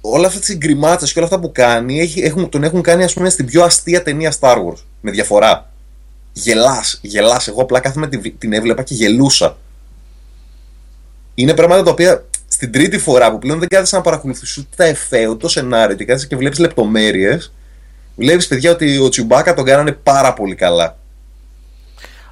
όλα 0.00 0.26
αυτά 0.26 0.40
τις 0.40 0.56
γκριμάτσε 0.56 1.06
και 1.06 1.12
όλα 1.16 1.24
αυτά 1.26 1.40
που 1.40 1.52
κάνει 1.52 2.12
έχουν, 2.16 2.48
τον 2.48 2.64
έχουν 2.64 2.82
κάνει 2.82 3.04
ας 3.04 3.12
πούμε 3.12 3.28
στην 3.28 3.46
πιο 3.46 3.64
αστεία 3.64 4.02
ταινία 4.02 4.34
Star 4.40 4.56
Wars. 4.56 4.82
Με 5.00 5.10
διαφορά. 5.10 5.70
Γελάς, 6.38 6.98
γελάς. 7.02 7.48
Εγώ 7.48 7.62
απλά 7.62 7.80
κάθομαι 7.80 8.08
την, 8.08 8.38
την 8.38 8.52
έβλεπα 8.52 8.82
και 8.82 8.94
γελούσα. 8.94 9.56
Είναι 11.34 11.54
πράγματα 11.54 11.82
τα 11.82 11.90
οποία 11.90 12.24
στην 12.48 12.72
τρίτη 12.72 12.98
φορά 12.98 13.30
που 13.30 13.38
πλέον 13.38 13.58
δεν 13.58 13.68
κάθεσαι 13.68 13.96
να 13.96 14.02
παρακολουθήσει 14.02 14.60
ούτε 14.60 14.68
τα 14.76 14.84
εφέ, 14.84 15.26
ούτε 15.26 15.38
το 15.38 15.48
σενάριο 15.48 15.96
και 15.96 16.04
κάθεσαι 16.04 16.26
και 16.26 16.36
βλέπεις 16.36 16.58
λεπτομέρειες, 16.58 17.52
βλέπεις 18.16 18.46
παιδιά 18.46 18.70
ότι 18.70 18.98
ο 18.98 19.08
Τσιουμπάκα 19.08 19.54
τον 19.54 19.64
κάνανε 19.64 19.92
πάρα 19.92 20.32
πολύ 20.32 20.54
καλά. 20.54 20.98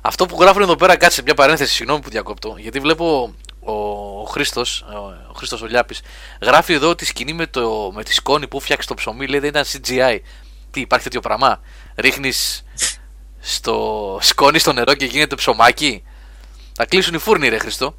Αυτό 0.00 0.26
που 0.26 0.36
γράφουν 0.40 0.62
εδώ 0.62 0.76
πέρα, 0.76 0.96
κάτσε 0.96 1.22
μια 1.22 1.34
παρένθεση, 1.34 1.74
συγγνώμη 1.74 2.00
που 2.00 2.10
διακόπτω, 2.10 2.56
γιατί 2.58 2.80
βλέπω 2.80 3.34
ο 3.60 3.74
Χρήστος, 4.24 4.84
ο 5.30 5.32
Χρήστος 5.36 5.62
ο 5.62 5.66
Λιάπης, 5.66 6.00
γράφει 6.42 6.72
εδώ 6.72 6.88
ότι 6.88 7.04
η 7.04 7.06
σκηνή 7.06 7.32
με, 7.32 7.46
το, 7.46 7.92
με 7.94 8.02
τη 8.02 8.14
σκόνη 8.14 8.48
που 8.48 8.60
φτιάξει 8.60 8.88
το 8.88 8.94
ψωμί 8.94 9.26
λέει 9.26 9.40
δεν 9.40 9.48
ήταν 9.48 9.64
CGI. 9.64 10.18
Τι, 10.70 10.80
υπάρχει 10.80 11.04
τέτοιο 11.04 11.20
πράγμα; 11.20 11.60
Ρίχνεις 11.96 12.64
στο 13.46 14.18
σκόνη 14.22 14.58
στο 14.58 14.72
νερό 14.72 14.94
και 14.94 15.04
γίνεται 15.04 15.34
ψωμάκι. 15.34 16.02
Θα 16.72 16.86
κλείσουν 16.86 17.14
οι 17.14 17.18
φούρνοι, 17.18 17.48
ρε 17.48 17.58
Χριστό. 17.58 17.96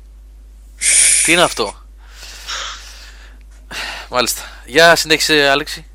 Τι 1.25 1.31
είναι 1.31 1.41
αυτό; 1.41 1.73
Μάλιστα. 4.09 4.41
Για 4.65 4.95
συνέχισε, 4.95 5.47
Άλεξη. 5.49 5.85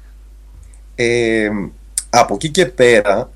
Ε, 0.94 1.48
από 2.10 2.34
εκεί 2.34 2.50
και 2.50 2.66
πέρα, 2.66 3.30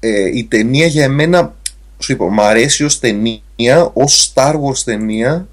ε, 0.00 0.36
η 0.36 0.44
ταινία 0.44 0.86
για 0.86 1.04
εμένα, 1.04 1.54
σου 1.98 2.12
είπα, 2.12 2.24
μου 2.24 2.42
αρέσει 2.42 2.84
ως 2.84 2.98
ταινία, 2.98 3.90
ως 3.92 4.32
Star 4.34 4.52
Wars 4.52 4.78
ταινία, 4.84 5.46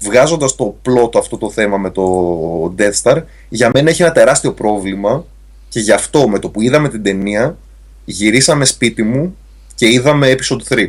βγάζοντας 0.00 0.54
το 0.54 0.76
πλότο 0.82 1.18
αυτό 1.18 1.36
το 1.38 1.50
θέμα 1.50 1.76
με 1.76 1.90
το 1.90 2.74
Death 2.78 3.02
Star, 3.02 3.22
για 3.48 3.70
μένα 3.74 3.90
έχει 3.90 4.02
ένα 4.02 4.12
τεράστιο 4.12 4.52
πρόβλημα 4.52 5.24
και 5.68 5.80
γι' 5.80 5.92
αυτό 5.92 6.28
με 6.28 6.38
το 6.38 6.48
που 6.48 6.60
είδαμε 6.60 6.88
την 6.88 7.02
ταινία, 7.02 7.56
γυρίσαμε 8.04 8.64
σπίτι 8.64 9.02
μου 9.02 9.36
και 9.74 9.92
είδαμε 9.92 10.34
episode 10.34 10.74
3. 10.74 10.88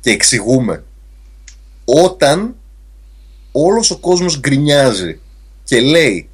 Και 0.00 0.10
εξηγούμε. 0.10 0.84
Όταν 1.84 2.54
όλος 3.52 3.90
ο 3.90 3.96
κόσμος 3.96 4.38
γκρινιάζει 4.38 5.20
και 5.64 5.80
λέει 5.80 6.28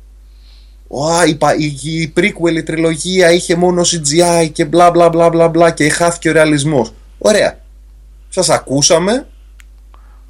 η, 1.57 1.91
η 1.91 2.13
prequel 2.17 2.57
η 2.57 2.63
τριλογία 2.63 3.33
είχε 3.33 3.55
μόνο 3.55 3.83
CGI 3.83 4.51
και 4.53 4.65
μπλα 4.65 4.91
μπλα 4.91 5.09
μπλα 5.09 5.29
μπλα 5.29 5.49
μπλα 5.49 5.71
και 5.71 5.89
χάθηκε 5.89 6.29
ο 6.29 6.33
ρεαλισμός. 6.33 6.93
Ωραία. 7.19 7.61
Σας 8.29 8.49
ακούσαμε. 8.49 9.27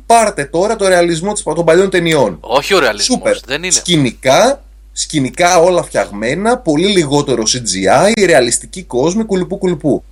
Πάρτε 0.06 0.44
τώρα 0.44 0.76
το 0.76 0.88
ρεαλισμό 0.88 1.32
των 1.32 1.64
παλιών 1.64 1.90
ταινιών. 1.90 2.38
Όχι 2.40 2.74
ο 2.74 2.78
ρεαλισμός. 2.78 3.18
Σούπερ. 3.18 3.38
Δεν 3.44 3.62
είναι. 3.62 3.72
Σκηνικά, 3.72 4.62
σκηνικά 4.92 5.58
όλα 5.58 5.82
φτιαγμένα, 5.82 6.58
πολύ 6.58 6.86
λιγότερο 6.86 7.42
CGI, 7.42 8.24
ρεαλιστική 8.26 8.82
κόσμη, 8.82 9.24
κουλουπού 9.24 9.58
κουλουπού. 9.58 10.04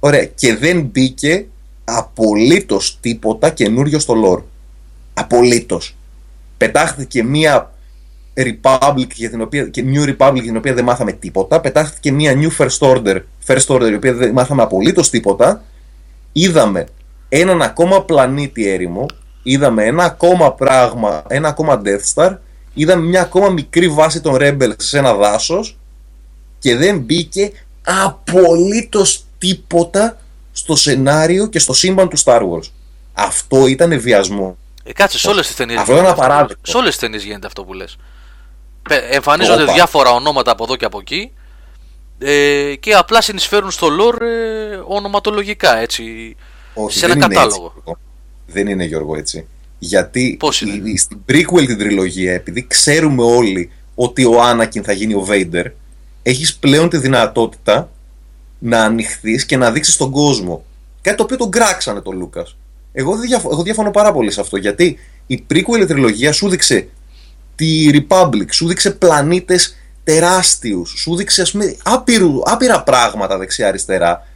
Ωραία. 0.00 0.24
Και 0.24 0.56
δεν 0.56 0.82
μπήκε 0.82 1.46
απολύτως 1.84 2.98
τίποτα 3.00 3.50
καινούριο 3.50 3.98
στο 3.98 4.14
lore. 4.24 4.42
Απολύτως. 5.14 5.96
Πετάχθηκε 6.56 7.22
μία 7.22 7.70
Republic 8.34 9.10
για 9.14 9.30
την 9.30 9.40
οποία, 9.40 9.64
και 9.64 9.84
New 9.86 10.08
Republic 10.08 10.34
για 10.34 10.42
την 10.42 10.56
οποία 10.56 10.74
δεν 10.74 10.84
μάθαμε 10.84 11.12
τίποτα. 11.12 11.60
Πετάχθηκε 11.60 12.12
μια 12.12 12.32
New 12.34 12.62
First 12.62 12.78
Order, 12.78 13.20
First 13.46 13.66
Order, 13.66 13.90
η 13.90 13.94
οποία 13.94 14.12
δεν 14.12 14.32
μάθαμε 14.32 14.62
απολύτως 14.62 15.10
τίποτα. 15.10 15.62
Είδαμε 16.32 16.86
έναν 17.28 17.62
ακόμα 17.62 18.02
πλανήτη 18.02 18.68
έρημο. 18.68 19.06
Είδαμε 19.42 19.84
ένα 19.84 20.04
ακόμα 20.04 20.52
πράγμα, 20.52 21.24
ένα 21.28 21.48
ακόμα 21.48 21.82
Death 21.84 22.14
Star. 22.14 22.36
Είδαμε 22.78 23.06
μια 23.06 23.20
ακόμα 23.20 23.48
μικρή 23.48 23.88
βάση 23.88 24.20
των 24.20 24.36
Rebels 24.40 24.74
σε 24.76 24.98
ένα 24.98 25.14
δάσος. 25.14 25.76
Και 26.58 26.76
δεν 26.76 26.98
μπήκε 26.98 27.52
απολύτως 27.84 29.24
τίποτα 29.38 30.18
στο 30.52 30.76
σενάριο 30.76 31.46
και 31.46 31.58
στο 31.58 31.72
σύμπαν 31.72 32.08
του 32.08 32.18
Star 32.18 32.40
Wars. 32.40 32.70
Αυτό 33.12 33.66
ήταν 33.66 34.00
βιασμό. 34.00 34.56
Ε, 34.84 34.92
κάτσε, 34.92 35.18
σε 35.18 35.28
όλες 35.28 35.46
τις 35.46 35.56
ταινίες. 35.56 35.78
Αυτό 35.80 35.96
είναι 35.96 36.08
απαράδεκτο. 36.08 36.70
Σε 36.70 36.76
όλες 36.76 36.90
τις 36.90 36.98
ταινίες 36.98 37.24
γίνεται 37.24 37.46
αυτό 37.46 37.64
που 37.64 37.72
λες. 37.72 37.96
Εμφανίζονται 39.10 39.62
Οπα. 39.62 39.72
διάφορα 39.72 40.10
ονόματα 40.10 40.50
από 40.50 40.64
εδώ 40.64 40.76
και 40.76 40.84
από 40.84 40.98
εκεί 40.98 41.30
ε, 42.18 42.74
και 42.80 42.94
απλά 42.94 43.20
συνεισφέρουν 43.20 43.70
στο 43.70 43.86
lore 43.86 44.20
ε, 44.20 44.80
ονοματολογικά 44.86 45.76
έτσι. 45.76 46.36
Όχι, 46.74 46.98
σε 46.98 47.04
ένα 47.04 47.16
κατάλογο. 47.16 47.72
Έτσι, 47.76 48.00
δεν 48.46 48.66
είναι 48.66 48.84
Γιώργο 48.84 49.16
έτσι. 49.16 49.46
Γιατί 49.78 50.36
Πώς 50.38 50.60
είναι; 50.60 50.96
στην 50.96 51.18
prequel 51.28 51.66
την 51.66 51.78
τριλογία, 51.78 52.32
επειδή 52.32 52.66
ξέρουμε 52.66 53.22
όλοι 53.22 53.70
ότι 53.94 54.24
ο 54.24 54.42
Άνακιν 54.42 54.84
θα 54.84 54.92
γίνει 54.92 55.14
ο 55.14 55.26
Vader, 55.30 55.64
έχεις 56.22 56.56
πλέον 56.56 56.88
τη 56.88 56.96
δυνατότητα 56.96 57.90
να 58.58 58.82
ανοιχθείς 58.84 59.46
και 59.46 59.56
να 59.56 59.70
δείξεις 59.70 59.96
τον 59.96 60.10
κόσμο. 60.10 60.64
Κάτι 61.00 61.16
το 61.16 61.22
οποίο 61.22 61.36
τον 61.36 61.50
κράξανε 61.50 62.00
τον 62.00 62.16
Λούκα. 62.16 62.46
Εγώ, 62.92 63.14
εγώ 63.50 63.62
διαφωνώ 63.62 63.90
πάρα 63.90 64.12
πολύ 64.12 64.30
σε 64.30 64.40
αυτό 64.40 64.56
γιατί 64.56 64.98
η 65.26 65.44
prequel 65.50 65.86
τριλογία 65.86 66.32
σου 66.32 66.48
δείξε 66.48 66.88
τη 67.54 67.90
Republic, 67.92 68.46
σου 68.50 68.66
δείξε 68.66 68.90
πλανήτες 68.90 69.76
τεράστιους, 70.04 70.94
σου 70.96 71.16
δείξε 71.16 71.42
ας 71.42 71.50
πούμε 71.50 71.76
άπειρου, 71.82 72.40
άπειρα 72.44 72.82
πράγματα 72.82 73.38
δεξιά-αριστερά, 73.38 74.26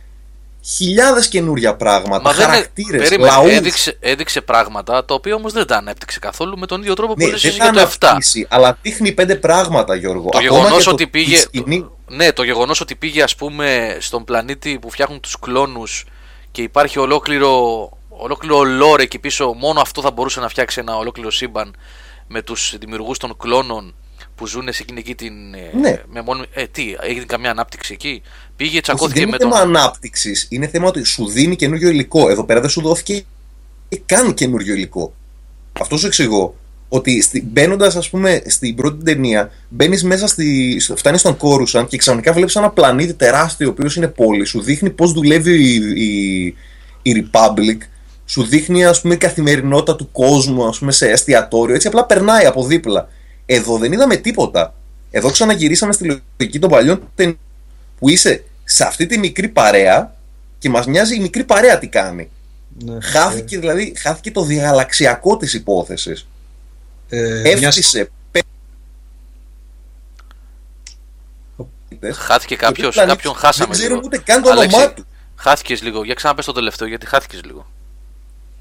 χιλιάδες 0.65 1.29
καινούρια 1.29 1.77
πράγματα, 1.77 2.23
Μα 2.23 2.33
χαρακτήρες, 2.33 3.09
δεν, 3.09 3.21
λαούς. 3.21 3.53
Έδειξε, 3.53 3.97
έδειξε 4.01 4.41
πράγματα 4.41 5.05
τα 5.05 5.15
οποία 5.15 5.35
όμως 5.35 5.53
δεν 5.53 5.67
τα 5.67 5.77
ανέπτυξε 5.77 6.19
καθόλου 6.19 6.59
με 6.59 6.67
τον 6.67 6.81
ίδιο 6.81 6.95
τρόπο 6.95 7.15
ναι, 7.17 7.25
που 7.25 7.31
λες 7.31 7.45
για 7.45 7.71
το 7.73 7.91
7. 8.01 8.09
αλλά 8.49 8.79
δείχνει 8.83 9.13
πέντε 9.13 9.37
πράγματα 9.37 9.95
Γιώργο. 9.95 10.29
Το 10.29 10.41
γεγονός 10.41 10.87
ότι 10.87 11.07
πήγε... 11.07 11.37
Σκηνή... 11.37 11.91
Ναι, 12.07 12.33
το 12.33 12.43
γεγονός 12.43 12.81
ότι 12.81 12.95
πήγε 12.95 13.23
ας 13.23 13.37
πούμε 13.37 13.97
στον 14.01 14.25
πλανήτη 14.25 14.79
που 14.79 14.91
φτιάχνουν 14.91 15.21
τους 15.21 15.39
κλόνους 15.39 16.05
και 16.51 16.63
υπάρχει 16.63 16.99
ολόκληρο, 16.99 17.89
ολόκληρο 18.09 18.61
lore 18.83 19.01
εκεί 19.01 19.19
πίσω, 19.19 19.53
μόνο 19.53 19.81
αυτό 19.81 20.01
θα 20.01 20.11
μπορούσε 20.11 20.41
να 20.41 20.49
φτιάξει 20.49 20.81
ένα 20.81 20.97
ολόκληρο 20.97 21.31
σύμπαν 21.31 21.77
με 22.27 22.43
τους 22.43 22.75
δημιουργούς 22.79 23.19
των 23.19 23.37
κλώνων 23.37 23.95
που 24.41 24.47
ζουν 24.47 24.73
σε 24.73 24.83
εκείνη 24.83 24.99
εκεί 24.99 25.15
την. 25.15 25.55
Ε, 25.55 25.71
ναι. 25.75 26.03
Με 26.07 26.21
μόνο, 26.23 26.45
ε, 26.53 26.67
τι, 26.67 26.97
έγινε 27.01 27.25
καμιά 27.25 27.51
ανάπτυξη 27.51 27.93
εκεί; 27.93 28.23
Πήγε, 28.61 28.81
τσακώθηκε 28.81 29.19
Όχι, 29.19 29.31
δεν 29.31 29.39
με 29.41 29.45
είναι 29.45 29.55
θέμα 29.55 29.79
ανάπτυξης. 29.79 30.47
Είναι 30.51 30.67
θέμα 30.67 30.87
ότι 30.87 31.05
σου 31.05 31.29
δίνει 31.29 31.57
καινούριο 31.57 31.89
υλικό. 31.89 32.29
Εδώ 32.31 32.45
πέρα 32.45 32.61
δεν 32.61 32.71
σου 32.71 32.81
δόθηκε 32.81 33.25
καν 34.07 34.35
καινούριο 34.35 34.75
υλικό. 34.75 35.15
Αυτό 35.81 35.97
σου 35.97 36.07
εξηγώ. 36.07 36.55
Ότι 36.89 37.25
μπαίνοντας, 37.43 37.97
ας 37.97 38.11
πούμε, 38.11 38.43
στην 38.47 38.75
πρώτη 38.75 39.05
ταινία, 39.05 39.51
μπαίνεις 39.69 40.05
μέσα 40.05 40.27
στη. 40.27 40.77
φτάνεις 40.97 41.21
στον 41.21 41.37
Κόρουσαν 41.37 41.87
και 41.87 41.97
ξαφνικά 41.97 42.33
βλέπεις 42.33 42.57
ένα 42.57 42.71
πλανήτη 42.71 43.15
τεράστιο, 43.15 43.69
ο 43.69 43.71
οποίος 43.71 43.97
είναι 43.97 44.09
πόλη. 44.09 44.45
Σου 44.45 44.61
δείχνει 44.61 44.91
πώς 44.91 45.13
δουλεύει 45.13 45.53
η, 45.53 45.75
η, 45.95 46.47
η 47.03 47.31
Republic 47.33 47.79
σου 48.27 48.43
δείχνει 48.43 48.85
ας 48.85 49.01
πούμε 49.01 49.15
η 49.15 49.17
καθημερινότητα 49.17 49.97
του 49.97 50.09
κόσμου 50.13 50.67
ας 50.67 50.79
πούμε, 50.79 50.93
σε 50.93 51.11
εστιατόριο, 51.11 51.75
έτσι 51.75 51.87
απλά 51.87 52.05
περνάει 52.05 52.47
από 52.47 52.65
δίπλα. 52.65 53.09
Εδώ 53.47 53.79
δεν 53.79 53.93
είδαμε 53.93 54.17
τίποτα. 54.17 54.75
Εδώ 55.11 55.31
ξαναγυρίσαμε 55.31 55.93
στη 55.93 56.21
λογική 56.39 56.59
των 56.59 56.71
παλιών 56.71 57.03
που 57.99 58.09
είσαι 58.09 58.45
σε 58.71 58.85
αυτή 58.85 59.07
τη 59.07 59.19
μικρή 59.19 59.49
παρέα 59.49 60.15
και 60.59 60.69
μας 60.69 60.87
νοιάζει 60.87 61.17
η 61.17 61.21
μικρή 61.21 61.45
παρέα 61.45 61.79
τι 61.79 61.89
κάνει. 61.89 62.31
Ναι, 62.85 63.01
χάθηκε, 63.01 63.55
ναι. 63.55 63.61
δηλαδή, 63.61 63.95
χάθηκε 63.97 64.31
το 64.31 64.45
διαγαλαξιακό 64.45 65.37
της 65.37 65.55
υπόθεσης. 65.55 66.29
Ε, 67.09 67.51
Έφτιασε 67.51 68.11
Χάθηκε 72.15 72.57
κάποιος, 72.57 72.97
κάποιον 72.97 73.35
χάσαμε 73.35 73.67
Δεν 73.67 73.79
ξέρουμε 73.79 74.01
ούτε 74.05 74.19
καν 74.19 74.43
το 74.43 74.51
όνομά 74.51 74.93
του. 74.93 75.07
Χάθηκες 75.37 75.83
λίγο, 75.83 76.05
για 76.05 76.15
ξαναπες 76.15 76.45
το 76.45 76.53
τελευταίο 76.53 76.89
γιατί 76.89 77.07
χάθηκες 77.07 77.45
λίγο. 77.45 77.67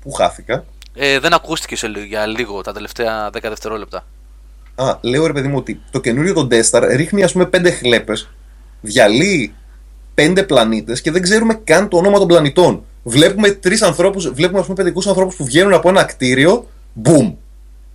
Πού 0.02 0.12
χάθηκα; 0.12 0.66
Ε, 0.94 1.20
δεν 1.20 1.34
ακούστηκες 1.34 1.80
σε, 1.80 1.88
για 1.88 2.26
λίγο 2.26 2.62
τα 2.62 2.74
τελευταία 2.74 3.30
10 3.30 3.32
δευτερόλεπτα. 3.42 4.06
Α, 4.76 4.98
λέω 5.02 5.26
ρε 5.28 5.34
παιδί 5.34 5.48
μου 5.48 5.58
ότι 5.58 5.82
το 5.92 6.00
καινούριο 6.00 6.34
τον 6.34 6.48
Ντέσταρ 6.48 6.84
ρίχνει 6.84 7.24
ας 7.24 7.32
πούμε 7.32 7.46
πέντε 7.46 7.72
χλέπες, 7.72 8.30
διαλύει 8.82 9.54
πέντε 10.20 10.44
πλανήτες 10.44 11.02
και 11.02 11.12
δεν 11.12 11.22
ξέρουμε 11.22 11.54
καν 11.64 11.88
το 11.88 11.98
όνομα 11.98 12.18
των 12.18 12.28
πλανητών. 12.28 12.84
Βλέπουμε 13.04 13.50
τρεις 13.50 13.82
ανθρώπους, 13.82 14.30
βλέπουμε 14.30 14.60
ας 14.60 14.66
πούμε 14.66 14.84
πεντικού 14.84 15.10
ανθρώπους 15.10 15.36
που 15.36 15.46
βγαίνουν 15.46 15.74
από 15.74 15.90
ένα 15.90 16.04
κτίριο, 16.04 16.68
μπούμ. 16.94 17.34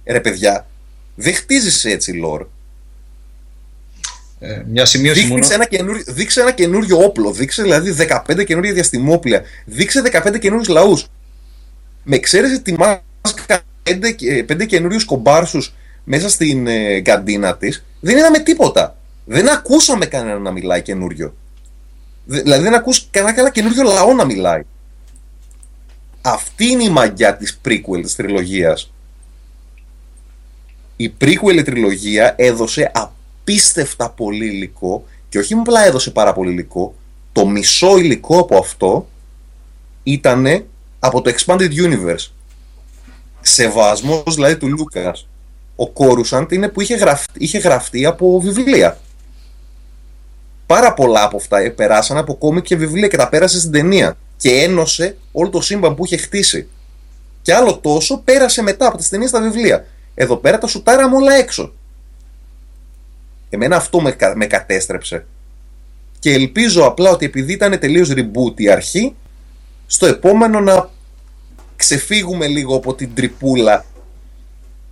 Ρε 0.05 0.21
παιδιά, 0.21 0.67
δεν 1.15 1.35
χτίζεις 1.35 1.85
έτσι 1.85 2.13
λόρ. 2.13 2.47
Ε, 4.39 4.63
μια 4.67 4.85
σημείωση 4.85 5.27
δείξε 5.27 5.55
Ένα 5.55 5.67
καινούριο, 5.67 6.03
δείξε 6.07 6.41
ένα 6.41 6.53
καινούριο 6.53 6.99
όπλο, 7.05 7.33
δείξε 7.33 7.63
δηλαδή 7.63 7.95
15 8.29 8.45
καινούργια 8.45 8.73
διαστημόπλια, 8.73 9.43
δείξε 9.65 10.03
15 10.25 10.39
καινούριους 10.39 10.69
λαούς 10.69 11.07
με 12.03 12.17
εξαίρεση 12.17 12.61
τη 12.63 12.73
μάσκα 12.73 13.61
πέντε, 13.83 14.17
πέντε 14.47 14.65
καινούριους 14.65 15.05
κομπάρσους 15.05 15.75
μέσα 16.05 16.29
στην 16.29 16.67
ε, 16.67 17.01
καντίνα 17.01 17.57
της, 17.57 17.85
δεν 18.01 18.17
είδαμε 18.17 18.39
τίποτα. 18.39 18.97
Δεν 19.25 19.49
ακούσαμε 19.49 20.07
κανένα 20.07 20.39
να 20.39 20.51
μιλάει 20.51 20.83
καινούριο. 20.83 21.35
Δηλαδή 22.25 22.63
δεν 22.63 22.75
ακούς 22.75 23.07
κανένα, 23.11 23.35
κανένα 23.35 23.55
καινούριο 23.55 23.83
λαό 23.83 24.13
να 24.13 24.25
μιλάει. 24.25 24.63
Αυτή 26.23 26.67
είναι 26.67 26.85
η 26.85 26.89
μαγιά 26.89 27.37
της 27.37 27.61
prequel 27.65 28.03
της 28.03 28.15
τριλογίας. 28.15 28.93
Η 30.97 31.15
prequel 31.21 31.63
τριλογία 31.65 32.35
έδωσε 32.39 32.91
απίστευτα 32.95 34.11
πολύ 34.11 34.47
υλικό 34.47 35.05
και 35.29 35.39
όχι 35.39 35.55
απλά 35.55 35.85
έδωσε 35.85 36.11
πάρα 36.11 36.33
πολύ 36.33 36.53
υλικό, 36.53 36.95
το 37.33 37.47
μισό 37.47 37.99
υλικό 37.99 38.39
από 38.39 38.59
αυτό 38.59 39.09
ήτανε 40.03 40.67
από 40.99 41.21
το 41.21 41.35
Expanded 41.37 41.71
Universe. 41.71 42.29
Σεβασμός 43.41 44.35
δηλαδή 44.35 44.57
του 44.57 44.69
Λούκα. 44.69 45.15
Ο 45.77 45.89
Κόρουσαντ 45.89 46.53
είναι 46.53 46.69
που 46.69 46.81
είχε 46.81 46.95
γραφτεί, 46.95 47.45
είχε 47.45 47.59
γραφτεί 47.59 48.07
από 48.07 48.41
βιβλία. 48.41 48.99
Πάρα 50.67 50.95
πολλά 50.95 51.25
από 51.25 51.37
αυτά 51.37 51.73
περάσαν 51.77 52.17
από 52.17 52.35
κόμικ 52.35 52.65
και 52.65 52.77
βιβλία 52.77 53.09
και 53.09 53.17
τα 53.17 53.29
πέρασε 53.29 53.59
στην 53.59 53.73
ταινία. 53.73 54.17
Και 54.37 54.51
ένωσε 54.51 55.17
όλο 55.33 55.49
το 55.49 55.61
σύμπαν 55.61 55.95
που 55.95 56.05
είχε 56.05 56.17
χτίσει. 56.17 56.69
Και 57.43 57.55
άλλο 57.55 57.79
τόσο 57.79 58.19
πέρασε 58.25 58.63
μετά 58.63 58.87
από 58.87 58.97
τις 58.97 59.09
ταινίες 59.09 59.31
στα 59.31 59.41
βιβλία. 59.41 59.87
Εδώ 60.15 60.37
πέρα 60.37 60.59
τα 60.59 60.67
σουτάραμε 60.67 61.17
όλα 61.17 61.35
έξω. 61.35 61.73
Εμένα 63.51 63.77
αυτό 63.77 64.01
με, 64.01 64.17
με 64.35 64.47
κατέστρεψε. 64.47 65.27
Και 66.19 66.33
ελπίζω 66.33 66.85
απλά 66.85 67.11
ότι 67.11 67.25
επειδή 67.25 67.53
ήταν 67.53 67.79
τελείως 67.79 68.13
reboot 68.13 68.61
η 68.61 68.71
αρχή, 68.71 69.15
στο 69.87 70.07
επόμενο 70.07 70.61
να 70.61 70.91
ξεφύγουμε 71.77 72.47
λίγο 72.47 72.77
από 72.77 72.95
την 72.95 73.15
τρυπούλα 73.15 73.85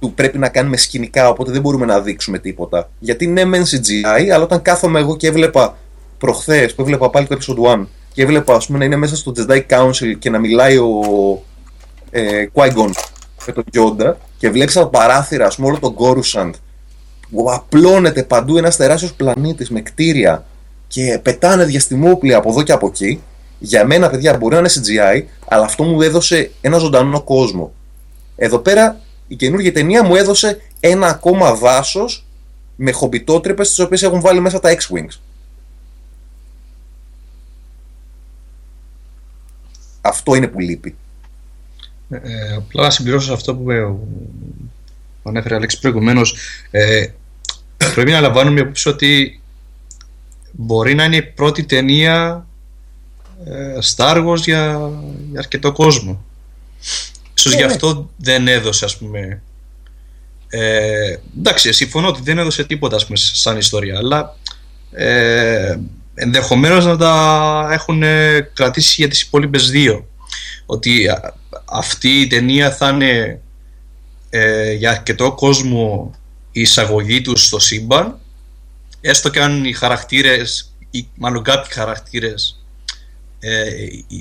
του 0.02 0.12
πρέπει 0.14 0.38
να 0.38 0.48
κάνουμε 0.48 0.76
σκηνικά, 0.76 1.28
οπότε 1.28 1.52
δεν 1.52 1.60
μπορούμε 1.60 1.86
να 1.86 2.00
δείξουμε 2.00 2.38
τίποτα. 2.38 2.90
Γιατί 2.98 3.26
ναι, 3.26 3.44
μεν 3.44 3.64
CGI, 3.64 4.28
αλλά 4.34 4.44
όταν 4.44 4.62
κάθομαι 4.62 4.98
εγώ 5.00 5.16
και 5.16 5.26
έβλεπα 5.26 5.76
προχθές 6.18 6.74
που 6.74 6.82
έβλεπα 6.82 7.10
πάλι 7.10 7.26
το 7.26 7.36
episode 7.40 7.76
1 7.76 7.86
και 8.12 8.22
έβλεπα 8.22 8.54
ας 8.54 8.66
πούμε, 8.66 8.78
να 8.78 8.84
είναι 8.84 8.96
μέσα 8.96 9.16
στο 9.16 9.32
Jedi 9.36 9.62
Council 9.68 10.16
και 10.18 10.30
να 10.30 10.38
μιλάει 10.38 10.76
ο 10.76 10.90
ε, 12.10 12.46
Qui-Gon 12.54 12.90
με 13.46 13.52
τον 13.52 13.64
Yoda 13.74 14.12
και 14.38 14.50
βλέπεις 14.50 14.76
από 14.76 14.88
παράθυρα 14.88 15.46
ας 15.46 15.56
πούμε, 15.56 15.68
όλο 15.68 15.78
τον 15.78 15.94
Coruscant 15.98 16.50
που 17.30 17.52
απλώνεται 17.52 18.22
παντού 18.22 18.56
ένας 18.56 18.76
τεράστιος 18.76 19.12
πλανήτης 19.12 19.70
με 19.70 19.80
κτίρια 19.80 20.44
και 20.88 21.20
πετάνε 21.22 21.64
διαστημόπλια 21.64 22.36
από 22.36 22.50
εδώ 22.50 22.62
και 22.62 22.72
από 22.72 22.86
εκεί. 22.86 23.22
Για 23.58 23.86
μένα, 23.86 24.10
παιδιά, 24.10 24.36
μπορεί 24.36 24.54
να 24.54 24.58
είναι 24.58 24.68
CGI, 24.68 25.22
αλλά 25.48 25.64
αυτό 25.64 25.84
μου 25.84 26.02
έδωσε 26.02 26.50
ένα 26.60 26.78
ζωντανό 26.78 27.22
κόσμο. 27.22 27.72
Εδώ 28.36 28.58
πέρα 28.58 29.00
η 29.32 29.36
καινούργια 29.36 29.72
ταινία 29.72 30.04
μου 30.04 30.16
έδωσε 30.16 30.60
ένα 30.80 31.08
ακόμα 31.08 31.54
δάσος 31.54 32.26
με 32.76 32.92
χομπιτότρυπε 32.92 33.62
τις 33.62 33.78
οποίες 33.78 34.02
έχουν 34.02 34.20
βάλει 34.20 34.40
μέσα 34.40 34.60
τα 34.60 34.74
X-Wings. 34.74 35.18
Αυτό 40.00 40.34
είναι 40.34 40.46
που 40.46 40.60
λείπει. 40.60 40.96
Ε, 42.10 42.16
ε 42.16 42.54
απλά 42.54 42.82
να 42.82 42.90
συμπληρώσω 42.90 43.32
αυτό 43.32 43.54
που 43.54 43.70
ανέφερε 45.22 45.54
Αλέξης 45.54 45.80
προηγουμένως. 45.80 46.36
Ε, 46.70 47.06
πρέπει 47.94 48.10
να 48.10 48.20
λαμβάνουμε 48.20 48.60
υπόψη 48.60 48.88
ότι 48.88 49.40
μπορεί 50.52 50.94
να 50.94 51.04
είναι 51.04 51.16
η 51.16 51.22
πρώτη 51.22 51.64
ταινία 51.64 52.46
ε, 53.44 53.78
Star 53.96 54.26
Wars 54.26 54.36
για, 54.36 54.90
για 55.30 55.38
αρκετό 55.38 55.72
κόσμο. 55.72 56.24
Ίσως 57.34 57.52
γι' 57.52 57.64
ναι. 57.64 57.72
αυτό 57.72 58.10
δεν 58.16 58.48
έδωσε 58.48 58.84
ας 58.84 58.96
πούμε 58.96 59.42
ε, 60.54 61.16
εντάξει, 61.38 61.72
συμφωνώ 61.72 62.08
ότι 62.08 62.20
δεν 62.22 62.38
έδωσε 62.38 62.64
τίποτα 62.64 62.96
ας 62.96 63.04
πούμε, 63.04 63.18
σαν 63.18 63.58
ιστορία, 63.58 63.98
αλλά 63.98 64.36
ε, 64.92 65.76
ενδεχομένως 66.14 66.84
να 66.84 66.96
τα 66.96 67.68
έχουν 67.72 68.02
κρατήσει 68.52 68.94
για 68.98 69.08
τις 69.08 69.20
υπόλοιπες 69.20 69.70
δύο. 69.70 70.06
Ότι 70.66 71.06
αυτή 71.64 72.20
η 72.20 72.26
ταινία 72.26 72.70
θα 72.70 72.88
είναι 72.88 73.40
ε, 74.30 74.72
για 74.72 74.90
αρκετό 74.90 75.32
κόσμο 75.32 76.14
η 76.52 76.60
εισαγωγή 76.60 77.20
του 77.20 77.36
στο 77.36 77.58
σύμπαν, 77.58 78.18
έστω 79.00 79.28
και 79.28 79.40
αν 79.40 79.64
οι 79.64 79.72
χαρακτήρες, 79.72 80.74
ή 80.90 81.08
μάλλον 81.14 81.42
κάποιοι 81.42 81.72
χαρακτήρες 81.72 82.64
ε, 83.40 83.68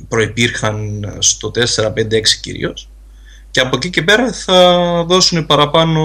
προϋπήρχαν 0.08 1.06
στο 1.20 1.52
4, 1.76 1.94
5, 1.94 1.94
6 1.94 2.22
κυρίως 2.42 2.91
και 3.52 3.60
από 3.60 3.76
εκεί 3.76 3.90
και 3.90 4.02
πέρα 4.02 4.34
θα 4.34 5.04
δώσουν 5.08 5.46
παραπάνω, 5.46 6.04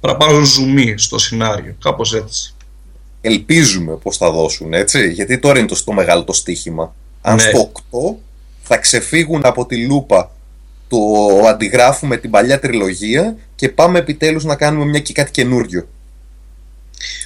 παραπάνω 0.00 0.44
ζουμί 0.44 0.94
στο 0.98 1.18
σενάριο, 1.18 1.76
κάπως 1.82 2.14
έτσι. 2.14 2.54
Ελπίζουμε 3.20 3.94
πως 3.94 4.16
θα 4.16 4.30
δώσουν, 4.30 4.72
έτσι, 4.72 5.12
γιατί 5.12 5.38
τώρα 5.38 5.58
είναι 5.58 5.68
το, 5.68 5.84
το 5.84 5.92
μεγάλο 5.92 6.24
το 6.24 6.32
στοίχημα. 6.32 6.94
Αν 7.20 7.34
ναι. 7.34 7.42
στο 7.42 7.72
8 7.90 8.14
θα 8.62 8.76
ξεφύγουν 8.76 9.40
από 9.44 9.66
τη 9.66 9.86
λούπα 9.86 10.30
το 10.88 10.98
αντιγράφουμε 11.48 12.16
την 12.16 12.30
παλιά 12.30 12.58
τριλογία 12.58 13.36
και 13.54 13.68
πάμε 13.68 13.98
επιτέλους 13.98 14.44
να 14.44 14.56
κάνουμε 14.56 14.84
μια 14.84 15.00
και 15.00 15.12
κάτι 15.12 15.30
καινούριο. 15.30 15.88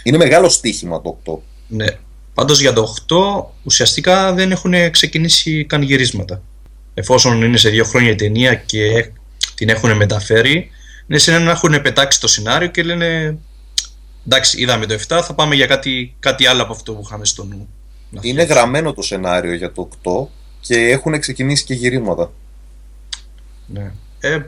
Είναι 0.03 0.17
μεγάλο 0.17 0.49
στοίχημα 0.49 1.01
το 1.01 1.19
8. 1.27 1.33
Ναι. 1.69 1.87
Πάντως 2.35 2.61
για 2.61 2.73
το 2.73 2.95
8 3.09 3.45
ουσιαστικά 3.63 4.33
δεν 4.33 4.51
έχουν 4.51 4.91
ξεκινήσει 4.91 5.65
καν 5.65 5.83
γυρίσματα 5.83 6.43
εφόσον 6.95 7.43
είναι 7.43 7.57
σε 7.57 7.69
δύο 7.69 7.85
χρόνια 7.85 8.11
η 8.11 8.15
ταινία 8.15 8.55
και 8.55 9.11
την 9.55 9.69
έχουν 9.69 9.97
μεταφέρει, 9.97 10.71
είναι 11.07 11.19
σαν 11.19 11.43
να 11.43 11.51
έχουν 11.51 11.83
πετάξει 11.83 12.21
το 12.21 12.29
σενάριο 12.29 12.69
και 12.69 12.83
λένε 12.83 13.39
εντάξει, 14.27 14.61
είδαμε 14.61 14.87
το 14.87 14.95
7, 14.95 14.99
θα 15.23 15.35
πάμε 15.35 15.55
για 15.55 15.67
κάτι, 15.67 16.15
κάτι 16.21 16.47
άλλο 16.47 16.63
από 16.63 16.73
αυτό 16.73 16.93
που 16.93 17.03
είχαμε 17.05 17.25
στο 17.25 17.45
νου. 17.45 17.69
Είναι 18.21 18.43
γραμμένο 18.43 18.93
το 18.93 19.03
σενάριο 19.03 19.55
για 19.55 19.73
το 19.73 19.89
8 20.05 20.11
και 20.61 20.77
έχουν 20.77 21.19
ξεκινήσει 21.21 21.65
και 21.65 21.75
γυρίσματα. 21.75 22.33
Ναι. 23.67 23.93
Ε, 24.21 24.39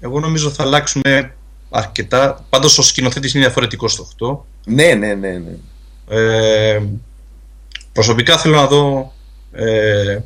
εγώ 0.00 0.20
νομίζω 0.20 0.50
θα 0.50 0.62
αλλάξουν 0.62 1.02
αρκετά. 1.70 2.44
Πάντως 2.50 2.78
ο 2.78 2.82
σκηνοθέτης 2.82 3.34
είναι 3.34 3.44
διαφορετικός 3.44 3.92
στο 3.92 4.08
8. 4.64 4.72
Ναι, 4.72 4.94
ναι, 4.94 5.14
ναι. 5.14 5.30
ναι. 5.30 5.56
Ε, 6.08 6.82
προσωπικά 7.92 8.38
θέλω 8.38 8.54
να 8.54 8.66
δω 8.66 9.12
ε, 9.52 10.18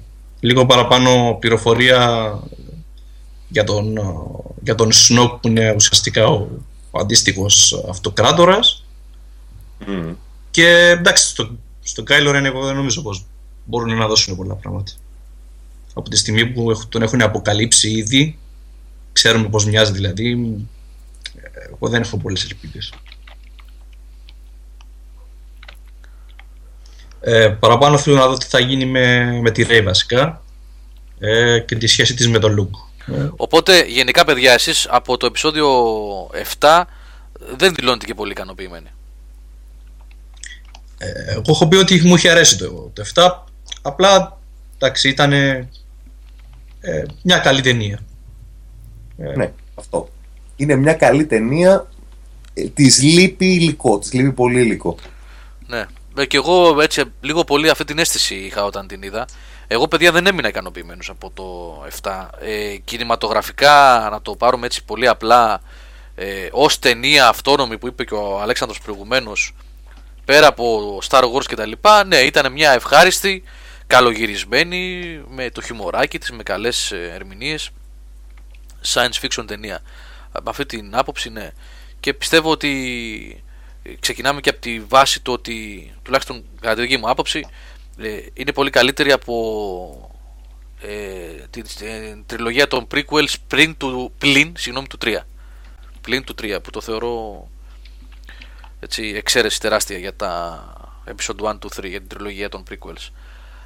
λίγο 0.44 0.66
παραπάνω 0.66 1.36
πληροφορία 1.40 2.32
για 3.48 3.64
τον, 3.64 3.98
για 4.62 4.74
τον 4.74 4.92
Σνόκ 4.92 5.40
που 5.40 5.48
είναι 5.48 5.72
ουσιαστικά 5.76 6.26
ο, 6.26 6.48
ο 6.90 6.98
αντίστοιχος 7.00 7.84
αυτοκράτορας. 7.88 8.84
Mm. 9.86 10.14
και 10.50 10.66
εντάξει 10.98 11.28
στο, 11.28 11.50
στο 11.82 12.02
Kylo 12.08 12.36
Ren 12.36 12.44
εγώ 12.44 12.64
δεν 12.64 12.74
νομίζω 12.76 13.02
πως 13.02 13.24
μπορούν 13.64 13.96
να 13.96 14.06
δώσουν 14.06 14.36
πολλά 14.36 14.54
πράγματα. 14.54 14.92
Από 15.94 16.08
τη 16.08 16.16
στιγμή 16.16 16.46
που 16.46 16.72
τον 16.88 17.02
έχουν 17.02 17.22
αποκαλύψει 17.22 17.90
ήδη 17.90 18.38
ξέρουμε 19.12 19.48
πως 19.48 19.64
μοιάζει 19.64 19.92
δηλαδή. 19.92 20.56
Εγώ 21.72 21.88
δεν 21.88 22.02
έχω 22.02 22.16
πολλές 22.16 22.44
ελπίδες 22.44 22.92
Ε, 27.26 27.48
παραπάνω 27.48 27.98
θέλω 27.98 28.16
να 28.16 28.26
δω 28.26 28.36
τι 28.36 28.46
θα 28.46 28.58
γίνει 28.58 28.86
με, 28.86 29.32
με 29.42 29.50
τη 29.50 29.66
Ray 29.68 29.82
βασικά 29.84 30.42
ε, 31.18 31.58
και 31.58 31.76
τη 31.76 31.86
σχέση 31.86 32.14
της 32.14 32.28
με 32.28 32.38
τον 32.38 32.56
Luke. 32.60 33.14
Οπότε 33.36 33.84
γενικά 33.84 34.24
παιδιά 34.24 34.52
εσείς 34.52 34.86
από 34.90 35.16
το 35.16 35.26
επεισόδιο 35.26 35.66
7 36.58 36.82
δεν 37.56 37.74
δηλώνετε 37.74 38.06
και 38.06 38.14
πολύ 38.14 38.30
ικανοποιημένοι. 38.30 38.88
Ε, 40.98 41.30
εγώ 41.30 41.42
έχω 41.46 41.68
πει 41.68 41.76
ότι 41.76 42.00
μου 42.04 42.14
είχε 42.14 42.30
αρέσει 42.30 42.58
το, 42.58 42.90
το 42.92 43.04
7 43.14 43.30
απλά 43.82 44.38
εντάξει 44.76 45.08
ήταν 45.08 45.32
ε, 45.32 47.04
μια 47.22 47.38
καλή 47.38 47.60
ταινία. 47.60 47.98
Ε, 49.18 49.36
ναι, 49.36 49.52
αυτό. 49.74 50.08
Είναι 50.56 50.74
μια 50.76 50.94
καλή 50.94 51.26
ταινία. 51.26 51.88
Ε, 52.54 52.68
της 52.68 53.02
λείπει 53.02 53.46
υλικό, 53.46 53.98
της 53.98 54.12
λείπει 54.12 54.32
πολύ 54.32 54.60
υλικό. 54.60 54.96
Ναι. 55.66 55.86
Ε, 56.16 56.26
και 56.26 56.36
εγώ 56.36 56.80
έτσι 56.80 57.02
λίγο 57.20 57.44
πολύ 57.44 57.70
αυτή 57.70 57.84
την 57.84 57.98
αίσθηση 57.98 58.34
είχα 58.34 58.64
όταν 58.64 58.86
την 58.86 59.02
είδα. 59.02 59.26
Εγώ 59.66 59.88
παιδιά 59.88 60.12
δεν 60.12 60.26
έμεινα 60.26 60.48
ικανοποιημένος 60.48 61.08
από 61.08 61.30
το 61.30 61.78
7. 62.02 62.28
Ε, 62.40 62.76
κινηματογραφικά 62.76 64.08
να 64.10 64.22
το 64.22 64.36
πάρουμε 64.36 64.66
έτσι 64.66 64.84
πολύ 64.84 65.08
απλά 65.08 65.60
ε, 66.14 66.48
ως 66.50 66.78
ταινία 66.78 67.28
αυτόνομη 67.28 67.78
που 67.78 67.86
είπε 67.86 68.04
και 68.04 68.14
ο 68.14 68.40
Αλέξανδρος 68.40 68.80
προηγουμένως 68.80 69.54
πέρα 70.24 70.46
από 70.46 70.98
Star 71.08 71.22
Wars 71.32 71.44
και 71.46 71.56
τα 71.56 71.66
λοιπά, 71.66 72.04
ναι 72.04 72.16
ήταν 72.16 72.52
μια 72.52 72.70
ευχάριστη, 72.72 73.42
καλογυρισμένη 73.86 75.20
με 75.28 75.50
το 75.50 75.62
χιουμοράκι 75.62 76.18
της, 76.18 76.30
με 76.30 76.42
καλές 76.42 76.92
ε, 76.92 77.10
ερμηνείες 77.14 77.70
science 78.84 79.20
fiction 79.22 79.44
ταινία. 79.46 79.82
Από 80.32 80.50
αυτή 80.50 80.66
την 80.66 80.96
άποψη 80.96 81.30
ναι. 81.30 81.50
Και 82.00 82.14
πιστεύω 82.14 82.50
ότι 82.50 83.44
ξεκινάμε 84.00 84.40
και 84.40 84.48
από 84.48 84.60
τη 84.60 84.80
βάση 84.80 85.22
του 85.22 85.32
ότι, 85.32 85.92
τουλάχιστον 86.02 86.44
κατά 86.60 86.74
τη 86.74 86.80
δική 86.80 86.96
μου 86.96 87.10
άποψη, 87.10 87.46
ε, 87.98 88.18
είναι 88.32 88.52
πολύ 88.52 88.70
καλύτερη 88.70 89.12
από 89.12 90.14
ε, 90.80 91.46
την, 91.50 91.64
τριλογία 92.26 92.66
των 92.66 92.86
prequels 92.94 93.34
πριν 93.46 93.76
του, 93.76 94.12
πλην, 94.18 94.52
συγγνώμη, 94.56 94.86
του 94.86 94.98
3. 95.04 95.16
Πλην 96.00 96.24
του 96.24 96.34
3, 96.42 96.58
που 96.62 96.70
το 96.70 96.80
θεωρώ 96.80 97.48
έτσι, 98.80 99.12
εξαίρεση 99.16 99.60
τεράστια 99.60 99.98
για 99.98 100.16
τα 100.16 100.64
episode 101.06 101.44
1, 101.44 101.52
2, 101.52 101.54
3, 101.76 101.88
για 101.88 101.98
την 101.98 102.08
τριλογία 102.08 102.48
των 102.48 102.62
prequels. 102.70 103.08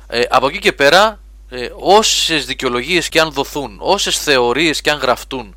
Ε, 0.06 0.22
από 0.30 0.46
εκεί 0.48 0.58
και 0.58 0.72
πέρα, 0.72 1.20
ε, 1.48 1.68
όσες 1.74 2.46
δικαιολογίες 2.46 3.08
και 3.08 3.20
αν 3.20 3.32
δοθούν, 3.32 3.76
όσες 3.80 4.18
θεωρίες 4.18 4.80
και 4.80 4.90
αν 4.90 4.98
γραφτούν 4.98 5.56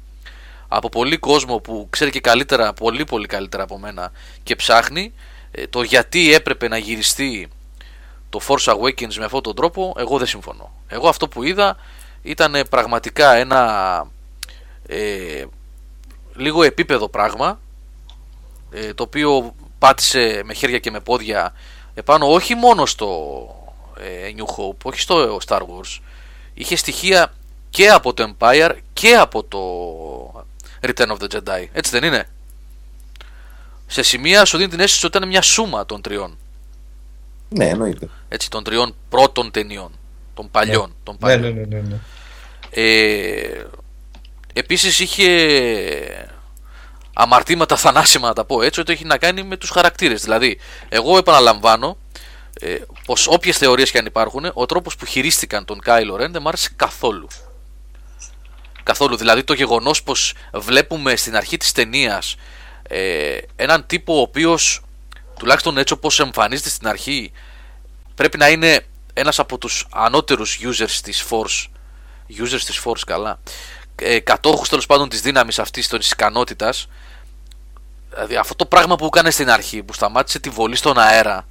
από 0.74 0.90
πολύ 0.90 1.18
κόσμο 1.18 1.60
που 1.60 1.88
ξέρει 1.90 2.12
και 2.12 2.20
καλύτερα, 2.20 2.74
πολύ 2.74 3.04
πολύ 3.04 3.28
καλύτερα 3.28 3.64
από 3.64 3.78
μένα 3.78 4.12
και 4.44 4.56
ψάχνει 4.56 5.14
ε, 5.52 5.68
το 5.68 5.82
γιατί 5.82 6.34
έπρεπε 6.34 6.68
να 6.68 6.78
γυριστεί 6.78 7.50
το 8.30 8.40
Force 8.48 8.74
Awakens 8.74 9.14
με 9.14 9.26
αυτόν 9.26 9.42
τον 9.42 9.56
τρόπο, 9.56 9.94
εγώ 9.98 10.18
δεν 10.18 10.28
συμφωνώ. 10.28 10.72
Εγώ 10.88 11.08
αυτό 11.08 11.28
που 11.28 11.44
είδα 11.44 11.78
ήταν 12.22 12.64
πραγματικά 12.70 13.34
ένα 13.34 14.08
ε, 14.88 15.44
λίγο 16.36 16.64
επίπεδο 16.64 17.10
πράγμα 17.10 17.60
ε, 18.72 18.94
το 18.94 19.04
οποίο 19.04 19.56
πάτησε 19.80 20.42
με 20.46 20.54
χέρια 20.54 20.80
και 20.80 20.92
με 20.92 21.00
πόδια 21.00 21.54
επάνω 21.94 22.34
όχι 22.34 22.56
μόνο 22.56 22.86
στο 22.86 23.10
ε, 24.00 24.32
New 24.38 24.56
Hope, 24.56 24.78
όχι 24.84 25.00
στο 25.00 25.40
Star 25.48 25.60
Wars 25.60 26.00
είχε 26.54 26.76
στοιχεία 26.76 27.34
και 27.72 27.90
από 27.90 28.14
το 28.14 28.34
Empire 28.38 28.72
και 28.94 29.16
από 29.16 29.44
το 29.44 29.60
Return 30.82 31.08
of 31.08 31.18
the 31.18 31.28
Jedi. 31.36 31.68
Έτσι 31.72 31.92
δεν 31.92 32.04
είναι; 32.04 32.28
σε 33.88 34.02
σημεία 34.02 34.46
σου 34.46 34.58
δίνει 34.58 34.70
την 34.70 34.80
αίσθηση 34.80 35.06
ότι 35.06 35.18
ήταν 35.18 35.30
μια 35.30 35.42
σούμα 35.42 35.86
των 35.86 36.02
τριών. 36.02 36.38
Ναι, 37.50 37.68
εννοείται. 37.68 38.10
Έτσι, 38.30 38.50
των 38.50 38.64
τριών 38.64 38.96
πρώτων 39.10 39.52
ταινιών. 39.52 39.92
Των 40.34 40.52
παλιών. 40.52 40.90
Ναι. 40.90 40.96
Των 41.04 41.18
παλιών. 41.18 41.42
Ναι, 41.42 41.50
ναι, 41.50 41.66
ναι, 41.66 41.82
ναι. 41.90 42.00
Ε, 42.70 43.66
επίσης 44.54 45.00
είχε 45.00 45.28
αμαρτήματα 47.14 47.76
θανάσιμα 47.76 48.28
να 48.28 48.34
τα 48.34 48.46
πω 48.46 48.62
έτσι 48.62 48.80
ότι 48.80 48.92
έχει 48.92 49.06
να 49.06 49.18
κάνει 49.18 49.44
με 49.44 49.58
τους 49.58 49.70
χαρακτήρες 49.70 50.22
δηλαδή 50.22 50.60
εγώ 50.90 51.18
επαναλαμβάνω 51.18 51.98
ε, 52.60 52.76
πως 53.06 53.28
όποιες 53.28 53.58
θεωρίες 53.58 53.92
και 53.92 53.98
αν 53.98 54.06
υπάρχουν 54.06 54.52
ο 54.54 54.66
τρόπος 54.66 54.96
που 54.96 55.06
χειρίστηκαν 55.06 55.66
τον 55.66 55.80
Κάιλο 55.80 56.16
Ρεν 56.16 56.32
δεν 56.32 56.42
μου 56.42 56.48
άρεσε 56.48 56.70
καθόλου 56.76 57.28
καθόλου. 58.84 59.16
Δηλαδή 59.18 59.44
το 59.44 59.54
γεγονός 59.54 60.04
πως 60.04 60.34
βλέπουμε 60.54 61.16
στην 61.16 61.36
αρχή 61.36 61.58
της 61.58 61.72
ταινίας 61.72 62.36
ε, 62.84 63.38
έναν 63.56 63.86
τύπο 63.88 64.18
ο 64.18 64.22
οποίος 64.22 64.82
τουλάχιστον 65.40 65.78
έτσι 65.78 65.94
όπως 65.94 66.20
εμφανίζεται 66.20 66.70
στην 66.70 66.88
αρχή 66.88 67.32
πρέπει 68.16 68.38
να 68.38 68.50
είναι 68.50 68.86
ένας 69.14 69.40
από 69.40 69.58
τους 69.58 69.88
ανώτερους 69.92 70.60
users 70.64 71.00
της 71.04 71.26
Force 71.30 71.68
users 72.40 72.62
της 72.66 72.82
Force 72.86 73.02
καλά 73.06 73.40
ε, 73.96 74.20
κατόχους 74.20 74.70
τέλος 74.70 74.86
πάντων 74.86 75.10
της 75.10 75.22
δύναμης 75.22 75.60
αυτής 75.60 75.88
της 75.88 76.12
ικανότητας. 76.12 76.88
Δηλαδή 78.10 78.36
αυτό 78.36 78.56
το 78.56 78.66
πράγμα 78.66 78.96
που 78.96 79.06
έκανε 79.06 79.32
στην 79.32 79.50
αρχή 79.50 79.84
που 79.84 79.94
σταμάτησε 79.94 80.40
τη 80.40 80.50
βολή 80.50 80.76
στον 80.76 80.98
αέρα. 80.98 81.48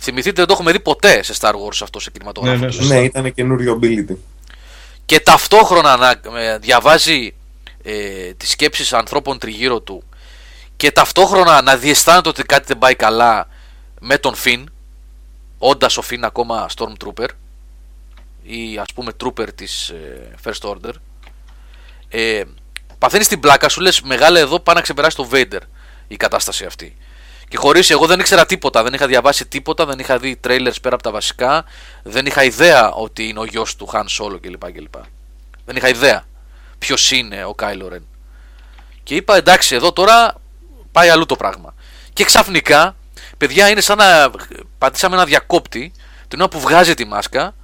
Θυμηθείτε 0.00 0.34
δεν 0.34 0.46
το 0.46 0.52
έχουμε 0.52 0.72
δει 0.72 0.80
ποτέ 0.80 1.22
σε 1.22 1.34
Star 1.40 1.52
Wars 1.52 1.78
αυτό 1.82 2.00
σε 2.00 2.10
κινηματογράφο 2.10 2.58
ναι, 2.58 2.66
ναι, 2.66 2.94
ναι 2.94 3.00
ήταν 3.04 3.34
καινούριο 3.34 3.78
ability 3.82 4.14
και 5.06 5.20
ταυτόχρονα 5.20 5.96
να 5.96 6.38
ε, 6.40 6.58
διαβάζει 6.58 7.34
ε, 7.82 8.32
τις 8.32 8.50
σκέψεις 8.50 8.92
ανθρώπων 8.92 9.38
τριγύρω 9.38 9.80
του 9.80 10.02
και 10.76 10.90
ταυτόχρονα 10.90 11.62
να 11.62 11.76
διαισθάνεται 11.76 12.28
ότι 12.28 12.42
κάτι 12.42 12.64
δεν 12.66 12.78
πάει 12.78 12.94
καλά 12.94 13.48
με 14.00 14.18
τον 14.18 14.34
Φιν 14.34 14.70
όντας 15.58 15.96
ο 15.96 16.02
Φιν 16.02 16.24
ακόμα 16.24 16.68
Stormtrooper 16.76 17.28
ή 18.42 18.78
ας 18.78 18.92
πούμε 18.94 19.12
Trooper 19.24 19.54
της 19.54 19.88
ε, 19.88 20.34
First 20.44 20.70
Order 20.70 20.92
ε, 22.08 22.42
παθαίνεις 22.98 23.28
την 23.28 23.40
πλάκα 23.40 23.68
σου 23.68 23.80
λες 23.80 24.00
μεγάλε 24.00 24.38
εδώ 24.38 24.60
πάει 24.60 24.74
να 24.74 24.80
ξεπεράσει 24.80 25.16
το 25.16 25.28
Vader 25.32 25.60
η 26.08 26.16
κατάσταση 26.16 26.64
αυτή 26.64 26.96
και 27.54 27.60
χωρίς 27.60 27.90
εγώ 27.90 28.06
δεν 28.06 28.20
ήξερα 28.20 28.46
τίποτα, 28.46 28.82
δεν 28.82 28.92
είχα 28.94 29.06
διαβάσει 29.06 29.46
τίποτα, 29.46 29.86
δεν 29.86 29.98
είχα 29.98 30.18
δει 30.18 30.40
trailers 30.44 30.74
πέρα 30.82 30.94
από 30.94 31.02
τα 31.02 31.10
βασικά, 31.10 31.64
δεν 32.02 32.26
είχα 32.26 32.44
ιδέα 32.44 32.92
ότι 32.92 33.28
είναι 33.28 33.38
ο 33.38 33.44
γιος 33.44 33.76
του 33.76 33.88
Han 33.92 34.04
Solo 34.18 34.40
κλπ. 34.40 34.72
κλπ. 34.72 34.94
Δεν 35.64 35.76
είχα 35.76 35.88
ιδέα 35.88 36.24
ποιος 36.78 37.10
είναι 37.10 37.44
ο 37.44 37.54
Kylo 37.58 37.92
Ren. 37.92 38.02
Και 39.02 39.14
είπα 39.14 39.36
εντάξει, 39.36 39.74
εδώ 39.74 39.92
τώρα 39.92 40.34
πάει 40.92 41.08
αλλού 41.08 41.26
το 41.26 41.36
πράγμα. 41.36 41.74
Και 42.12 42.24
ξαφνικά, 42.24 42.96
παιδιά, 43.38 43.68
είναι 43.68 43.80
σαν 43.80 43.98
να 43.98 44.30
πατήσαμε 44.78 45.14
ένα 45.14 45.24
διακόπτη 45.24 45.92
την 46.28 46.40
ώρα 46.40 46.48
που 46.48 46.60
βγάζει 46.60 46.94
τη 46.94 47.04
μάσκα. 47.04 47.54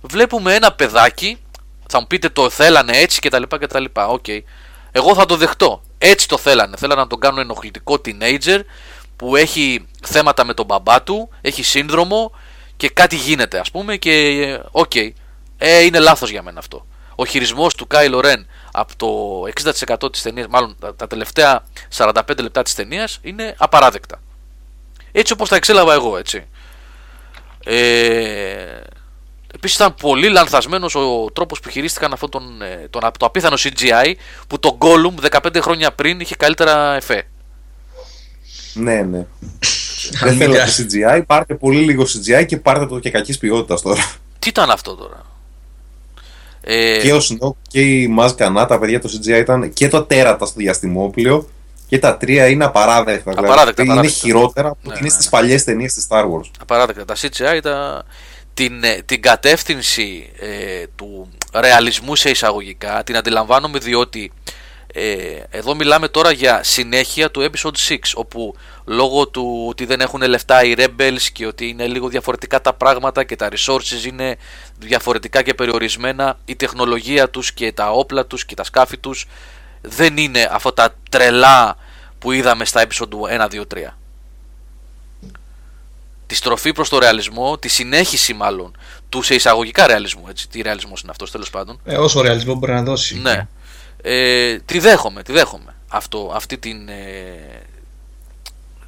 Βλέπουμε 0.00 0.54
ένα 0.54 0.72
παιδάκι, 0.72 1.38
θα 1.88 2.00
μου 2.00 2.06
πείτε 2.06 2.28
το 2.28 2.50
θέλανε 2.50 2.96
έτσι 2.96 3.20
κτλ. 3.20 3.42
κτλ. 3.42 3.84
OK. 3.92 4.24
Okay. 4.26 4.40
Εγώ 4.92 5.14
θα 5.14 5.26
το 5.26 5.36
δεχτώ. 5.36 5.82
Έτσι 5.98 6.28
το 6.28 6.38
θέλανε. 6.38 6.76
Θέλανε 6.76 7.00
να 7.00 7.06
τον 7.06 7.20
κάνουν 7.20 7.38
ενοχλητικό 7.38 8.00
teenager 8.04 8.60
που 9.20 9.36
έχει 9.36 9.86
θέματα 10.02 10.44
με 10.44 10.54
τον 10.54 10.66
μπαμπά 10.66 11.02
του, 11.02 11.28
έχει 11.40 11.62
σύνδρομο 11.62 12.32
και 12.76 12.88
κάτι 12.88 13.16
γίνεται 13.16 13.58
ας 13.58 13.70
πούμε 13.70 13.96
και 13.96 14.60
OK, 14.70 14.90
okay, 14.94 15.10
ε, 15.58 15.80
είναι 15.80 15.98
λάθος 15.98 16.30
για 16.30 16.42
μένα 16.42 16.58
αυτό. 16.58 16.86
Ο 17.14 17.26
χειρισμός 17.26 17.74
του 17.74 17.86
Κάιλο 17.86 18.20
Ρεν 18.20 18.46
από 18.72 18.96
το 18.96 19.42
60% 20.04 20.12
της 20.12 20.22
ταινίας, 20.22 20.46
μάλλον 20.50 20.76
τα 20.96 21.06
τελευταία 21.06 21.64
45 21.96 22.40
λεπτά 22.40 22.62
της 22.62 22.74
ταινίας 22.74 23.18
είναι 23.22 23.54
απαράδεκτα. 23.58 24.20
Έτσι 25.12 25.32
όπως 25.32 25.48
τα 25.48 25.56
εξέλαβα 25.56 25.94
εγώ 25.94 26.16
έτσι. 26.16 26.46
Ε, 27.64 28.80
Επίσης 29.54 29.76
ήταν 29.76 29.94
πολύ 29.94 30.28
λανθασμένος 30.28 30.94
ο 30.94 31.26
τρόπος 31.32 31.60
που 31.60 31.68
χειρίστηκαν 31.68 32.12
αυτόν 32.12 32.30
τον, 32.30 32.62
ε, 32.62 32.88
τον, 32.90 33.10
το 33.18 33.26
απίθανο 33.26 33.56
CGI 33.58 34.14
που 34.48 34.58
το 34.58 34.78
Gollum 34.80 35.30
15 35.30 35.60
χρόνια 35.60 35.92
πριν 35.92 36.20
είχε 36.20 36.34
καλύτερα 36.36 36.94
εφέ. 36.94 37.26
Ναι, 38.74 39.02
ναι. 39.02 39.26
Δεν 40.24 40.36
θέλω 40.36 40.54
το 40.54 40.60
CGI, 40.60 41.22
πάρτε 41.26 41.54
πολύ 41.54 41.80
λίγο 41.80 42.02
CGI 42.02 42.46
και 42.46 42.56
πάρτε 42.56 42.86
το 42.86 42.98
και 42.98 43.10
κακής 43.10 43.38
ποιότητας 43.38 43.82
τώρα. 43.82 44.12
Τι 44.38 44.48
ήταν 44.48 44.70
αυτό 44.70 44.94
τώρα; 44.94 45.22
Ε... 46.60 46.98
Και 47.02 47.12
ο 47.12 47.20
Σνόκ 47.20 47.56
και 47.68 47.80
η 47.80 48.08
Μάζ 48.08 48.32
Κανά, 48.32 48.66
τα 48.66 48.78
παιδιά 48.78 49.00
το 49.00 49.10
CGI 49.12 49.38
ήταν 49.40 49.72
και 49.72 49.88
το 49.88 50.02
τέρατα 50.02 50.46
στο 50.46 50.54
διαστημόπλαιο 50.58 51.48
και 51.90 51.98
τα 51.98 52.16
τρία 52.16 52.48
είναι 52.48 52.64
απαράδεκτα. 52.64 53.30
Δηλαδή. 53.30 53.46
απαράδεκτα 53.46 53.82
δηλαδή, 53.82 53.98
είναι 53.98 54.08
χειρότερα 54.08 54.68
από 54.68 54.78
ναι, 54.82 54.92
είναι 54.92 55.02
ναι. 55.02 55.08
στι 55.08 55.24
ναι. 55.24 55.30
παλιές 55.30 55.64
ταινίες 55.64 55.94
της 55.94 56.06
Star 56.10 56.24
Wars. 56.24 56.50
Απαράδεκτα. 56.60 57.04
Τα 57.04 57.14
CGI 57.16 57.60
τα... 57.62 58.04
την, 58.54 58.84
ε, 58.84 59.02
την 59.06 59.22
κατεύθυνση 59.22 60.30
ε, 60.38 60.84
του 60.96 61.28
ρεαλισμού 61.54 62.16
σε 62.16 62.30
εισαγωγικά 62.30 63.02
την 63.04 63.16
αντιλαμβάνομαι 63.16 63.78
διότι 63.78 64.32
ε, 64.92 65.42
εδώ 65.50 65.74
μιλάμε 65.74 66.08
τώρα 66.08 66.30
για 66.30 66.62
συνέχεια 66.62 67.30
του 67.30 67.50
episode 67.50 67.88
6 67.88 67.96
όπου 68.14 68.54
λόγω 68.84 69.28
του 69.28 69.66
ότι 69.68 69.84
δεν 69.84 70.00
έχουν 70.00 70.22
λεφτά 70.22 70.64
οι 70.64 70.74
rebels 70.76 71.22
και 71.32 71.46
ότι 71.46 71.68
είναι 71.68 71.86
λίγο 71.86 72.08
διαφορετικά 72.08 72.60
τα 72.60 72.72
πράγματα 72.72 73.24
και 73.24 73.36
τα 73.36 73.48
resources 73.48 74.04
είναι 74.06 74.36
διαφορετικά 74.78 75.42
και 75.42 75.54
περιορισμένα 75.54 76.38
η 76.44 76.56
τεχνολογία 76.56 77.30
τους 77.30 77.52
και 77.52 77.72
τα 77.72 77.90
όπλα 77.90 78.26
τους 78.26 78.44
και 78.44 78.54
τα 78.54 78.64
σκάφη 78.64 78.98
τους 78.98 79.26
δεν 79.80 80.16
είναι 80.16 80.48
αυτά 80.50 80.74
τα 80.74 80.94
τρελά 81.10 81.76
που 82.18 82.32
είδαμε 82.32 82.64
στα 82.64 82.86
episode 82.86 83.38
1, 83.38 83.48
2, 83.50 83.62
3 83.74 83.78
τη 86.30 86.36
στροφή 86.36 86.72
προς 86.72 86.88
το 86.88 86.98
ρεαλισμό, 86.98 87.58
τη 87.58 87.68
συνέχιση 87.68 88.34
μάλλον 88.34 88.76
του 89.08 89.22
σε 89.22 89.34
εισαγωγικά 89.34 89.86
ρεαλισμού. 89.86 90.24
Έτσι, 90.28 90.48
τι 90.48 90.60
ρεαλισμός 90.60 91.00
είναι 91.00 91.10
αυτός 91.10 91.30
τέλος 91.30 91.50
πάντων. 91.50 91.80
Ε, 91.84 91.96
όσο 91.96 92.20
ρεαλισμό 92.20 92.54
μπορεί 92.54 92.72
να 92.72 92.82
δώσει. 92.82 93.18
Ναι. 93.18 93.48
Ε, 94.02 94.58
τη 94.58 94.78
δέχομαι, 94.78 95.22
τη 95.22 95.32
δέχομαι 95.32 95.74
αυτό, 95.88 96.32
αυτή 96.34 96.58
την 96.58 96.88
ε, 96.88 97.62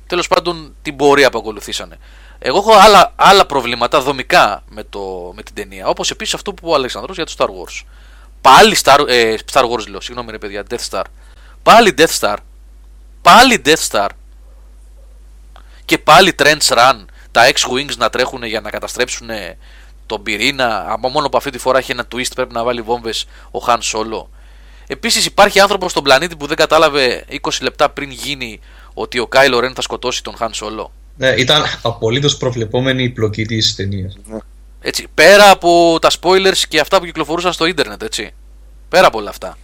τέλος 0.07 0.29
πάντων 0.29 0.75
την 0.83 0.97
πορεία 0.97 1.31
που 1.31 1.39
ακολουθήσανε. 1.39 1.99
Εγώ 2.39 2.59
έχω 2.59 2.73
άλλα, 2.73 3.13
άλλα 3.17 3.47
προβλήματα 3.47 4.01
δομικά 4.01 4.63
με, 4.69 4.85
το, 4.85 5.33
με 5.35 5.43
την 5.43 5.55
ταινία, 5.55 5.87
όπως 5.87 6.11
επίσης 6.11 6.35
αυτό 6.35 6.53
που 6.53 6.59
είπε 6.63 6.73
ο 6.73 6.75
Αλεξανδρός 6.75 7.17
για 7.17 7.27
το 7.27 7.35
Star 7.39 7.47
Wars. 7.47 7.85
Πάλι 8.41 8.77
Star, 8.83 9.05
ε, 9.09 9.35
Star 9.53 9.71
Wars 9.71 9.89
λέω, 9.89 10.01
συγγνώμη 10.01 10.31
ρε 10.31 10.39
παιδιά, 10.39 10.65
Death 10.71 10.89
Star. 10.91 11.05
Πάλι 11.63 11.95
Death 11.99 12.19
Star. 12.21 12.37
Πάλι 13.23 13.63
Death 13.65 13.89
Star. 13.91 14.09
Και 15.85 15.99
πάλι 15.99 16.35
Trench 16.39 16.69
Run, 16.69 17.05
τα 17.31 17.51
X-Wings 17.53 17.97
να 17.97 18.11
τρέχουν 18.11 18.43
για 18.43 18.61
να 18.61 18.71
καταστρέψουν 18.71 19.29
τον 20.07 20.23
πυρήνα. 20.23 20.85
Από 20.89 21.09
μόνο 21.09 21.29
που 21.29 21.37
αυτή 21.37 21.51
τη 21.51 21.59
φορά 21.59 21.79
έχει 21.79 21.93
ένα 21.93 22.07
twist 22.15 22.33
πρέπει 22.35 22.55
να 22.55 22.65
βάλει 22.65 22.83
βόμβες 22.83 23.27
ο 23.51 23.59
Han 23.67 23.79
Solo. 23.93 24.27
Επίσης, 24.87 25.27
υπάρχει 25.27 25.61
άνθρωπος 25.61 25.91
στον 25.91 26.03
πλανήτη 26.03 26.37
που 26.37 26.47
δεν 26.47 26.57
κατάλαβε 26.57 27.25
20 27.43 27.51
λεπτά 27.61 27.91
πριν 27.91 28.11
γίνει 28.11 28.61
ότι 28.95 29.19
ο 29.19 29.27
Κάιλο 29.27 29.61
Ρεν 29.61 29.75
θα 29.75 29.83
σκοτώσει 29.83 30.23
τον 30.23 30.37
Χαν 30.37 30.55
Σόλο. 30.55 30.93
Ναι, 31.17 31.29
ήταν 31.29 31.63
απολύτως 31.83 32.37
προβλεπόμενη 32.37 33.03
η 33.03 33.11
πλοκή 33.11 33.47
της 33.47 33.75
ταινίας. 33.75 34.17
Ναι. 34.25 34.39
Έτσι, 34.81 35.07
πέρα 35.15 35.51
από 35.51 35.99
τα 36.01 36.11
spoilers 36.21 36.63
και 36.69 36.81
αυτά 36.81 36.99
που 36.99 37.05
κυκλοφορούσαν 37.05 37.53
στο 37.53 37.67
ίντερνετ, 37.67 38.03
έτσι. 38.03 38.31
Πέρα 38.89 39.07
από 39.07 39.19
όλα 39.19 39.31
αυτά. 39.31 39.57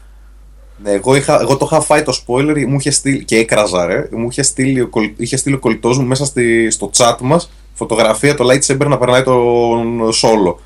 Ναι, 0.82 0.90
εγώ, 0.90 1.15
είχα, 1.15 1.40
εγώ 1.40 1.57
το 1.57 1.69
είχα 1.70 1.81
φάει 1.81 2.03
το 2.03 2.23
spoiler 2.27 2.65
μου 2.66 2.77
είχε 2.78 2.90
στείλει, 2.90 3.24
και 3.24 3.36
έκραζα 3.36 3.86
ρε, 3.86 4.09
μου 4.11 4.28
είχε 4.31 4.43
στείλει, 4.43 4.90
είχε 5.16 5.36
στείλει 5.36 5.55
ο 5.55 5.59
κολλητός 5.59 5.99
μου 5.99 6.07
μέσα 6.07 6.24
στη, 6.24 6.70
στο 6.70 6.90
chat 6.97 7.16
μας 7.20 7.51
φωτογραφία 7.74 8.35
το 8.35 8.45
lightsaber 8.51 8.86
να 8.86 8.99
περνάει 8.99 9.23
τον 9.23 10.12
Σόλο. 10.12 10.61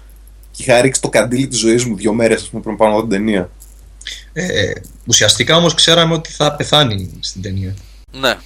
Και 0.51 0.63
είχα 0.63 0.81
ρίξει 0.81 1.01
το 1.01 1.09
καντήλι 1.09 1.47
της 1.47 1.59
ζωής 1.59 1.85
μου 1.85 1.97
δύο 1.97 2.13
μέρες 2.13 2.51
πριν 2.63 2.77
πάνω 2.77 2.93
από 2.93 3.01
την 3.01 3.11
ταινία. 3.11 3.51
Ε, 4.33 4.73
ουσιαστικά 5.07 5.57
όμως 5.57 5.75
ξέραμε 5.75 6.15
ότι 6.15 6.31
θα 6.31 6.57
πεθάνει 6.57 7.19
στην 7.21 7.43
ταινία. 7.43 7.75
Ναι. 8.13 8.37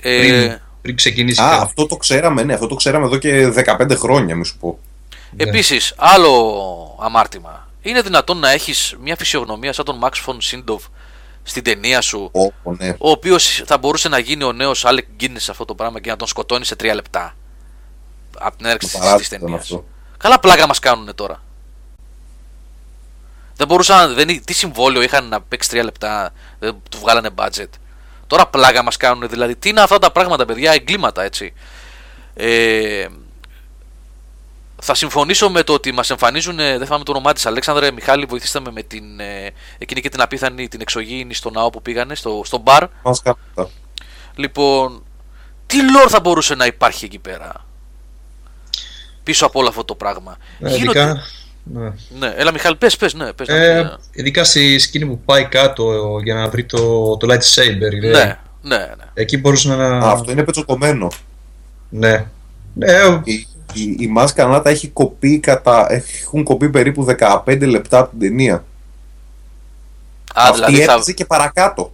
Ε... 0.00 0.18
Πριν, 0.18 0.60
πριν 0.82 0.96
ξεκινήσει. 0.96 1.42
Α, 1.42 1.60
αυτό 1.60 1.86
το 1.86 1.96
ξέραμε, 1.96 2.42
ναι, 2.42 2.54
αυτό 2.54 2.66
το 2.66 2.74
ξέραμε 2.74 3.04
εδώ 3.04 3.16
και 3.16 3.52
15 3.66 3.96
χρόνια, 3.96 4.36
μη 4.36 4.44
σου 4.44 4.56
πω. 4.58 4.78
Ναι. 5.30 5.48
Επίσης, 5.48 5.94
άλλο 5.96 6.98
αμάρτημα. 7.00 7.68
Είναι 7.82 8.00
δυνατόν 8.00 8.38
να 8.38 8.50
έχεις 8.50 8.96
μια 9.00 9.16
φυσιογνωμία 9.16 9.72
σαν 9.72 9.84
τον 9.84 10.00
Max 10.02 10.12
von 10.26 10.34
Sydow 10.34 10.78
στην 11.42 11.64
ταινία 11.64 12.00
σου, 12.00 12.30
ο, 12.62 12.72
ναι. 12.72 12.88
ο 12.98 13.10
οποίος 13.10 13.62
θα 13.66 13.78
μπορούσε 13.78 14.08
να 14.08 14.18
γίνει 14.18 14.44
ο 14.44 14.52
νέος 14.52 14.84
Alec 14.86 15.22
Guinness 15.22 15.36
σε 15.36 15.50
αυτό 15.50 15.64
το 15.64 15.74
πράγμα 15.74 16.00
και 16.00 16.10
να 16.10 16.16
τον 16.16 16.28
σκοτώνει 16.28 16.64
σε 16.64 16.76
τρία 16.76 16.94
λεπτά. 16.94 17.36
Από 18.38 18.56
την 18.56 18.66
έρεξη 18.66 18.98
τη 19.18 19.28
ταινίας. 19.28 19.78
Καλά 20.16 20.40
πλάκα 20.40 20.66
μας 20.66 20.78
κάνουν 20.78 21.14
τώρα. 21.14 21.42
Δεν 23.56 23.66
μπορούσαν, 23.66 24.14
δεν, 24.14 24.44
τι 24.44 24.52
συμβόλαιο 24.52 25.02
είχαν 25.02 25.28
να 25.28 25.40
παίξει 25.40 25.68
τρία 25.68 25.84
λεπτά, 25.84 26.32
δεν 26.58 26.76
του 26.90 26.98
βγάλανε 26.98 27.30
budget. 27.36 27.68
Τώρα 28.26 28.46
πλάγα 28.46 28.82
μας 28.82 28.96
κάνουν 28.96 29.28
δηλαδή. 29.28 29.56
Τι 29.56 29.68
είναι 29.68 29.80
αυτά 29.80 29.98
τα 29.98 30.10
πράγματα 30.12 30.44
παιδιά, 30.44 30.72
εγκλήματα 30.72 31.22
έτσι. 31.22 31.52
Ε, 32.34 33.06
θα 34.82 34.94
συμφωνήσω 34.94 35.50
με 35.50 35.62
το 35.62 35.72
ότι 35.72 35.92
μας 35.92 36.10
εμφανίζουν. 36.10 36.56
Δεν 36.56 36.84
θυμάμαι 36.84 37.04
το 37.04 37.10
όνομά 37.10 37.32
της. 37.32 37.46
Αλέξανδρε 37.46 37.90
Μιχάλη, 37.90 38.24
βοηθήστε 38.24 38.60
με, 38.60 38.70
με 38.70 38.82
την, 38.82 39.20
ε, 39.20 39.52
εκείνη 39.78 40.00
και 40.00 40.08
την 40.08 40.20
απίθανη, 40.20 40.68
την 40.68 40.80
εξωγήινη 40.80 41.34
στο 41.34 41.50
ναό 41.50 41.70
που 41.70 41.82
πήγανε, 41.82 42.14
στο, 42.14 42.42
στο 42.44 42.58
μπαρ. 42.58 42.84
Λοιπόν, 44.34 45.04
τι 45.66 45.90
λόρ 45.90 46.06
θα 46.08 46.20
μπορούσε 46.20 46.54
να 46.54 46.66
υπάρχει 46.66 47.04
εκεί 47.04 47.18
πέρα; 47.18 47.66
Πίσω 49.22 49.46
από 49.46 49.58
όλο 49.58 49.68
αυτό 49.68 49.84
το 49.84 49.94
πράγμα. 49.94 50.36
Ε, 50.58 50.74
ειδικά, 50.74 51.22
ναι. 51.64 51.92
ναι. 52.18 52.34
έλα 52.36 52.52
Μιχάλη, 52.52 52.76
πες, 52.76 52.96
πες, 52.96 53.14
ναι, 53.14 53.32
πες, 53.32 53.48
ε, 53.48 53.82
ναι. 53.82 53.90
Ειδικά 54.12 54.44
στη 54.44 54.78
σκηνή 54.78 55.06
που 55.06 55.20
πάει 55.24 55.44
κάτω 55.44 56.18
για 56.22 56.34
να 56.34 56.48
βρει 56.48 56.64
το, 56.64 57.16
το 57.16 57.26
lightsaber. 57.32 58.00
Ναι, 58.00 58.38
ναι, 58.62 58.76
ναι. 58.76 58.94
Εκεί 59.14 59.38
μπορούσε 59.38 59.68
να... 59.68 59.98
Α, 59.98 60.10
αυτό 60.10 60.32
είναι 60.32 60.44
πετσοκομμένο. 60.44 61.08
Ναι. 61.88 62.26
ναι. 62.74 62.92
Η, 63.24 63.46
η, 63.72 63.96
η 63.98 64.06
μάσκα 64.06 64.46
Νάτα 64.46 64.70
έχει 64.70 64.88
κοπεί 64.88 65.38
κατά, 65.38 65.86
έχουν 65.92 66.44
κοπεί 66.44 66.70
περίπου 66.70 67.06
15 67.18 67.60
λεπτά 67.60 67.98
από 67.98 68.10
την 68.10 68.18
ταινία. 68.18 68.54
Α, 70.34 70.48
Αυτή 70.48 70.72
δηλαδή 70.72 71.10
θα... 71.10 71.12
και 71.12 71.24
παρακάτω. 71.24 71.92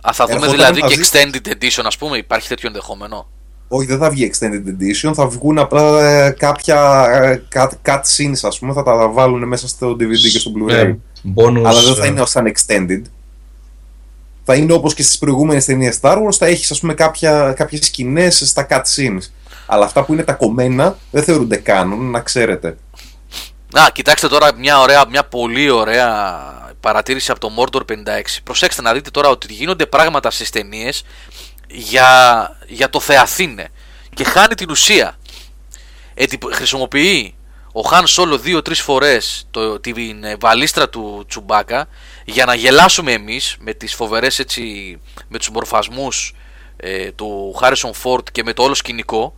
Α, 0.00 0.12
θα 0.12 0.26
δούμε 0.26 0.48
δηλαδή 0.48 0.80
και 0.80 0.98
extended 1.02 1.48
edition, 1.48 1.82
ας 1.84 1.96
πούμε, 1.96 2.16
υπάρχει 2.16 2.48
τέτοιο 2.48 2.68
ενδεχόμενο; 2.68 3.28
Όχι, 3.72 3.86
δεν 3.86 3.98
θα 3.98 4.10
βγει 4.10 4.30
extended 4.32 4.62
edition, 4.68 5.12
θα 5.14 5.26
βγουν 5.26 5.58
απλά 5.58 6.04
ε, 6.04 6.30
κάποια 6.30 7.06
ε, 7.10 7.42
cut, 7.54 7.68
cut 7.84 8.00
scenes, 8.00 8.38
ας 8.42 8.58
πούμε, 8.58 8.72
θα 8.72 8.82
τα 8.82 9.08
βάλουν 9.08 9.48
μέσα 9.48 9.68
στο 9.68 9.90
DVD 9.90 10.30
και 10.32 10.38
στο 10.38 10.50
Blu-ray. 10.56 10.66
Ναι, 10.66 10.96
bonus, 11.36 11.62
Αλλά 11.64 11.82
δεν 11.82 11.94
θα 11.94 12.04
ε. 12.04 12.08
είναι 12.08 12.26
σαν 12.26 12.52
extended. 12.54 13.02
Θα 14.44 14.54
είναι 14.54 14.72
όπως 14.72 14.94
και 14.94 15.02
στις 15.02 15.18
προηγούμενες 15.18 15.64
ταινίες 15.64 15.98
Star 16.00 16.16
Wars, 16.16 16.36
θα 16.38 16.46
έχεις 16.46 16.70
ας 16.70 16.80
πούμε 16.80 16.94
κάποια, 16.94 17.52
κάποιες 17.56 17.86
σκηνές 17.86 18.42
στα 18.46 18.66
cut 18.70 18.82
scenes. 18.96 19.30
Αλλά 19.66 19.84
αυτά 19.84 20.04
που 20.04 20.12
είναι 20.12 20.22
τα 20.22 20.32
κομμένα 20.32 20.96
δεν 21.10 21.22
θεωρούνται 21.22 21.56
κάνουν, 21.56 22.10
να 22.10 22.20
ξέρετε. 22.20 22.76
Να, 23.72 23.90
κοιτάξτε 23.90 24.28
τώρα 24.28 24.54
μια, 24.54 24.80
ωραία, 24.80 25.06
μια 25.08 25.24
πολύ 25.24 25.70
ωραία 25.70 26.38
παρατήρηση 26.80 27.30
από 27.30 27.40
το 27.40 27.50
Mordor 27.56 27.80
56. 27.80 27.94
Προσέξτε 28.44 28.82
να 28.82 28.92
δείτε 28.92 29.10
τώρα 29.10 29.28
ότι 29.28 29.52
γίνονται 29.52 29.86
πράγματα 29.86 30.30
στις 30.30 30.50
ταινίες 30.50 31.04
για, 31.70 32.56
για 32.66 32.90
το 32.90 33.00
Θεαθήνε 33.00 33.68
και 34.14 34.24
χάνει 34.24 34.54
την 34.54 34.70
ουσία. 34.70 35.18
Έτσι, 36.14 36.38
χρησιμοποιεί 36.52 37.34
ο 37.72 37.80
Χάν 37.80 38.06
Σόλο 38.06 38.38
δύο-τρεις 38.38 38.80
φορές 38.80 39.48
την 39.80 40.24
βαλίστρα 40.38 40.88
του 40.88 41.24
Τσουμπάκα 41.28 41.88
για 42.24 42.44
να 42.44 42.54
γελάσουμε 42.54 43.12
εμείς 43.12 43.56
με 43.60 43.74
τις 43.74 43.94
φοβερές 43.94 44.38
έτσι 44.38 44.96
με 45.28 45.38
τους 45.38 45.50
μορφασμούς 45.50 46.34
ε, 46.76 47.12
του 47.12 47.54
Χάρισον 47.60 47.94
Φόρτ 47.94 48.28
και 48.32 48.42
με 48.42 48.52
το 48.52 48.62
όλο 48.62 48.74
σκηνικό 48.74 49.34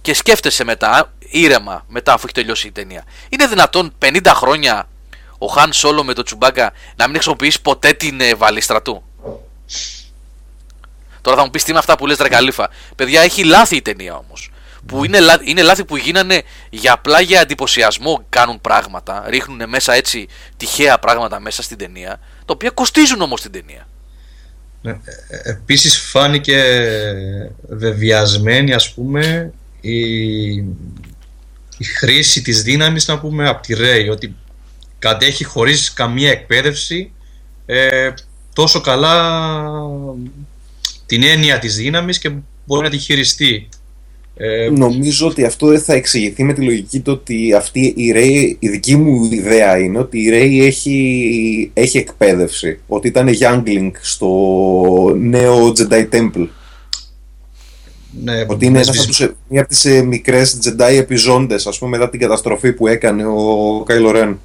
και 0.00 0.14
σκέφτεσαι 0.14 0.64
μετά, 0.64 1.12
ήρεμα, 1.18 1.84
μετά 1.88 2.12
αφού 2.12 2.24
έχει 2.24 2.34
τελειώσει 2.34 2.66
η 2.66 2.72
ταινία. 2.72 3.04
Είναι 3.28 3.46
δυνατόν 3.46 3.94
50 4.02 4.20
χρόνια 4.26 4.88
ο 5.38 5.46
Χάν 5.46 5.72
Σόλο 5.72 6.04
με 6.04 6.12
το 6.12 6.22
Τσουμπάκα 6.22 6.72
να 6.96 7.04
μην 7.04 7.14
χρησιμοποιήσει 7.14 7.62
ποτέ 7.62 7.92
την 7.92 8.20
ε, 8.20 8.34
βαλίστρα 8.34 8.82
του; 8.82 9.02
Τώρα 11.28 11.40
θα 11.40 11.46
μου 11.46 11.52
πεις 11.52 11.64
τι 11.64 11.70
είναι 11.70 11.78
αυτά 11.78 11.96
που 11.96 12.06
λες 12.06 12.16
Δρακαλίφα. 12.16 12.70
Παιδιά, 12.96 13.20
έχει 13.20 13.44
λάθη 13.44 13.76
η 13.76 13.82
ταινία 13.82 14.16
όμως. 14.16 14.50
Που 14.86 15.04
είναι, 15.04 15.18
είναι 15.44 15.62
λάθη 15.62 15.84
που 15.84 15.96
γίνανε 15.96 16.42
για 16.70 16.92
απλά 16.92 17.20
για 17.20 17.40
εντυπωσιασμό 17.40 18.24
κάνουν 18.28 18.60
πράγματα. 18.60 19.24
Ρίχνουν 19.28 19.68
μέσα 19.68 19.92
έτσι 19.92 20.26
τυχαία 20.56 20.98
πράγματα 20.98 21.40
μέσα 21.40 21.62
στην 21.62 21.78
ταινία. 21.78 22.20
Τα 22.38 22.52
οποία 22.52 22.70
κοστίζουν 22.70 23.20
όμως 23.20 23.40
την 23.40 23.52
ταινία. 23.52 23.88
Ναι, 24.82 24.90
ε, 24.90 24.96
ε, 25.28 25.50
επίσης 25.50 25.98
φάνηκε 25.98 26.62
βεβαιασμένη 27.68 28.72
ας 28.72 28.92
πούμε 28.94 29.52
η, 29.80 30.48
η 31.78 31.84
χρήση 31.98 32.42
της 32.42 32.62
δύναμης 32.62 33.06
να 33.06 33.18
πούμε 33.18 33.48
από 33.48 33.62
τη 33.62 33.74
Ρέη 33.74 34.08
ότι 34.08 34.36
κατέχει 34.98 35.44
χωρίς 35.44 35.92
καμία 35.92 36.30
εκπαίδευση 36.30 37.12
ε, 37.66 38.10
τόσο 38.52 38.80
καλά 38.80 39.42
την 41.08 41.22
έννοια 41.22 41.58
της 41.58 41.76
δύναμης 41.76 42.18
και 42.18 42.30
μπορεί 42.66 42.84
να 42.84 42.90
τη 42.90 42.98
χειριστεί. 42.98 43.68
Ε, 44.36 44.70
Νομίζω 44.70 45.26
ότι 45.26 45.44
αυτό 45.44 45.66
δεν 45.66 45.80
θα 45.80 45.92
εξηγηθεί 45.92 46.44
με 46.44 46.52
τη 46.52 46.60
λογική 46.60 47.00
του 47.00 47.12
ότι 47.12 47.54
αυτή 47.54 47.80
η 47.96 48.12
Ray, 48.16 48.56
η 48.58 48.68
δική 48.68 48.96
μου 48.96 49.28
ιδέα 49.32 49.78
είναι 49.78 49.98
ότι 49.98 50.18
η 50.18 50.28
Ray 50.32 50.66
έχει, 50.66 51.70
έχει 51.74 51.98
εκπαίδευση. 51.98 52.78
Ότι 52.86 53.08
ήταν 53.08 53.28
youngling 53.40 53.90
στο 54.00 54.28
νέο 55.18 55.72
Jedi 55.78 56.08
Temple. 56.12 56.48
Ναι, 58.22 58.44
ότι 58.46 58.66
είναι 58.66 58.80
ένας 58.80 59.06
τους, 59.06 59.28
μια 59.48 59.60
από 59.60 59.68
τις 59.68 59.84
ε, 59.84 60.02
μικρές 60.02 60.58
Jedi 60.64 60.92
επιζώντες 60.98 61.66
ας 61.66 61.78
πούμε 61.78 61.98
μετά 61.98 62.10
την 62.10 62.20
καταστροφή 62.20 62.72
που 62.72 62.86
έκανε 62.86 63.26
ο 63.26 63.82
Κάιλο 63.86 64.10
Ρεν. 64.10 64.40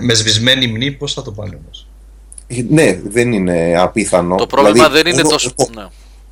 Με 0.00 0.14
σβησμένη 0.14 0.66
μνή 0.66 0.92
πώς 0.92 1.12
θα 1.12 1.22
το 1.22 1.30
πάνε 1.32 1.58
όμως; 1.64 1.86
Ναι, 2.68 3.00
δεν 3.04 3.32
είναι 3.32 3.74
απίθανο. 3.78 4.34
Το 4.34 4.46
πρόβλημα 4.46 4.72
δηλαδή, 4.72 5.02
δεν 5.02 5.12
είναι 5.12 5.22
τόσο... 5.22 5.54
Το, 5.54 5.68
ναι. 5.74 5.86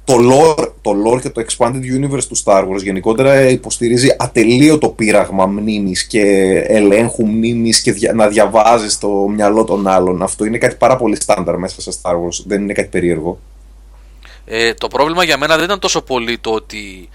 Το, 0.08 0.16
lore, 0.30 0.72
το 0.80 0.90
lore 1.04 1.20
και 1.20 1.30
το 1.30 1.44
expanded 1.46 1.82
universe 1.98 2.24
του 2.28 2.36
Star 2.44 2.68
Wars 2.68 2.82
γενικότερα 2.82 3.48
υποστηρίζει 3.48 4.16
ατελείωτο 4.18 4.88
πείραγμα 4.88 5.46
μνήμης 5.46 6.04
και 6.04 6.22
ελέγχου 6.68 7.26
μνήμης 7.26 7.80
και 7.80 8.12
να 8.14 8.28
διαβάζεις 8.28 8.98
το 8.98 9.08
μυαλό 9.08 9.64
των 9.64 9.86
άλλων. 9.86 10.22
Αυτό 10.22 10.44
είναι 10.44 10.58
κάτι 10.58 10.74
πάρα 10.74 10.96
πολύ 10.96 11.16
στάνταρ 11.16 11.58
μέσα 11.58 11.80
σε 11.80 11.90
Star 12.02 12.12
Wars, 12.12 12.44
δεν 12.46 12.62
είναι 12.62 12.72
κάτι 12.72 12.88
περίεργο. 12.88 13.38
Ε, 14.44 14.74
το 14.74 14.88
πρόβλημα 14.88 15.24
για 15.24 15.38
μένα 15.38 15.56
δεν 15.56 15.64
ήταν 15.64 15.78
τόσο 15.78 16.02
πολύ 16.02 16.38
το 16.38 16.50
ότι 16.50 17.08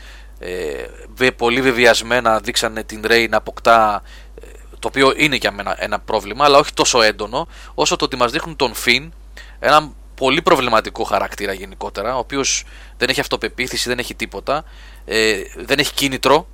ε, 1.20 1.30
πολύ 1.30 1.62
βεβαιασμένα 1.62 2.40
δείξανε 2.40 2.84
την 2.84 3.02
Rey 3.08 3.28
να 3.30 3.38
αποκτά 3.38 4.04
ε, 4.42 4.48
το 4.80 4.88
οποίο 4.88 5.14
είναι 5.18 5.36
για 5.36 5.52
μένα 5.52 5.76
ένα 5.80 6.00
πρόβλημα 6.00 6.46
αλλά 6.46 6.58
όχι 6.58 6.74
τόσο 6.74 7.02
έντονο 7.02 7.48
όσο 7.74 7.96
το 7.96 8.06
ότι 8.06 8.16
μας 8.16 8.32
δείχνουν 8.32 8.56
τον 8.56 8.74
Φιν 8.74 9.12
ένα 9.60 9.92
πολύ 10.24 10.42
προβληματικό 10.42 11.04
χαρακτήρα 11.04 11.54
γενικότερα 11.54 12.16
ο 12.16 12.20
οποίος 12.20 12.64
δεν 12.98 13.10
έχει 13.10 13.20
αυτοπεποίθηση, 13.20 13.90
δεν 13.90 14.00
έχει 14.00 14.16
τίποτα 14.16 14.64
ε, 15.06 15.34
δεν 15.66 15.80
έχει 15.80 15.94
κίνητρο 15.94 16.48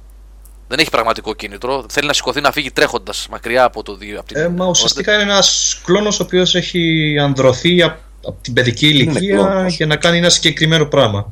δεν 0.68 0.80
έχει 0.80 0.90
πραγματικό 0.90 1.34
κίνητρο. 1.34 1.86
Θέλει 1.90 2.08
να 2.08 2.14
σηκωθεί 2.14 2.42
να 2.42 2.52
φύγει 2.52 2.72
τρέχοντας 2.72 3.28
μακριά 3.32 3.64
από 3.64 3.84
το 3.84 3.96
δύο. 3.96 4.20
Από 4.20 4.28
την... 4.28 4.38
ε, 4.38 4.50
μα 4.50 4.66
ουσιαστικά 4.66 5.14
είναι 5.14 5.22
ένας 5.22 5.82
κλόνος 5.86 6.20
ο 6.20 6.24
οποίος 6.24 6.56
έχει 6.56 7.16
ανδρωθεί 7.22 7.82
από 7.82 8.38
την 8.42 8.54
παιδική 8.54 8.88
ηλικία 8.88 9.66
για 9.70 9.86
να 9.86 9.96
κάνει 9.96 10.18
ένα 10.18 10.30
συγκεκριμένο 10.30 10.86
πράγμα. 10.86 11.32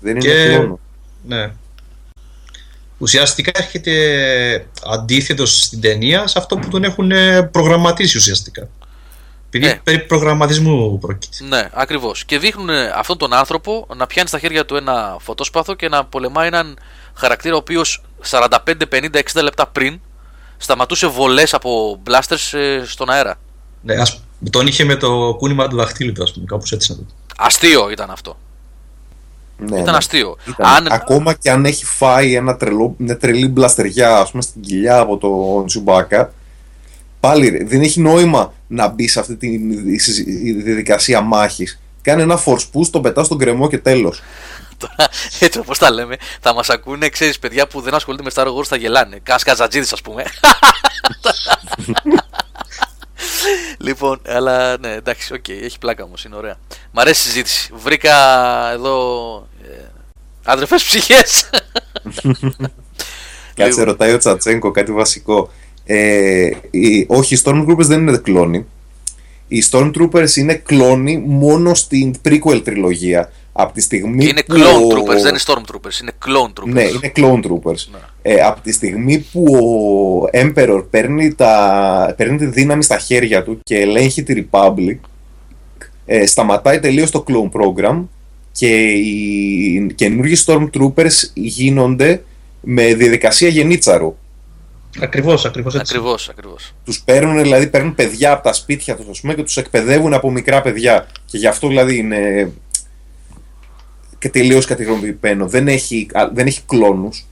Δεν 0.00 0.16
είναι 0.16 0.20
και... 0.20 0.54
κλόνος. 0.56 0.78
Ναι. 1.26 1.50
Ουσιαστικά 2.98 3.50
έρχεται 3.54 4.66
αντίθετος 4.84 5.62
στην 5.62 5.80
ταινία 5.80 6.26
σε 6.26 6.38
αυτό 6.38 6.56
που 6.56 6.68
τον 6.68 6.84
έχουν 6.84 7.10
προγραμματίσει 7.50 8.16
ουσιαστικά. 8.16 8.68
Επειδή 9.52 9.72
ναι. 9.72 9.80
περί 9.84 9.98
προγραμματισμού 9.98 10.98
πρόκειται. 10.98 11.44
Ναι, 11.48 11.68
ακριβώς. 11.72 12.24
Και 12.24 12.38
δείχνουν 12.38 12.70
αυτόν 12.94 13.18
τον 13.18 13.32
άνθρωπο 13.32 13.86
να 13.96 14.06
πιάνει 14.06 14.28
στα 14.28 14.38
χέρια 14.38 14.64
του 14.64 14.76
ένα 14.76 15.16
φωτόσπαθο 15.20 15.74
και 15.74 15.88
να 15.88 16.04
πολεμάει 16.04 16.46
έναν 16.46 16.78
χαρακτήρα 17.14 17.54
ο 17.54 17.58
οποίος 17.58 18.02
45, 18.30 18.48
50, 18.90 19.04
60 19.34 19.42
λεπτά 19.42 19.66
πριν 19.66 20.00
σταματούσε 20.56 21.06
βολές 21.06 21.54
από 21.54 22.02
blasters 22.06 22.58
ε, 22.58 22.82
στον 22.84 23.10
αέρα. 23.10 23.38
Ναι, 23.82 23.94
ας 23.94 24.22
τον 24.50 24.66
είχε 24.66 24.84
με 24.84 24.96
το 24.96 25.34
κούνημα 25.38 25.68
του 25.68 25.76
δαχτύλου 25.76 26.12
του, 26.12 26.22
ας 26.22 26.32
πούμε, 26.32 26.44
κάπως 26.46 26.72
έτσι 26.72 26.92
να 26.92 26.98
το 26.98 27.04
Αστείο 27.36 27.90
ήταν 27.90 28.10
αυτό. 28.10 28.36
Ναι, 29.56 29.80
ήταν 29.80 29.90
ναι. 29.90 29.96
αστείο. 29.96 30.36
Αν... 30.58 30.86
Ακόμα 30.90 31.34
και 31.34 31.50
αν 31.50 31.64
έχει 31.64 31.84
φάει 31.84 32.34
ένα 32.34 32.56
τρελό, 32.56 32.94
μια 32.96 33.16
τρελή 33.16 33.48
μπλαστεριά 33.48 34.16
ας 34.16 34.30
πούμε, 34.30 34.42
στην 34.42 34.60
κοιλιά 34.62 34.98
από 34.98 35.16
τον 35.16 35.66
Τσουμπάκα, 35.66 36.32
πάλι 37.20 37.64
δεν 37.64 37.80
έχει 37.80 38.00
νόημα 38.00 38.52
να 38.66 38.88
μπει 38.88 39.08
σε 39.08 39.20
αυτή 39.20 39.36
τη 39.36 39.56
διαδικασία 40.52 41.20
μάχης. 41.20 41.80
Κάνει 42.02 42.22
ένα 42.22 42.42
force 42.44 42.66
push, 42.72 42.86
τον 42.90 43.02
πετάς 43.02 43.26
στον 43.26 43.38
κρεμό 43.38 43.68
και 43.68 43.78
τέλος. 43.78 44.22
Τώρα, 44.76 45.10
έτσι 45.38 45.58
όπως 45.58 45.78
τα 45.78 45.90
λέμε, 45.90 46.16
θα 46.40 46.54
μας 46.54 46.70
ακούνε, 46.70 47.08
ξέρεις, 47.08 47.38
παιδιά 47.38 47.66
που 47.66 47.80
δεν 47.80 47.94
ασχολούνται 47.94 48.22
με 48.22 48.30
Star 48.34 48.46
Wars 48.46 48.64
θα 48.64 48.76
γελάνε. 48.76 49.18
Κάσκα 49.22 49.54
Ζατζίδης, 49.54 49.92
ας 49.92 50.00
πούμε. 50.00 50.24
λοιπόν, 53.86 54.20
αλλά 54.26 54.78
ναι, 54.78 54.92
εντάξει, 54.92 55.32
OK, 55.32 55.44
okay, 55.48 55.62
έχει 55.62 55.78
πλάκα 55.78 56.04
όμως, 56.04 56.24
είναι 56.24 56.36
ωραία. 56.36 56.58
Μ' 56.90 56.98
αρέσει 56.98 57.28
η 57.28 57.30
συζήτηση. 57.30 57.70
Βρήκα 57.74 58.16
εδώ. 58.70 59.48
Ε, 59.62 59.66
Αδερφές 60.44 60.82
ψυχές. 60.82 61.50
Κάτσε, 63.54 63.78
λοιπόν. 63.78 63.84
ρωτάει 63.84 64.12
ο 64.12 64.18
Τσατσέγκο 64.18 64.70
κάτι 64.70 64.92
βασικό. 64.92 65.50
Ε, 65.92 66.50
οι, 66.70 67.06
όχι, 67.08 67.34
οι 67.34 67.38
Stormtroopers 67.44 67.84
δεν 67.84 68.00
είναι 68.00 68.16
κλόνοι. 68.16 68.66
Οι 69.48 69.62
Stormtroopers 69.70 70.36
είναι 70.36 70.54
κλόνοι 70.54 71.22
μόνο 71.26 71.74
στην 71.74 72.14
prequel 72.28 72.60
τριλογία. 72.64 73.32
Από 73.52 73.72
τη 73.72 73.80
στιγμή 73.80 74.24
είναι 74.24 74.42
που 74.42 74.54
clone 74.54 74.84
ο... 74.84 74.88
troopers, 74.88 75.20
δεν 75.22 75.28
είναι 75.28 75.40
stormtroopers, 75.46 76.00
είναι 76.02 76.12
clone 76.24 76.60
troopers. 76.60 76.72
Ναι, 76.72 76.82
είναι 76.82 77.12
clone 77.16 77.46
troopers. 77.46 77.86
Ναι. 77.92 77.98
Ε, 78.22 78.40
από 78.40 78.60
τη 78.60 78.72
στιγμή 78.72 79.26
που 79.32 79.44
ο 80.22 80.28
Emperor 80.32 80.84
παίρνει, 80.90 81.34
τα... 81.34 82.14
παίρνει 82.16 82.36
τη 82.36 82.46
δύναμη 82.46 82.82
στα 82.82 82.98
χέρια 82.98 83.44
του 83.44 83.60
και 83.62 83.78
ελέγχει 83.78 84.22
τη 84.22 84.44
Republic, 84.50 84.96
ε, 86.06 86.26
σταματάει 86.26 86.80
τελείως 86.80 87.10
το 87.10 87.24
clone 87.28 87.60
program 87.60 88.02
και 88.52 88.92
οι 88.92 89.92
καινούργιοι 89.94 90.36
stormtroopers 90.46 91.30
γίνονται 91.34 92.22
με 92.60 92.94
διαδικασία 92.94 93.48
γενίτσαρου. 93.48 94.16
Ακριβώς, 95.02 95.44
ακριβώς 95.44 95.74
έτσι. 95.74 95.96
Ακριβώς, 95.96 96.28
ακριβώς. 96.28 96.72
Τους 96.84 97.00
παίρνουν, 97.00 97.42
δηλαδή, 97.42 97.66
παίρνουν 97.66 97.94
παιδιά 97.94 98.32
από 98.32 98.42
τα 98.42 98.52
σπίτια 98.52 98.96
τους, 98.96 99.20
πούμε, 99.20 99.34
και 99.34 99.42
τους 99.42 99.56
εκπαιδεύουν 99.56 100.14
από 100.14 100.30
μικρά 100.30 100.62
παιδιά. 100.62 101.06
Και 101.24 101.38
γι' 101.38 101.46
αυτό 101.46 101.68
δηλαδή 101.68 101.96
είναι. 101.96 102.52
και 104.18 104.28
τελείως 104.28 104.66
κατηγορημένο. 104.66 105.48
Δεν 105.48 105.68
έχει, 105.68 106.06
δεν 106.32 106.46
έχει 106.46 106.62
κλόνους. 106.66 107.24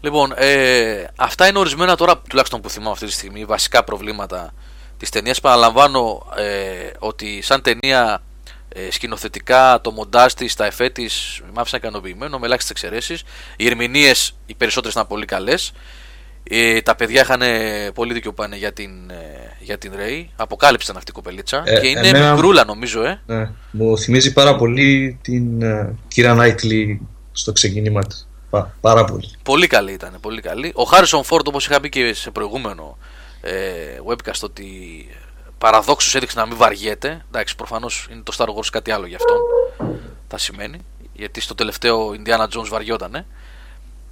Λοιπόν, 0.00 0.32
ε, 0.36 1.04
αυτά 1.16 1.48
είναι 1.48 1.58
ορισμένα 1.58 1.96
τώρα, 1.96 2.18
τουλάχιστον 2.18 2.60
που 2.60 2.70
θυμάμαι 2.70 2.90
αυτή 2.90 3.06
τη 3.06 3.12
στιγμή, 3.12 3.44
βασικά 3.44 3.84
προβλήματα 3.84 4.54
της 4.98 5.10
ταινίας. 5.10 5.40
Παραλαμβάνω 5.40 6.26
ε, 6.36 6.90
ότι 6.98 7.42
σαν 7.42 7.62
ταινία 7.62 8.22
ε, 8.68 8.90
σκηνοθετικά, 8.90 9.80
το 9.80 9.90
μοντάζ 9.90 10.32
της, 10.32 10.54
τα 10.54 10.64
εφέ 10.64 10.88
της, 10.88 11.40
με 11.44 11.60
άφησαν 11.60 11.78
ικανοποιημένο, 11.78 12.38
με 12.38 12.46
ελάχιστες 12.46 12.70
εξαιρέσεις. 12.70 13.22
Οι 13.56 13.66
ερμηνείες, 13.66 14.34
οι 14.46 14.54
περισσότερες 14.54 14.94
ήταν 14.94 15.06
πολύ 15.06 15.24
καλές. 15.24 15.72
Ε, 16.50 16.80
τα 16.80 16.94
παιδιά 16.94 17.20
είχαν 17.20 17.42
πολύ 17.94 18.12
δίκιο 18.12 18.32
πάνε 18.32 18.56
για 18.56 18.72
την, 18.72 19.10
ε, 19.10 19.56
για 19.60 19.78
την 19.78 19.92
Ray. 19.96 20.26
Αποκάλυψαν 20.36 20.96
αυτή 20.96 21.10
η 21.10 21.14
κοπελίτσα. 21.14 21.62
Ε, 21.66 21.80
και 21.80 21.86
είναι 21.86 22.08
εμένα, 22.08 22.32
μικρούλα, 22.32 22.64
νομίζω, 22.64 23.04
ε. 23.04 23.20
Ναι, 23.26 23.50
μου 23.70 23.98
θυμίζει 23.98 24.32
πάρα 24.32 24.56
πολύ 24.56 25.18
την 25.22 25.60
uh, 25.62 25.88
Κύρα 26.08 26.34
Νάιτλι 26.34 27.00
στο 27.32 27.52
ξεκίνημα 27.52 28.02
της. 28.04 28.28
πάρα 28.80 29.04
πολύ. 29.04 29.30
Πολύ 29.42 29.66
καλή 29.66 29.92
ήταν. 29.92 30.16
Πολύ 30.20 30.40
καλή. 30.40 30.72
Ο 30.74 30.82
Χάρισον 30.82 31.24
Φόρντ, 31.24 31.48
όπως 31.48 31.66
είχα 31.66 31.80
πει 31.80 31.88
και 31.88 32.14
σε 32.14 32.30
προηγούμενο 32.30 32.98
ε, 33.40 33.52
webcast, 34.06 34.40
ότι 34.42 34.66
παραδόξως 35.58 36.14
έδειξε 36.14 36.38
να 36.38 36.46
μην 36.46 36.56
βαριέται. 36.56 37.24
Εντάξει, 37.28 37.56
προφανώς 37.56 38.08
είναι 38.10 38.22
το 38.22 38.32
Star 38.38 38.46
Wars 38.46 38.66
κάτι 38.72 38.90
άλλο 38.90 39.06
γι' 39.06 39.14
αυτό. 39.14 39.34
Θα 40.28 40.38
σημαίνει. 40.38 40.78
Γιατί 41.12 41.40
στο 41.40 41.54
τελευταίο 41.54 42.10
Indiana 42.10 42.44
Jones 42.56 42.68
βαριότανε. 42.68 43.26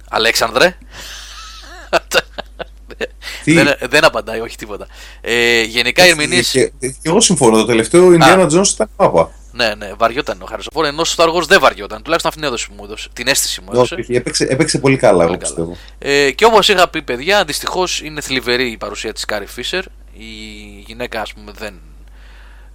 Αλέξανδρε. 0.09 0.77
δεν, 3.45 3.67
δεν 3.89 4.05
απαντάει, 4.05 4.39
όχι 4.39 4.57
τίποτα. 4.57 4.87
Ε, 5.21 5.61
γενικά 5.61 6.05
οι 6.05 6.09
ερμηνείες. 6.09 6.41
Και, 6.41 6.71
εγώ 7.01 7.21
συμφωνώ. 7.21 7.57
Το 7.57 7.65
τελευταίο 7.65 8.17
Indiana 8.19 8.49
Jones 8.51 8.67
ήταν 8.67 8.89
μάπα. 8.95 9.31
Ναι, 9.51 9.73
ναι, 9.75 9.93
βαριόταν 9.97 10.41
ο 10.41 10.45
Χάρισον 10.45 10.85
ενώ 10.85 11.03
στο 11.03 11.23
Star 11.23 11.35
Wars 11.35 11.47
δεν 11.47 11.59
βαριόταν. 11.59 12.01
Τουλάχιστον 12.01 12.31
αυτήν 12.31 12.47
έδωσε, 12.47 12.67
μου 12.75 12.83
έδωσε, 12.83 13.09
την 13.13 13.27
αίσθηση 13.27 13.61
μου 13.61 13.67
έδωσε. 13.71 13.95
Όχι, 13.95 14.15
έπαιξε, 14.15 14.47
έπαιξε 14.49 14.79
πολύ 14.79 14.97
καλά, 14.97 15.23
πολύ 15.23 15.29
εγώ 15.29 15.37
πιστεύω. 15.37 15.77
Ε, 15.99 16.31
και 16.31 16.45
όπως 16.45 16.69
είχα 16.69 16.89
πει, 16.89 17.01
παιδιά, 17.01 17.43
δυστυχώς 17.43 18.01
είναι 18.01 18.21
θλιβερή 18.21 18.71
η 18.71 18.77
παρουσία 18.77 19.13
της 19.13 19.25
Κάρι 19.25 19.45
Φίσερ 19.45 19.83
η 20.17 20.83
γυναίκα 20.85 21.21
ας 21.21 21.33
πούμε 21.33 21.51
δεν... 21.57 21.73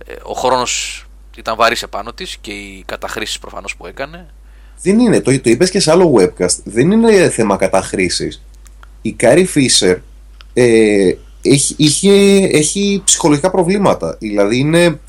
Ε, 0.06 0.12
ο 0.22 0.32
χρόνος 0.32 1.04
ήταν 1.36 1.56
βαρύς 1.56 1.82
επάνω 1.82 2.12
της 2.12 2.36
και 2.40 2.50
οι 2.50 2.82
καταχρήσεις 2.86 3.38
προφανώς 3.38 3.76
που 3.76 3.86
έκανε. 3.86 4.26
Δεν 4.82 4.98
είναι, 4.98 5.20
το, 5.20 5.40
το 5.40 5.50
είπες 5.50 5.70
και 5.70 5.80
σε 5.80 5.90
άλλο 5.90 6.14
webcast, 6.18 6.56
δεν 6.64 6.90
είναι 6.90 7.28
θέμα 7.28 7.56
καταχρήσεις. 7.56 8.42
Η 9.02 9.12
Κάρι 9.12 9.44
Φίσερ 9.44 9.98
ε, 10.52 11.14
έχει, 11.42 11.74
είχε, 11.78 12.12
έχει 12.52 13.02
ψυχολογικά 13.04 13.50
προβλήματα. 13.50 14.16
Δηλαδή 14.20 14.58
είναι, 14.58 15.00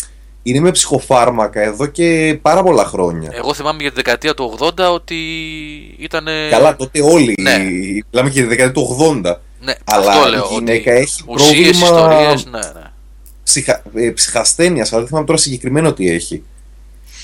είναι 0.44 0.60
με 0.60 0.72
ψυχοφάρμακα 0.72 1.62
εδώ 1.62 1.86
και 1.86 2.40
πάρα 2.42 2.64
πολλά 2.64 2.86
χρόνια. 2.86 3.30
Εγώ 3.34 3.54
θυμάμαι 3.54 3.82
για 3.82 3.90
τη 3.90 3.96
δεκαετία 3.96 4.34
του 4.34 4.58
80 4.60 4.72
ότι 4.94 5.16
ήταν. 5.98 6.28
Καλά, 6.50 6.76
τότε 6.76 7.02
όλοι. 7.02 7.36
Ναι. 7.42 7.58
Μιλάμε 7.58 8.30
και 8.30 8.40
για 8.40 8.44
τη 8.44 8.48
δεκαετία 8.48 8.72
του 8.72 8.98
80. 9.24 9.36
Ναι, 9.64 9.74
Αλλά 9.84 10.12
αυτό 10.12 10.30
λέω, 10.30 10.48
η 10.52 10.54
γυναίκα 10.54 10.92
ότι 10.92 11.02
έχει 11.02 11.24
πρόβλημα 11.24 11.70
ιστορίες, 11.70 12.46
ναι, 12.46 12.60
ναι. 12.60 12.92
Ψυχα... 13.44 13.82
Ε, 13.94 14.10
ψυχασθένειας, 14.10 14.90
αλλά 14.90 15.00
δεν 15.00 15.08
θυμάμαι 15.08 15.26
τώρα 15.26 15.40
συγκεκριμένο 15.40 15.94
τι 15.94 16.10
έχει. 16.10 16.44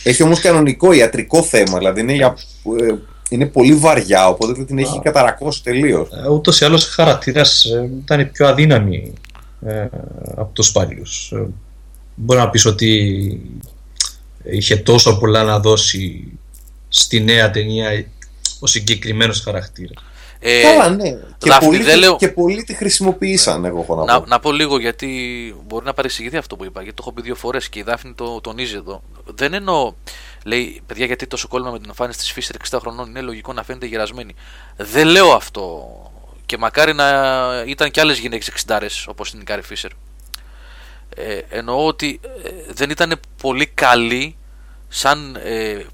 Έχει 0.03 0.24
όμως 0.24 0.40
κανονικό 0.40 0.91
ιατρικό 0.91 1.44
θέμα, 1.44 1.78
δηλαδή 1.78 2.02
είναι, 2.02 2.14
για... 2.14 2.38
Ε, 2.80 2.94
είναι 3.30 3.45
πολύ 3.45 3.74
βαριά, 3.74 4.28
οπότε 4.28 4.64
την 4.64 4.78
έχει 4.78 4.99
καταρακώσει 5.03 5.64
τελείως. 5.64 6.10
Ε, 6.26 6.30
Ούτως 6.30 6.60
ή 6.60 6.66
άλλως 6.66 6.86
ο 6.86 6.91
χαρακτήρας 6.91 7.64
ε, 7.64 7.90
ήταν 8.03 8.32
πιο 8.32 8.48
αδύναμη 8.48 9.14
ε, 9.66 9.88
από 10.36 10.49
τους 10.53 10.72
παλιού. 10.72 11.03
Ε, 11.32 11.44
μπορεί 12.16 12.40
να 12.40 12.49
πεις 12.49 12.66
ότι 12.66 13.41
είχε 14.44 14.76
τόσο 14.76 15.18
πολλά 15.18 15.44
να 15.44 15.60
δώσει 15.60 16.32
στη 16.88 17.20
νέα 17.20 17.52
ταινία 17.52 18.06
ο 18.60 18.68
συγκεκριμένος 18.68 19.41
χαρακτήρας. 19.41 20.03
Ε, 20.41 20.61
Καλά, 20.61 20.90
ναι. 20.90 21.18
Και, 21.38 21.52
πολλοί, 21.60 22.16
και 22.18 22.28
πολλοί 22.28 22.64
τη 22.64 22.74
χρησιμοποίησαν, 22.74 23.66
εγώ 23.66 23.80
έχω 23.80 23.95
να, 23.95 24.06
να 24.06 24.20
πω. 24.20 24.26
Να 24.28 24.40
πω 24.40 24.52
λίγο 24.52 24.80
γιατί 24.80 25.07
μπορεί 25.68 25.86
να 25.86 25.94
παρεξηγηθεί 25.94 26.38
αυτό 26.38 26.56
που 26.56 26.66
είπα. 26.66 26.82
Γιατί 26.82 26.95
το 26.95 27.03
έχω 27.06 27.14
πει 27.14 27.22
δύο 27.22 27.36
φορές 27.36 27.70
και 27.70 27.80
η 27.80 27.82
Δάφνη 27.82 28.14
το 28.14 28.41
τονίζει 28.41 28.76
εδώ. 28.76 29.02
Δεν 29.26 29.53
εννοώ, 29.53 29.94
λέει, 30.44 30.82
παιδιά, 30.86 31.06
γιατί 31.06 31.28
τόσο 31.28 31.48
κόλλημα 31.48 31.72
με 31.72 31.78
την 31.80 31.88
εμφάνιση 31.88 32.20
της 32.20 32.32
Φίσερ 32.32 32.56
60 32.70 32.78
χρονών 32.82 33.10
είναι 33.10 33.22
λογικό 33.22 33.53
να 33.53 33.64
φαίνεται 33.64 33.86
γερασμένη. 33.86 34.36
Δεν 34.78 35.07
λέω 35.07 35.32
αυτό. 35.32 35.88
Και 36.45 36.57
μακάρι 36.57 36.94
να 36.94 37.07
ήταν 37.66 37.91
και 37.91 37.99
άλλες 37.99 38.18
γυναίκες 38.18 38.66
60 38.68 38.80
όπως 39.07 39.32
την 39.32 39.45
Κάρι 39.45 39.61
Φίσερ. 39.61 39.91
Ε, 41.16 41.40
εννοώ 41.49 41.86
ότι 41.86 42.20
ε, 42.44 42.49
δεν 42.74 42.90
ήταν 42.90 43.20
πολύ 43.41 43.66
καλή 43.66 44.36
σαν, 44.88 45.36
ε, 45.44 45.86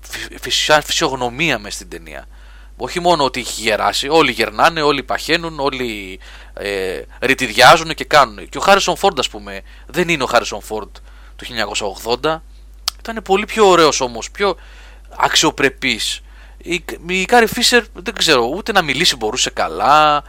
φυσιογνωμία 0.83 1.59
μες 1.59 1.73
στην 1.73 1.89
ταινία 1.89 2.27
όχι 2.77 2.99
μόνο 2.99 3.23
ότι 3.23 3.39
έχει 3.39 3.61
γεράσει, 3.61 4.07
όλοι 4.09 4.31
γερνάνε, 4.31 4.81
όλοι 4.81 5.03
παχαίνουν, 5.03 5.59
όλοι 5.59 6.19
ε, 6.53 7.01
ρητιδιάζουν 7.19 7.93
και 7.93 8.03
κάνουν. 8.03 8.49
Και 8.49 8.57
ο 8.57 8.61
Χάρισον 8.61 8.97
Φόρντ, 8.97 9.19
ας 9.19 9.29
πούμε, 9.29 9.61
δεν 9.87 10.09
είναι 10.09 10.23
ο 10.23 10.25
Χάρισον 10.25 10.61
Φόρντ 10.61 10.95
του 11.35 11.45
1980. 12.23 12.41
Ήταν 12.99 13.21
πολύ 13.23 13.45
πιο 13.45 13.67
ωραίος 13.67 14.01
όμως, 14.01 14.31
πιο 14.31 14.55
αξιοπρεπής. 15.17 16.21
Η, 16.57 16.83
η 17.07 17.25
Κάρι 17.25 17.47
Φίσερ 17.47 17.83
δεν 17.93 18.13
ξέρω, 18.13 18.51
ούτε 18.55 18.71
να 18.71 18.81
μιλήσει 18.81 19.15
μπορούσε 19.15 19.49
καλά. 19.49 20.23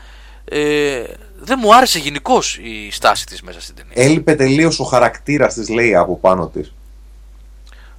Ε, 0.45 1.05
δεν 1.39 1.59
μου 1.63 1.75
άρεσε 1.75 1.99
γενικώς 1.99 2.59
η 2.63 2.91
στάση 2.91 3.27
της 3.27 3.43
μέσα 3.43 3.61
στην 3.61 3.75
ταινία. 3.75 3.93
Έλειπε 3.95 4.35
τελείως 4.35 4.81
ο 4.81 4.85
χαρακτήρας 4.85 5.55
της, 5.55 5.69
λέει 5.69 5.95
από 5.95 6.19
πάνω 6.19 6.47
της. 6.47 6.73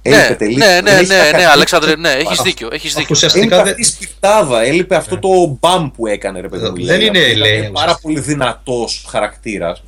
Ναι, 0.08 0.36
ναι, 0.36 0.80
ναι, 0.80 1.00
ναι, 1.00 1.30
ναι, 1.36 1.46
Αλέξανδρε, 1.46 1.96
ναι, 1.96 2.10
έχεις 2.10 2.40
δίκιο. 2.42 2.68
Έχεις 2.72 2.94
δίκιο. 2.94 3.08
Ουσιαστικά 3.10 3.56
έλειπε 3.56 3.70
αυτή 3.70 3.80
η 3.80 3.84
σπιρτάδα, 3.84 4.62
έλειπε 4.62 4.96
αυτό 4.96 5.14
ναι. 5.14 5.20
το 5.20 5.58
μπαμ 5.60 5.90
που 5.90 6.06
έκανε, 6.06 6.40
ρε 6.40 6.48
παιδί 6.48 6.68
μου. 6.68 6.84
Δεν 6.84 7.00
είναι 7.00 7.18
η 7.18 7.70
πάρα 7.72 7.98
πολύ 8.02 8.20
δυνατός 8.20 9.06
χαρακτήρας. 9.08 9.82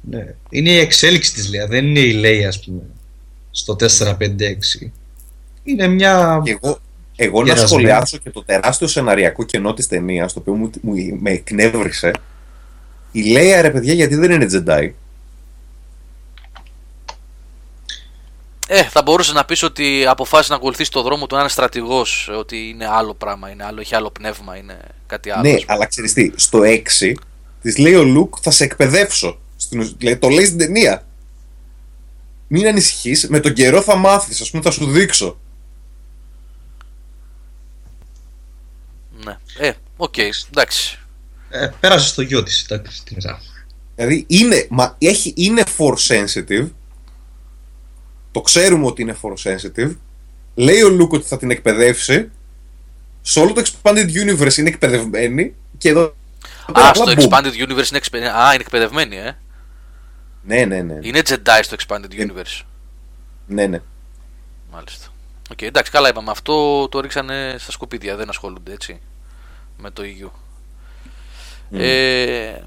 Ναι. 0.00 0.34
Είναι 0.50 0.70
η 0.70 0.78
εξέλιξη 0.78 1.32
της 1.32 1.50
Λέια, 1.50 1.66
δεν 1.66 1.86
είναι 1.86 2.00
η 2.00 2.12
Λέια, 2.12 2.48
ας 2.48 2.60
πούμε, 2.64 2.82
στο 3.50 3.76
4-5-6. 3.80 4.90
Είναι 5.62 5.86
μια. 5.86 6.40
Και 6.44 6.58
εγώ, 6.62 6.78
εγώ 7.16 7.42
να 7.44 7.56
σχολιάσω 7.56 8.18
και 8.18 8.30
το 8.30 8.44
τεράστιο 8.44 8.86
σεναριακό 8.86 9.44
κενό 9.44 9.74
της 9.74 9.86
ταινίας, 9.86 10.32
το 10.32 10.38
οποίο 10.38 10.54
μου, 10.54 10.70
μου, 10.80 10.94
με 11.20 11.30
εκνεύρισε. 11.30 12.10
Η 13.12 13.22
Λέια, 13.22 13.62
ρε 13.62 13.70
παιδιά, 13.70 13.92
γιατί 13.92 14.14
δεν 14.14 14.30
είναι 14.30 14.46
Τζεντάι; 14.46 14.94
Ε, 18.72 18.82
θα 18.82 19.02
μπορούσε 19.02 19.32
να 19.32 19.44
πεις 19.44 19.62
ότι 19.62 20.04
αποφάσισε 20.06 20.52
να 20.52 20.58
ακολουθήσει 20.58 20.90
το 20.90 21.02
δρόμο 21.02 21.26
του 21.26 21.34
να 21.34 21.40
είναι 21.40 21.50
στρατηγός, 21.50 22.30
ότι 22.38 22.68
είναι 22.68 22.86
άλλο 22.86 23.14
πράγμα, 23.14 23.50
είναι 23.50 23.64
άλλο, 23.64 23.80
έχει 23.80 23.94
άλλο 23.94 24.10
πνεύμα, 24.10 24.56
είναι 24.56 24.78
κάτι 25.06 25.30
άλλο. 25.30 25.50
Ναι, 25.50 25.56
αλλά 25.66 25.86
ξέρεις 25.86 26.12
τι, 26.12 26.32
στο 26.34 26.60
6 26.64 27.12
της 27.62 27.78
λέει 27.78 27.94
ο 27.94 28.02
Λουκ, 28.02 28.34
θα 28.42 28.50
σε 28.50 28.64
εκπαιδεύσω. 28.64 29.38
Στην, 29.56 29.96
το 30.18 30.28
λέει 30.28 30.44
στην 30.44 30.58
ταινία. 30.58 31.06
Μην 32.46 32.66
ανησυχείς, 32.66 33.28
με 33.28 33.40
τον 33.40 33.52
καιρό 33.52 33.82
θα 33.82 33.96
μάθεις, 33.96 34.40
ας 34.40 34.50
πούμε, 34.50 34.62
θα 34.62 34.70
σου 34.70 34.86
δείξω. 34.86 35.38
Ναι. 39.24 39.38
Ε, 39.58 39.72
OK, 39.96 40.14
okay, 40.16 40.30
εντάξει. 40.50 40.98
Ε, 41.50 41.68
πέρασε 41.80 42.08
στο 42.08 42.22
γιο 42.22 42.42
της, 42.42 42.66
εντάξει. 42.68 43.02
Δηλαδή 43.94 44.24
είναι, 44.28 44.66
μα, 44.70 44.96
έχει, 44.98 45.32
είναι 45.36 45.62
force 45.78 46.06
sensitive, 46.06 46.68
το 48.32 48.40
ξέρουμε 48.40 48.86
ότι 48.86 49.02
είναι 49.02 49.16
force 49.22 49.32
sensitive, 49.42 49.96
λέει 50.54 50.82
ο 50.82 50.88
Λουκ 50.88 51.12
ότι 51.12 51.26
θα 51.26 51.36
την 51.36 51.50
εκπαιδεύσει, 51.50 52.30
σε 53.22 53.40
όλο 53.40 53.52
το 53.52 53.62
Expanded 53.64 54.06
Universe 54.06 54.56
είναι 54.56 54.68
εκπαιδευμένη 54.68 55.54
και 55.78 55.88
εδώ... 55.88 56.14
Α, 56.72 56.94
στο 56.94 57.12
Expanded 57.16 57.68
Universe 57.68 57.88
είναι, 57.88 57.96
εξπαι... 57.96 58.18
Α, 58.18 58.52
είναι 58.52 58.62
εκπαιδευμένη, 58.62 59.16
ε. 59.16 59.36
Ναι, 60.42 60.64
ναι, 60.64 60.82
ναι. 60.82 60.98
Είναι 61.00 61.20
Jedi 61.28 61.60
στο 61.62 61.76
Expanded 61.78 62.12
Universe. 62.12 62.62
Ναι, 63.46 63.66
ναι. 63.66 63.80
Μάλιστα. 64.72 65.06
OK, 65.50 65.58
okay, 65.58 65.66
εντάξει, 65.66 65.90
καλά 65.90 66.08
είπαμε. 66.08 66.30
Αυτό 66.30 66.88
το 66.88 67.00
ρίξανε 67.00 67.56
στα 67.58 67.72
σκουπίδια, 67.72 68.16
δεν 68.16 68.28
ασχολούνται 68.28 68.72
έτσι 68.72 69.00
με 69.78 69.90
το 69.90 70.02
EU. 70.02 70.30
Mm. 71.72 71.78
Ε, 71.78 72.60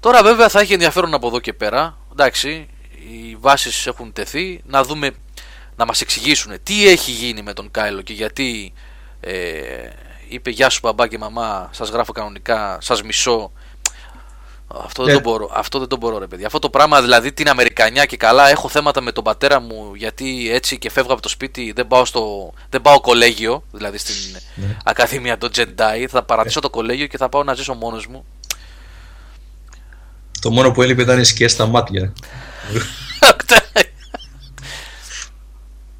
τώρα 0.00 0.22
βέβαια 0.22 0.48
θα 0.48 0.60
έχει 0.60 0.72
ενδιαφέρον 0.72 1.14
από 1.14 1.26
εδώ 1.26 1.40
και 1.40 1.52
πέρα. 1.52 1.98
Εντάξει, 2.12 2.68
οι 3.10 3.36
βάσεις 3.40 3.86
έχουν 3.86 4.12
τεθεί 4.12 4.60
να 4.66 4.84
δούμε 4.84 5.10
να 5.76 5.84
μας 5.84 6.00
εξηγήσουν 6.00 6.52
τι 6.62 6.88
έχει 6.88 7.10
γίνει 7.10 7.42
με 7.42 7.52
τον 7.52 7.70
Κάιλο 7.70 8.02
και 8.02 8.12
γιατί 8.12 8.72
ε, 9.20 9.34
είπε 10.28 10.50
γεια 10.50 10.68
σου 10.68 10.80
μπαμπά 10.82 11.06
και 11.06 11.18
μαμά 11.18 11.68
σας 11.72 11.88
γράφω 11.88 12.12
κανονικά, 12.12 12.78
σας 12.80 13.02
μισώ 13.02 13.52
Αυτό 14.68 15.04
δεν, 15.04 15.14
το 15.14 15.20
μπορώ, 15.20 15.50
αυτό 15.54 15.78
δεν 15.78 15.88
το 15.88 15.96
μπορώ 15.96 16.18
ρε 16.18 16.26
παιδί. 16.26 16.44
Αυτό 16.44 16.58
το 16.58 16.70
πράγμα 16.70 17.02
δηλαδή 17.02 17.32
την 17.32 17.48
Αμερικανιά 17.48 18.04
και 18.04 18.16
καλά 18.16 18.48
έχω 18.48 18.68
θέματα 18.68 19.00
με 19.00 19.12
τον 19.12 19.24
πατέρα 19.24 19.60
μου 19.60 19.94
γιατί 19.94 20.50
έτσι 20.50 20.78
και 20.78 20.90
φεύγω 20.90 21.12
από 21.12 21.22
το 21.22 21.28
σπίτι 21.28 21.72
δεν 21.76 21.86
πάω, 21.86 22.04
στο, 22.04 22.52
δεν 22.70 22.82
πάω 22.82 23.00
κολέγιο 23.00 23.62
δηλαδή 23.72 23.98
στην 23.98 24.14
ναι. 24.54 24.76
Ακαδημία 24.84 25.38
των 25.38 25.50
Jedi 25.56 26.06
θα 26.08 26.22
παρατήσω 26.22 26.60
το 26.60 26.70
κολέγιο 26.70 27.06
και 27.06 27.16
θα 27.16 27.28
πάω 27.28 27.42
να 27.42 27.54
ζήσω 27.54 27.74
μόνος 27.74 28.06
μου. 28.06 28.24
Το 30.40 30.50
μόνο 30.50 30.70
που 30.70 30.82
έλειπε 30.82 31.02
ήταν 31.02 31.20
οι 31.20 31.24
σκιές 31.24 31.52
στα 31.52 31.66
μάτια. 31.66 32.12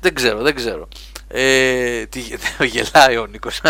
δεν 0.00 0.14
ξέρω, 0.14 0.42
δεν 0.42 0.54
ξέρω. 0.54 0.88
Ε, 1.28 2.06
τι, 2.06 2.20
γελάει 2.72 3.16
ο 3.16 3.26
Νίκος. 3.26 3.60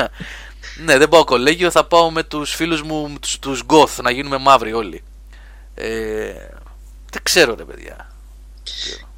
Ναι, 0.84 0.98
δεν 0.98 1.08
πάω 1.08 1.24
κολέγιο, 1.24 1.70
θα 1.70 1.84
πάω 1.84 2.10
με 2.10 2.22
τους 2.22 2.54
φίλους 2.54 2.82
μου, 2.82 3.12
τους, 3.20 3.38
τους 3.38 3.62
goth, 3.66 4.02
να 4.02 4.10
γίνουμε 4.10 4.38
μαύροι 4.38 4.72
όλοι. 4.72 5.02
Ε, 5.74 6.32
δεν 7.10 7.22
ξέρω 7.22 7.54
ρε 7.54 7.64
παιδιά. 7.64 8.10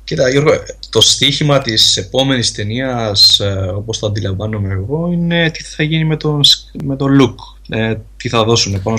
Κοίτα 0.05 0.29
Γιώργο, 0.29 0.53
το 0.91 1.01
στίχημα 1.01 1.59
της 1.59 1.97
επόμενης 1.97 2.53
ταινίας, 2.53 3.41
ε, 3.41 3.73
όπως 3.75 3.99
το 3.99 4.07
αντιλαμβάνομαι 4.07 4.73
εγώ, 4.73 5.11
είναι 5.13 5.51
τι 5.51 5.63
θα 5.63 5.83
γίνει 5.83 6.05
με 6.05 6.17
τον, 6.17 6.41
με 6.85 6.97
τον 6.97 7.19
look. 7.21 7.35
Ε, 7.77 7.95
τι 8.17 8.29
θα 8.29 8.45
δώσουν 8.45 8.83
πάνω 8.83 8.99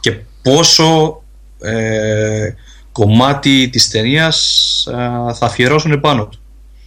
και 0.00 0.18
πόσο 0.42 1.22
ε, 1.60 2.54
κομμάτι 2.92 3.68
της 3.68 3.90
ταινίας 3.90 4.86
ε, 4.90 4.92
θα 5.34 5.46
αφιερώσουν 5.46 6.00
πάνω 6.00 6.26
του. 6.26 6.38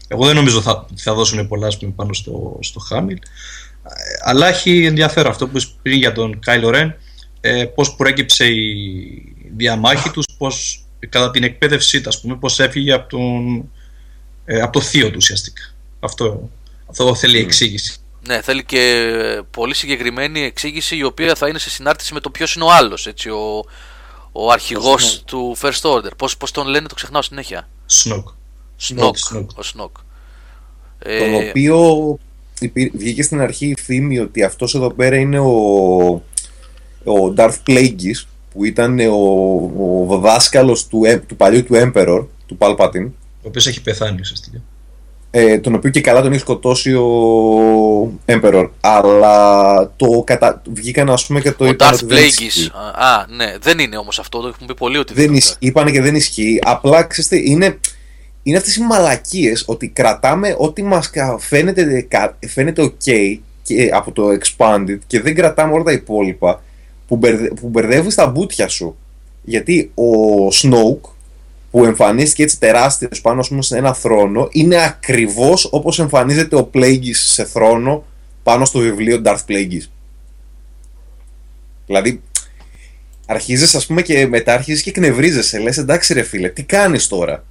Εγώ 0.08 0.26
δεν 0.26 0.36
νομίζω 0.36 0.62
θα, 0.62 0.86
θα 0.96 1.14
δώσουν 1.14 1.48
πολλά 1.48 1.68
πάνω 1.96 2.14
στο, 2.14 2.58
στο 2.62 2.80
Χάμιλ 2.80 3.18
αλλά 4.24 4.48
έχει 4.48 4.86
ενδιαφέρον 4.86 5.32
αυτό 5.32 5.46
που 5.46 5.52
είπες 5.52 5.76
πριν 5.82 5.98
για 5.98 6.12
τον 6.12 6.40
Κάιλο 6.40 6.70
Ρεν 6.70 6.96
ε, 7.42 7.66
πώς 7.66 7.96
προέκυψε 7.96 8.46
η 8.46 9.36
διαμάχη 9.56 10.10
τους 10.10 10.26
πώς 10.38 10.84
κατά 11.10 11.32
την 11.32 11.44
εκπαίδευσή 11.44 12.02
του, 12.02 12.12
πούμε, 12.22 12.36
πώς 12.36 12.60
έφυγε 12.60 12.94
από, 12.94 13.10
τον, 13.10 13.72
ε, 14.46 14.62
από 14.62 14.72
το 14.72 14.82
θείο 14.82 15.08
του 15.08 15.16
ουσιαστικά. 15.18 15.62
Αυτό, 16.00 16.50
αυτό 16.90 17.16
θέλει 17.16 17.40
εξήγηση. 17.40 17.96
Ναι, 18.28 18.42
θέλει 18.42 18.64
και 18.64 19.44
πολύ 19.52 19.76
συγκεκριμένη 19.76 20.42
εξήγηση 20.44 20.98
η 20.98 21.04
οποία 21.04 21.36
θα 21.36 21.48
είναι 21.48 21.60
σε 21.60 21.70
συνάρτηση 21.70 22.14
με 22.14 22.20
το 22.20 22.30
ποιος 22.30 22.56
είναι 22.56 22.64
ο 22.64 22.72
άλλος. 22.72 23.08
Ο, 23.08 23.66
ο 24.36 24.52
αρχηγός 24.52 25.24
του 25.26 25.58
First 25.62 25.82
Order. 25.82 26.12
Πώς 26.18 26.38
πώς 26.38 26.52
τον 26.52 26.68
λένε, 26.68 26.88
το 26.88 26.96
ξεχνάω 26.96 27.22
συνέχεια. 27.22 27.70
Σνοκ. 27.86 28.28
Σνοκ. 28.76 29.18
Ο 29.56 29.64
Σνοκ. 29.64 29.98
Τον 31.00 31.34
ε, 31.34 31.50
οποίο 31.50 32.18
βγήκε 32.94 33.24
στην 33.24 33.42
αρχή 33.42 33.68
η 33.68 33.76
φήμη 33.80 34.20
ότι 34.20 34.44
αυτός 34.44 34.76
εδώ 34.76 34.94
πέρα 34.94 35.16
είναι 35.16 35.40
ο, 35.40 35.54
ο 37.04 37.34
Darth 37.38 37.58
Plagueis 37.68 38.26
που 38.54 38.66
ήταν 38.66 39.00
ο, 39.00 40.06
ο 40.08 40.18
δάσκαλος 40.18 40.88
του, 40.88 41.02
του 41.28 41.36
παλιού 41.36 41.64
του 41.64 41.74
Emperor, 41.76 42.26
του 42.46 42.58
Palpatine. 42.60 43.10
Ο 43.42 43.48
οποίος 43.48 43.68
έχει 43.68 43.82
πεθάνει 43.82 44.20
ουσιαστικά. 44.20 44.62
Ε, 45.36 45.58
τον 45.58 45.76
οποίο 45.76 45.90
και 45.90 46.02
καλά 46.02 46.22
τον 46.22 46.32
έχει 46.32 46.42
σκοτώσει 46.42 46.94
ο 46.94 48.20
Emperor. 48.26 48.70
Αλλά 48.80 49.92
το 49.96 50.24
κατα... 50.26 50.62
βγήκαν 50.74 51.10
ας 51.10 51.26
πούμε 51.26 51.42
και 51.42 51.52
το 51.52 51.66
ο 51.66 51.76
Darth 51.80 52.10
Plagueis. 52.10 52.70
Α, 52.96 53.26
ναι, 53.36 53.58
δεν 53.62 53.80
είναι 53.80 53.98
όμως 53.98 54.20
αυτό, 54.20 54.42
το 54.42 54.48
έχουμε 54.48 54.68
πει 54.68 54.74
πολύ 54.74 54.98
ότι 54.98 55.14
δεν, 55.14 55.32
δεν 55.32 55.42
Είπανε 55.60 55.92
και 55.92 56.02
δεν 56.02 56.16
ισχύει. 56.16 56.60
Απλά 56.64 57.04
ξέρετε, 57.04 57.50
είναι 57.50 57.80
είναι 58.44 58.58
αυτές 58.58 58.76
οι 58.76 58.82
μαλακίες 58.82 59.64
ότι 59.68 59.88
κρατάμε 59.88 60.56
ό,τι 60.58 60.84
μας 60.84 61.12
φαίνεται, 61.40 62.08
φαίνεται 62.48 62.84
ok 62.84 63.38
και, 63.64 63.90
από 63.94 64.12
το 64.12 64.28
expanded 64.30 64.98
και 65.08 65.22
δεν 65.22 65.36
κρατάμε 65.36 65.74
όλα 65.74 65.84
τα 65.84 65.92
υπόλοιπα 65.92 66.64
που, 67.08 67.16
μπερδε, 67.16 67.48
που 67.48 67.68
μπερδεύει 67.68 68.16
τα 68.16 68.28
μπούτια 68.28 68.68
σου. 68.68 68.98
Γιατί 69.44 69.92
ο 69.96 70.48
Snoke 70.48 71.13
που 71.74 71.86
εμφανίστηκε 71.86 72.44
έτσι 72.44 72.60
τεράστιος 72.60 73.22
πάνω 73.22 73.46
πούμε, 73.48 73.62
σε 73.62 73.78
ένα 73.78 73.94
θρόνο 73.94 74.48
είναι 74.52 74.84
ακριβώς 74.84 75.68
όπως 75.72 76.00
εμφανίζεται 76.00 76.56
ο 76.56 76.70
Plagueis 76.74 77.14
σε 77.14 77.44
θρόνο 77.46 78.06
πάνω 78.44 78.66
στο 78.66 78.80
βιβλίο 78.80 79.22
Darth 79.26 79.46
Plagueis. 79.48 79.88
Δηλαδή 81.86 82.22
αρχίζεις 83.26 83.76
ας 83.76 83.86
πούμε 83.86 84.02
και 84.02 84.28
μετά 84.28 84.54
αρχίζεις 84.54 84.84
και 84.84 84.92
κνευρίζεσαι 84.92 85.60
λες 85.60 85.78
εντάξει 85.78 86.14
ρε 86.14 86.24
φίλε 86.24 86.50
τι 86.50 86.64
κάνεις 86.64 87.08
τώρα; 87.08 87.44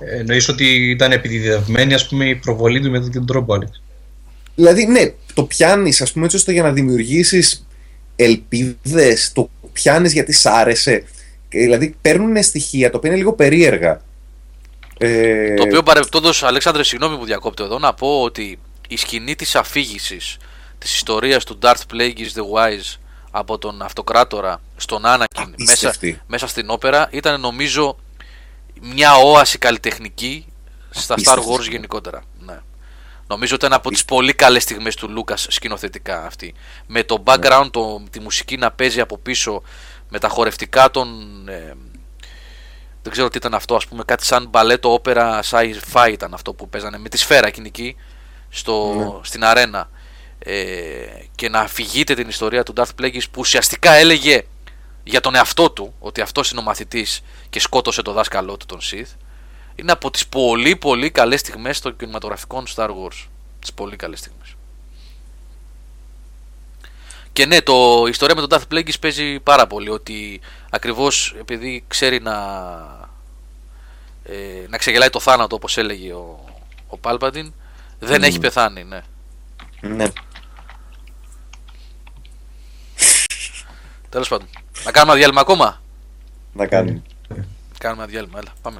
Εννοείς 0.00 0.48
ότι 0.48 0.90
ήταν 0.90 1.12
επιδιδευμένη 1.12 1.94
ας 1.94 2.08
πούμε, 2.08 2.28
η 2.28 2.34
προβολή 2.34 2.80
του 2.80 2.90
με 2.90 3.00
τον 3.00 3.26
τρόπο, 3.26 3.54
Άλεξ; 3.54 3.82
Δηλαδή, 4.54 4.86
ναι, 4.86 5.12
το 5.34 5.44
πιάνεις, 5.44 6.00
ας 6.00 6.12
πούμε, 6.12 6.24
έτσι 6.24 6.36
ώστε 6.36 6.52
για 6.52 6.62
να 6.62 6.72
δημιουργήσεις 6.72 7.66
ελπίδες, 8.16 9.32
το 9.32 9.50
πιάνεις 9.72 10.12
γιατί 10.12 10.32
σ' 10.32 10.46
άρεσε. 10.46 11.04
Δηλαδή, 11.58 11.96
παίρνουν 12.02 12.42
στοιχεία 12.42 12.90
τα 12.90 12.96
οποία 12.96 13.10
είναι 13.10 13.18
λίγο 13.18 13.32
περίεργα. 13.32 14.00
Ε... 14.98 15.54
Το 15.54 15.62
οποίο 15.62 15.82
παρεπτόντως, 15.82 16.42
Αλέξανδρε, 16.42 16.82
συγγνώμη 16.82 17.16
που 17.16 17.24
διακόπτω 17.24 17.64
εδώ, 17.64 17.78
να 17.78 17.94
πω 17.94 18.22
ότι 18.22 18.58
η 18.88 18.96
σκηνή 18.96 19.34
της 19.34 19.54
αφήγησης 19.54 20.36
της 20.78 20.94
ιστορίας 20.94 21.44
του 21.44 21.58
Darth 21.62 21.92
Plagueis 21.92 22.30
the 22.34 22.42
Wise 22.54 22.98
από 23.30 23.58
τον 23.58 23.82
Αυτοκράτορα 23.82 24.60
στον 24.76 25.02
Anakin 25.06 25.52
μέσα, 25.56 25.94
μέσα 26.26 26.46
στην 26.46 26.70
όπερα 26.70 27.08
ήταν 27.10 27.40
νομίζω 27.40 27.96
μια 28.80 29.14
όαση 29.14 29.58
καλλιτεχνική 29.58 30.46
στα 30.90 31.14
Star 31.24 31.38
Wars 31.38 31.68
γενικότερα. 31.70 32.22
Ναι. 32.38 32.58
Νομίζω 33.26 33.54
ότι 33.54 33.64
ήταν 33.66 33.78
από 33.78 33.90
τις 33.90 34.04
πολύ 34.04 34.32
καλές 34.32 34.62
στιγμές 34.62 34.94
του 34.94 35.08
Λούκα 35.10 35.36
σκηνοθετικά 35.36 36.26
αυτή. 36.26 36.54
Με 36.86 37.02
το 37.02 37.22
background, 37.26 37.68
το, 37.70 38.02
τη 38.10 38.20
μουσική 38.20 38.56
να 38.56 38.70
παίζει 38.70 39.00
από 39.00 39.18
πίσω, 39.18 39.62
με 40.08 40.18
τα 40.18 40.28
χορευτικά 40.28 40.90
των. 40.90 41.08
Ε, 41.48 41.74
δεν 43.02 43.12
ξέρω 43.12 43.28
τι 43.28 43.36
ήταν 43.36 43.54
αυτό, 43.54 43.74
ας 43.74 43.86
πούμε, 43.86 44.02
κάτι 44.04 44.24
σαν 44.24 44.46
μπαλέτο 44.48 44.92
όπερα 44.92 45.40
sci-fi 45.50 46.08
ήταν 46.12 46.34
αυτό 46.34 46.52
που 46.52 46.68
παίζανε 46.68 46.98
με 46.98 47.08
τη 47.08 47.18
σφαίρα 47.18 47.46
εκείνη 47.46 47.96
στο, 48.48 48.94
ναι. 48.94 49.10
στην 49.22 49.44
αρένα. 49.44 49.88
Ε, 50.38 51.06
και 51.34 51.48
να 51.48 51.60
αφηγείτε 51.60 52.14
την 52.14 52.28
ιστορία 52.28 52.62
του 52.62 52.72
Darth 52.76 53.00
Plagueis 53.00 53.22
που 53.30 53.40
ουσιαστικά 53.40 53.92
έλεγε 53.92 54.42
για 55.04 55.20
τον 55.20 55.34
εαυτό 55.34 55.70
του 55.70 55.94
ότι 55.98 56.20
αυτός 56.20 56.50
είναι 56.50 56.60
ο 56.60 56.62
μαθητής 56.62 57.20
και 57.50 57.60
σκότωσε 57.60 58.02
το 58.02 58.12
δάσκαλό 58.12 58.56
του 58.56 58.66
τον 58.66 58.80
Sith 58.80 59.16
είναι 59.74 59.92
από 59.92 60.10
τις 60.10 60.26
πολύ 60.26 60.76
πολύ 60.76 61.10
καλές 61.10 61.40
στιγμές 61.40 61.80
των 61.80 61.96
κινηματογραφικών 61.96 62.66
Star 62.74 62.88
Wars 62.88 63.26
τις 63.60 63.72
πολύ 63.72 63.96
καλές 63.96 64.18
στιγμές 64.18 64.43
και 67.34 67.46
ναι, 67.46 67.60
το, 67.60 68.02
η 68.06 68.10
ιστορία 68.10 68.34
με 68.34 68.46
τον 68.46 68.58
Darth 68.60 68.74
Plagueis 68.74 69.00
παίζει 69.00 69.40
πάρα 69.40 69.66
πολύ 69.66 69.90
ότι 69.90 70.40
ακριβώς 70.70 71.34
επειδή 71.38 71.84
ξέρει 71.88 72.20
να 72.20 72.34
ε, 74.24 74.66
να 74.68 74.78
ξεγελάει 74.78 75.10
το 75.10 75.20
θάνατο 75.20 75.56
όπως 75.56 75.78
έλεγε 75.78 76.12
ο, 76.12 76.44
ο 76.88 76.98
Palpatine 77.02 77.50
δεν 77.98 78.22
έχει 78.22 78.38
πεθάνει, 78.38 78.84
ναι. 78.84 79.00
Ναι. 79.80 80.06
Τέλος 84.08 84.28
πάντων. 84.28 84.48
Να 84.84 84.90
κάνουμε 84.90 85.12
ένα 85.12 85.20
διάλειμμα 85.20 85.40
ακόμα; 85.40 85.82
Να 86.52 86.66
κάνουμε. 86.66 87.02
Κάνουμε 87.78 88.02
ένα 88.02 88.10
διάλειμμα, 88.12 88.38
έλα, 88.38 88.52
πάμε. 88.62 88.78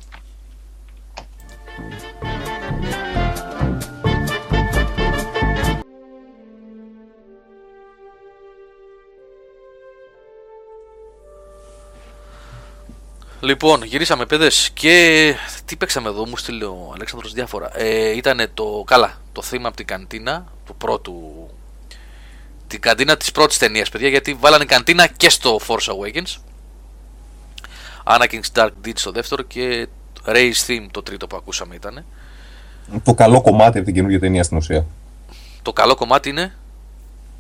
Λοιπόν, 13.44 13.82
γυρίσαμε 13.82 14.26
παιδες 14.26 14.70
και 14.74 15.34
τι 15.64 15.76
παίξαμε 15.76 16.08
εδώ, 16.08 16.26
μου 16.26 16.36
στείλε 16.36 16.64
ο 16.64 16.90
Αλέξανδρος 16.94 17.32
διάφορα. 17.32 17.70
Ε, 17.78 18.16
ήταν 18.16 18.50
το, 18.54 18.84
καλά, 18.86 19.20
το 19.32 19.42
θύμα 19.42 19.68
από 19.68 19.76
την 19.76 19.86
καντίνα 19.86 20.46
του 20.66 20.74
πρώτου 20.76 21.14
την 22.66 22.80
καντίνα 22.80 23.16
της 23.16 23.32
πρώτης 23.32 23.58
ταινίας, 23.58 23.88
παιδιά, 23.88 24.08
γιατί 24.08 24.34
βάλανε 24.34 24.64
καντίνα 24.64 25.06
και 25.06 25.30
στο 25.30 25.58
Force 25.66 25.92
Awakens. 25.92 26.36
Anakin's 28.04 28.58
Dark 28.58 28.70
Deed 28.84 28.92
στο 28.94 29.10
δεύτερο 29.10 29.42
και 29.42 29.88
Ray's 30.26 30.66
Theme 30.66 30.86
το 30.90 31.02
τρίτο 31.02 31.26
που 31.26 31.36
ακούσαμε 31.36 31.74
ήταν. 31.74 32.04
Το 33.02 33.14
καλό 33.14 33.40
κομμάτι 33.40 33.76
από 33.76 33.86
την 33.86 33.94
καινούργια 33.94 34.20
ταινία 34.20 34.42
στην 34.42 34.56
ουσία. 34.56 34.86
Το 35.62 35.72
καλό 35.72 35.94
κομμάτι 35.94 36.28
είναι; 36.28 36.52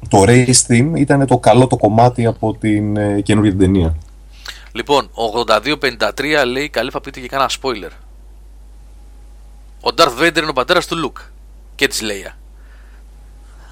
Το 0.08 0.22
Ray's 0.26 0.66
Theme 0.68 0.92
ήταν 0.94 1.26
το 1.26 1.38
καλό 1.38 1.66
το 1.66 1.76
κομμάτι 1.76 2.26
από 2.26 2.54
την 2.54 2.96
ε, 2.96 3.20
καινούργια 3.20 3.56
ταινία. 3.56 3.96
Λοιπόν, 4.74 5.10
82-53 5.46 6.44
λέει 6.46 6.68
καλή 6.68 6.90
θα 6.90 7.00
πείτε 7.00 7.20
και 7.20 7.28
κάνα 7.28 7.50
spoiler. 7.60 7.90
Ο 9.80 9.88
Darth 9.96 10.18
Vader 10.18 10.36
είναι 10.36 10.48
ο 10.48 10.52
πατέρας 10.52 10.86
του 10.86 11.12
Luke 11.12 11.22
και 11.74 11.86
της 11.86 12.00
Leia. 12.02 12.32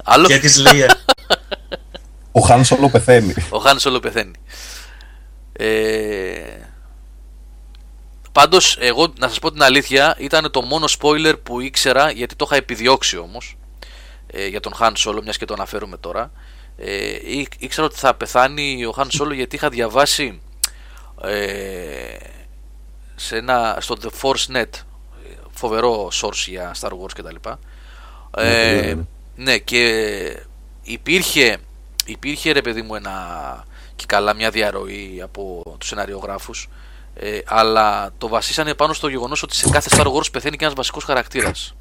Άλλο... 0.03 0.27
Και 0.27 0.39
της 0.39 0.63
Leia. 0.65 0.89
Ο 2.31 2.39
Χάν 2.39 2.65
Σόλο 2.65 2.89
πεθαίνει. 2.89 3.33
Ο 3.49 3.57
Χάν 3.57 3.79
Σόλο 3.79 3.99
πεθαίνει. 3.99 4.35
Ε... 5.53 6.59
Πάντως, 8.31 8.77
εγώ 8.79 9.13
να 9.19 9.27
σας 9.27 9.39
πω 9.39 9.51
την 9.51 9.63
αλήθεια, 9.63 10.15
ήταν 10.19 10.51
το 10.51 10.61
μόνο 10.61 10.85
spoiler 10.99 11.33
που 11.43 11.59
ήξερα 11.59 12.11
γιατί 12.11 12.35
το 12.35 12.45
είχα 12.47 12.55
επιδιώξει 12.55 13.17
όμως 13.17 13.57
ε, 14.27 14.47
για 14.47 14.59
τον 14.59 14.73
Χάν 14.73 14.95
Σόλο, 14.95 15.21
μιας 15.21 15.37
και 15.37 15.45
το 15.45 15.53
αναφέρουμε 15.53 15.97
τώρα. 15.97 16.31
ε, 16.77 17.17
ήξερα 17.59 17.87
ότι 17.87 17.95
θα 17.95 18.13
πεθάνει 18.13 18.85
ο 18.85 18.91
Χαν 18.91 19.11
Σόλο 19.11 19.33
γιατί 19.33 19.55
είχα 19.55 19.69
διαβάσει 19.69 20.41
ε, 21.23 22.17
σε 23.15 23.37
ένα, 23.37 23.77
στο 23.79 23.97
The 24.01 24.09
Force 24.21 24.55
Net 24.55 24.69
φοβερό 25.51 26.07
source 26.21 26.47
για 26.47 26.75
Star 26.79 26.89
Wars 26.89 27.11
κτλ. 27.13 27.35
Ε, 28.37 28.93
ναι, 28.95 29.03
ναι, 29.35 29.57
και 29.57 30.45
υπήρχε, 30.83 31.57
υπήρχε 32.05 32.51
ρε 32.51 32.61
παιδί 32.61 32.81
μου 32.81 32.95
ένα 32.95 33.65
και 33.95 34.05
καλά 34.07 34.33
μια 34.33 34.49
διαρροή 34.49 35.19
από 35.23 35.61
τους 35.77 35.87
σεναριογράφους 35.87 36.69
ε, 37.15 37.39
αλλά 37.45 38.13
το 38.17 38.27
βασίσανε 38.27 38.73
πάνω 38.73 38.93
στο 38.93 39.07
γεγονός 39.07 39.43
ότι 39.43 39.55
σε 39.55 39.69
κάθε 39.69 39.89
Star 39.97 40.05
Wars 40.13 40.31
πεθαίνει 40.31 40.57
και 40.57 40.63
ένας 40.63 40.75
βασικός 40.75 41.03
χαρακτήρας 41.03 41.75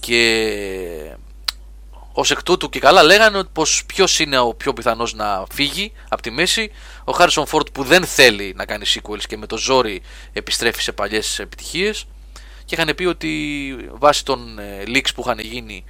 και 0.00 1.16
ως 2.12 2.30
εκ 2.30 2.42
τούτου 2.42 2.68
και 2.68 2.78
καλά 2.78 3.02
λέγανε 3.02 3.44
πως 3.52 3.82
ποιος 3.86 4.18
είναι 4.18 4.38
ο 4.38 4.54
πιο 4.54 4.72
πιθανός 4.72 5.14
να 5.14 5.44
φύγει 5.52 5.92
από 6.08 6.22
τη 6.22 6.30
μέση 6.30 6.70
ο 7.04 7.12
Χάρισον 7.12 7.46
Φόρτ 7.46 7.66
που 7.72 7.82
δεν 7.82 8.04
θέλει 8.04 8.52
να 8.56 8.64
κάνει 8.64 8.84
sequels 8.86 9.22
και 9.28 9.36
με 9.36 9.46
το 9.46 9.56
ζόρι 9.56 10.02
επιστρέφει 10.32 10.82
σε 10.82 10.92
παλιές 10.92 11.38
επιτυχίες 11.38 12.06
και 12.64 12.74
είχαν 12.74 12.94
πει 12.94 13.04
ότι 13.04 13.30
βάσει 13.92 14.24
των 14.24 14.58
ε, 14.58 14.82
leaks 14.86 15.08
που 15.14 15.22
είχαν 15.24 15.38
γίνει 15.38 15.84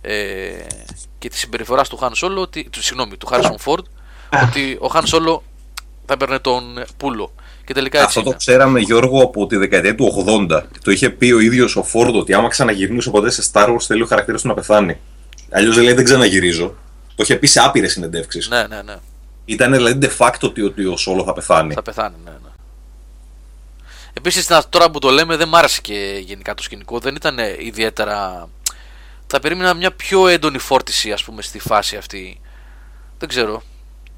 ε, 0.00 0.66
και 1.18 1.28
τη 1.28 1.36
συμπεριφορά 1.36 1.82
του 1.82 1.96
Χάν 1.96 2.14
Σόλο, 2.14 2.40
ότι, 2.40 2.68
του, 2.70 2.82
συγγνώμη, 2.82 3.16
του 3.16 3.26
Χάρισον 3.26 3.58
Φόρντ, 3.58 3.84
ότι 4.42 4.76
ο 4.80 4.86
Χάν 4.86 5.06
Σόλο 5.06 5.42
θα 6.06 6.12
έπαιρνε 6.12 6.38
τον 6.38 6.84
Πούλο. 6.96 7.32
Και 7.64 7.74
τελικά 7.74 8.02
έτσι 8.02 8.18
Αυτό 8.18 8.30
το 8.30 8.36
ξέραμε 8.36 8.80
Γιώργο 8.80 9.22
από 9.22 9.46
τη 9.46 9.56
δεκαετία 9.56 9.94
του 9.94 10.24
80. 10.50 10.62
Το 10.84 10.90
είχε 10.90 11.10
πει 11.10 11.32
ο 11.32 11.40
ίδιος 11.40 11.76
ο 11.76 11.82
Φόρντ 11.82 12.16
ότι 12.16 12.34
άμα 12.34 12.48
ξαναγυρνούσε 12.48 13.10
ποτέ 13.10 13.30
σε 13.30 13.50
Star 13.52 13.68
Wars 13.68 13.80
θέλει 13.86 14.02
ο 14.02 14.06
χαρακτήρας 14.06 14.42
του 14.42 14.48
να 14.48 14.54
πεθάνει. 14.54 14.96
Αλλιώς 15.50 15.76
λέει 15.76 15.92
δεν 15.92 16.04
ξαναγυρίζω. 16.04 16.74
Το 17.14 17.22
είχε 17.22 17.36
πει 17.36 17.46
σε 17.46 17.60
άπειρες 17.60 17.92
συνεντεύξεις. 17.92 18.48
Ναι, 18.48 18.66
ναι, 18.66 18.82
ναι. 18.82 18.96
Ήταν 19.44 19.72
δηλαδή 19.72 19.98
de 20.02 20.16
facto 20.18 20.40
ότι, 20.40 20.62
ότι 20.62 20.84
ο 20.84 20.96
Σόλο 20.96 21.24
θα 21.24 21.32
πεθάνει. 21.32 21.74
Θα 21.74 21.82
πεθάνει, 21.82 22.16
ναι, 22.24 22.30
ναι. 22.30 22.50
Επίσης, 24.12 24.46
τώρα 24.68 24.90
που 24.90 24.98
το 24.98 25.10
λέμε, 25.10 25.36
δεν 25.36 25.48
μ' 25.48 25.54
άρεσε 25.54 25.80
και 25.80 26.22
γενικά 26.24 26.54
το 26.54 26.62
σκηνικό. 26.62 26.98
Δεν 26.98 27.14
ήταν 27.14 27.38
ιδιαίτερα. 27.58 28.48
Θα 29.26 29.40
περίμενα 29.40 29.74
μια 29.74 29.92
πιο 29.92 30.28
έντονη 30.28 30.58
φόρτιση, 30.58 31.12
ας 31.12 31.24
πούμε, 31.24 31.42
στη 31.42 31.58
φάση 31.58 31.96
αυτή. 31.96 32.40
Δεν 33.18 33.28
ξέρω. 33.28 33.62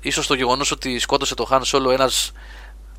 Ίσως 0.00 0.26
το 0.26 0.34
γεγονός 0.34 0.70
ότι 0.70 0.98
σκότωσε 0.98 1.34
το 1.34 1.48
Han 1.50 1.60
Solo 1.62 1.92
ένας 1.92 2.32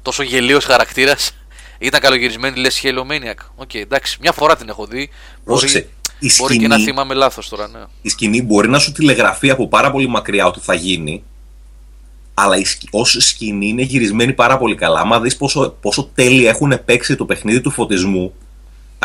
τόσο 0.02 0.24
γελοίος 0.24 0.66
χαρακτήρας 0.66 1.32
ήταν 1.80 2.00
καλογυρισμένη, 2.00 2.60
λες 2.60 2.82
Halo 2.84 3.02
Maniac. 3.08 3.34
OK, 3.56 3.70
okay, 3.74 3.80
εντάξει, 3.80 4.18
μια 4.22 4.32
φορά 4.32 4.58
την 4.58 4.70
έχω 4.70 4.86
δει. 4.86 5.10
Πρόσεξε, 5.44 5.80
μπορεί, 5.80 5.94
μπορεί 6.38 6.58
και 6.58 6.68
να 6.68 6.78
θυμάμαι 6.80 7.14
λάθος 7.14 7.50
τώρα, 7.50 7.68
ναι. 7.68 7.80
Η 8.02 8.10
σκηνή 8.10 8.42
μπορεί 8.42 8.70
να 8.70 8.80
σου 8.80 8.92
τηλεγραφεί 8.92 9.50
από 9.50 9.68
πάρα 9.68 9.92
πολύ 9.92 10.08
μακριά 10.08 10.46
ότι 10.46 10.60
θα 10.60 10.74
γίνει, 10.74 11.24
αλλά 12.34 12.56
ως 12.92 13.18
σκηνή 13.20 13.68
είναι 13.68 13.82
γυρισμένη 13.82 14.34
πάρα 14.34 14.58
πολύ 14.58 14.76
καλά. 14.76 15.00
Άμα 15.00 15.20
δεις 15.20 15.38
πόσο, 15.38 15.76
πόσο 15.82 16.10
τέλεια 16.16 16.50
έχουν 16.50 16.82
παίξει 16.86 17.16
το 17.16 17.26
παιχνίδι 17.26 17.62
του 17.62 17.72
φωτισμού, 17.72 18.34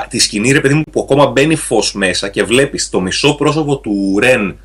τη 0.09 0.19
σκηνή 0.19 0.53
ρε 0.53 0.61
παιδί 0.61 0.75
μου 0.75 0.83
που 0.93 1.01
ακόμα 1.01 1.27
μπαίνει 1.27 1.57
φως 1.57 1.93
μέσα 1.95 2.29
και 2.29 2.45
βλέπεις 2.45 2.89
το 2.89 3.01
μισό 3.01 3.35
πρόσωπο 3.35 3.77
του 3.77 4.19
Ρεν 4.19 4.57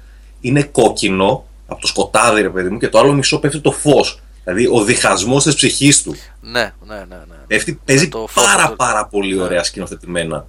είναι 0.42 0.64
κόκκινο 0.64 1.46
από 1.68 1.82
το 1.82 1.88
σκοτάδι, 1.88 2.42
ρε 2.42 2.50
παιδί 2.50 2.70
μου, 2.70 2.78
και 2.78 2.88
το 2.88 3.00
άλλο 3.00 3.14
μισό 3.14 3.40
πέφτει 3.40 3.60
το 3.60 3.72
φως. 3.72 4.20
Δηλαδή 4.44 4.68
ο 4.72 4.84
διχασμός 4.84 5.44
της 5.44 5.56
ψυχής 5.56 6.04
του. 6.04 6.16
Ναι, 6.42 6.74
ναι, 6.88 6.96
ναι. 6.96 7.16
ναι. 7.16 7.36
Πέφτει, 7.48 7.80
παίζει 7.86 8.10
το 8.10 8.28
πάρα, 8.34 8.74
πάρα 8.76 9.06
πολύ 9.06 9.36
ναι. 9.36 9.42
ωραία 9.42 9.64
σκηνοθετημένα. 9.64 10.48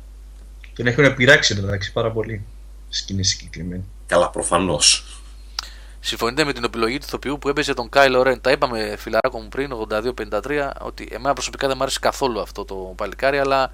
Τον 0.75 0.87
έχουν 0.87 1.15
πειράξει 1.15 1.57
εντάξει 1.59 1.93
πάρα 1.93 2.11
πολύ 2.11 2.45
σκηνή 2.89 3.25
συγκεκριμένη. 3.25 3.85
Καλά, 4.07 4.31
προφανώς. 4.31 5.05
Συμφωνείτε 6.01 6.45
με 6.45 6.53
την 6.53 6.65
επιλογή 6.65 6.99
του 6.99 7.05
ηθοποιού 7.07 7.39
που 7.39 7.49
έπαιζε 7.49 7.75
τον 7.75 7.89
Κάιλο 7.89 8.23
Ρεν. 8.23 8.41
Τα 8.41 8.51
είπαμε 8.51 8.97
φιλαράκο 8.99 9.41
μου 9.41 9.49
πριν, 9.49 9.73
82-53, 9.73 10.71
ότι 10.81 11.09
εμένα 11.11 11.33
προσωπικά 11.33 11.67
δεν 11.67 11.77
μου 11.77 11.83
άρεσε 11.83 11.99
καθόλου 11.99 12.41
αυτό 12.41 12.65
το 12.65 12.75
παλικάρι, 12.75 13.39
αλλά 13.39 13.73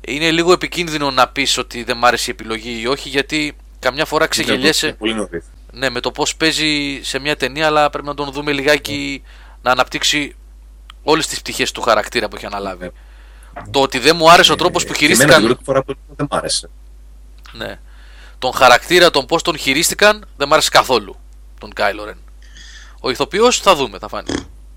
είναι 0.00 0.30
λίγο 0.30 0.52
επικίνδυνο 0.52 1.10
να 1.10 1.28
πεις 1.28 1.58
ότι 1.58 1.82
δεν 1.82 1.96
μου 2.00 2.06
άρεσε 2.06 2.30
η 2.30 2.34
επιλογή 2.38 2.80
ή 2.80 2.86
όχι, 2.86 3.08
γιατί 3.08 3.56
καμιά 3.78 4.04
φορά 4.04 4.26
ξεγελιέσαι. 4.26 4.96
Ναι, 5.72 5.90
με 5.90 6.00
το 6.00 6.10
πώς 6.10 6.36
παίζει 6.36 7.00
σε 7.02 7.18
μια 7.18 7.36
ταινία, 7.36 7.66
αλλά 7.66 7.90
πρέπει 7.90 8.06
να 8.06 8.14
τον 8.14 8.32
δούμε 8.32 8.52
λιγάκι 8.52 9.22
να 9.62 9.70
αναπτύξει 9.70 10.36
όλες 11.02 11.26
τις 11.26 11.40
πτυχές 11.40 11.72
του 11.72 11.80
χαρακτήρα 11.80 12.28
που 12.28 12.36
έχει 12.36 12.46
αναλάβει. 12.46 12.90
Το 13.70 13.80
ότι 13.80 13.98
δεν 13.98 14.16
μου 14.16 14.30
άρεσε 14.30 14.52
ο 14.52 14.56
τρόπος 14.56 14.84
που 14.84 14.94
χειρίστηκαν. 14.94 15.42
Εμένα 15.42 15.58
φορά 15.62 15.82
που 15.82 15.94
δεν 16.16 16.26
μου 16.30 16.36
άρεσε. 16.36 16.70
Ναι. 17.52 17.78
Τον 18.38 18.52
χαρακτήρα, 18.52 19.10
τον 19.10 19.26
πώς 19.26 19.42
τον 19.42 19.56
χειρίστηκαν, 19.56 20.24
δεν 20.36 20.46
μου 20.48 20.52
άρεσε 20.54 20.68
καθόλου 20.70 21.16
τον 21.60 21.72
Κάιλο 21.72 22.04
Ρεν. 22.04 22.18
Ο 23.00 23.10
ηθοποιός 23.10 23.58
θα 23.58 23.74
δούμε, 23.74 23.98
θα 23.98 24.08
φάνει. 24.08 24.28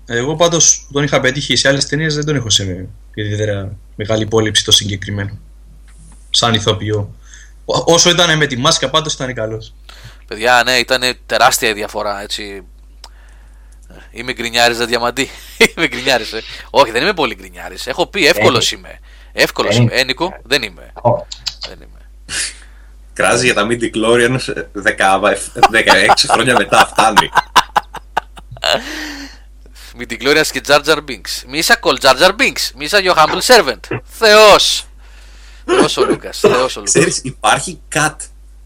Εγώ 0.06 0.36
πάντως 0.36 0.86
τον 0.92 1.02
είχα 1.02 1.20
πετύχει 1.20 1.56
σε 1.56 1.68
άλλες 1.68 1.86
ταινίες, 1.86 2.14
δεν 2.14 2.24
τον 2.24 2.36
έχω 2.36 2.50
σε 2.50 2.88
ιδιαίτερα 3.14 3.76
μεγάλη 3.96 4.22
υπόλοιψη 4.22 4.64
το 4.64 4.70
συγκεκριμένο. 4.70 5.38
Σαν 6.30 6.54
ηθοποιό. 6.54 7.14
Όσο 7.64 8.10
ήταν 8.10 8.36
με 8.36 8.46
τη 8.46 8.56
μάσκα, 8.56 8.90
πάντως 8.90 9.14
ήταν 9.14 9.34
καλός. 9.34 9.74
Παιδιά, 10.26 10.62
ναι, 10.64 10.72
ήταν 10.72 11.02
τεράστια 11.26 11.68
η 11.68 11.72
διαφορά 11.72 12.22
έτσι. 12.22 12.62
Είμαι 14.10 14.32
γκρινιάρη, 14.32 14.74
δεν 14.74 14.86
διαμαντή. 14.86 15.30
είμαι 15.76 15.86
γκρινιάρης. 15.88 16.32
Ε. 16.32 16.42
Όχι, 16.70 16.90
δεν 16.90 17.02
είμαι 17.02 17.12
πολύ 17.12 17.34
γκρινιάρης. 17.34 17.86
Έχω 17.86 18.06
πει, 18.06 18.26
εύκολος 18.26 18.72
είμαι. 18.72 18.98
Εύκολος 19.32 19.76
είμαι. 19.76 19.92
Ε, 19.94 20.04
Νίκο, 20.04 20.40
δεν 20.42 20.62
είμαι. 20.62 20.92
δεν 21.68 21.78
είμαι. 21.80 22.10
Κράζει 23.12 23.44
για 23.44 23.54
τα 23.54 23.66
Midi 23.70 23.90
Clorian 23.94 24.38
16 24.82 25.34
χρόνια 26.28 26.54
μετά 26.54 26.86
φτάνει. 26.86 27.30
Midi 29.98 30.22
Clorian 30.22 30.46
και 30.52 30.60
Jar 30.66 30.84
Jar 30.84 30.96
Binks. 30.96 31.42
Μίσα 31.48 31.76
κολ 31.76 31.98
Jar 32.00 32.16
Jar 32.16 32.30
Binks. 32.30 32.70
Μίσα 32.76 32.98
your 33.02 33.14
humble 33.14 33.40
servant. 33.40 33.98
Θεός. 34.04 34.86
Θεός 35.64 35.96
ο 35.96 36.04
Λούκας. 36.04 36.38
Θεός 36.38 36.76
ο 36.76 36.80
Λούκας. 36.80 36.94
Ξέρεις, 36.94 37.20
υπάρχει 37.24 37.80
cut 37.94 38.16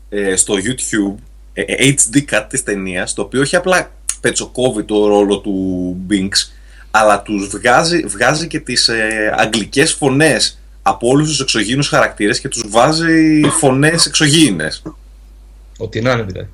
ε, 0.09 0.37
στο 0.37 0.55
YouTube, 0.55 1.23
ε, 1.53 1.65
HD 1.89 2.25
cut 2.31 2.47
της 2.49 2.63
ταινίας, 2.63 3.15
το 3.15 3.23
οποίο 3.23 3.41
όχι 3.41 3.57
απλά 3.57 3.91
πετσοκόβει 4.23 4.83
το 4.83 5.07
ρόλο 5.07 5.39
του 5.39 5.97
Binks, 6.11 6.51
αλλά 6.91 7.23
τους 7.23 7.49
βγάζει, 7.49 8.07
βγάζει 8.07 8.47
και 8.47 8.61
τις 8.61 8.89
ε, 8.89 9.35
αγγλικές 9.37 9.93
φωνές 9.93 10.59
από 10.83 11.09
όλους 11.09 11.29
τους 11.29 11.41
εξωγήινους 11.41 11.89
χαρακτήρες 11.89 12.41
και 12.41 12.49
τους 12.49 12.65
βάζει 12.69 13.41
φωνές 13.49 14.07
εξωγήινες. 14.07 14.83
Ό,τι 15.79 16.01
να 16.01 16.13
είναι 16.13 16.23
δηλαδή. 16.23 16.49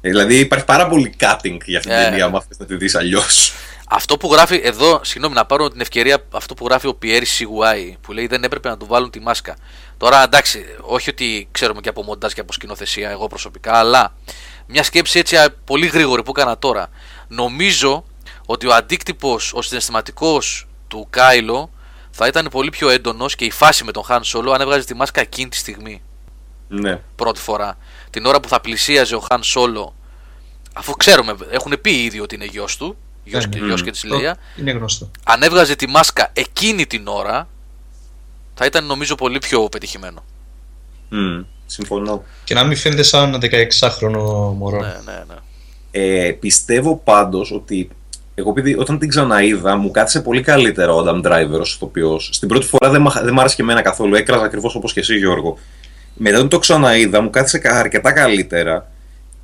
Ε, 0.00 0.08
δηλαδή 0.08 0.38
υπάρχει 0.38 0.64
πάρα 0.64 0.88
πολύ 0.88 1.14
cutting 1.20 1.58
για 1.64 1.78
αυτήν 1.78 1.92
την 1.92 2.00
ε, 2.00 2.02
ταινία, 2.02 2.24
αν 2.24 2.42
να 2.58 2.66
τη 2.66 2.76
δεις 2.76 2.94
αλλιώς. 2.94 3.52
Αυτό 3.90 4.16
που 4.16 4.32
γράφει 4.32 4.60
εδώ, 4.64 5.00
συγγνώμη 5.04 5.34
να 5.34 5.46
πάρω 5.46 5.70
την 5.70 5.80
ευκαιρία, 5.80 6.24
αυτό 6.30 6.54
που 6.54 6.66
γράφει 6.66 6.86
ο 6.86 6.94
Πιέρη 6.94 7.24
Σιγουάη, 7.24 7.96
που 8.00 8.12
λέει 8.12 8.26
δεν 8.26 8.44
έπρεπε 8.44 8.68
να 8.68 8.76
του 8.76 8.86
βάλουν 8.86 9.10
τη 9.10 9.20
μάσκα. 9.20 9.56
Τώρα 9.96 10.22
εντάξει, 10.22 10.64
όχι 10.80 11.10
ότι 11.10 11.48
ξέρουμε 11.50 11.80
και 11.80 11.88
από 11.88 12.02
μοντάζ 12.02 12.32
και 12.32 12.40
από 12.40 12.52
σκηνοθεσία, 12.52 13.10
εγώ 13.10 13.26
προσωπικά, 13.26 13.72
αλλά 13.72 14.14
μια 14.68 14.82
σκέψη 14.82 15.18
έτσι 15.18 15.36
πολύ 15.64 15.86
γρήγορη 15.86 16.22
που 16.22 16.30
έκανα 16.36 16.58
τώρα. 16.58 16.88
Νομίζω 17.28 18.04
ότι 18.46 18.66
ο 18.66 18.74
αντίκτυπος, 18.74 19.52
ο 19.54 19.62
συναισθηματικός 19.62 20.66
του 20.88 21.06
Κάιλο 21.10 21.70
θα 22.10 22.26
ήταν 22.26 22.48
πολύ 22.50 22.70
πιο 22.70 22.88
έντονος 22.88 23.34
και 23.34 23.44
η 23.44 23.50
φάση 23.50 23.84
με 23.84 23.92
τον 23.92 24.04
Χάν 24.04 24.24
Σόλο 24.24 24.52
αν 24.52 24.60
έβγαζε 24.60 24.84
τη 24.84 24.94
μάσκα 24.94 25.20
εκείνη 25.20 25.48
τη 25.48 25.56
στιγμή. 25.56 26.02
Ναι. 26.68 27.00
Πρώτη 27.16 27.40
φορά. 27.40 27.78
Την 28.10 28.26
ώρα 28.26 28.40
που 28.40 28.48
θα 28.48 28.60
πλησίαζε 28.60 29.14
ο 29.14 29.20
Χάν 29.20 29.42
Σόλο, 29.42 29.94
αφού 30.72 30.92
ξέρουμε, 30.92 31.36
έχουν 31.50 31.80
πει 31.80 32.04
ήδη 32.04 32.20
ότι 32.20 32.34
είναι 32.34 32.44
γιος 32.44 32.76
του, 32.76 32.96
γιος 33.24 33.48
και, 33.48 33.58
γιος 33.58 33.82
και 33.82 33.90
της 33.90 34.04
Λέια. 34.04 34.36
Είναι 34.56 34.70
γνωστό. 34.70 35.10
Αν 35.24 35.42
έβγαζε 35.42 35.74
τη 35.74 35.88
μάσκα 35.88 36.30
εκείνη 36.32 36.86
την 36.86 37.06
ώρα, 37.06 37.48
θα 38.54 38.64
ήταν 38.64 38.84
νομίζω 38.84 39.14
πολύ 39.14 39.38
πιο 39.38 39.68
πετυχημένο. 39.68 40.24
Mm, 41.12 41.44
συμφωνώ. 41.70 42.24
Και 42.44 42.54
να 42.54 42.64
μην 42.64 42.76
φαίνεται 42.76 43.02
σαν 43.02 43.38
16χρονο 43.42 44.54
μωρό. 44.56 44.80
Ναι, 44.80 44.86
ναι, 45.04 45.24
ναι. 45.28 45.34
Ε, 45.90 46.32
πιστεύω 46.32 47.00
πάντως 47.04 47.52
ότι 47.52 47.90
εγώ 48.34 48.50
επειδή 48.50 48.74
όταν 48.78 48.98
την 48.98 49.08
ξαναείδα 49.08 49.76
μου 49.76 49.90
κάθισε 49.90 50.20
πολύ 50.20 50.42
καλύτερα 50.42 50.92
ο 50.94 51.04
Adam 51.06 51.26
Driver 51.26 51.60
ως 51.60 51.74
ηθοποιός. 51.74 52.30
Στην 52.32 52.48
πρώτη 52.48 52.66
φορά 52.66 52.90
δεν, 52.90 53.06
δεν 53.24 53.32
μ' 53.32 53.40
άρεσε 53.40 53.56
και 53.56 53.62
εμένα 53.62 53.82
καθόλου, 53.82 54.14
έκραζα 54.14 54.44
ακριβώς 54.44 54.74
όπως 54.74 54.92
και 54.92 55.00
εσύ 55.00 55.16
Γιώργο. 55.16 55.58
Μετά 56.14 56.36
όταν 56.36 56.48
το 56.48 56.58
ξαναείδα 56.58 57.20
μου 57.20 57.30
κάθισε 57.30 57.60
αρκετά 57.64 58.12
καλύτερα 58.12 58.90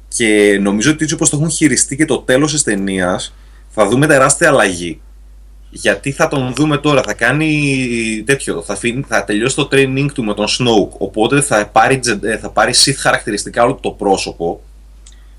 και 0.09 0.59
νομίζω 0.63 0.91
ότι 0.91 1.03
έτσι 1.03 1.15
όπως 1.15 1.31
το 1.31 1.37
έχουν 1.37 1.51
χειριστεί 1.51 1.97
και 1.97 2.05
το 2.05 2.19
τέλος 2.19 2.53
της 2.53 2.63
ταινίας, 2.63 3.35
θα 3.71 3.89
δούμε 3.89 4.07
τεράστια 4.07 4.49
αλλαγή. 4.49 5.01
Γιατί 5.77 6.13
θα 6.13 6.29
τον 6.29 6.53
δούμε 6.55 6.79
τώρα, 6.79 7.03
θα 7.03 7.15
κάνει 7.15 8.23
τέτοιο, 8.27 8.63
θα, 8.63 8.77
φύγει, 8.77 9.05
θα 9.09 9.25
τελειώσει 9.25 9.57
το 9.57 9.69
training 9.73 10.07
του 10.15 10.25
με 10.25 10.35
τον 10.35 10.47
Snoke, 10.47 10.97
οπότε 10.99 11.41
θα 11.41 11.67
πάρει, 11.67 12.01
θα 12.41 12.51
πάρει 12.51 12.73
Sith 12.85 12.97
χαρακτηριστικά 12.97 13.63
όλο 13.63 13.75
το 13.75 13.91
πρόσωπο, 13.91 14.61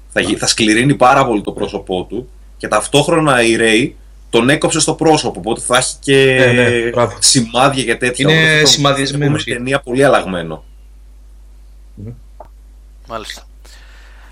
θα, 0.09 0.21
θα 0.37 0.47
σκληρύνει 0.47 0.95
πάρα 0.95 1.25
πολύ 1.25 1.41
το 1.41 1.51
πρόσωπό 1.51 2.03
του 2.09 2.29
και 2.57 2.67
ταυτόχρονα 2.67 3.43
η 3.43 3.55
Ray 3.59 3.91
τον 4.29 4.49
έκοψε 4.49 4.79
στο 4.79 4.93
πρόσωπο. 4.93 5.39
Οπότε 5.39 5.61
θα 5.61 5.77
έχει 5.77 5.95
και 5.99 6.51
ναι, 6.53 6.63
ναι, 6.63 7.07
σημάδια 7.19 7.83
και 7.83 7.95
τέτοια. 7.95 8.31
Είναι 8.31 8.65
σημαδιασμένο. 8.65 9.25
Είναι 9.25 9.43
ταινία 9.43 9.79
πολύ 9.79 10.03
αλλαγμένο. 10.03 10.63
Μάλιστα. 13.07 13.47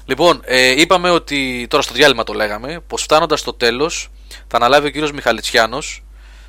Λοιπόν, 0.05 0.41
ε, 0.45 0.81
είπαμε 0.81 1.09
ότι 1.09 1.65
τώρα 1.69 1.83
στο 1.83 1.93
διάλειμμα 1.93 2.23
το 2.23 2.33
λέγαμε, 2.33 2.81
πως 2.87 3.01
φτάνοντας 3.01 3.39
στο 3.39 3.53
τέλος 3.53 4.09
θα 4.47 4.57
αναλάβει 4.57 4.87
ο 4.87 4.89
κύριος 4.89 5.11
Μιχαλητσιάνος, 5.11 6.03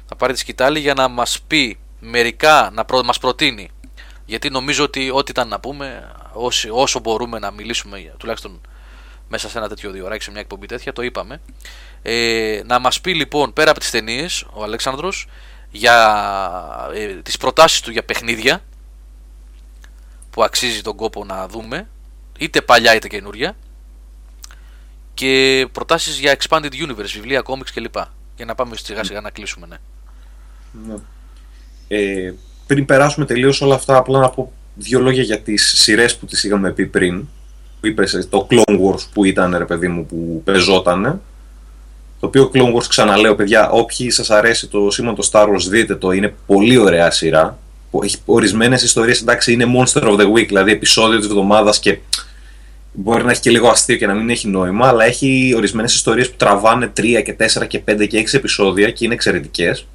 θα 0.07 0.16
πάρει 0.16 0.33
τη 0.33 0.39
σκητάλη 0.39 0.81
για 0.81 0.95
να 0.95 1.09
μας 1.09 1.41
πει 1.47 1.79
μερικά, 2.01 2.71
να 2.73 2.85
προ, 2.85 3.03
μας 3.05 3.19
προτείνει. 3.19 3.71
Γιατί 4.27 4.51
νομίζω 4.51 4.85
ότι 4.85 5.11
ό,τι 5.11 5.31
ήταν 5.31 5.49
να 5.49 5.61
πούμε, 5.61 6.12
όσο, 6.33 6.69
όσο 6.73 7.01
μπορούμε 7.01 7.39
να 7.39 7.51
μιλήσουμε, 7.51 8.15
τουλάχιστον 8.19 8.61
μέσα 9.29 9.49
σε 9.49 9.59
ένα 9.59 9.69
τέτοιο 9.69 9.91
δύο 9.91 10.09
σε 10.19 10.31
μια 10.31 10.41
εκπομπή 10.41 10.66
τέτοια, 10.66 10.93
το 10.93 11.03
είπαμε. 11.03 11.41
Ε, 12.03 12.61
να 12.66 12.79
μας 12.79 13.01
πει 13.01 13.15
λοιπόν 13.15 13.53
πέρα 13.53 13.71
από 13.71 13.81
τις 13.81 13.91
ταινίες 13.91 14.45
ο 14.53 14.62
Αλέξανδρος 14.62 15.27
για 15.71 16.91
ε, 16.95 17.07
τις 17.07 17.37
προτάσεις 17.37 17.81
του 17.81 17.91
για 17.91 18.05
παιχνίδια 18.05 18.62
που 20.31 20.43
αξίζει 20.43 20.83
τον 20.83 20.97
κόπο 20.97 21.25
να 21.25 21.49
δούμε 21.49 21.89
είτε 22.39 22.62
παλιά 22.62 22.95
είτε 22.95 23.09
καινούρια 23.09 23.57
και 25.15 25.66
προτάσεις 25.73 26.19
για 26.19 26.36
Expanded 26.39 26.73
Universe, 26.89 27.11
βιβλία, 27.15 27.43
comics 27.47 27.70
κλπ. 27.74 27.97
Για 28.36 28.45
να 28.45 28.55
πάμε 28.55 28.77
σιγά 28.77 29.05
σιγά 29.05 29.20
να 29.20 29.31
κλείσουμε, 29.31 29.66
ναι. 29.66 29.77
ναι. 30.89 30.95
Ε, 31.89 32.35
πριν 32.66 32.85
περάσουμε 32.85 33.27
τελείως 33.27 33.61
όλα 33.61 33.74
αυτά, 33.74 33.97
απλά 33.97 34.19
να 34.19 34.28
πω 34.28 34.53
δύο 34.74 35.01
λόγια 35.01 35.23
για 35.23 35.41
τις 35.41 35.73
σειρές 35.77 36.16
που 36.16 36.27
τις 36.27 36.45
είχαμε 36.45 36.70
πει 36.70 36.86
πριν. 36.86 37.28
Που 37.81 37.86
είπες, 37.86 38.28
το 38.31 38.47
Clone 38.51 38.81
Wars 38.81 39.07
που 39.12 39.24
ήταν, 39.24 39.57
ρε 39.57 39.65
παιδί 39.65 39.89
μου, 39.89 40.07
που 40.07 40.43
πεζότανε. 40.45 41.20
Το 42.20 42.27
οποίο 42.27 42.51
Clone 42.55 42.74
Wars, 42.74 42.86
ξαναλέω, 42.89 43.35
παιδιά, 43.35 43.70
όποιοι 43.70 44.11
σας 44.11 44.31
αρέσει 44.31 44.66
το 44.66 44.91
σήμα 44.91 45.12
το 45.15 45.28
Star 45.32 45.47
Wars, 45.49 45.69
δείτε 45.69 45.95
το, 45.95 46.11
είναι 46.11 46.35
πολύ 46.47 46.77
ωραία 46.77 47.11
σειρά. 47.11 47.59
Έχει 48.03 48.16
ορισμένες 48.24 48.82
ιστορίες, 48.82 49.20
εντάξει, 49.20 49.53
είναι 49.53 49.65
Monster 49.77 50.03
of 50.03 50.16
the 50.16 50.32
Week, 50.32 50.47
δηλαδή 50.47 50.73
επεισόδιο 50.73 51.19
της 51.19 51.28
εβδομάδας 51.28 51.78
και 51.78 51.99
μπορεί 52.95 53.25
να 53.25 53.31
έχει 53.31 53.41
και 53.41 53.51
λίγο 53.51 53.69
αστείο 53.69 53.97
και 53.97 54.07
να 54.07 54.15
μην 54.15 54.31
έχει 54.31 54.49
νόημα, 54.49 54.89
αλλά 54.89 55.05
έχει 55.05 55.53
ορισμένες 55.57 55.95
ιστορίες 55.95 56.31
που 56.31 56.37
τραβάνε 56.37 56.93
3 56.97 57.23
και 57.25 57.37
4 57.62 57.66
και 57.66 57.83
5 57.89 58.07
και 58.07 58.19
6 58.19 58.35
επεισόδια 58.35 58.91
και 58.91 59.05
είναι 59.05 59.15
εξαιρετικές. 59.15 59.87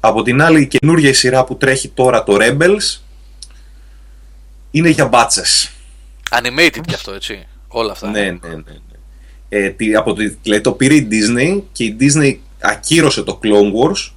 Από 0.00 0.22
την 0.22 0.42
άλλη, 0.42 0.60
η 0.60 0.66
καινούργια 0.66 1.14
σειρά 1.14 1.44
που 1.44 1.56
τρέχει 1.56 1.88
τώρα, 1.88 2.24
το 2.24 2.36
Rebels, 2.40 3.00
είναι 4.70 4.88
για 4.88 5.06
μπάτσες. 5.06 5.70
Animated 6.30 6.80
κι 6.86 6.94
αυτό, 6.94 7.12
έτσι. 7.12 7.46
Όλα 7.68 7.92
αυτά. 7.92 8.10
Ναι, 8.10 8.20
ναι, 8.20 8.38
ναι. 8.42 8.54
ναι. 8.54 8.76
Ε, 9.48 9.74
από 9.96 10.12
το, 10.12 10.30
δηλαδή, 10.42 10.62
το 10.62 10.72
πήρε 10.72 10.94
η 10.94 11.08
Disney 11.10 11.62
και 11.72 11.84
η 11.84 11.96
Disney 12.00 12.36
ακύρωσε 12.60 13.22
το 13.22 13.40
Clone 13.42 13.72
Wars 13.72 14.12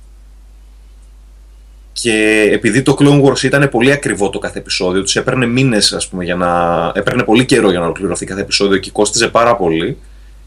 και 1.94 2.50
επειδή 2.54 2.82
το 2.82 2.96
Clone 3.00 3.24
Wars 3.24 3.44
ήταν 3.44 3.70
πολύ 3.70 3.92
ακριβό 3.92 4.30
το 4.30 4.40
κάθε 4.40 4.60
επεισόδιο, 4.60 5.02
τους 5.02 5.16
έπαιρνε 5.16 5.46
μήνες, 5.46 5.94
ας 5.94 6.08
πούμε, 6.08 6.24
για 6.24 6.36
να. 6.36 6.92
έπαιρνε 6.96 7.24
πολύ 7.24 7.46
καιρό 7.46 7.70
για 7.70 7.80
να 7.80 7.86
ολοκληρωθεί 7.86 8.26
κάθε 8.26 8.42
επεισόδιο 8.42 8.78
και 8.78 8.92
κόστιζε 8.92 9.28
πάρα 9.28 9.56
πολύ. 9.56 9.98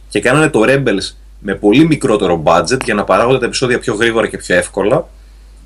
Και 0.09 0.21
κάνανε 0.21 0.49
το 0.49 0.61
Rebels 0.67 1.15
με 1.39 1.55
πολύ 1.55 1.87
μικρότερο 1.87 2.43
budget 2.47 2.85
για 2.85 2.95
να 2.95 3.05
παράγονται 3.05 3.39
τα 3.39 3.47
επεισόδια 3.47 3.79
πιο 3.79 3.95
γρήγορα 3.95 4.29
και 4.29 4.37
πιο 4.37 4.55
εύκολα. 4.57 5.09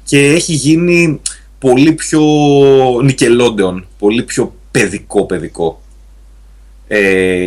Και 0.04 0.18
έχει 0.18 0.52
γίνει 0.52 1.20
πολύ 1.58 1.92
πιο 1.92 2.22
Nickelodeon, 2.96 3.82
πολύ 3.98 4.22
πιο 4.22 4.54
παιδικό 4.70 5.24
παιδικό. 5.26 5.82
Ε, 6.88 7.46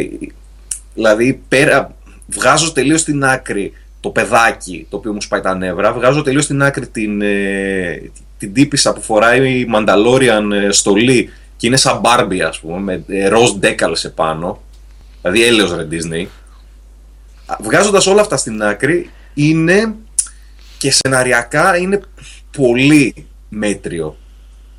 δηλαδή, 0.94 1.42
πέρα, 1.48 1.96
βγάζω 2.28 2.72
τελείως 2.72 3.02
στην 3.02 3.24
άκρη 3.24 3.74
το 4.02 4.10
παιδάκι 4.10 4.88
το 4.90 4.98
οποίο 4.98 5.14
μου 5.14 5.22
σπάει 5.22 5.42
τα 5.42 5.56
νεύρα. 5.56 5.94
Βγάζω 5.94 6.22
τελείως 6.22 6.44
στην 6.44 6.64
άκρη 6.64 6.88
την, 6.88 7.22
ε, 7.22 8.12
την 8.38 8.54
τύπησα 8.54 8.94
που 8.94 9.02
φοράει 9.02 9.60
η 9.60 9.68
Mandalorian 9.76 10.52
ε, 10.52 10.72
στολή 10.72 11.30
και 11.58 11.68
είναι 11.68 11.78
σαν 11.78 12.02
Barbie 12.04 12.40
ας 12.40 12.60
πούμε 12.60 12.80
με 12.80 13.04
ε, 13.08 13.28
ροζ 13.28 13.52
σε 13.92 14.10
πάνω. 14.10 14.62
Δηλαδή 15.22 15.46
έλεος 15.46 15.76
ρε 15.76 15.88
Disney. 15.92 16.26
Βγάζοντας 17.60 18.08
όλα 18.08 18.22
αυτά 18.22 18.38
στην 18.38 18.64
άκρη 18.64 19.10
είναι 19.34 19.96
και 20.78 20.92
σεναριακά 20.92 21.78
είναι 21.78 22.02
πολύ 22.58 23.28
μέτριο. 23.50 24.18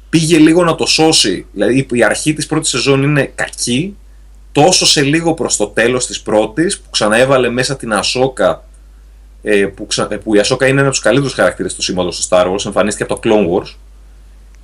Πήγε 0.09 0.39
λίγο 0.39 0.65
να 0.65 0.74
το 0.74 0.86
σώσει, 0.86 1.47
δηλαδή 1.53 1.86
η 1.93 2.05
αρχή 2.05 2.32
της 2.32 2.47
πρώτης 2.47 2.70
σεζόν 2.70 3.03
είναι 3.03 3.32
κακή, 3.35 3.97
τόσο 4.53 4.86
σε 4.86 5.03
λίγο 5.03 5.35
προς 5.35 5.57
το 5.57 5.66
τέλος 5.66 6.07
της 6.07 6.20
πρώτης 6.20 6.81
που 6.81 6.90
ξαναέβαλε 6.90 7.49
μέσα 7.49 7.77
την 7.77 7.93
Ασόκα 7.93 8.65
ε, 9.43 9.66
που, 9.66 9.86
ε, 10.10 10.16
που 10.16 10.35
η 10.35 10.39
Ασόκα 10.39 10.66
είναι 10.66 10.74
ένα 10.74 10.82
από 10.82 10.90
τους 10.90 11.01
καλύτερους 11.01 11.35
χαρακτήρες 11.35 11.74
του 11.74 11.82
σύμπαντο 11.82 12.09
του 12.09 12.27
Star 12.28 12.47
Wars, 12.47 12.64
εμφανίστηκε 12.66 13.12
από 13.12 13.20
το 13.20 13.28
Clone 13.28 13.51
Wars, 13.51 13.74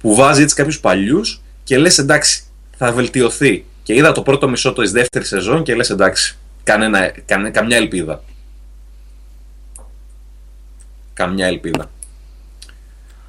που 0.01 0.15
βάζει 0.15 0.43
έτσι 0.43 0.55
κάποιους 0.55 0.81
παλιούς 0.81 1.43
και 1.65 1.79
λες 1.79 1.99
εντάξει, 1.99 2.43
θα 2.77 2.93
βελτιωθεί. 2.93 3.65
Και 3.83 3.95
είδα 3.95 4.13
το 4.13 4.23
πρώτο 4.23 4.49
μισό 4.49 4.73
της 4.73 4.93
δεύτερης 4.93 5.29
σεζόν 5.29 5.63
και 5.63 5.75
λες 5.75 5.91
εντάξει, 5.91 6.37
κανένα, 6.65 7.13
κάνε, 7.27 7.51
καμιά 7.51 7.77
ελπίδα. 7.77 8.23
Καμιά 11.15 11.47
ελπίδα. 11.47 11.91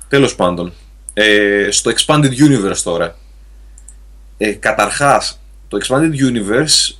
Τέλος 0.08 0.36
πάντων, 0.36 0.74
ε, 1.14 1.68
στο 1.72 1.92
Expanded 1.92 2.32
Universe 2.32 2.78
τώρα. 2.84 3.16
Ε, 4.38 4.52
καταρχάς, 4.52 5.40
το 5.68 5.78
Expanded 5.82 6.14
Universe 6.14 6.96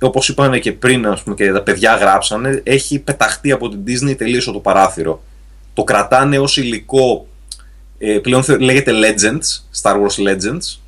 όπως 0.00 0.28
είπαμε 0.28 0.58
και 0.58 0.72
πριν 0.72 1.06
ας 1.06 1.22
πούμε, 1.22 1.34
και 1.34 1.52
τα 1.52 1.62
παιδιά 1.62 1.94
γράψανε, 1.94 2.60
έχει 2.64 2.98
πεταχτεί 2.98 3.52
από 3.52 3.68
την 3.68 3.80
Disney 3.86 4.16
τελείως 4.16 4.44
το 4.44 4.58
παράθυρο. 4.58 5.22
Το 5.74 5.84
κρατάνε 5.84 6.38
ως 6.38 6.56
υλικό, 6.56 7.26
ε, 7.98 8.18
πλέον 8.18 8.42
λέγεται 8.60 8.92
Legends, 8.92 9.80
Star 9.82 9.94
Wars 9.94 10.28
Legends. 10.28 10.78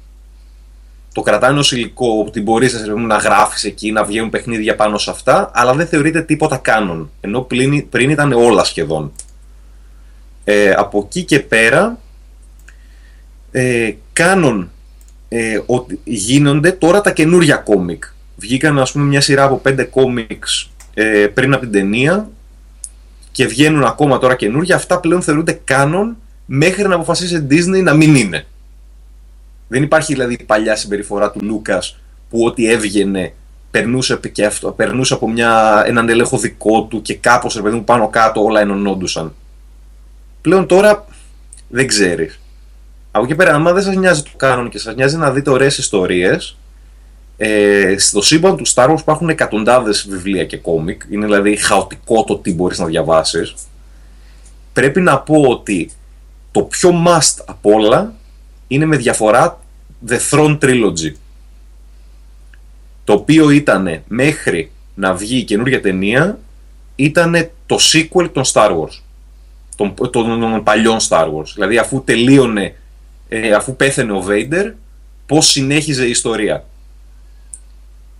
Το 1.12 1.22
κρατάνε 1.22 1.58
ως 1.58 1.72
υλικό 1.72 2.24
ότι 2.26 2.40
μπορείς 2.40 2.84
να 3.06 3.16
γράφεις 3.16 3.64
εκεί, 3.64 3.92
να 3.92 4.04
βγαίνουν 4.04 4.30
παιχνίδια 4.30 4.76
πάνω 4.76 4.98
σε 4.98 5.10
αυτά, 5.10 5.50
αλλά 5.54 5.74
δεν 5.74 5.86
θεωρείται 5.86 6.22
τίποτα 6.22 6.56
κάνον, 6.56 7.10
ενώ 7.20 7.40
πριν, 7.40 7.88
πριν 7.88 8.10
ήταν 8.10 8.32
όλα 8.32 8.64
σχεδόν. 8.64 9.12
Ε, 10.44 10.70
από 10.70 11.02
εκεί 11.06 11.24
και 11.24 11.40
πέρα, 11.40 11.98
ε, 13.50 13.92
κάνουν 14.12 14.70
ε, 15.28 15.60
ότι 15.66 16.00
γίνονται 16.04 16.72
τώρα 16.72 17.00
τα 17.00 17.10
καινούρια 17.10 17.56
κόμικ 17.56 18.04
βγήκαν 18.40 18.78
ας 18.78 18.92
πούμε 18.92 19.04
μια 19.04 19.20
σειρά 19.20 19.44
από 19.44 19.56
πέντε 19.56 19.84
κόμιξ 19.84 20.70
ε, 20.94 21.26
πριν 21.26 21.52
από 21.52 21.62
την 21.62 21.72
ταινία 21.72 22.30
και 23.32 23.46
βγαίνουν 23.46 23.84
ακόμα 23.84 24.18
τώρα 24.18 24.36
καινούργια, 24.36 24.76
αυτά 24.76 25.00
πλέον 25.00 25.22
θεωρούνται 25.22 25.60
κάνον 25.64 26.16
μέχρι 26.46 26.88
να 26.88 26.94
αποφασίσει 26.94 27.36
η 27.36 27.46
Disney 27.50 27.82
να 27.82 27.94
μην 27.94 28.14
είναι. 28.14 28.46
Δεν 29.68 29.82
υπάρχει 29.82 30.12
δηλαδή 30.12 30.34
η 30.34 30.42
παλιά 30.44 30.76
συμπεριφορά 30.76 31.30
του 31.30 31.40
Λούκας 31.42 31.98
που 32.30 32.44
ό,τι 32.44 32.70
έβγαινε 32.70 33.32
περνούσε, 33.70 34.20
και 34.32 34.46
αυτό, 34.46 34.70
περνούσε 34.70 35.14
από 35.14 35.30
μια, 35.30 35.82
έναν 35.86 36.08
έλεγχο 36.08 36.38
δικό 36.38 36.82
του 36.82 37.02
και 37.02 37.14
κάπως 37.14 37.54
ρε 37.54 37.62
παιδί 37.62 37.76
μου 37.76 37.84
πάνω 37.84 38.08
κάτω 38.08 38.44
όλα 38.44 38.60
ενωνόντουσαν. 38.60 39.34
Πλέον 40.40 40.66
τώρα 40.66 41.04
δεν 41.68 41.86
ξέρεις. 41.86 42.40
Από 43.10 43.24
εκεί 43.24 43.34
πέρα, 43.34 43.54
άμα 43.54 43.72
δεν 43.72 43.82
σας 43.82 43.96
νοιάζει 43.96 44.22
το 44.22 44.30
κάνον 44.36 44.68
και 44.68 44.78
σας 44.78 44.94
νοιάζει 44.94 45.16
να 45.16 45.30
δείτε 45.30 45.50
ωραίες 45.50 45.78
ιστορίες, 45.78 46.56
ε, 47.42 47.98
στο 47.98 48.22
σύμπαν 48.22 48.56
του 48.56 48.66
Star 48.68 48.90
Wars 48.90 48.98
υπάρχουν 48.98 49.28
εκατοντάδες 49.28 50.06
βιβλία 50.08 50.44
και 50.44 50.56
κόμικ, 50.56 51.02
είναι 51.10 51.24
δηλαδή 51.24 51.56
χαοτικό 51.56 52.24
το 52.24 52.36
τι 52.36 52.54
μπορείς 52.54 52.78
να 52.78 52.86
διαβάσεις. 52.86 53.54
Πρέπει 54.72 55.00
να 55.00 55.18
πω 55.18 55.40
ότι 55.40 55.90
το 56.50 56.62
πιο 56.62 56.90
must 57.06 57.42
από 57.46 57.72
όλα 57.72 58.14
είναι 58.68 58.84
με 58.84 58.96
διαφορά 58.96 59.60
The 60.08 60.18
Throne 60.30 60.58
Trilogy. 60.58 61.12
Το 63.04 63.12
οποίο 63.12 63.50
ήταν 63.50 64.02
μέχρι 64.08 64.70
να 64.94 65.14
βγει 65.14 65.36
η 65.38 65.44
καινούργια 65.44 65.80
ταινία, 65.80 66.38
ήταν 66.96 67.50
το 67.66 67.78
sequel 67.92 68.30
των 68.32 68.44
Star 68.52 68.70
Wars. 68.70 69.00
Των, 69.76 69.94
των, 70.10 70.40
των 70.40 70.62
παλιών 70.62 70.98
Star 71.08 71.24
Wars. 71.24 71.52
Δηλαδή 71.54 71.78
αφού 71.78 72.02
τελείωνε, 72.04 72.74
ε, 73.28 73.52
αφού 73.52 73.76
πέθανε 73.76 74.12
ο 74.12 74.24
Vader, 74.28 74.72
πώς 75.26 75.46
συνέχιζε 75.46 76.06
η 76.06 76.10
ιστορία 76.10 76.64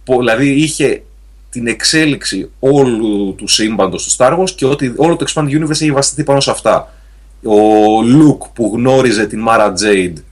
δηλαδή 0.05 0.49
είχε 0.49 1.03
την 1.51 1.67
εξέλιξη 1.67 2.51
όλου 2.59 3.35
του 3.35 3.49
σύμπαντος 3.49 4.05
του 4.05 4.11
Star 4.17 4.39
Wars 4.39 4.51
και 4.51 4.67
ότι 4.67 4.93
όλο 4.97 5.17
το 5.17 5.25
Expanded 5.29 5.61
Universe 5.61 5.71
έχει 5.71 5.93
βασιστεί 5.93 6.25
πάνω 6.25 6.41
σε 6.41 6.51
αυτά. 6.51 6.95
Ο 7.43 7.99
Luke 8.01 8.49
που 8.55 8.73
γνώριζε 8.75 9.27
την 9.27 9.45
Mara 9.49 9.69
Jade 9.69 10.23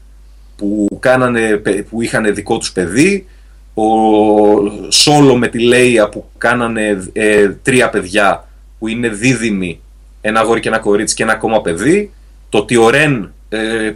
που, 0.56 0.98
κάνανε, 1.00 1.62
που 1.90 2.02
είχαν 2.02 2.34
δικό 2.34 2.58
τους 2.58 2.72
παιδί, 2.72 3.26
ο 3.74 3.84
Solo 5.04 5.34
με 5.36 5.48
τη 5.48 5.58
Leia 5.72 6.10
που 6.10 6.24
κάνανε 6.38 7.10
ε, 7.12 7.48
τρία 7.48 7.90
παιδιά 7.90 8.48
που 8.78 8.88
είναι 8.88 9.08
δίδυμοι, 9.08 9.80
ένα 10.20 10.40
αγόρι 10.40 10.60
και 10.60 10.68
ένα 10.68 10.78
κορίτσι 10.78 11.14
και 11.14 11.22
ένα 11.22 11.32
ακόμα 11.32 11.60
παιδί, 11.60 12.10
το 12.48 12.58
ότι 12.58 12.76
ο 12.76 12.90
Ren 12.92 13.28
ε, 13.48 13.90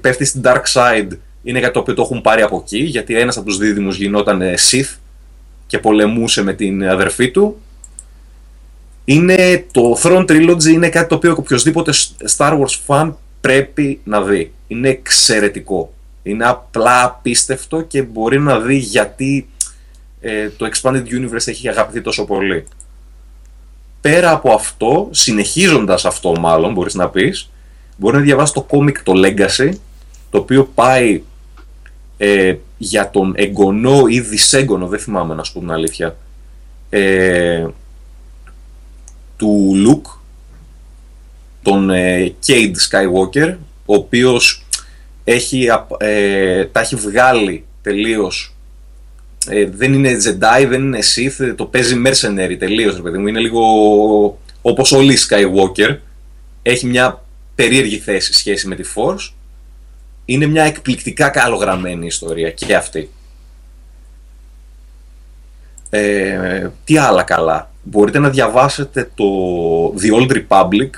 πέφτει 0.00 0.24
στην 0.24 0.42
Dark 0.44 0.62
Side 0.72 1.08
είναι 1.46 1.60
κάτι 1.60 1.72
το 1.72 1.78
οποίο 1.78 1.94
το 1.94 2.02
έχουν 2.02 2.20
πάρει 2.20 2.42
από 2.42 2.56
εκεί, 2.56 2.78
γιατί 2.78 3.18
ένας 3.18 3.36
από 3.36 3.46
τους 3.46 3.58
δίδυμους 3.58 3.96
γινόταν 3.96 4.42
ε, 4.42 4.54
Sith 4.70 4.96
και 5.66 5.78
πολεμούσε 5.78 6.42
με 6.42 6.52
την 6.52 6.88
αδερφή 6.88 7.30
του. 7.30 7.60
Είναι, 9.04 9.64
το 9.72 9.98
Throne 10.02 10.24
Trilogy 10.30 10.64
είναι 10.64 10.88
κάτι 10.88 11.08
το 11.08 11.14
οποίο 11.14 11.34
οποιοδήποτε 11.38 11.92
Star 12.36 12.58
Wars 12.58 12.76
fan 12.86 13.12
πρέπει 13.40 14.00
να 14.04 14.22
δει. 14.22 14.52
Είναι 14.66 14.88
εξαιρετικό. 14.88 15.92
Είναι 16.22 16.46
απλά 16.46 17.04
απίστευτο 17.04 17.80
και 17.80 18.02
μπορεί 18.02 18.40
να 18.40 18.60
δει 18.60 18.76
γιατί 18.76 19.48
ε, 20.20 20.48
το 20.48 20.68
Expanded 20.72 21.04
Universe 21.04 21.46
έχει 21.46 21.68
αγαπηθεί 21.68 22.00
τόσο 22.00 22.24
πολύ. 22.24 22.64
Πέρα 24.00 24.30
από 24.30 24.52
αυτό, 24.52 25.08
συνεχίζοντας 25.10 26.04
αυτό 26.04 26.32
μάλλον 26.40 26.72
μπορείς 26.72 26.94
να 26.94 27.08
πεις, 27.08 27.50
μπορεί 27.96 28.16
να 28.16 28.22
διαβάσεις 28.22 28.54
το 28.54 28.62
κόμικ 28.62 29.02
το 29.02 29.12
Legacy, 29.16 29.70
το 30.30 30.38
οποίο 30.38 30.64
πάει 30.74 31.22
ε, 32.16 32.54
για 32.78 33.10
τον 33.10 33.32
εγγονό 33.36 34.02
ή 34.08 34.20
δυσέγγονο, 34.20 34.86
δεν 34.86 34.98
θυμάμαι 34.98 35.34
να 35.34 35.42
σου 35.42 35.52
πω 35.52 35.58
την 35.58 35.70
αλήθεια, 35.70 36.16
ε, 36.90 37.66
του 39.36 39.72
Luke, 39.86 40.18
τον 41.62 41.90
ε, 41.90 42.34
Cade 42.46 42.74
Skywalker, 42.90 43.56
ο 43.86 43.94
οποίος 43.94 44.64
έχει, 45.24 45.68
ε, 45.98 46.64
τα 46.64 46.80
έχει 46.80 46.96
βγάλει 46.96 47.64
τελείως 47.82 48.56
ε, 49.48 49.66
δεν 49.70 49.92
είναι 49.92 50.16
Jedi, 50.24 50.66
δεν 50.68 50.82
είναι 50.82 50.98
Sith, 51.14 51.54
το 51.56 51.64
παίζει 51.64 52.02
mercenary 52.06 52.56
τελείως, 52.58 52.96
ρε 52.96 53.02
παιδί 53.02 53.18
μου. 53.18 53.26
Είναι 53.26 53.40
λίγο 53.40 53.62
όπως 54.62 54.92
όλοι 54.92 55.12
οι 55.12 55.18
Skywalker. 55.28 55.96
Έχει 56.62 56.86
μια 56.86 57.24
περίεργη 57.54 57.98
θέση 57.98 58.32
σχέση 58.32 58.68
με 58.68 58.74
τη 58.74 58.82
Force. 58.94 59.32
Είναι 60.28 60.46
μια 60.46 60.62
εκπληκτικά 60.62 61.28
καλογραμμένη 61.28 62.06
ιστορία 62.06 62.50
και 62.50 62.74
αυτή. 62.74 63.10
Ε, 65.90 66.70
τι 66.84 66.98
άλλα 66.98 67.22
καλά. 67.22 67.70
Μπορείτε 67.82 68.18
να 68.18 68.30
διαβάσετε 68.30 69.10
το 69.14 69.24
The 70.00 70.12
Old 70.20 70.30
Republic, 70.30 70.90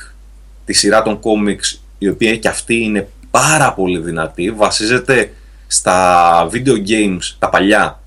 τη 0.65 0.73
σειρά 0.73 1.03
των 1.03 1.21
comics, 1.21 1.79
η 1.99 2.09
οποία 2.09 2.37
και 2.37 2.49
αυτή 2.49 2.75
είναι 2.75 3.09
πάρα 3.31 3.73
πολύ 3.73 3.99
δυνατή. 3.99 4.51
Βασίζεται 4.51 5.33
στα 5.67 6.49
video 6.53 6.89
games, 6.89 7.35
τα 7.39 7.49
παλιά, 7.49 8.01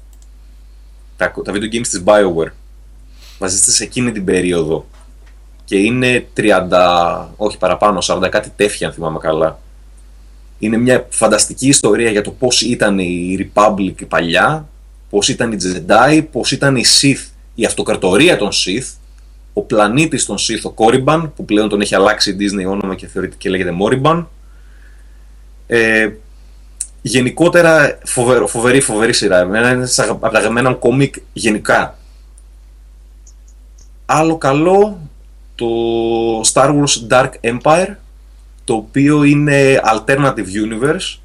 τα, 1.17 1.31
τα 1.43 1.53
video 1.53 1.75
games 1.75 1.87
της 1.87 2.03
Bioware. 2.05 2.51
Βασίζεται 3.39 3.71
σε 3.71 3.83
εκείνη 3.83 4.11
την 4.11 4.25
περίοδο. 4.25 4.85
Και 5.65 5.77
είναι 5.77 6.27
30, 6.37 7.25
όχι 7.35 7.57
παραπάνω, 7.57 7.99
40 8.01 8.27
κάτι 8.29 8.51
τέφια 8.55 8.87
αν 8.87 8.93
θυμάμαι 8.93 9.19
καλά. 9.19 9.59
Είναι 10.61 10.77
μια 10.77 11.05
φανταστική 11.09 11.67
ιστορία 11.67 12.09
για 12.09 12.21
το 12.21 12.31
πώς 12.31 12.61
ήταν 12.61 12.99
η 12.99 13.37
Republic 13.39 13.93
παλιά, 14.07 14.69
πώς 15.09 15.29
ήταν 15.29 15.51
η 15.51 15.57
Jedi, 15.61 16.23
πώς 16.31 16.51
ήταν 16.51 16.75
η 16.75 16.83
Sith, 17.01 17.29
η 17.55 17.65
αυτοκρατορία 17.65 18.37
των 18.37 18.49
Sith, 18.49 18.95
ο 19.53 19.61
πλανήτης 19.61 20.25
των 20.25 20.37
Sith, 20.37 20.71
ο 20.71 20.73
Korriban, 20.75 21.29
που 21.35 21.45
πλέον 21.45 21.69
τον 21.69 21.81
έχει 21.81 21.95
αλλάξει 21.95 22.31
η 22.31 22.35
Disney 22.39 22.71
όνομα 22.71 22.95
και 22.95 23.07
θεωρείται 23.07 23.35
και 23.37 23.49
λέγεται 23.49 23.73
Moriban. 23.81 24.25
Ε, 25.67 26.09
γενικότερα 27.01 27.97
φοβερό, 28.03 28.47
φοβερή, 28.47 28.81
φοβερή 28.81 29.13
σειρά. 29.13 29.39
Εμένα 29.39 29.71
είναι 29.71 29.87
από 30.09 30.19
τα 30.19 30.27
αγαπημένα 30.27 30.73
κόμικ 30.73 31.15
γενικά. 31.33 31.97
Άλλο 34.05 34.37
καλό, 34.37 34.99
το 35.55 35.67
Star 36.53 36.69
Wars 36.69 37.07
Dark 37.09 37.31
Empire, 37.41 37.95
το 38.71 38.77
οποίο 38.77 39.23
είναι 39.23 39.81
alternative 39.93 40.47
universe 40.65 41.17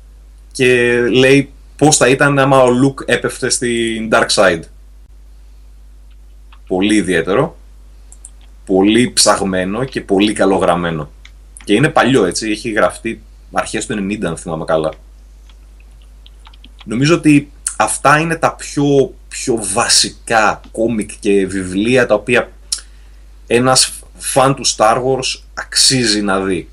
και 0.52 1.00
λέει 1.00 1.50
πώς 1.76 1.96
θα 1.96 2.08
ήταν 2.08 2.38
άμα 2.38 2.62
ο 2.62 2.68
Luke 2.68 3.08
έπεφτε 3.08 3.50
στην 3.50 4.08
Dark 4.12 4.26
Side. 4.34 4.60
Πολύ 6.66 6.94
ιδιαίτερο, 6.94 7.56
πολύ 8.64 9.12
ψαγμένο 9.12 9.84
και 9.84 10.00
πολύ 10.00 10.32
καλογραμμένο. 10.32 11.10
Και 11.64 11.74
είναι 11.74 11.88
παλιό 11.88 12.24
έτσι, 12.24 12.50
έχει 12.50 12.70
γραφτεί 12.70 13.22
αρχές 13.52 13.86
του 13.86 13.94
90 13.94 14.24
αν 14.24 14.36
θυμάμαι 14.36 14.64
καλά. 14.64 14.92
Νομίζω 16.84 17.14
ότι 17.14 17.50
αυτά 17.76 18.18
είναι 18.18 18.36
τα 18.36 18.54
πιο, 18.54 19.14
πιο 19.28 19.58
βασικά 19.72 20.60
κόμικ 20.72 21.10
και 21.20 21.46
βιβλία 21.46 22.06
τα 22.06 22.14
οποία 22.14 22.50
ένας 23.46 23.92
φαν 24.16 24.54
του 24.54 24.66
Star 24.66 24.96
Wars 24.96 25.40
αξίζει 25.54 26.22
να 26.22 26.40
δει. 26.40 26.68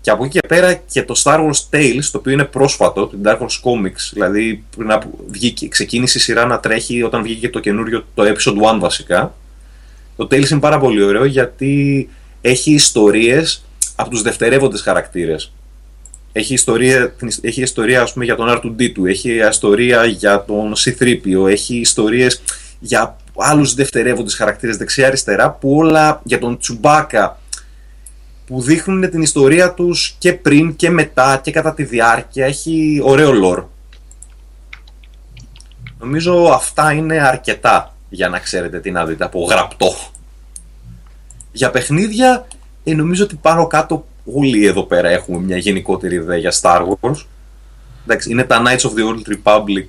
Και 0.00 0.10
από 0.10 0.24
εκεί 0.24 0.38
και 0.40 0.46
πέρα 0.46 0.74
και 0.74 1.02
το 1.02 1.22
Star 1.24 1.38
Wars 1.38 1.76
Tales, 1.76 2.04
το 2.12 2.18
οποίο 2.18 2.32
είναι 2.32 2.44
πρόσφατο, 2.44 3.06
την 3.06 3.18
Dark 3.24 3.38
Horse 3.38 3.60
Comics, 3.64 4.10
δηλαδή 4.12 4.64
πριν 4.76 4.86
να 4.88 5.00
βγήκε, 5.28 5.68
ξεκίνησε 5.68 6.18
η 6.18 6.20
σειρά 6.20 6.46
να 6.46 6.60
τρέχει 6.60 7.02
όταν 7.02 7.22
βγήκε 7.22 7.48
το 7.48 7.60
καινούριο, 7.60 8.06
το 8.14 8.22
Episode 8.22 8.76
1 8.76 8.78
βασικά. 8.78 9.34
Το 10.16 10.24
Tales 10.30 10.50
είναι 10.50 10.60
πάρα 10.60 10.78
πολύ 10.78 11.02
ωραίο 11.02 11.24
γιατί 11.24 12.08
έχει 12.40 12.72
ιστορίες 12.72 13.64
από 13.96 14.10
τους 14.10 14.22
δευτερεύοντες 14.22 14.80
χαρακτήρες. 14.80 15.52
Έχει 16.32 16.54
ιστορία, 16.54 17.14
έχει 17.40 17.62
ιστορία 17.62 18.02
ας 18.02 18.12
πούμε, 18.12 18.24
για 18.24 18.36
τον 18.36 18.46
R2D2, 18.48 19.06
έχει 19.06 19.30
ιστορία 19.48 20.04
για 20.04 20.44
τον 20.44 20.72
C3PO, 20.76 21.48
έχει 21.48 21.76
ιστορίες 21.76 22.42
για 22.78 23.16
άλλους 23.36 23.74
δευτερεύοντες 23.74 24.34
χαρακτήρες 24.34 24.76
δεξιά-αριστερά 24.76 25.50
που 25.50 25.76
όλα 25.76 26.20
για 26.24 26.38
τον 26.38 26.58
Τσουμπάκα 26.58 27.40
που 28.50 28.60
δείχνουν 28.60 29.10
την 29.10 29.22
ιστορία 29.22 29.74
τους 29.74 30.14
και 30.18 30.32
πριν 30.32 30.76
και 30.76 30.90
μετά 30.90 31.40
και 31.42 31.50
κατά 31.50 31.74
τη 31.74 31.84
διάρκεια. 31.84 32.46
Έχει 32.46 33.00
ωραίο 33.04 33.32
lore. 33.42 33.64
Νομίζω 35.98 36.44
αυτά 36.44 36.92
είναι 36.92 37.20
αρκετά 37.20 37.94
για 38.08 38.28
να 38.28 38.38
ξέρετε 38.38 38.80
τι 38.80 38.90
να 38.90 39.06
δείτε 39.06 39.24
από 39.24 39.44
γραπτό. 39.44 39.94
Για 41.52 41.70
παιχνίδια, 41.70 42.46
ε, 42.84 42.94
νομίζω 42.94 43.24
ότι 43.24 43.36
πάνω 43.36 43.66
κάτω 43.66 44.06
όλοι 44.24 44.66
εδώ 44.66 44.82
πέρα 44.82 45.08
έχουμε 45.08 45.38
μια 45.38 45.56
γενικότερη 45.56 46.14
ιδέα 46.14 46.36
για 46.36 46.52
Star 46.60 46.80
Wars. 46.80 47.24
Εντάξει, 48.04 48.30
είναι 48.30 48.44
τα 48.44 48.62
Knights 48.66 48.80
of 48.80 48.90
the 48.90 49.14
Old 49.14 49.32
Republic, 49.34 49.86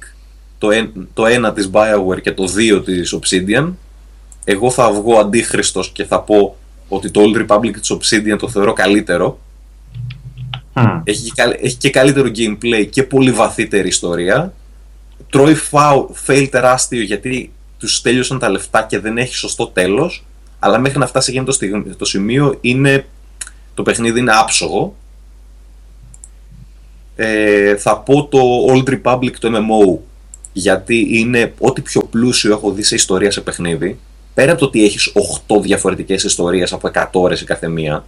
το, 0.58 0.70
το 1.14 1.26
ένα 1.26 1.54
της 1.54 1.70
Bioware 1.74 2.22
και 2.22 2.32
το 2.32 2.48
δύο 2.48 2.82
της 2.82 3.16
Obsidian. 3.20 3.74
Εγώ 4.44 4.72
θα 4.72 4.92
βγω 4.92 5.20
αντίχριστος 5.20 5.90
και 5.90 6.06
θα 6.06 6.20
πω 6.22 6.56
ότι 6.94 7.12
το 7.12 7.22
Old 7.24 7.46
Republic 7.46 7.74
της 7.80 7.92
Obsidian 7.92 8.36
το 8.40 8.50
θεωρώ 8.50 8.74
καλύτερο. 8.74 9.40
Έχει, 11.04 11.32
και, 11.32 11.42
έχει 11.62 11.76
και 11.76 11.90
καλύτερο 11.90 12.32
gameplay 12.36 12.88
και 12.90 13.04
πολύ 13.04 13.32
βαθύτερη 13.32 13.88
ιστορία. 13.88 14.54
Τρώει 15.30 15.56
fail 16.28 16.48
τεράστιο 16.52 17.02
γιατί 17.02 17.52
τους 17.78 18.02
τέλειωσαν 18.02 18.40
τα 18.40 18.50
λεφτά 18.50 18.84
και 18.84 19.00
δεν 19.00 19.18
έχει 19.18 19.36
σωστό 19.36 19.68
τέλος. 19.68 20.26
Αλλά 20.60 20.80
μέχρι 20.80 21.00
να 21.00 21.08
φτάσει 21.08 21.32
εκείνο 21.32 21.46
το, 21.46 21.96
το 21.98 22.06
σημείο 22.06 22.58
είναι 22.62 23.06
το 23.74 23.84
παιχνίδι 23.84 24.20
είναι 24.20 24.34
άψογο. 24.36 24.96
Ε, 27.16 27.76
θα 27.76 27.98
πω 27.98 28.26
το 28.26 28.40
Old 28.70 28.90
Republic 28.90 29.32
το 29.40 29.50
MMO 29.54 30.00
γιατί 30.54 31.08
είναι 31.20 31.54
ό,τι 31.60 31.82
πιο 31.82 32.02
πλούσιο 32.02 32.52
έχω 32.52 32.72
δει 32.72 32.84
σε 32.84 32.96
ιστορία 32.96 33.32
σε 33.32 33.42
παιχνίδι 33.42 34.00
πέρα 34.34 34.52
από 34.52 34.60
το 34.60 34.66
ότι 34.66 34.84
έχεις 34.84 35.12
8 35.48 35.62
διαφορετικές 35.62 36.24
ιστορίες 36.24 36.74
από 36.74 36.92
100 36.94 37.06
ώρες 37.12 37.42
η 37.42 37.46
κάθε 37.46 37.68
μία 37.68 38.06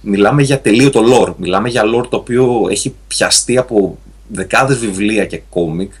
μιλάμε 0.00 0.42
για 0.42 0.60
τελείωτο 0.60 1.00
lore 1.12 1.34
μιλάμε 1.36 1.68
για 1.68 1.82
lore 1.82 2.06
το 2.08 2.16
οποίο 2.16 2.66
έχει 2.70 2.94
πιαστεί 3.08 3.56
από 3.56 3.98
δεκάδες 4.28 4.78
βιβλία 4.78 5.26
και 5.26 5.42
κόμικ 5.48 5.92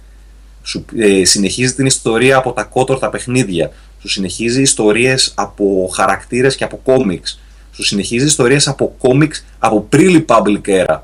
σου 0.62 0.84
ε, 0.96 1.24
συνεχίζει 1.24 1.74
την 1.74 1.86
ιστορία 1.86 2.36
από 2.36 2.52
τα 2.52 2.62
κότορτα 2.62 3.10
παιχνίδια 3.10 3.72
σου 4.00 4.08
συνεχίζει 4.08 4.60
ιστορίες 4.62 5.32
από 5.36 5.90
χαρακτήρες 5.94 6.56
και 6.56 6.64
από 6.64 6.80
κόμιξ 6.84 7.40
σου 7.76 7.82
συνεχίζει 7.82 8.24
ιστορίες 8.24 8.68
από 8.68 8.94
κόμιξ 8.98 9.44
από 9.58 9.80
πριν 9.80 10.24
Republic 10.28 10.60
era. 10.64 10.98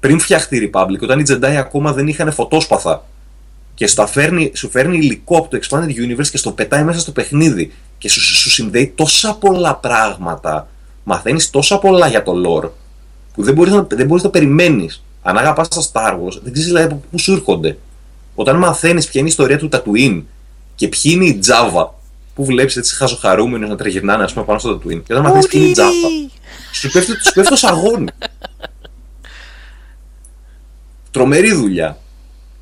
Πριν 0.00 0.18
φτιαχτεί 0.18 0.56
η 0.56 0.70
Republic, 0.72 1.00
όταν 1.02 1.20
οι 1.20 1.24
Jedi 1.28 1.54
ακόμα 1.58 1.92
δεν 1.92 2.08
είχαν 2.08 2.32
φωτόσπαθα. 2.32 3.04
Και 3.76 3.86
στο 3.86 4.06
φέρνει, 4.06 4.52
σου 4.54 4.70
φέρνει 4.70 4.96
υλικό 4.96 5.36
από 5.36 5.48
το 5.48 5.58
Expanded 5.62 5.88
Universe 5.88 6.26
και 6.30 6.36
στο 6.36 6.52
πετάει 6.52 6.84
μέσα 6.84 7.00
στο 7.00 7.12
παιχνίδι. 7.12 7.72
Και 7.98 8.08
σου, 8.08 8.20
σου 8.20 8.50
συνδέει 8.50 8.92
τόσα 8.94 9.34
πολλά 9.34 9.76
πράγματα. 9.76 10.68
Μαθαίνεις 11.04 11.50
τόσα 11.50 11.78
πολλά 11.78 12.08
για 12.08 12.22
το 12.22 12.32
lore. 12.46 12.70
Που 13.34 13.42
δεν 13.42 13.54
μπορείς 13.54 13.72
να, 13.72 13.86
δεν 13.90 14.06
μπορείς 14.06 14.22
να 14.22 14.30
περιμένεις. 14.30 15.04
Αν 15.22 15.38
αγαπάς 15.38 15.68
τα 15.68 15.82
Star 15.92 16.12
Wars, 16.12 16.40
δεν 16.42 16.52
ξέρεις 16.52 16.66
δηλαδή 16.66 16.84
από 16.84 17.02
πού 17.10 17.18
σου 17.18 17.32
έρχονται. 17.32 17.78
Όταν 18.34 18.56
μαθαίνεις 18.56 19.06
ποια 19.06 19.20
είναι 19.20 19.28
η 19.28 19.32
ιστορία 19.32 19.58
του 19.58 19.68
Tatooine 19.72 20.22
και 20.74 20.88
ποιοι 20.88 21.12
είναι 21.14 21.24
η 21.24 21.40
Java 21.46 21.88
που 22.34 22.44
βλέπεις 22.44 22.76
έτσι 22.76 22.94
χαζοχαρούμενου 22.94 23.68
να 23.68 23.76
τριγυρνάνε 23.76 24.24
ας 24.24 24.32
πούμε, 24.32 24.44
πάνω 24.44 24.58
στο 24.58 24.80
Twin. 24.84 25.02
Και 25.04 25.12
όταν 25.12 25.22
μαθαίνεις 25.22 25.46
τι 25.46 25.56
είναι 25.56 25.66
η 25.66 25.72
τζάπα, 25.72 26.08
σου 26.72 26.90
πέφτει, 26.90 27.16
τους 27.16 27.32
πέφτει 27.32 27.50
το 27.50 27.56
σαγόνι. 27.56 28.08
Τρομερή 31.10 31.52
δουλειά. 31.52 31.98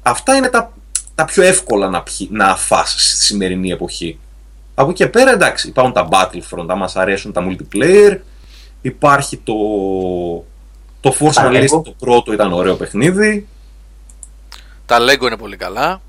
Αυτά 0.03 0.37
είναι 0.37 0.49
τα, 0.49 0.73
τα 1.15 1.25
πιο 1.25 1.43
εύκολα 1.43 1.89
να, 1.89 2.03
πιει, 2.03 2.29
να 2.33 2.57
φας 2.57 2.91
στη 2.91 3.25
σημερινή 3.25 3.71
εποχή. 3.71 4.19
Από 4.75 4.91
εκεί 4.91 5.05
και 5.05 5.11
πέρα 5.11 5.31
εντάξει, 5.31 5.69
υπάρχουν 5.69 5.93
τα 5.93 6.09
Battlefront, 6.11 6.67
αν 6.69 6.79
μας 6.79 6.97
αρέσουν 6.97 7.33
τα 7.33 7.47
multiplayer, 7.49 8.19
υπάρχει 8.81 9.37
το, 9.37 9.55
το 11.01 11.17
Force 11.21 11.47
Unleashed, 11.47 11.83
το 11.85 11.95
πρώτο 11.99 12.33
ήταν 12.33 12.53
ωραίο 12.53 12.77
παιχνίδι. 12.77 13.47
Τα 14.87 14.99
Lego 15.01 15.23
είναι 15.23 15.37
πολύ 15.37 15.57
καλά. 15.57 16.01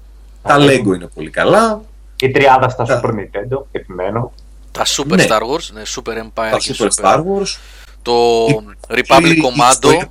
Τα 0.41 0.57
Lego 0.59 0.95
είναι 0.95 1.07
πολύ 1.13 1.29
καλά. 1.29 1.81
Η 2.19 2.31
τριάδα 2.31 2.69
στα 2.69 2.85
Super 2.85 3.09
Nintendo, 3.09 3.63
επιμένω. 3.71 4.31
Τα 4.71 4.85
Super 4.85 5.15
ναι. 5.15 5.25
Star 5.27 5.41
Wars, 5.41 5.69
ναι, 5.73 5.81
Super 5.95 6.17
Empire 6.17 6.49
τα 6.51 6.57
και 6.57 6.75
Super, 6.77 6.89
Star 7.03 7.17
Wars. 7.17 7.57
Το 8.01 8.45
Republic 8.87 9.35
Commando. 9.43 10.07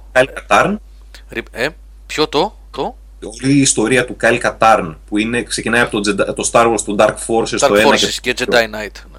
Ε, 1.50 1.68
ποιο 2.06 2.28
το, 2.28 2.56
το; 2.70 2.96
Όλη 3.24 3.52
η 3.52 3.60
ιστορία 3.60 4.05
του 4.05 4.16
Kyle 4.20 4.40
Katarn 4.40 4.94
που 5.09 5.18
είναι, 5.18 5.42
ξεκινάει 5.42 5.80
από 5.80 6.01
το, 6.01 6.14
το 6.14 6.51
Star 6.52 6.72
Wars, 6.72 6.80
το 6.84 6.96
Dark 6.98 7.14
Forces, 7.26 7.59
Dark 7.59 7.68
το 7.68 7.90
Forces 7.90 8.18
και, 8.20 8.32
και 8.32 8.44
Jedi 8.48 8.55
Knight. 8.55 8.96
Ναι. 9.12 9.18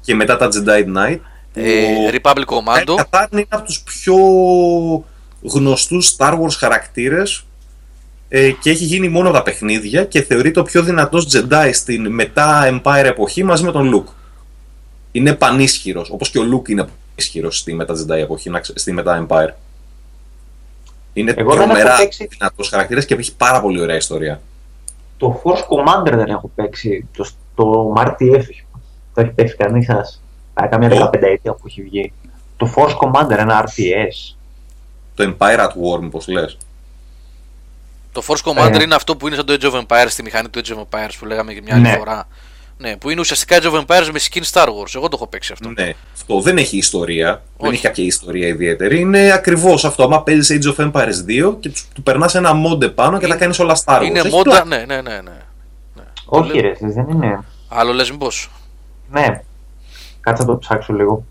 Και 0.00 0.14
μετά 0.14 0.36
τα 0.36 0.48
Jedi 0.52 0.84
Knight. 0.96 1.18
Ε, 1.54 1.84
ο 1.84 2.10
Republic 2.12 2.44
Commando. 2.44 2.86
Ο 2.88 2.94
Kyle 2.94 3.04
Katarn 3.10 3.32
είναι 3.32 3.46
από 3.48 3.64
τους 3.64 3.82
πιο 3.82 4.16
γνωστούς 5.42 6.16
Star 6.18 6.32
Wars 6.32 6.52
χαρακτήρες 6.58 7.44
ε, 8.28 8.50
και 8.50 8.70
έχει 8.70 8.84
γίνει 8.84 9.08
μόνο 9.08 9.30
τα 9.30 9.42
παιχνίδια 9.42 10.04
και 10.04 10.22
θεωρείται 10.22 10.60
ο 10.60 10.62
πιο 10.62 10.82
δυνατός 10.82 11.26
Jedi 11.32 11.70
στην 11.72 12.12
μετά 12.12 12.80
Empire 12.82 13.04
εποχή 13.04 13.44
μαζί 13.44 13.64
με 13.64 13.72
τον 13.72 13.94
Luke. 13.94 14.12
Είναι 15.12 15.34
πανίσχυρος, 15.34 16.10
όπως 16.10 16.30
και 16.30 16.38
ο 16.38 16.42
Luke 16.42 16.68
είναι 16.68 16.88
πανίσχυρος 17.14 17.58
στη 17.58 17.74
μετά 17.74 17.94
Jedi 17.94 18.18
εποχή, 18.18 18.50
στη 18.74 18.92
μετά 18.92 19.26
Empire. 19.28 19.48
Είναι 21.14 21.34
τρομερά 21.34 21.96
παίξει... 21.96 22.26
δυνατός 22.26 22.68
χαρακτήρας 22.68 23.04
και 23.04 23.14
έχει 23.14 23.36
πάρα 23.36 23.60
πολύ 23.60 23.80
ωραία 23.80 23.96
ιστορία. 23.96 24.40
Το 25.16 25.42
Force 25.44 25.62
Commander 25.62 26.12
δεν 26.12 26.26
έχω 26.26 26.50
παίξει, 26.54 27.08
το, 27.16 27.26
το 27.54 27.94
MRTF 27.96 28.44
το 29.14 29.20
έχει 29.20 29.30
παίξει 29.30 29.56
κανείς 29.56 29.86
σας, 29.86 30.22
καμιά 30.70 31.10
15 31.12 31.22
ετία 31.22 31.52
που 31.52 31.62
έχει 31.66 31.82
βγει. 31.82 32.12
Το 32.56 32.72
Force 32.76 32.96
Commander, 32.96 33.38
ένα 33.38 33.64
RTS. 33.64 34.36
Το 35.14 35.34
Empire 35.38 35.58
at 35.58 35.68
War, 35.68 36.00
μήπως 36.00 36.28
λες. 36.28 36.58
Το 38.12 38.22
Force 38.26 38.50
Commander 38.50 38.78
ε. 38.80 38.82
είναι 38.82 38.94
αυτό 38.94 39.16
που 39.16 39.26
είναι 39.26 39.36
σαν 39.36 39.46
το 39.46 39.56
Age 39.60 39.64
of 39.64 39.84
Empires, 39.86 40.06
στη 40.08 40.22
μηχανή 40.22 40.48
του 40.48 40.60
Age 40.64 40.70
of 40.70 40.78
Empires 40.78 41.12
που 41.18 41.26
λέγαμε 41.26 41.52
και 41.52 41.62
μια 41.62 41.74
άλλη 41.74 41.82
ναι. 41.82 41.96
φορά. 41.96 42.28
Ναι, 42.76 42.96
που 42.96 43.10
είναι 43.10 43.20
ουσιαστικά 43.20 43.58
Age 43.60 43.64
of 43.64 43.84
Empires 43.84 44.08
με 44.12 44.20
skin 44.30 44.42
Star 44.52 44.66
Wars. 44.66 44.94
Εγώ 44.94 45.08
το 45.08 45.12
έχω 45.12 45.26
παίξει 45.26 45.52
αυτό. 45.52 45.68
Ναι, 45.68 45.92
αυτό 46.12 46.40
δεν 46.40 46.58
έχει 46.58 46.76
ιστορία. 46.76 47.30
Όχι. 47.30 47.42
Δεν 47.56 47.72
έχει 47.72 47.82
κάποια 47.82 48.04
ιστορία 48.04 48.46
ιδιαίτερη. 48.46 49.00
Είναι 49.00 49.32
ακριβώς 49.32 49.84
αυτό. 49.84 50.04
Άμα 50.04 50.22
παίζεις 50.22 50.58
Age 50.60 50.74
of 50.74 50.90
Empires 50.90 51.48
2 51.50 51.56
και 51.60 51.68
του, 51.68 51.80
του 51.94 52.02
περνάς 52.02 52.34
ένα 52.34 52.52
mod 52.52 52.94
πάνω 52.94 53.18
και 53.18 53.24
είναι, 53.24 53.34
τα 53.34 53.40
κάνεις 53.40 53.58
όλα 53.58 53.76
Star 53.84 54.00
Wars. 54.00 54.04
Είναι 54.04 54.20
mod, 54.20 54.66
ναι, 54.66 54.76
ναι, 54.76 54.84
ναι, 54.84 55.00
ναι. 55.00 55.20
ναι. 55.20 56.04
Όχι, 56.24 56.60
ρε, 56.60 56.72
δεν 56.80 57.08
είναι. 57.08 57.44
Άλλο 57.68 57.92
λες, 57.92 58.10
μήπως; 58.10 58.50
Ναι. 59.10 59.42
Κάτσε 60.20 60.42
να 60.42 60.48
το 60.48 60.58
ψάξω 60.58 60.92
λίγο. 60.92 61.24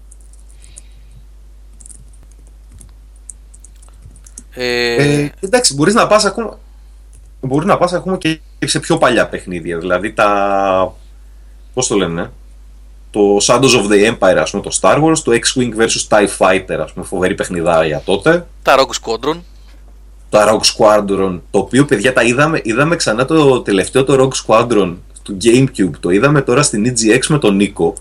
Ε... 4.52 4.95
Ε, 4.95 5.32
εντάξει, 5.40 5.74
μπορείς 5.74 5.94
να 5.94 6.07
πας 6.07 6.26
ακόμα. 6.26 6.60
Μπορείς 7.41 7.68
να 7.68 7.78
πας 7.78 7.94
ακόμα 7.94 8.18
και 8.18 8.40
σε 8.60 8.80
πιο 8.80 8.98
παλιά 8.98 9.28
παιχνίδια. 9.28 9.78
Δηλαδή 9.78 10.14
τα. 10.14 10.95
Πώς 11.74 11.88
το 11.88 11.95
λένε, 11.95 12.32
το 13.12 13.38
Shadows 13.41 13.62
of 13.62 13.91
the 13.91 14.14
Empire, 14.14 14.38
ας 14.38 14.52
πούμε, 14.52 14.64
το 14.64 14.78
Star 14.82 15.04
Wars, 15.04 15.18
το 15.24 15.32
X-Wing 15.32 15.82
vs 15.82 16.08
TIE 16.10 16.28
Fighter, 16.38 16.80
ας 16.84 16.94
πούμε, 16.94 17.06
φοβερή 17.06 17.36
παιχνιδάρια 17.36 18.02
τότε. 18.06 18.48
Τα 18.62 18.76
Rogue 18.78 19.04
Squadron. 19.04 19.40
Τα 20.30 20.52
Rogue 20.52 20.78
Squadron, 20.78 21.40
το 21.52 21.60
οποίο 21.60 21.86
παιδιά 21.86 22.14
τα 22.14 22.24
είδαμε, 22.24 22.62
είδαμε 22.64 22.95
ξανά 22.95 23.26
το 23.26 23.62
τελευταίο 23.62 24.04
το 24.04 24.16
Rogue 24.20 24.45
Squadron 24.45 24.95
του 25.24 25.38
Gamecube, 25.44 25.91
το 26.00 26.10
είδαμε 26.10 26.41
τώρα 26.41 26.64
στην 26.64 26.94
EGX 26.94 27.26
με 27.28 27.40
τον 27.40 27.56
Νίκο 27.56 27.94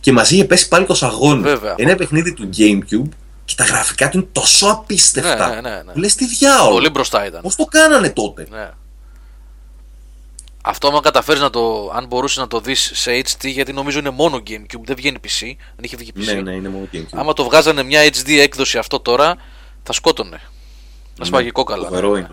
και 0.00 0.12
μαζί 0.12 0.34
είχε 0.34 0.44
πέσει 0.44 0.68
πάλι 0.68 0.86
το 0.86 0.94
σαγόνι. 0.94 1.42
Βέβαια. 1.42 1.74
Ένα 1.76 1.94
παιχνίδι 1.94 2.32
του 2.32 2.48
Gamecube 2.56 3.08
και 3.44 3.54
τα 3.56 3.64
γραφικά 3.64 4.08
του 4.08 4.18
είναι 4.18 4.26
τόσο 4.32 4.66
απίστευτα. 4.66 5.48
Ναι, 5.48 5.54
ναι, 5.54 5.60
ναι, 5.60 5.82
ναι. 5.86 5.92
Λες 5.94 6.14
τι 6.14 6.26
διάολο. 6.26 6.72
Πολύ 6.72 6.90
μπροστά 6.90 7.26
ήταν. 7.26 7.40
Πώς 7.40 7.56
το 7.56 7.64
κάνανε 7.64 8.10
τότε; 8.10 8.46
Ναι. 8.50 8.70
Αυτό 10.62 10.88
άμα 10.88 11.00
καταφέρεις 11.00 11.40
να 11.40 11.50
το. 11.50 11.90
Αν 11.94 12.06
μπορούσες 12.06 12.36
να 12.36 12.46
το 12.46 12.60
δεις 12.60 12.90
σε 12.94 13.22
HD, 13.24 13.46
γιατί 13.46 13.72
νομίζω 13.72 13.98
είναι 13.98 14.10
μόνο 14.10 14.36
Gamecube, 14.36 14.84
δεν 14.84 14.96
βγαίνει 14.96 15.18
PC. 15.22 15.38
Δεν 15.76 15.84
είχε 15.84 15.96
βγει 15.96 16.12
PC. 16.16 16.24
Ναι, 16.24 16.32
ναι, 16.32 16.52
είναι 16.52 16.68
μόνο 16.68 16.88
Gamecube. 16.92 17.06
Άμα 17.12 17.32
το 17.32 17.44
βγάζανε 17.44 17.82
μια 17.82 18.00
HD 18.04 18.30
έκδοση 18.30 18.78
αυτό 18.78 19.00
τώρα, 19.00 19.36
θα 19.82 19.92
σκότωνε. 19.92 20.36
Θα 20.36 21.18
ναι, 21.18 21.24
σπάγει 21.24 21.50
κόκαλα. 21.50 21.84
Φοβερό 21.84 22.16
είναι. 22.16 22.30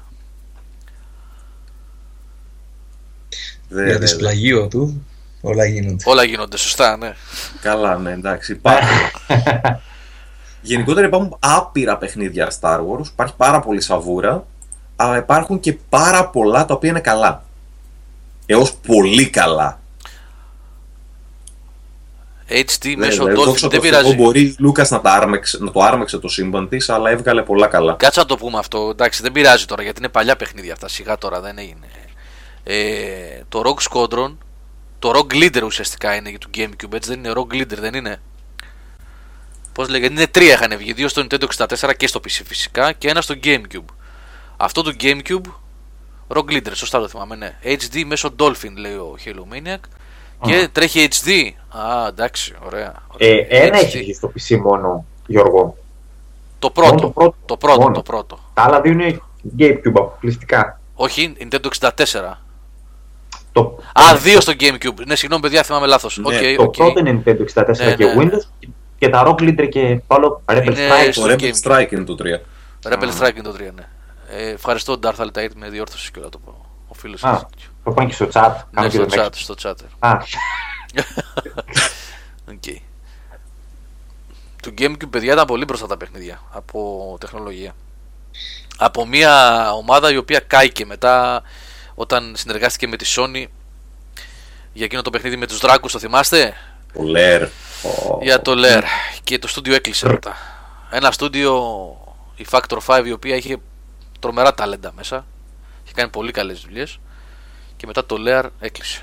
Για 3.70 3.98
δυσπλαγείο 3.98 4.68
του, 4.68 5.06
όλα 5.42 5.66
γίνονται. 5.66 6.04
Όλα 6.06 6.24
γίνονται, 6.24 6.58
σωστά, 6.58 6.98
ναι. 6.98 7.16
Καλά, 7.62 7.98
ναι, 7.98 8.12
εντάξει. 8.12 8.52
Υπάρχουν. 8.52 8.98
Γενικότερα 10.62 11.08
υπάρχουν 11.08 11.36
άπειρα 11.40 11.98
παιχνίδια 11.98 12.52
Star 12.60 12.80
Wars, 12.80 13.06
υπάρχει 13.12 13.34
πάρα 13.38 13.60
πολύ 13.60 13.82
σαβούρα, 13.82 14.46
αλλά 14.96 15.18
υπάρχουν 15.18 15.60
και 15.60 15.74
πάρα 15.90 16.30
πολλά 16.30 16.66
τα 16.66 16.74
οποία 16.74 16.90
είναι 16.90 17.00
καλά. 17.00 17.46
Έως 18.50 18.74
πολύ 18.76 19.30
καλά. 19.30 19.80
HD 22.50 22.94
μέσω 22.98 23.24
Dolphin 23.24 23.70
δεν 23.70 23.80
πειράζει. 23.80 24.16
Μπορεί 24.16 24.56
Λούκας 24.60 24.90
να, 24.90 25.02
να 25.60 25.72
το 25.72 25.82
άρμεξε 25.82 26.18
το 26.18 26.28
σύμπαν 26.28 26.70
της, 26.70 26.90
αλλά 26.90 27.10
έβγαλε 27.10 27.42
πολλά 27.42 27.68
καλά. 27.68 27.94
Κάτσε 27.94 28.20
να 28.20 28.26
το 28.26 28.38
πούμε 28.38 28.58
αυτό. 28.58 28.90
Εντάξει, 28.92 29.22
δεν 29.22 29.32
πειράζει 29.32 29.66
τώρα 29.66 29.84
γιατί 29.84 30.00
είναι 30.00 30.10
παλιά 30.10 30.36
παιχνίδια 30.36 30.74
αυτά. 30.74 30.88
Σιγά 30.88 31.18
τώρα 31.18 31.42
δεν 31.42 31.58
έγινε. 31.58 31.88
Ε, 32.64 33.42
το 33.50 33.62
Rogue 33.66 33.92
Squadron, 33.92 34.36
το 35.00 35.12
Rogue 35.16 35.34
Leader 35.34 35.62
ουσιαστικά 35.64 36.16
είναι 36.16 36.30
για 36.30 36.40
το 36.40 36.48
Gamecube, 36.58 36.94
έτσι 36.94 37.10
δεν 37.10 37.20
είναι; 37.20 37.32
Rogue 37.36 37.54
Leader, 37.54 37.78
δεν 37.78 37.94
είναι; 37.94 38.22
Πώς 39.74 39.90
λέγεται, 39.90 40.14
είναι 40.14 40.28
τρία 40.28 40.54
είχαν 40.54 40.78
βγει. 40.78 40.94
Δύο 40.94 41.08
στο 41.08 41.26
Nintendo 41.30 41.46
64 41.58 41.92
και 41.98 42.08
στο 42.08 42.20
PC 42.20 42.42
φυσικά 42.46 42.92
και 42.92 43.10
ένα 43.10 43.22
στο 43.22 43.36
Gamecube. 43.44 43.94
Αυτό 44.58 44.82
το 44.82 44.94
Gamecube, 45.00 45.52
Rogue 46.28 46.52
Leader, 46.52 46.72
σωστά 46.74 47.00
το 47.00 47.08
θυμάμαι, 47.08 47.36
ναι. 47.36 47.58
HD 47.64 48.04
μέσω 48.06 48.36
Dolphin 48.40 48.74
λέει 48.76 48.94
ο 48.94 49.16
Halo 49.26 49.54
Maniac. 49.54 49.80
Και 50.42 50.70
τρέχει 50.72 51.08
HD. 51.12 51.30
Α, 51.78 52.08
εντάξει, 52.08 52.56
ωραία. 52.66 52.94
Ε, 53.18 53.38
ένα 53.50 53.78
έχει 53.78 53.98
βγει 53.98 54.14
στο 54.14 54.32
PC 54.36 54.58
μόνο, 54.58 55.06
Γιώργο. 55.28 55.78
Το 56.60 56.70
πρώτο. 56.70 56.96
το 56.96 57.10
πρώτο. 57.10 57.36
Το 57.46 57.58
πρώτο, 57.58 57.92
το 57.92 58.02
πρώτο. 58.02 58.40
Τα 58.54 58.62
άλλα 58.62 58.82
δύο 58.82 58.92
είναι 58.92 59.22
Gamecube 59.60 59.92
αποκλειστικά. 59.96 60.80
Όχι, 60.96 61.34
Nintendo 61.40 61.68
64. 61.80 62.34
Το... 63.52 63.80
Α, 63.94 64.16
δύο 64.16 64.42
στο 64.42 64.54
Gamecube. 64.60 65.06
Ναι, 65.06 65.16
συγγνώμη, 65.16 65.42
παιδιά, 65.42 65.64
θυμάμαι 65.64 65.86
λάθος. 65.86 66.18
Ναι, 66.18 66.38
okay, 66.38 66.56
το 66.58 66.64
okay. 66.64 66.78
πρώτο 66.78 67.00
είναι 67.00 67.22
Nintendo 67.26 67.64
64 67.64 67.76
ναι, 67.78 67.96
και 67.96 68.06
ναι. 68.06 68.14
Windows 68.18 68.72
και 68.98 69.10
τα 69.10 69.24
Rock 69.26 69.42
Leader 69.42 69.68
και 69.70 70.00
το 70.08 70.16
άλλο 70.16 70.42
Rebel 70.46 70.68
Strike. 70.68 71.12
Το 71.14 71.24
Rebel 71.26 71.52
Strike 71.64 71.92
είναι 71.92 72.04
το 72.04 72.16
3. 72.84 72.92
Rebel 72.92 73.10
Strike 73.20 73.36
είναι 73.36 73.44
το 73.44 73.56
3, 73.58 73.60
ναι. 73.76 73.88
Ε, 74.30 74.50
ευχαριστώ 74.50 75.00
τον 75.00 75.16
Darth 75.18 75.26
Altair 75.26 75.50
με 75.56 75.70
διόρθωση 75.70 76.12
και 76.12 76.20
όλα 76.20 76.30
το 76.30 76.38
πω. 76.38 76.66
Ο 76.88 76.94
φίλος 76.94 77.24
Α, 77.24 77.48
το 77.84 77.92
πάνε 77.92 78.10
και 78.10 78.14
στο 78.14 78.30
chat. 78.34 78.54
Ναι, 78.72 78.90
στο 78.90 79.06
chat, 79.10 79.30
στο 79.32 79.56
chat. 79.62 79.76
Α. 80.00 80.18
okay. 82.52 82.78
Του 84.62 84.74
Gamecube, 84.78 85.10
παιδιά, 85.10 85.34
ήταν 85.34 85.46
πολύ 85.46 85.66
μπροστά 85.66 85.88
τα 85.88 85.98
παιχνίδια 85.98 86.42
από 86.52 87.18
τεχνολογία. 87.20 87.76
Από 88.78 89.06
μια 89.06 89.72
ομάδα 89.72 90.12
η 90.12 90.18
οποία 90.18 90.40
κάηκε 90.40 90.86
μετά 90.86 91.44
όταν 91.96 92.34
συνεργάστηκε 92.38 92.88
με 92.88 92.98
τη 92.98 93.14
Sony 93.18 93.46
για 94.74 94.86
εκείνο 94.86 95.02
το 95.02 95.10
παιχνίδι 95.10 95.38
με 95.38 95.48
τους 95.48 95.60
δράκους, 95.60 95.92
το 95.92 96.00
θυμάστε; 96.00 96.54
Το 96.94 97.02
Lair. 97.16 97.48
Για 98.22 98.42
το 98.42 98.54
Lair. 98.56 98.84
Και 99.24 99.40
το 99.40 99.48
στούντιο 99.48 99.76
έκλεισε 99.76 100.08
μετά. 100.08 100.36
Ένα 100.90 101.12
στούντιο, 101.12 101.54
η 102.36 102.46
Factor 102.50 102.78
5, 102.86 103.06
η 103.06 103.12
οποία 103.12 103.36
είχε 103.36 103.58
τρομερά 104.20 104.54
ταλέντα 104.54 104.92
μέσα. 104.96 105.26
Είχε 105.84 105.94
κάνει 105.94 106.10
πολύ 106.10 106.32
καλές 106.32 106.60
δουλειές. 106.60 107.00
Και 107.78 107.86
μετά 107.88 108.06
το 108.06 108.16
Lair 108.28 108.50
έκλεισε. 108.60 109.02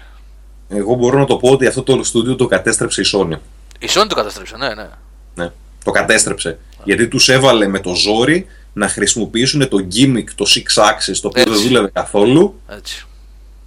Εγώ 0.68 0.94
μπορώ 0.94 1.18
να 1.18 1.26
το 1.26 1.36
πω 1.36 1.50
ότι 1.50 1.66
αυτό 1.66 1.82
το 1.82 2.04
στούντιο 2.04 2.36
το 2.36 2.46
κατέστρεψε 2.46 3.00
η 3.00 3.04
Sony. 3.12 3.38
Η 3.78 3.86
Sony 3.88 4.06
το 4.08 4.14
κατέστρεψε, 4.14 4.56
ναι, 4.56 4.74
ναι. 4.74 4.88
Ναι, 5.34 5.52
το 5.84 5.90
κατέστρεψε. 5.90 6.58
Γιατί 6.84 7.08
τους 7.08 7.28
έβαλε 7.28 7.66
με 7.66 7.80
το 7.80 7.94
ζόρι 7.94 8.46
να 8.72 8.88
χρησιμοποιήσουν 8.88 9.68
το 9.68 9.86
gimmick, 9.94 10.24
το 10.34 10.44
six 10.48 10.82
axis, 10.82 11.16
το 11.22 11.28
οποίο 11.28 11.44
δεν 11.44 11.62
δούλευε 11.62 11.90
καθόλου. 11.92 12.60
Έτσι. 12.68 13.06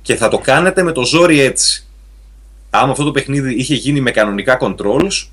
Και 0.01 0.15
θα 0.15 0.27
το 0.27 0.37
κάνετε 0.37 0.83
με 0.83 0.91
το 0.91 1.05
ζόρι 1.05 1.39
έτσι 1.39 1.87
άμα 2.69 2.91
αυτό 2.91 3.03
το 3.03 3.11
παιχνίδι 3.11 3.53
είχε 3.53 3.75
γίνει 3.75 4.01
με 4.01 4.11
κανονικά 4.11 4.57
controls, 4.61 5.27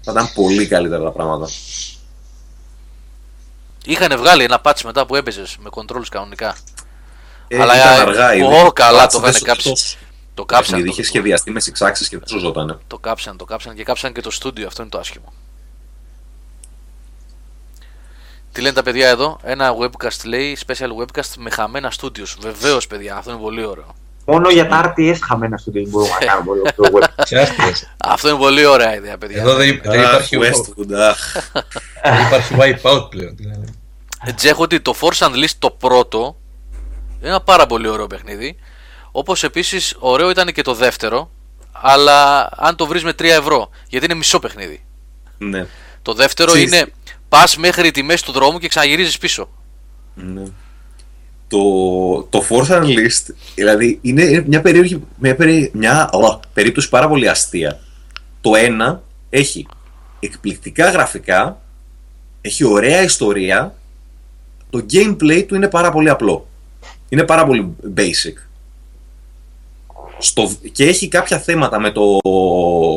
θα 0.00 0.12
ήταν 0.12 0.30
πολύ 0.34 0.66
καλύτερα 0.66 1.02
τα 1.02 1.10
πράγματα. 1.10 1.48
Είχαν 3.84 4.16
βγάλει 4.18 4.44
ένα 4.44 4.60
patch 4.64 4.80
μετά 4.84 5.06
που 5.06 5.16
έπαιζες 5.16 5.56
με 5.60 5.68
controls 5.72 6.06
κανονικά. 6.10 6.56
Ε, 7.48 7.60
Αλλά 7.60 7.76
ήταν 7.76 8.08
αργά 8.08 8.34
ήδη. 8.34 8.44
Ω, 8.44 8.72
καλά 8.72 9.06
το 9.06 9.22
είχαν 9.26 9.42
κάψει. 9.42 9.72
Το 10.34 10.44
κάψαν. 10.44 10.86
Είχε 10.86 11.02
σχεδιαστεί 11.02 11.50
με 11.50 11.60
σιξάξεις 11.60 12.08
και 12.08 12.18
δεν 12.18 12.28
σωζότανε. 12.28 12.78
Το 12.86 12.98
κάψαν, 12.98 13.36
το 13.36 13.44
κάψαν 13.44 13.74
και 13.74 13.82
κάψαν 13.84 14.12
και 14.12 14.20
το 14.20 14.30
στούντιο. 14.30 14.66
Αυτό 14.66 14.82
είναι 14.82 14.90
το 14.90 14.98
άσχημο. 14.98 15.32
Τι 18.52 18.60
λένε 18.60 18.74
τα 18.74 18.82
παιδιά 18.82 19.08
εδώ, 19.08 19.38
ένα 19.42 19.74
webcast 19.78 20.24
λέει, 20.24 20.58
special 20.66 20.88
webcast 20.98 21.34
με 21.38 21.50
χαμένα 21.50 21.92
studios. 22.00 22.34
Βεβαίως, 22.38 22.86
παιδιά, 22.86 23.16
αυτό 23.16 23.30
είναι 23.30 23.40
πολύ 23.40 23.64
ωραίο. 23.64 23.94
Μόνο 24.24 24.50
για 24.50 24.68
τα 24.68 24.94
RTS 24.96 25.16
χαμένα 25.26 25.56
στο 25.56 25.70
τέλο 25.70 25.86
μπορούμε 25.88 26.12
να 26.20 26.26
κάνουμε 26.26 26.72
το 26.76 26.84
web. 26.92 27.24
Αυτό 28.14 28.28
είναι 28.28 28.38
πολύ 28.38 28.64
ωραία 28.64 28.94
ιδέα, 28.94 29.18
παιδιά. 29.18 29.40
Εδώ 29.40 29.54
δεν 29.54 29.68
υπάρχει 29.68 30.36
Δεν 32.04 32.20
υπάρχει 32.26 32.54
wipeout 32.58 33.10
πλέον. 33.10 33.36
Έτσι 34.24 34.48
έχω 34.48 34.62
ότι 34.62 34.80
το 34.80 34.94
Force 35.00 35.26
Unleashed 35.28 35.54
το 35.58 35.70
πρώτο 35.70 36.36
είναι 37.20 37.28
ένα 37.28 37.40
πάρα 37.40 37.66
πολύ 37.66 37.88
ωραίο 37.88 38.06
παιχνίδι. 38.06 38.56
Όπως 39.10 39.44
επίσης 39.44 39.96
ωραίο 39.98 40.30
ήταν 40.30 40.52
και 40.52 40.62
το 40.62 40.74
δεύτερο, 40.74 41.30
αλλά 41.72 42.48
αν 42.56 42.76
το 42.76 42.86
βρεις 42.86 43.04
με 43.04 43.10
3 43.10 43.24
ευρώ, 43.24 43.70
γιατί 43.88 44.04
είναι 44.04 44.14
μισό 44.14 44.38
παιχνίδι. 44.38 44.84
Ναι. 45.38 45.66
Το 46.02 46.14
δεύτερο 46.14 46.56
είναι 46.56 46.92
πας 47.28 47.56
μέχρι 47.56 47.90
τη 47.90 48.02
μέση 48.02 48.24
του 48.24 48.32
δρόμου 48.32 48.58
και 48.58 48.68
ξαναγυρίζεις 48.68 49.18
πίσω. 49.18 49.48
Ναι. 50.14 50.42
Το, 51.50 52.22
το 52.22 52.44
Force 52.48 52.82
Unleashed 52.82 53.34
δηλαδή 53.54 53.98
είναι 54.02 54.44
μια, 54.46 54.60
περίεργη, 54.60 55.02
μια, 55.16 55.36
περί, 55.36 55.70
μια 55.74 56.10
περίπτωση 56.52 56.88
πάρα 56.88 57.08
πολύ 57.08 57.28
αστεία. 57.28 57.80
Το 58.40 58.54
ένα 58.54 59.02
έχει 59.30 59.66
εκπληκτικά 60.20 60.90
γραφικά, 60.90 61.60
έχει 62.40 62.64
ωραία 62.64 63.02
ιστορία, 63.02 63.74
το 64.70 64.86
gameplay 64.92 65.44
του 65.46 65.54
είναι 65.54 65.68
πάρα 65.68 65.90
πολύ 65.90 66.08
απλό. 66.08 66.46
Είναι 67.08 67.22
πάρα 67.22 67.46
πολύ 67.46 67.76
basic. 67.96 68.34
Στο, 70.18 70.50
και 70.72 70.84
έχει 70.84 71.08
κάποια 71.08 71.38
θέματα 71.38 71.80
με 71.80 71.90
το 71.90 72.02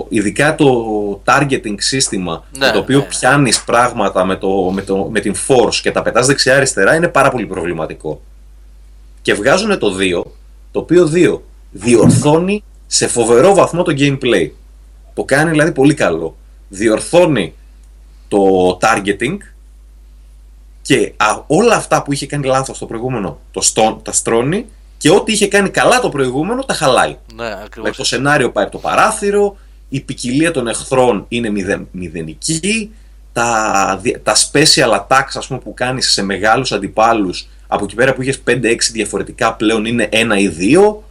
ειδικά 0.10 0.56
το 0.56 1.22
targeting 1.26 1.76
σύστημα 1.78 2.44
ναι, 2.58 2.72
το 2.72 2.80
οποίο 2.80 2.98
ναι. 2.98 3.04
πιάνεις 3.06 3.64
πράγματα 3.64 4.26
με, 4.26 4.36
το, 4.36 4.72
με, 4.72 4.82
το, 4.82 4.98
με 5.12 5.20
την 5.20 5.36
force 5.48 5.76
και 5.82 5.92
τα 5.92 6.02
πετάς 6.02 6.28
δεξιά 6.28 6.56
αριστερά 6.56 6.96
είναι 6.96 7.08
πάρα 7.08 7.30
πολύ 7.30 7.46
προβληματικό 7.46 8.22
και 9.24 9.34
βγάζουν 9.34 9.80
το 9.80 9.98
2 10.00 10.22
το 10.72 10.80
οποίο 10.80 11.12
2 11.14 11.40
διορθώνει 11.72 12.64
σε 12.88 13.08
φοβερό 13.08 13.54
βαθμό 13.54 13.84
το 13.84 13.94
gameplay 13.98 14.50
το 15.14 15.24
κάνει 15.24 15.50
δηλαδή 15.50 15.72
πολύ 15.72 15.94
καλό 15.94 16.36
διορθώνει 16.70 17.54
το 18.28 18.38
targeting 18.82 19.38
και 20.82 21.14
όλα 21.48 21.76
αυτά 21.76 22.04
που 22.04 22.14
είχε 22.14 22.26
κάνει 22.26 22.46
λάθος 22.46 22.78
το 22.78 22.86
προηγούμενο 22.86 23.40
το 23.52 23.62
στό, 23.62 24.02
τα 24.04 24.12
στρώνει 24.12 24.66
και 24.98 25.12
ό,τι 25.12 25.32
είχε 25.32 25.48
κάνει 25.48 25.70
καλά 25.70 26.00
το 26.00 26.10
προηγούμενο 26.10 26.64
τα 26.64 26.74
χαλάει. 26.74 27.18
Ναι, 27.36 27.58
ακριβώς. 27.64 27.98
το 27.98 28.04
σενάριο 28.04 28.52
πάει 28.52 28.64
από 28.64 28.74
το 28.74 28.78
παράθυρο, 28.78 29.58
η 29.90 30.00
ποικιλία 30.00 30.52
των 30.52 30.68
εχθρών 30.68 31.26
είναι 31.28 31.50
μηδεν, 31.50 31.88
μηδενική, 31.92 32.94
τα, 33.34 34.02
τα 34.24 34.36
special 34.36 35.00
attacks 35.00 35.34
ας 35.34 35.48
πούμε, 35.48 35.60
που 35.60 35.74
κάνεις 35.74 36.12
σε 36.12 36.24
μεγάλους 36.24 36.72
αντιπάλους 36.72 37.48
από 37.74 37.84
εκεί 37.84 37.96
πέρα 37.96 38.14
που 38.14 38.22
είχες 38.22 38.42
5-6 38.48 38.78
διαφορετικά 38.92 39.54
πλέον 39.54 39.86
είναι 39.86 40.08
ένα 40.12 40.38
ή 40.38 40.48
δύο 40.48 41.04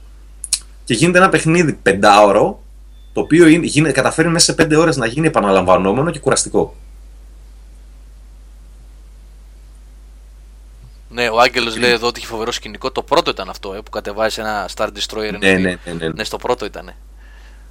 και 0.85 0.95
γίνεται 0.95 1.19
ένα 1.19 1.29
παιχνίδι 1.29 1.73
πεντάωρο 1.73 2.63
το 3.13 3.21
οποίο 3.21 3.47
είναι, 3.47 3.93
καταφέρει 3.93 4.29
μέσα 4.29 4.53
σε 4.53 4.67
5 4.67 4.77
ώρες 4.79 4.97
να 4.97 5.07
γίνει 5.07 5.27
επαναλαμβανόμενο 5.27 6.11
και 6.11 6.19
κουραστικό. 6.19 6.75
Ναι, 11.09 11.29
ο 11.29 11.41
Άγγελος 11.41 11.77
λέει 11.77 11.91
εδώ 11.91 12.07
ότι 12.07 12.21
έχει 12.21 12.29
φοβερό 12.29 12.53
σκηνικό. 12.53 12.91
Το 12.91 13.03
πρώτο 13.03 13.31
ήταν 13.31 13.49
αυτό 13.49 13.75
ε, 13.75 13.81
που 13.81 13.91
κατεβάζει 13.91 14.41
ένα 14.41 14.69
Star 14.75 14.87
Destroyer. 14.87 15.39
Ναι, 15.39 15.53
ναι, 15.53 15.59
ναι, 15.59 15.93
ναι. 15.93 16.09
ναι, 16.09 16.25
στο 16.25 16.37
πρώτο 16.37 16.65
ήταν. 16.65 16.95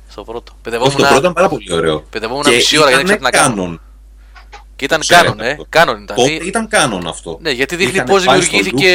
Στο 0.09 0.23
πρώτο. 0.23 0.53
Παιδευόμουν, 0.61 0.95
το 0.95 1.03
πρώτο 1.03 1.17
ήταν 1.17 1.33
πάρα 1.33 1.49
πολύ 1.49 1.73
ωραίο. 1.73 1.99
Παιδευόμουν 2.09 2.53
μισή 2.53 2.77
ώρα 2.77 2.89
για 2.89 2.97
να 2.97 3.03
ξέρω 3.03 3.17
τι 3.17 3.23
να 3.23 3.29
κάνω. 3.29 3.79
Και 4.81 4.87
ήταν 4.87 5.01
canon, 5.07 5.39
ε. 5.39 5.57
Canon 5.69 6.03
ήταν. 6.03 6.15
Τότε 6.15 6.31
ήταν 6.31 6.67
canon 6.67 7.07
αυτό. 7.07 7.37
Ναι, 7.41 7.51
γιατί 7.51 7.75
δείχνει 7.75 8.03
πώς 8.03 8.23
δημιουργήθηκε 8.23 8.87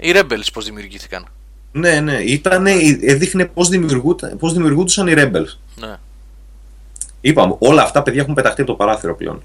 οι 0.00 0.12
Rebels, 0.14 0.46
πώς 0.52 0.64
δημιουργήθηκαν. 0.64 1.26
Ναι, 1.72 2.00
ναι. 2.00 2.18
Ήτανε, 2.18 2.72
ε, 3.02 3.14
δείχνει 3.14 3.46
πώς 3.46 3.68
δημιουργούνταν 3.68 5.06
οι 5.06 5.14
Rebels. 5.16 5.56
Ναι. 5.74 5.96
Είπαμε, 7.20 7.56
όλα 7.58 7.82
αυτά 7.82 8.02
παιδιά 8.02 8.20
έχουν 8.20 8.34
πεταχτεί 8.34 8.60
από 8.60 8.70
το 8.70 8.76
παράθυρο 8.76 9.16
πλέον. 9.16 9.42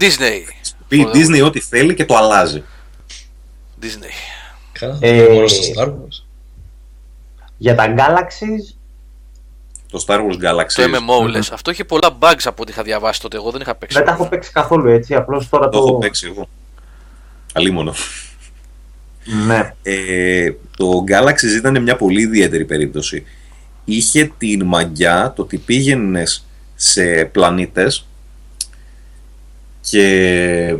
Disney. 0.00 0.42
Πει 0.88 0.98
η 0.98 1.08
Disney 1.14 1.42
ό,τι 1.44 1.60
θέλει 1.60 1.94
και 1.94 2.04
το 2.04 2.16
αλλάζει. 2.16 2.62
Disney. 3.82 4.12
Ε, 5.00 5.26
Star 5.76 5.86
Wars. 5.86 6.24
Για 7.56 7.74
τα 7.74 7.94
Galaxies 7.96 8.74
το 9.90 10.04
Star 10.06 10.18
Wars 10.18 10.44
Galaxy. 10.44 10.72
Το 10.74 10.82
MMO 10.82 11.24
mm 11.24 11.28
λες. 11.28 11.50
Αυτό 11.50 11.70
είχε 11.70 11.84
πολλά 11.84 12.18
bugs 12.18 12.42
από 12.44 12.62
ό,τι 12.62 12.72
είχα 12.72 12.82
διαβάσει 12.82 13.20
τότε. 13.20 13.36
Εγώ 13.36 13.50
δεν 13.50 13.60
είχα 13.60 13.74
παίξει. 13.74 13.96
Δεν 13.96 14.06
τα 14.06 14.12
έχω 14.12 14.28
παίξει 14.28 14.52
καθόλου 14.52 14.88
έτσι. 14.88 15.14
Απλώς 15.14 15.48
τώρα 15.48 15.68
το. 15.68 15.78
Το 15.78 15.86
έχω 15.88 15.98
παίξει 15.98 16.26
εγώ. 16.26 16.48
Αλίμονο. 17.52 17.94
Ναι. 19.46 19.74
Ε, 19.82 20.52
το 20.76 21.04
Galaxy 21.08 21.56
ήταν 21.56 21.82
μια 21.82 21.96
πολύ 21.96 22.20
ιδιαίτερη 22.22 22.64
περίπτωση. 22.64 23.24
Είχε 23.84 24.32
την 24.38 24.64
μαγιά 24.64 25.32
το 25.36 25.42
ότι 25.42 25.56
πήγαινες 25.56 26.46
σε 26.74 27.24
πλανήτες 27.24 28.06
και 29.80 30.76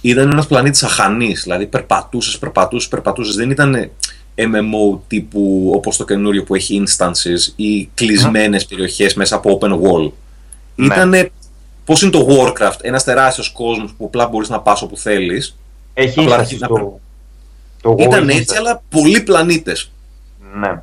ήταν 0.00 0.30
ένας 0.30 0.46
πλανήτης 0.46 0.82
αχανής, 0.82 1.42
δηλαδή 1.42 1.66
περπατούσες, 1.66 2.38
περπατούσες, 2.38 2.88
περπατούσες, 2.88 3.34
δεν 3.34 3.50
ήταν 3.50 3.90
MMO 4.34 4.98
τύπου 5.06 5.72
όπως 5.74 5.96
το 5.96 6.04
καινούριο 6.04 6.44
που 6.44 6.54
έχει 6.54 6.82
instances 6.86 7.52
ή 7.56 7.90
κλεισμένες 7.94 8.66
περιοχές 8.66 9.14
μέσα 9.14 9.36
από 9.36 9.58
open 9.60 9.70
wall. 9.70 10.12
Ναι. 10.74 10.86
Ήτανε 10.86 11.30
πώς 11.84 12.02
είναι 12.02 12.10
το 12.10 12.26
Warcraft, 12.28 12.78
ένας 12.80 13.04
τεράστιος 13.04 13.50
κόσμος 13.50 13.94
που 13.98 14.04
απλά 14.04 14.26
μπορείς 14.26 14.48
να 14.48 14.60
πας 14.60 14.82
όπου 14.82 14.96
θέλεις. 14.96 15.56
Έχει 15.94 16.20
απλά 16.20 16.44
instances 16.44 16.66
το... 16.66 17.00
το 17.82 17.96
Ήταν 17.98 18.28
έτσι, 18.28 18.56
αλλά 18.56 18.82
πολλοί 18.88 19.22
πλανήτες. 19.22 19.90
Ναι. 20.54 20.82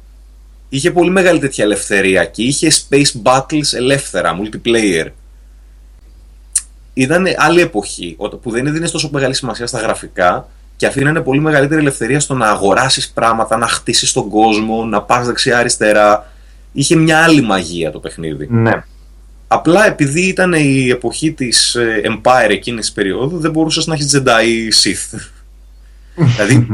Είχε 0.69 0.91
πολύ 0.91 1.09
μεγάλη 1.09 1.39
τέτοια 1.39 1.63
ελευθερία 1.63 2.25
και 2.25 2.43
είχε 2.43 2.71
space 2.71 3.21
battles 3.23 3.73
ελεύθερα, 3.73 4.39
multiplayer. 4.41 5.07
Ήταν 6.93 7.25
άλλη 7.37 7.61
εποχή, 7.61 8.17
που 8.41 8.51
δεν 8.51 8.67
έδινες 8.67 8.91
τόσο 8.91 9.09
μεγάλη 9.11 9.33
σημασία 9.33 9.67
στα 9.67 9.79
γραφικά 9.79 10.49
και 10.79 10.85
αφήνανε 10.85 11.21
πολύ 11.21 11.39
μεγαλύτερη 11.39 11.81
ελευθερία 11.81 12.19
στο 12.19 12.33
να 12.33 12.49
αγοράσεις 12.49 13.09
πράγματα, 13.09 13.57
να 13.57 13.67
χτίσεις 13.67 14.11
τον 14.11 14.29
κόσμο, 14.29 14.85
να 14.85 15.01
πας 15.01 15.25
δεξιά-αριστερά. 15.25 16.31
Είχε 16.71 16.95
μια 16.95 17.23
άλλη 17.23 17.41
μαγεία 17.41 17.91
το 17.91 17.99
παιχνίδι. 17.99 18.47
Ναι. 18.49 18.83
Απλά 19.47 19.85
επειδή 19.85 20.21
ήταν 20.21 20.53
η 20.53 20.89
εποχή 20.89 21.31
της 21.31 21.75
ε, 21.75 22.01
Empire 22.05 22.49
εκείνης 22.49 22.85
της 22.85 22.93
περίοδου, 22.93 23.39
δεν 23.39 23.51
μπορούσες 23.51 23.87
να 23.87 23.93
έχεις 23.93 24.15
Jedi 24.15 24.45
ή 24.45 24.67
Sith. 24.83 25.19
δηλαδή, 26.35 26.71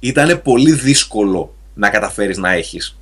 ήταν 0.00 0.40
πολύ 0.42 0.72
δύσκολο 0.72 1.54
να 1.74 1.88
καταφέρεις 1.88 2.38
να 2.38 2.52
έχεις. 2.52 2.98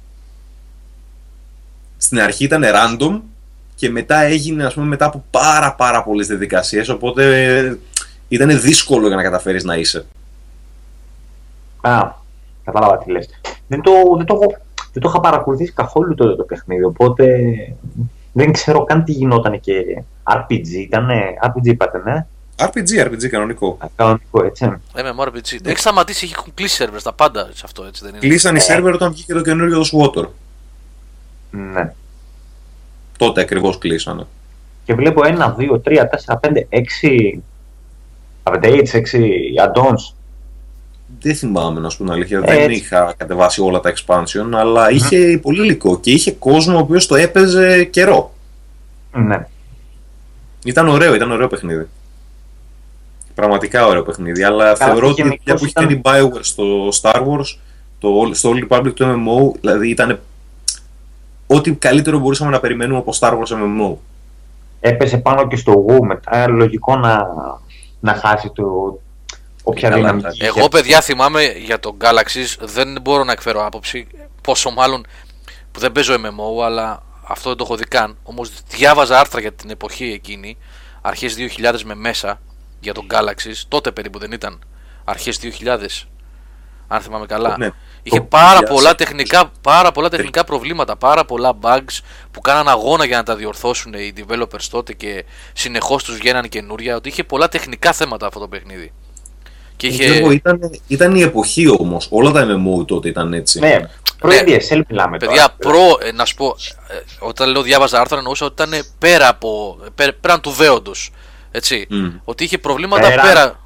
Στην 1.96 2.20
αρχή 2.20 2.44
ήταν 2.44 2.64
random 2.64 3.20
και 3.74 3.90
μετά 3.90 4.20
έγινε, 4.20 4.64
ας 4.64 4.74
πούμε, 4.74 4.86
μετά 4.86 5.04
από 5.04 5.24
πάρα 5.30 5.74
πάρα 5.74 6.02
πολλές 6.02 6.26
διαδικασίες, 6.26 6.88
οπότε 6.88 7.44
ε, 7.58 7.78
ήταν 8.28 8.60
δύσκολο 8.60 9.06
για 9.06 9.16
να 9.16 9.22
καταφέρεις 9.22 9.64
να 9.64 9.76
είσαι. 9.76 10.04
Α, 11.82 12.12
κατάλαβα 12.64 12.98
τι 12.98 13.10
λες. 13.10 13.28
Δεν 13.68 13.80
το, 13.80 13.92
δεν 14.16 14.26
το, 14.26 14.38
δεν 14.92 15.02
το 15.02 15.08
είχα 15.08 15.20
παρακολουθήσει 15.20 15.72
καθόλου 15.72 16.14
τότε 16.14 16.34
το 16.36 16.42
παιχνίδι, 16.42 16.84
οπότε 16.84 17.44
δεν 18.32 18.52
ξέρω 18.52 18.84
καν 18.84 19.04
τι 19.04 19.12
γινόταν 19.12 19.60
και 19.60 20.02
RPG 20.24 20.68
ήταν, 20.68 21.08
RPG 21.42 21.66
είπατε, 21.66 22.02
ναι; 22.04 22.26
RPG, 22.56 23.06
RPG, 23.06 23.26
κανονικό. 23.28 23.76
Α, 23.80 23.86
κανονικό, 23.96 24.44
έτσι. 24.44 24.72
MMORPG. 24.94 25.58
Έχει 25.64 25.78
σταματήσει, 25.78 26.24
έχει 26.24 26.50
κλείσει 26.54 26.74
σερβερ 26.74 27.02
τα 27.02 27.12
πάντα 27.12 27.48
σε 27.52 27.62
αυτό, 27.64 27.84
έτσι 27.84 28.04
δεν 28.04 28.10
είναι; 28.10 28.20
Κλείσαν 28.20 28.54
οι 28.54 28.58
ε. 28.58 28.60
σερβερ 28.60 28.94
όταν 28.94 29.12
βγήκε 29.12 29.32
το 29.32 29.42
καινούριο 29.42 29.82
το 29.82 29.88
SWOTR. 29.92 30.26
Ναι. 31.50 31.92
Τότε 33.18 33.40
ακριβώς 33.40 33.78
κλείσανε. 33.78 34.26
Και 34.84 34.94
βλέπω 34.94 35.20
1, 35.24 35.54
2, 35.56 35.80
3, 35.84 35.98
4, 36.26 36.38
5, 36.40 36.66
6 36.70 37.40
updates, 38.42 38.90
6 38.90 39.02
add-ons 39.64 40.14
δεν 41.22 41.34
θυμάμαι 41.34 41.80
να 41.80 41.88
σου 41.88 41.96
πω 41.96 42.04
την 42.04 42.12
αλήθεια. 42.12 42.40
Δεν 42.40 42.70
είχα 42.70 43.14
κατεβάσει 43.16 43.60
όλα 43.60 43.80
τα 43.80 43.92
expansion, 43.94 44.50
αλλά 44.54 44.90
είχε 44.90 45.38
πολύ 45.42 45.62
υλικό 45.62 46.00
και 46.00 46.10
είχε 46.10 46.32
κόσμο 46.32 46.76
ο 46.76 46.78
οποίος 46.78 47.06
το 47.06 47.14
έπαιζε 47.14 47.84
καιρό. 47.84 48.34
Ναι. 49.12 49.46
Ήταν 50.64 50.88
ωραίο, 50.88 51.14
ήταν 51.14 51.30
ωραίο 51.30 51.46
παιχνίδι. 51.48 51.88
Πραγματικά 53.34 53.86
ωραίο 53.86 54.02
παιχνίδι. 54.02 54.42
Αλλά 54.42 54.74
θεωρώ 54.74 55.08
ότι 55.08 55.40
η 55.44 55.52
που 55.52 55.64
είχε 55.64 55.72
κάνει 55.72 56.00
Bioware 56.04 56.40
στο 56.40 56.88
Star 56.88 57.14
Wars, 57.14 57.58
το, 57.98 58.30
στο 58.32 58.52
Old 58.54 58.68
Republic 58.68 58.92
του 58.94 59.04
MMO, 59.04 59.58
δηλαδή 59.60 59.88
ήταν 59.88 60.20
ό,τι 61.46 61.72
καλύτερο 61.72 62.18
μπορούσαμε 62.18 62.50
να 62.50 62.60
περιμένουμε 62.60 62.98
από 62.98 63.12
Star 63.18 63.30
Wars 63.30 63.52
MMO. 63.52 63.94
Έπεσε 64.80 65.18
πάνω 65.18 65.46
και 65.46 65.56
στο 65.56 65.84
WoW 65.88 66.00
μετά. 66.00 66.48
Λογικό 66.48 66.96
να, 66.96 67.26
να 68.00 68.14
χάσει 68.14 68.50
το, 68.54 68.98
όποια 69.62 69.90
δυναμική. 69.90 70.44
Εγώ, 70.44 70.68
παιδιά, 70.68 71.00
θυμάμαι 71.00 71.44
για 71.44 71.80
τον 71.80 71.96
Galaxy, 72.00 72.44
δεν 72.60 73.00
μπορώ 73.02 73.24
να 73.24 73.32
εκφέρω 73.32 73.66
άποψη. 73.66 74.06
Πόσο 74.42 74.70
μάλλον 74.70 75.06
που 75.72 75.80
δεν 75.80 75.92
παίζω 75.92 76.14
MMO, 76.14 76.64
αλλά 76.64 77.02
αυτό 77.22 77.48
δεν 77.48 77.58
το 77.58 77.64
έχω 77.64 77.76
δει 77.76 77.84
καν. 77.84 78.16
Όμως 78.22 78.50
διάβαζα 78.68 79.18
άρθρα 79.18 79.40
για 79.40 79.52
την 79.52 79.70
εποχή 79.70 80.12
εκείνη, 80.12 80.58
αρχές 81.00 81.36
2000 81.36 81.82
με 81.84 81.94
μέσα, 81.94 82.40
για 82.80 82.94
τον 82.94 83.06
Galaxy. 83.10 83.52
Τότε 83.68 83.92
περίπου 83.92 84.18
δεν 84.18 84.32
ήταν. 84.32 84.60
Αρχές 85.04 85.38
2000, 85.38 86.06
αν 86.88 87.00
θυμάμαι 87.00 87.26
καλά. 87.26 87.56
Ναι. 87.58 87.70
Είχε 88.02 88.20
πάρα 88.20 88.62
πολλά, 88.62 88.94
τεχνικά, 88.94 89.50
πάρα 89.60 89.92
πολλά 89.92 90.08
τεχνικά 90.08 90.44
προβλήματα, 90.44 90.96
πάρα 90.96 91.24
πολλά 91.24 91.58
bugs 91.60 91.98
που 92.30 92.40
κάναν 92.40 92.68
αγώνα 92.68 93.04
για 93.04 93.16
να 93.16 93.22
τα 93.22 93.36
διορθώσουν 93.36 93.92
οι 93.92 94.12
developers 94.16 94.64
τότε 94.70 94.92
και 94.92 95.24
συνεχώς 95.52 96.04
τους 96.04 96.16
βγαίναν 96.16 96.48
καινούρια. 96.48 96.96
Ότι 96.96 97.08
είχε 97.08 97.24
πολλά 97.24 97.48
τεχνικά 97.48 97.92
θέματα 97.92 98.26
αυτό 98.26 98.40
το 98.40 98.48
παιχνίδι. 98.48 98.92
Και 99.82 99.88
είχε... 99.88 100.32
ήταν, 100.32 100.60
ήταν 100.86 101.14
η 101.14 101.22
εποχή 101.22 101.68
όμως. 101.68 102.08
Όλα 102.10 102.30
τα 102.30 102.46
MMO 102.46 102.86
τότε 102.86 103.08
ήταν 103.08 103.32
έτσι. 103.32 103.58
Ναι, 103.58 103.78
προ 104.18 104.30
ναι. 104.30 104.42
DSL 104.46 104.82
μιλάμε 104.88 105.16
Παιδιά, 105.16 105.54
προ, 105.58 105.98
ε, 106.02 106.12
να 106.12 106.24
σου 106.24 106.34
πω, 106.34 106.56
ε, 106.88 106.94
όταν 107.18 107.50
λέω 107.50 107.62
διάβαζα 107.62 108.00
άρθρα 108.00 108.18
εννοούσα 108.18 108.46
ότι 108.46 108.62
ήταν 108.62 108.82
πέρα 108.98 109.28
από. 109.28 109.78
Πέρα, 109.94 110.12
πέραν 110.20 110.40
του 110.40 110.50
δέοντος. 110.50 111.10
Έτσι. 111.50 111.86
Ότι 112.24 112.44
είχε 112.44 112.58
προβλήματα 112.58 113.08
πέρα. 113.08 113.22
Πέρα, 113.22 113.58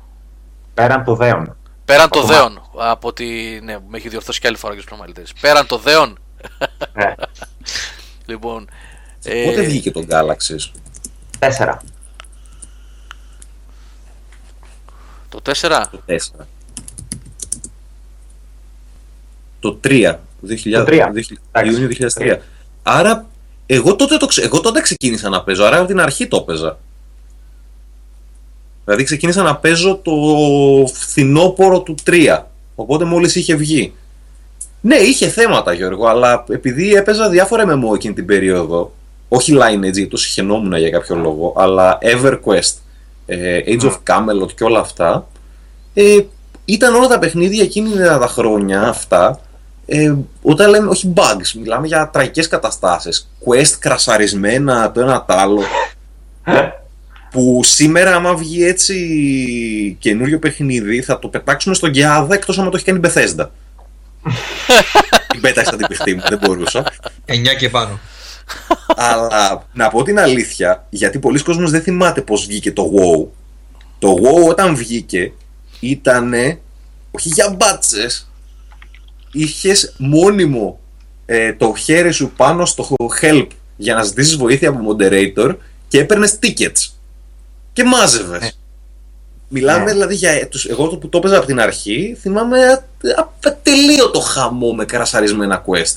πέραν 0.75 1.05
του 1.05 1.15
δέον. 1.15 1.57
Πέραν 1.85 2.09
το 2.09 2.23
δέον. 2.23 2.71
Από 2.77 3.09
ότι. 3.09 3.61
Ναι, 3.63 3.77
με 3.89 3.97
έχει 3.97 4.09
διορθώσει 4.09 4.41
και 4.41 4.47
άλλη 4.47 4.57
φορά 4.57 4.75
και 4.75 4.81
στους 4.81 4.91
προμαλητέ. 4.91 5.23
Πέραν 5.41 5.67
το 5.67 5.79
δέον. 5.79 6.19
Ναι. 6.93 7.15
λοιπόν. 8.31 8.69
Πότε 9.45 9.61
ε... 9.61 9.65
βγήκε 9.65 9.91
το 9.91 10.05
Galaxy. 10.11 10.71
Τέσσερα. 11.39 11.81
Το 15.29 15.41
4. 15.45 15.85
Το 15.91 16.01
4. 16.07 16.17
Το 19.61 19.79
3. 19.85 20.15
2000, 20.49 21.11
Ιούνιο 21.65 21.89
2003. 22.19 22.37
Άρα, 22.83 23.27
εγώ 23.67 23.97
τότε, 23.97 24.17
το, 24.17 24.29
εγώ 24.43 24.61
τότε 24.61 24.81
ξεκίνησα 24.81 25.29
να 25.29 25.43
παίζω, 25.43 25.65
άρα 25.65 25.79
από 25.79 25.87
την 25.87 26.01
αρχή 26.01 26.27
το 26.27 26.37
έπαιζα. 26.37 26.79
Δηλαδή 28.85 29.05
ξεκίνησα 29.05 29.43
να 29.43 29.57
παίζω 29.57 29.97
το 29.97 30.13
φθινόπωρο 30.93 31.81
του 31.81 31.95
3. 32.07 32.43
Οπότε 32.75 33.05
μόλις 33.05 33.35
είχε 33.35 33.55
βγει. 33.55 33.93
Ναι, 34.81 34.97
είχε 34.97 35.29
θέματα 35.29 35.73
Γιώργο, 35.73 36.07
αλλά 36.07 36.45
επειδή 36.49 36.95
έπαιζα 36.95 37.29
διάφορα 37.29 37.65
MMO 37.67 37.95
εκείνη 37.95 38.15
την 38.15 38.27
περίοδο, 38.27 38.93
όχι 39.29 39.57
Lineage, 39.57 40.09
το 40.11 40.17
συχαινόμουν 40.17 40.77
για 40.77 40.91
κάποιο 40.91 41.17
λόγο, 41.17 41.55
αλλά 41.57 41.99
EverQuest, 42.03 42.55
ε, 42.55 42.61
Age 43.67 43.81
of 43.81 43.97
Camelot 44.07 44.53
και 44.55 44.65
όλα 44.65 44.81
αυτά, 44.81 45.29
ε, 45.95 46.21
ήταν 46.65 46.95
όλα 46.95 47.07
τα 47.07 47.19
παιχνίδια 47.19 47.63
εκείνη 47.63 47.91
τα 47.97 48.29
χρόνια 48.29 48.83
αυτά, 48.83 49.41
ε, 49.87 50.15
όταν 50.43 50.71
λέμε 50.71 50.89
όχι 50.89 51.13
bugs, 51.17 51.59
μιλάμε 51.61 51.87
για 51.87 52.11
τραγικές 52.13 52.49
καταστάσεις, 52.49 53.31
quest 53.45 53.77
κρασαρισμένα 53.79 54.93
το 54.93 55.01
ένα 55.01 55.25
το 55.25 55.35
άλλο, 55.35 55.63
που 57.31 57.61
σήμερα 57.65 58.15
άμα 58.15 58.35
βγει 58.35 58.65
έτσι 58.65 59.97
καινούριο 59.99 60.39
παιχνίδι 60.39 61.03
θα 61.03 61.19
το 61.19 61.29
πετάξουμε 61.29 61.75
στον 61.75 61.91
Γκιάδα 61.91 62.35
εκτός 62.35 62.59
άμα 62.59 62.71
το 62.71 62.77
έχει 62.77 62.85
κάνει 62.85 63.01
Bethesda. 63.07 63.47
Την 65.29 65.41
πέταξα 65.41 65.77
την 65.77 65.87
παιχτή 65.87 66.15
μου, 66.15 66.23
δεν 66.29 66.39
μπορούσα. 66.43 66.85
9 67.27 67.33
και 67.59 67.69
πάνω. 67.69 67.99
Αλλά 68.97 69.67
να 69.73 69.89
πω 69.89 70.03
την 70.03 70.19
αλήθεια, 70.19 70.87
γιατί 70.91 71.19
πολλοί 71.19 71.43
κόσμος 71.43 71.71
δεν 71.71 71.83
θυμάται 71.83 72.21
πώς 72.21 72.47
βγήκε 72.47 72.73
το 72.73 72.93
WoW. 72.95 73.27
Το 73.99 74.15
WoW 74.23 74.49
όταν 74.49 74.77
βγήκε 74.77 75.33
ήταν 75.81 76.35
όχι 77.11 77.29
για 77.29 77.51
μπάτσες. 77.51 78.31
Είχες 79.33 79.95
μόνιμο 79.99 80.81
ε, 81.27 81.53
το 81.53 81.75
χέρι 81.77 82.13
σου 82.13 82.33
πάνω 82.37 82.65
στο 82.65 82.89
help 83.21 83.47
για 83.77 83.95
να 83.95 84.03
ζητήσεις 84.03 84.37
βοήθεια 84.37 84.69
από 84.69 84.81
moderator 84.91 85.57
και 85.89 85.99
έπαιρνες 85.99 86.39
tickets. 86.43 86.91
Και 87.73 87.85
μάζευες. 87.85 88.43
Ε. 88.43 88.53
Μιλάμε 89.49 89.85
ναι. 89.85 89.93
δηλαδή 89.93 90.15
για. 90.15 90.49
Τους, 90.49 90.65
εγώ 90.67 90.89
το 90.89 90.97
που 90.97 91.09
το 91.09 91.19
έπαιζα 91.19 91.37
από 91.37 91.47
την 91.47 91.61
αρχή, 91.61 92.17
θυμάμαι 92.21 92.85
ατελείωτο 93.45 94.21
χαμό 94.21 94.73
με 94.73 94.85
κρασαρισμένα 94.85 95.65
quest. 95.67 95.95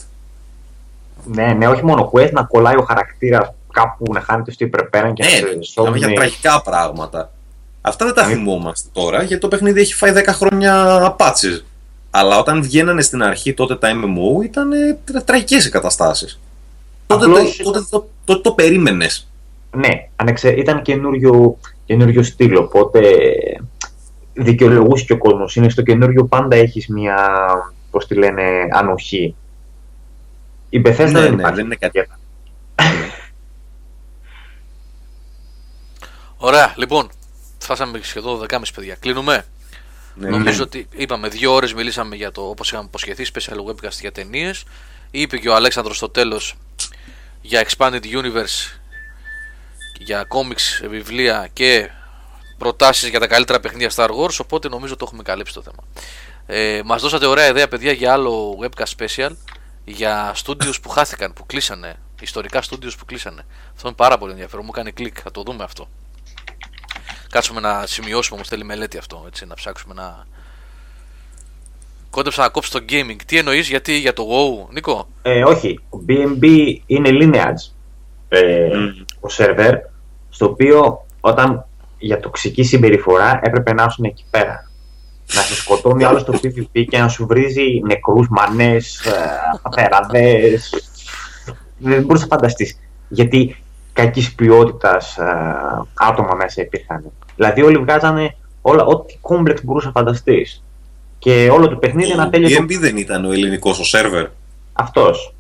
Ναι, 1.25 1.53
ναι, 1.53 1.67
όχι 1.67 1.85
μόνο 1.85 2.11
quest, 2.13 2.31
να 2.31 2.43
κολλάει 2.43 2.75
ο 2.75 2.81
χαρακτήρας 2.81 3.53
κάπου 3.73 4.13
να 4.13 4.21
χάνεται 4.21 4.51
στο 4.51 4.65
υπερπέραν 4.65 5.13
και 5.13 5.23
ναι, 5.23 5.83
να 5.83 5.89
ναι, 5.89 5.97
για 5.97 6.13
τραγικά 6.13 6.61
πράγματα. 6.61 7.31
Αυτά 7.81 8.05
δεν 8.05 8.13
τα 8.13 8.23
θυμόμαστε 8.23 8.89
τώρα, 8.93 9.23
γιατί 9.23 9.41
το 9.41 9.47
παιχνίδι 9.47 9.81
έχει 9.81 9.93
φάει 9.93 10.13
10 10.15 10.23
χρόνια 10.27 11.03
απάτσει. 11.05 11.63
Αλλά 12.11 12.37
όταν 12.37 12.61
βγαίνανε 12.61 13.01
στην 13.01 13.23
αρχή 13.23 13.53
τότε 13.53 13.75
τα 13.75 13.89
MMO 13.91 14.43
ήταν 14.43 14.69
τραγικές 15.25 15.65
οι 15.65 15.69
καταστάσεις. 15.69 16.39
Τότε, 17.07 17.25
τότε, 17.25 17.41
τότε, 17.63 17.79
τότε, 18.25 18.41
το 18.41 18.51
περίμενες. 18.51 19.27
Ναι, 19.71 20.09
ανεξε... 20.15 20.49
ήταν 20.49 20.81
καινούριο, 20.81 21.57
καινούριο 21.85 22.23
στυλ, 22.23 22.55
οπότε 22.55 23.01
δικαιολογούσε 24.33 25.05
και 25.05 25.13
ο 25.13 25.17
κόσμος. 25.17 25.55
Είναι 25.55 25.69
στο 25.69 25.81
καινούριο 25.81 26.25
πάντα 26.25 26.55
έχεις 26.55 26.87
μια, 26.87 27.17
πώς 27.91 28.07
τη 28.07 28.15
λένε, 28.15 28.43
ανοχή. 28.71 29.35
Η 30.69 30.81
Bethesda 30.85 30.97
ναι, 30.97 31.19
δεν, 31.19 31.35
ναι, 31.35 31.51
δεν 31.51 31.65
είναι 31.65 31.75
κάτι 31.75 32.07
Ωραία, 36.41 36.73
λοιπόν, 36.77 37.09
φτάσαμε 37.57 37.99
σχεδόν 38.01 38.45
12.30 38.49 38.61
παιδιά. 38.75 38.95
Κλείνουμε. 38.95 39.45
Ναι, 40.15 40.29
Νομίζω 40.29 40.57
ναι. 40.57 40.63
ότι 40.63 40.87
είπαμε 40.95 41.27
δύο 41.27 41.53
ώρες 41.53 41.73
μιλήσαμε 41.73 42.15
για 42.15 42.31
το 42.31 42.41
όπως 42.41 42.71
είχαμε 42.71 42.85
υποσχεθεί 42.87 43.25
special 43.33 43.57
webcast 43.65 43.99
για 43.99 44.11
ταινίες. 44.11 44.63
Είπε 45.11 45.37
και 45.37 45.49
ο 45.49 45.55
Αλέξανδρος 45.55 45.97
στο 45.97 46.09
τέλος 46.09 46.55
για 47.41 47.67
Expanded 47.67 48.03
Universe, 48.03 48.79
για 49.99 50.27
comics, 50.29 50.87
βιβλία 50.89 51.49
και 51.53 51.89
προτάσεις 52.57 53.09
για 53.09 53.19
τα 53.19 53.27
καλύτερα 53.27 53.59
παιχνίδια 53.59 53.91
Star 53.95 54.09
Wars. 54.09 54.39
Οπότε 54.41 54.69
νομίζω 54.69 54.95
το 54.95 55.05
έχουμε 55.07 55.23
καλύψει 55.23 55.53
το 55.53 55.61
θέμα. 55.61 55.83
Ε, 56.45 56.81
Μας 56.85 57.01
δώσατε 57.01 57.25
ωραία 57.25 57.47
ιδέα, 57.47 57.67
παιδιά, 57.67 57.91
για 57.91 58.13
άλλο 58.13 58.59
webcast 58.61 59.05
special 59.05 59.31
για 59.89 60.35
studios 60.45 60.81
που 60.81 60.89
χάθηκαν, 60.89 61.33
που 61.33 61.45
κλείσανε. 61.45 61.95
Ιστορικά 62.21 62.61
studios 62.61 62.91
που 62.97 63.05
κλείσανε. 63.05 63.45
Αυτό 63.75 63.87
είναι 63.87 63.97
πάρα 63.97 64.17
πολύ 64.17 64.31
ενδιαφέρον. 64.31 64.65
Μου 64.65 64.71
κάνει 64.71 64.91
κλικ. 64.91 65.17
Θα 65.23 65.31
το 65.31 65.43
δούμε 65.43 65.63
αυτό. 65.63 65.87
Κάτσουμε 67.29 67.59
να 67.59 67.85
σημειώσουμε 67.85 68.35
όμως 68.35 68.47
θέλει 68.47 68.63
μελέτη 68.63 68.97
αυτό. 68.97 69.23
Έτσι, 69.27 69.45
να 69.45 69.53
ψάξουμε 69.53 69.93
να. 69.93 70.25
Κόντεψα 72.09 72.41
να 72.41 72.49
κόψω 72.49 72.79
το 72.79 72.85
gaming. 72.89 73.15
Τι 73.25 73.37
εννοείς, 73.37 73.69
γιατί 73.69 73.97
για 73.97 74.13
το 74.13 74.27
WoW, 74.29 74.73
Νίκο; 74.73 75.07
Ε, 75.21 75.43
όχι. 75.43 75.79
Ο 75.89 75.97
BNB 76.07 76.75
είναι 76.85 77.09
lineage. 77.11 77.71
Ε, 78.29 78.69
mm. 78.73 79.05
Ο 79.19 79.29
σερβέρ, 79.29 79.75
στο 80.29 80.45
οποίο 80.45 81.05
όταν 81.19 81.65
για 81.97 82.19
τοξική 82.19 82.63
συμπεριφορά 82.63 83.39
έπρεπε 83.43 83.73
να 83.73 83.85
ήσουν 83.89 84.05
εκεί 84.05 84.25
πέρα. 84.29 84.68
Να 85.34 85.41
σε 85.41 85.56
σκοτώνει 85.56 86.03
άλλος 86.03 86.22
στο 86.22 86.34
PvP 86.34 86.85
και 86.89 86.97
να 86.97 87.07
σου 87.07 87.26
βρίζει 87.26 87.81
νεκρούς, 87.85 88.27
μανές, 88.30 89.01
παπεράδε. 89.61 90.60
Δεν 91.77 92.01
μπορούσε 92.01 92.26
να 92.30 92.35
φανταστείς. 92.35 92.80
Γιατί 93.10 93.56
κακής 93.93 94.34
ποιότητας 94.34 95.18
ε, 95.18 95.26
άτομα 95.93 96.35
μέσα 96.35 96.61
υπήρχαν. 96.61 97.11
Δηλαδή 97.35 97.61
όλοι 97.61 97.77
βγάζανε 97.77 98.35
όλα, 98.61 98.84
ό,τι 98.84 99.18
κόμπλεξ 99.22 99.64
μπορούσες 99.64 99.91
να 99.93 100.01
φανταστείς. 100.01 100.64
Και 101.19 101.49
όλο 101.51 101.69
το 101.69 101.76
παιχνίδι 101.76 102.11
ένα 102.11 102.30
τέλειο. 102.30 102.57
Ο 102.60 102.64
BNB 102.64 102.80
δεν 102.80 102.97
ήταν 102.97 103.26
ο 103.26 103.31
ελληνικός 103.31 103.80
ο 103.80 103.84
σερβερ. 103.84 104.27
Αυτός. 104.73 105.34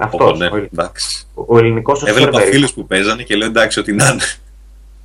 Αυτός, 0.00 0.38
ναι, 0.38 0.46
ο, 0.46 0.56
εντάξει. 0.56 1.26
ο 1.34 1.58
ελληνικός 1.58 2.02
ο 2.02 2.08
Έβλεπα 2.08 2.40
φίλους 2.40 2.72
που 2.72 2.86
παίζανε 2.86 3.22
και 3.22 3.36
λέω 3.36 3.48
εντάξει, 3.48 3.78
ότι 3.78 3.92
να 3.92 4.08
είναι. 4.08 4.22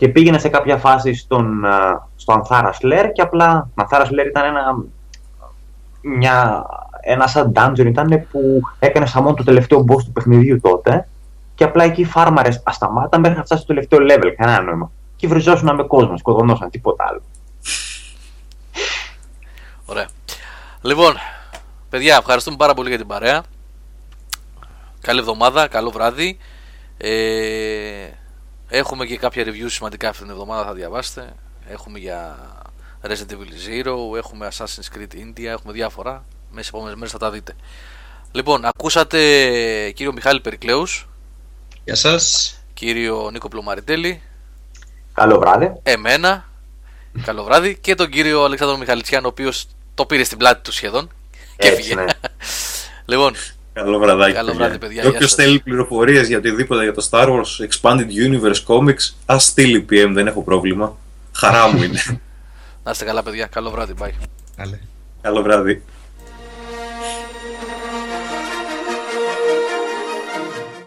Και 0.02 0.10
πήγαινε 0.10 0.40
σε 0.40 0.50
κάποια 0.50 0.78
φάση 0.78 1.14
στον, 1.14 1.66
στο 2.16 2.34
Ανθάρα 2.34 2.74
Σλέρ 2.74 3.12
και 3.12 3.22
απλά. 3.22 3.70
Ανθάρα 3.76 4.06
Σλέρ 4.06 4.26
ήταν 4.26 4.46
ένα. 4.46 4.84
Μια, 6.02 6.66
ένα 7.02 7.28
σαν 7.28 7.52
dungeon 7.56 7.86
ήταν 7.86 8.28
που 8.32 8.62
έκανε 8.80 9.06
σαν 9.06 9.36
το 9.36 9.44
τελευταίο 9.44 9.86
boss 9.88 10.04
του 10.04 10.12
παιχνιδιού 10.12 10.60
τότε 10.62 11.08
και 11.56 11.64
απλά 11.64 11.84
εκεί 11.84 12.02
οι 12.02 12.06
φάρμαρες 12.06 12.62
ασταμάτα 12.64 13.20
μέχρι 13.20 13.38
να 13.38 13.44
φτάσει 13.44 13.62
στο 13.62 13.74
τελευταίο 13.74 14.00
level. 14.02 14.34
Κανένα 14.38 14.62
νόημα. 14.62 14.92
Και 15.16 15.28
βριζόσουν 15.28 15.76
με 15.76 15.84
κόσμο, 15.84 16.18
σκοτωνόσαν 16.18 16.70
τίποτα 16.70 17.06
άλλο. 17.10 17.22
Ωραία. 19.86 20.08
Λοιπόν, 20.82 21.14
παιδιά, 21.90 22.18
ευχαριστούμε 22.20 22.58
πάρα 22.58 22.74
πολύ 22.74 22.90
για 22.90 22.98
την 22.98 23.08
παρέα. 23.08 23.44
Καλή 25.02 25.20
εβδομάδα, 25.20 25.68
καλό 25.68 25.90
βράδυ. 25.90 26.38
Ε, 26.98 28.08
έχουμε 28.72 29.06
και 29.06 29.18
κάποια 29.18 29.44
reviews 29.46 29.70
σημαντικά 29.70 30.10
αυτήν 30.10 30.26
την 30.26 30.34
εβδομάδα, 30.34 30.66
θα 30.66 30.74
διαβάσετε. 30.74 31.34
Έχουμε 31.68 32.00
για 32.00 32.38
Resident 33.02 33.32
Evil 33.32 33.86
Zero, 33.86 34.18
έχουμε 34.18 34.48
Assassin's 34.52 34.98
Creed 34.98 35.14
India, 35.16 35.44
έχουμε 35.46 35.74
διάφορα. 35.74 36.26
Μέσα 36.52 36.64
σε 36.64 36.70
επόμενες 36.70 36.96
μέρες 36.96 37.12
θα 37.12 37.18
τα 37.18 37.32
δείτε. 37.32 37.56
Λοιπόν, 38.32 38.66
ακούσατε 38.66 39.18
κύριο 39.92 40.14
Μιχάλη 40.14 40.40
Περικλέους. 40.40 41.10
Γεια 41.84 41.96
σας. 41.96 42.56
Κύριο 42.74 43.30
Νίκο 43.32 43.48
Πλωμαριτέλη. 43.48 44.22
Καλό 45.14 45.40
βράδυ. 45.40 45.74
Εμένα. 45.84 46.50
Καλό 47.24 47.44
βράδυ. 47.44 47.78
Και 47.78 47.96
τον 47.96 48.10
κύριο 48.10 48.44
Αλεξάνδρο 48.44 48.78
Μιχαλητσιάν, 48.78 49.26
ο 49.26 49.28
οποίος 49.28 49.68
το 49.96 50.06
πήρε 50.06 50.24
στην 50.24 50.38
πλάτη 50.38 50.62
του 50.62 50.72
σχεδόν. 50.72 51.12
και 51.58 51.68
έφυγε. 51.68 51.96
Ναι. 51.96 52.06
λοιπόν, 53.06 53.36
Καλό 53.74 54.00
βραδάκι. 54.00 54.34
Καλό 54.34 54.54
βράδυ, 54.54 54.78
παιδιά. 54.78 55.08
Όποιος 55.08 55.34
θέλει 55.34 55.60
πληροφορίες 55.60 56.28
για 56.28 56.38
οτιδήποτε 56.38 56.84
για 56.84 56.94
το 56.94 57.08
Star 57.12 57.28
Wars 57.28 57.68
Expanded 57.70 58.08
Universe 58.28 58.64
Comics, 58.68 59.14
ας 59.26 59.44
στείλει 59.44 59.86
PM, 59.90 60.10
δεν 60.14 60.28
έχω 60.28 60.44
πρόβλημα. 60.44 60.98
Χαρά 61.36 61.68
μου 61.68 61.84
είναι. 61.84 62.22
Να 62.84 62.92
είστε 62.92 63.06
καλά, 63.06 63.24
παιδιά. 63.24 63.46
Καλό 63.46 63.70
βράδυ. 63.70 63.94
Bye. 64.00 64.12
Καλό 65.22 65.42
βράδυ. 65.42 65.84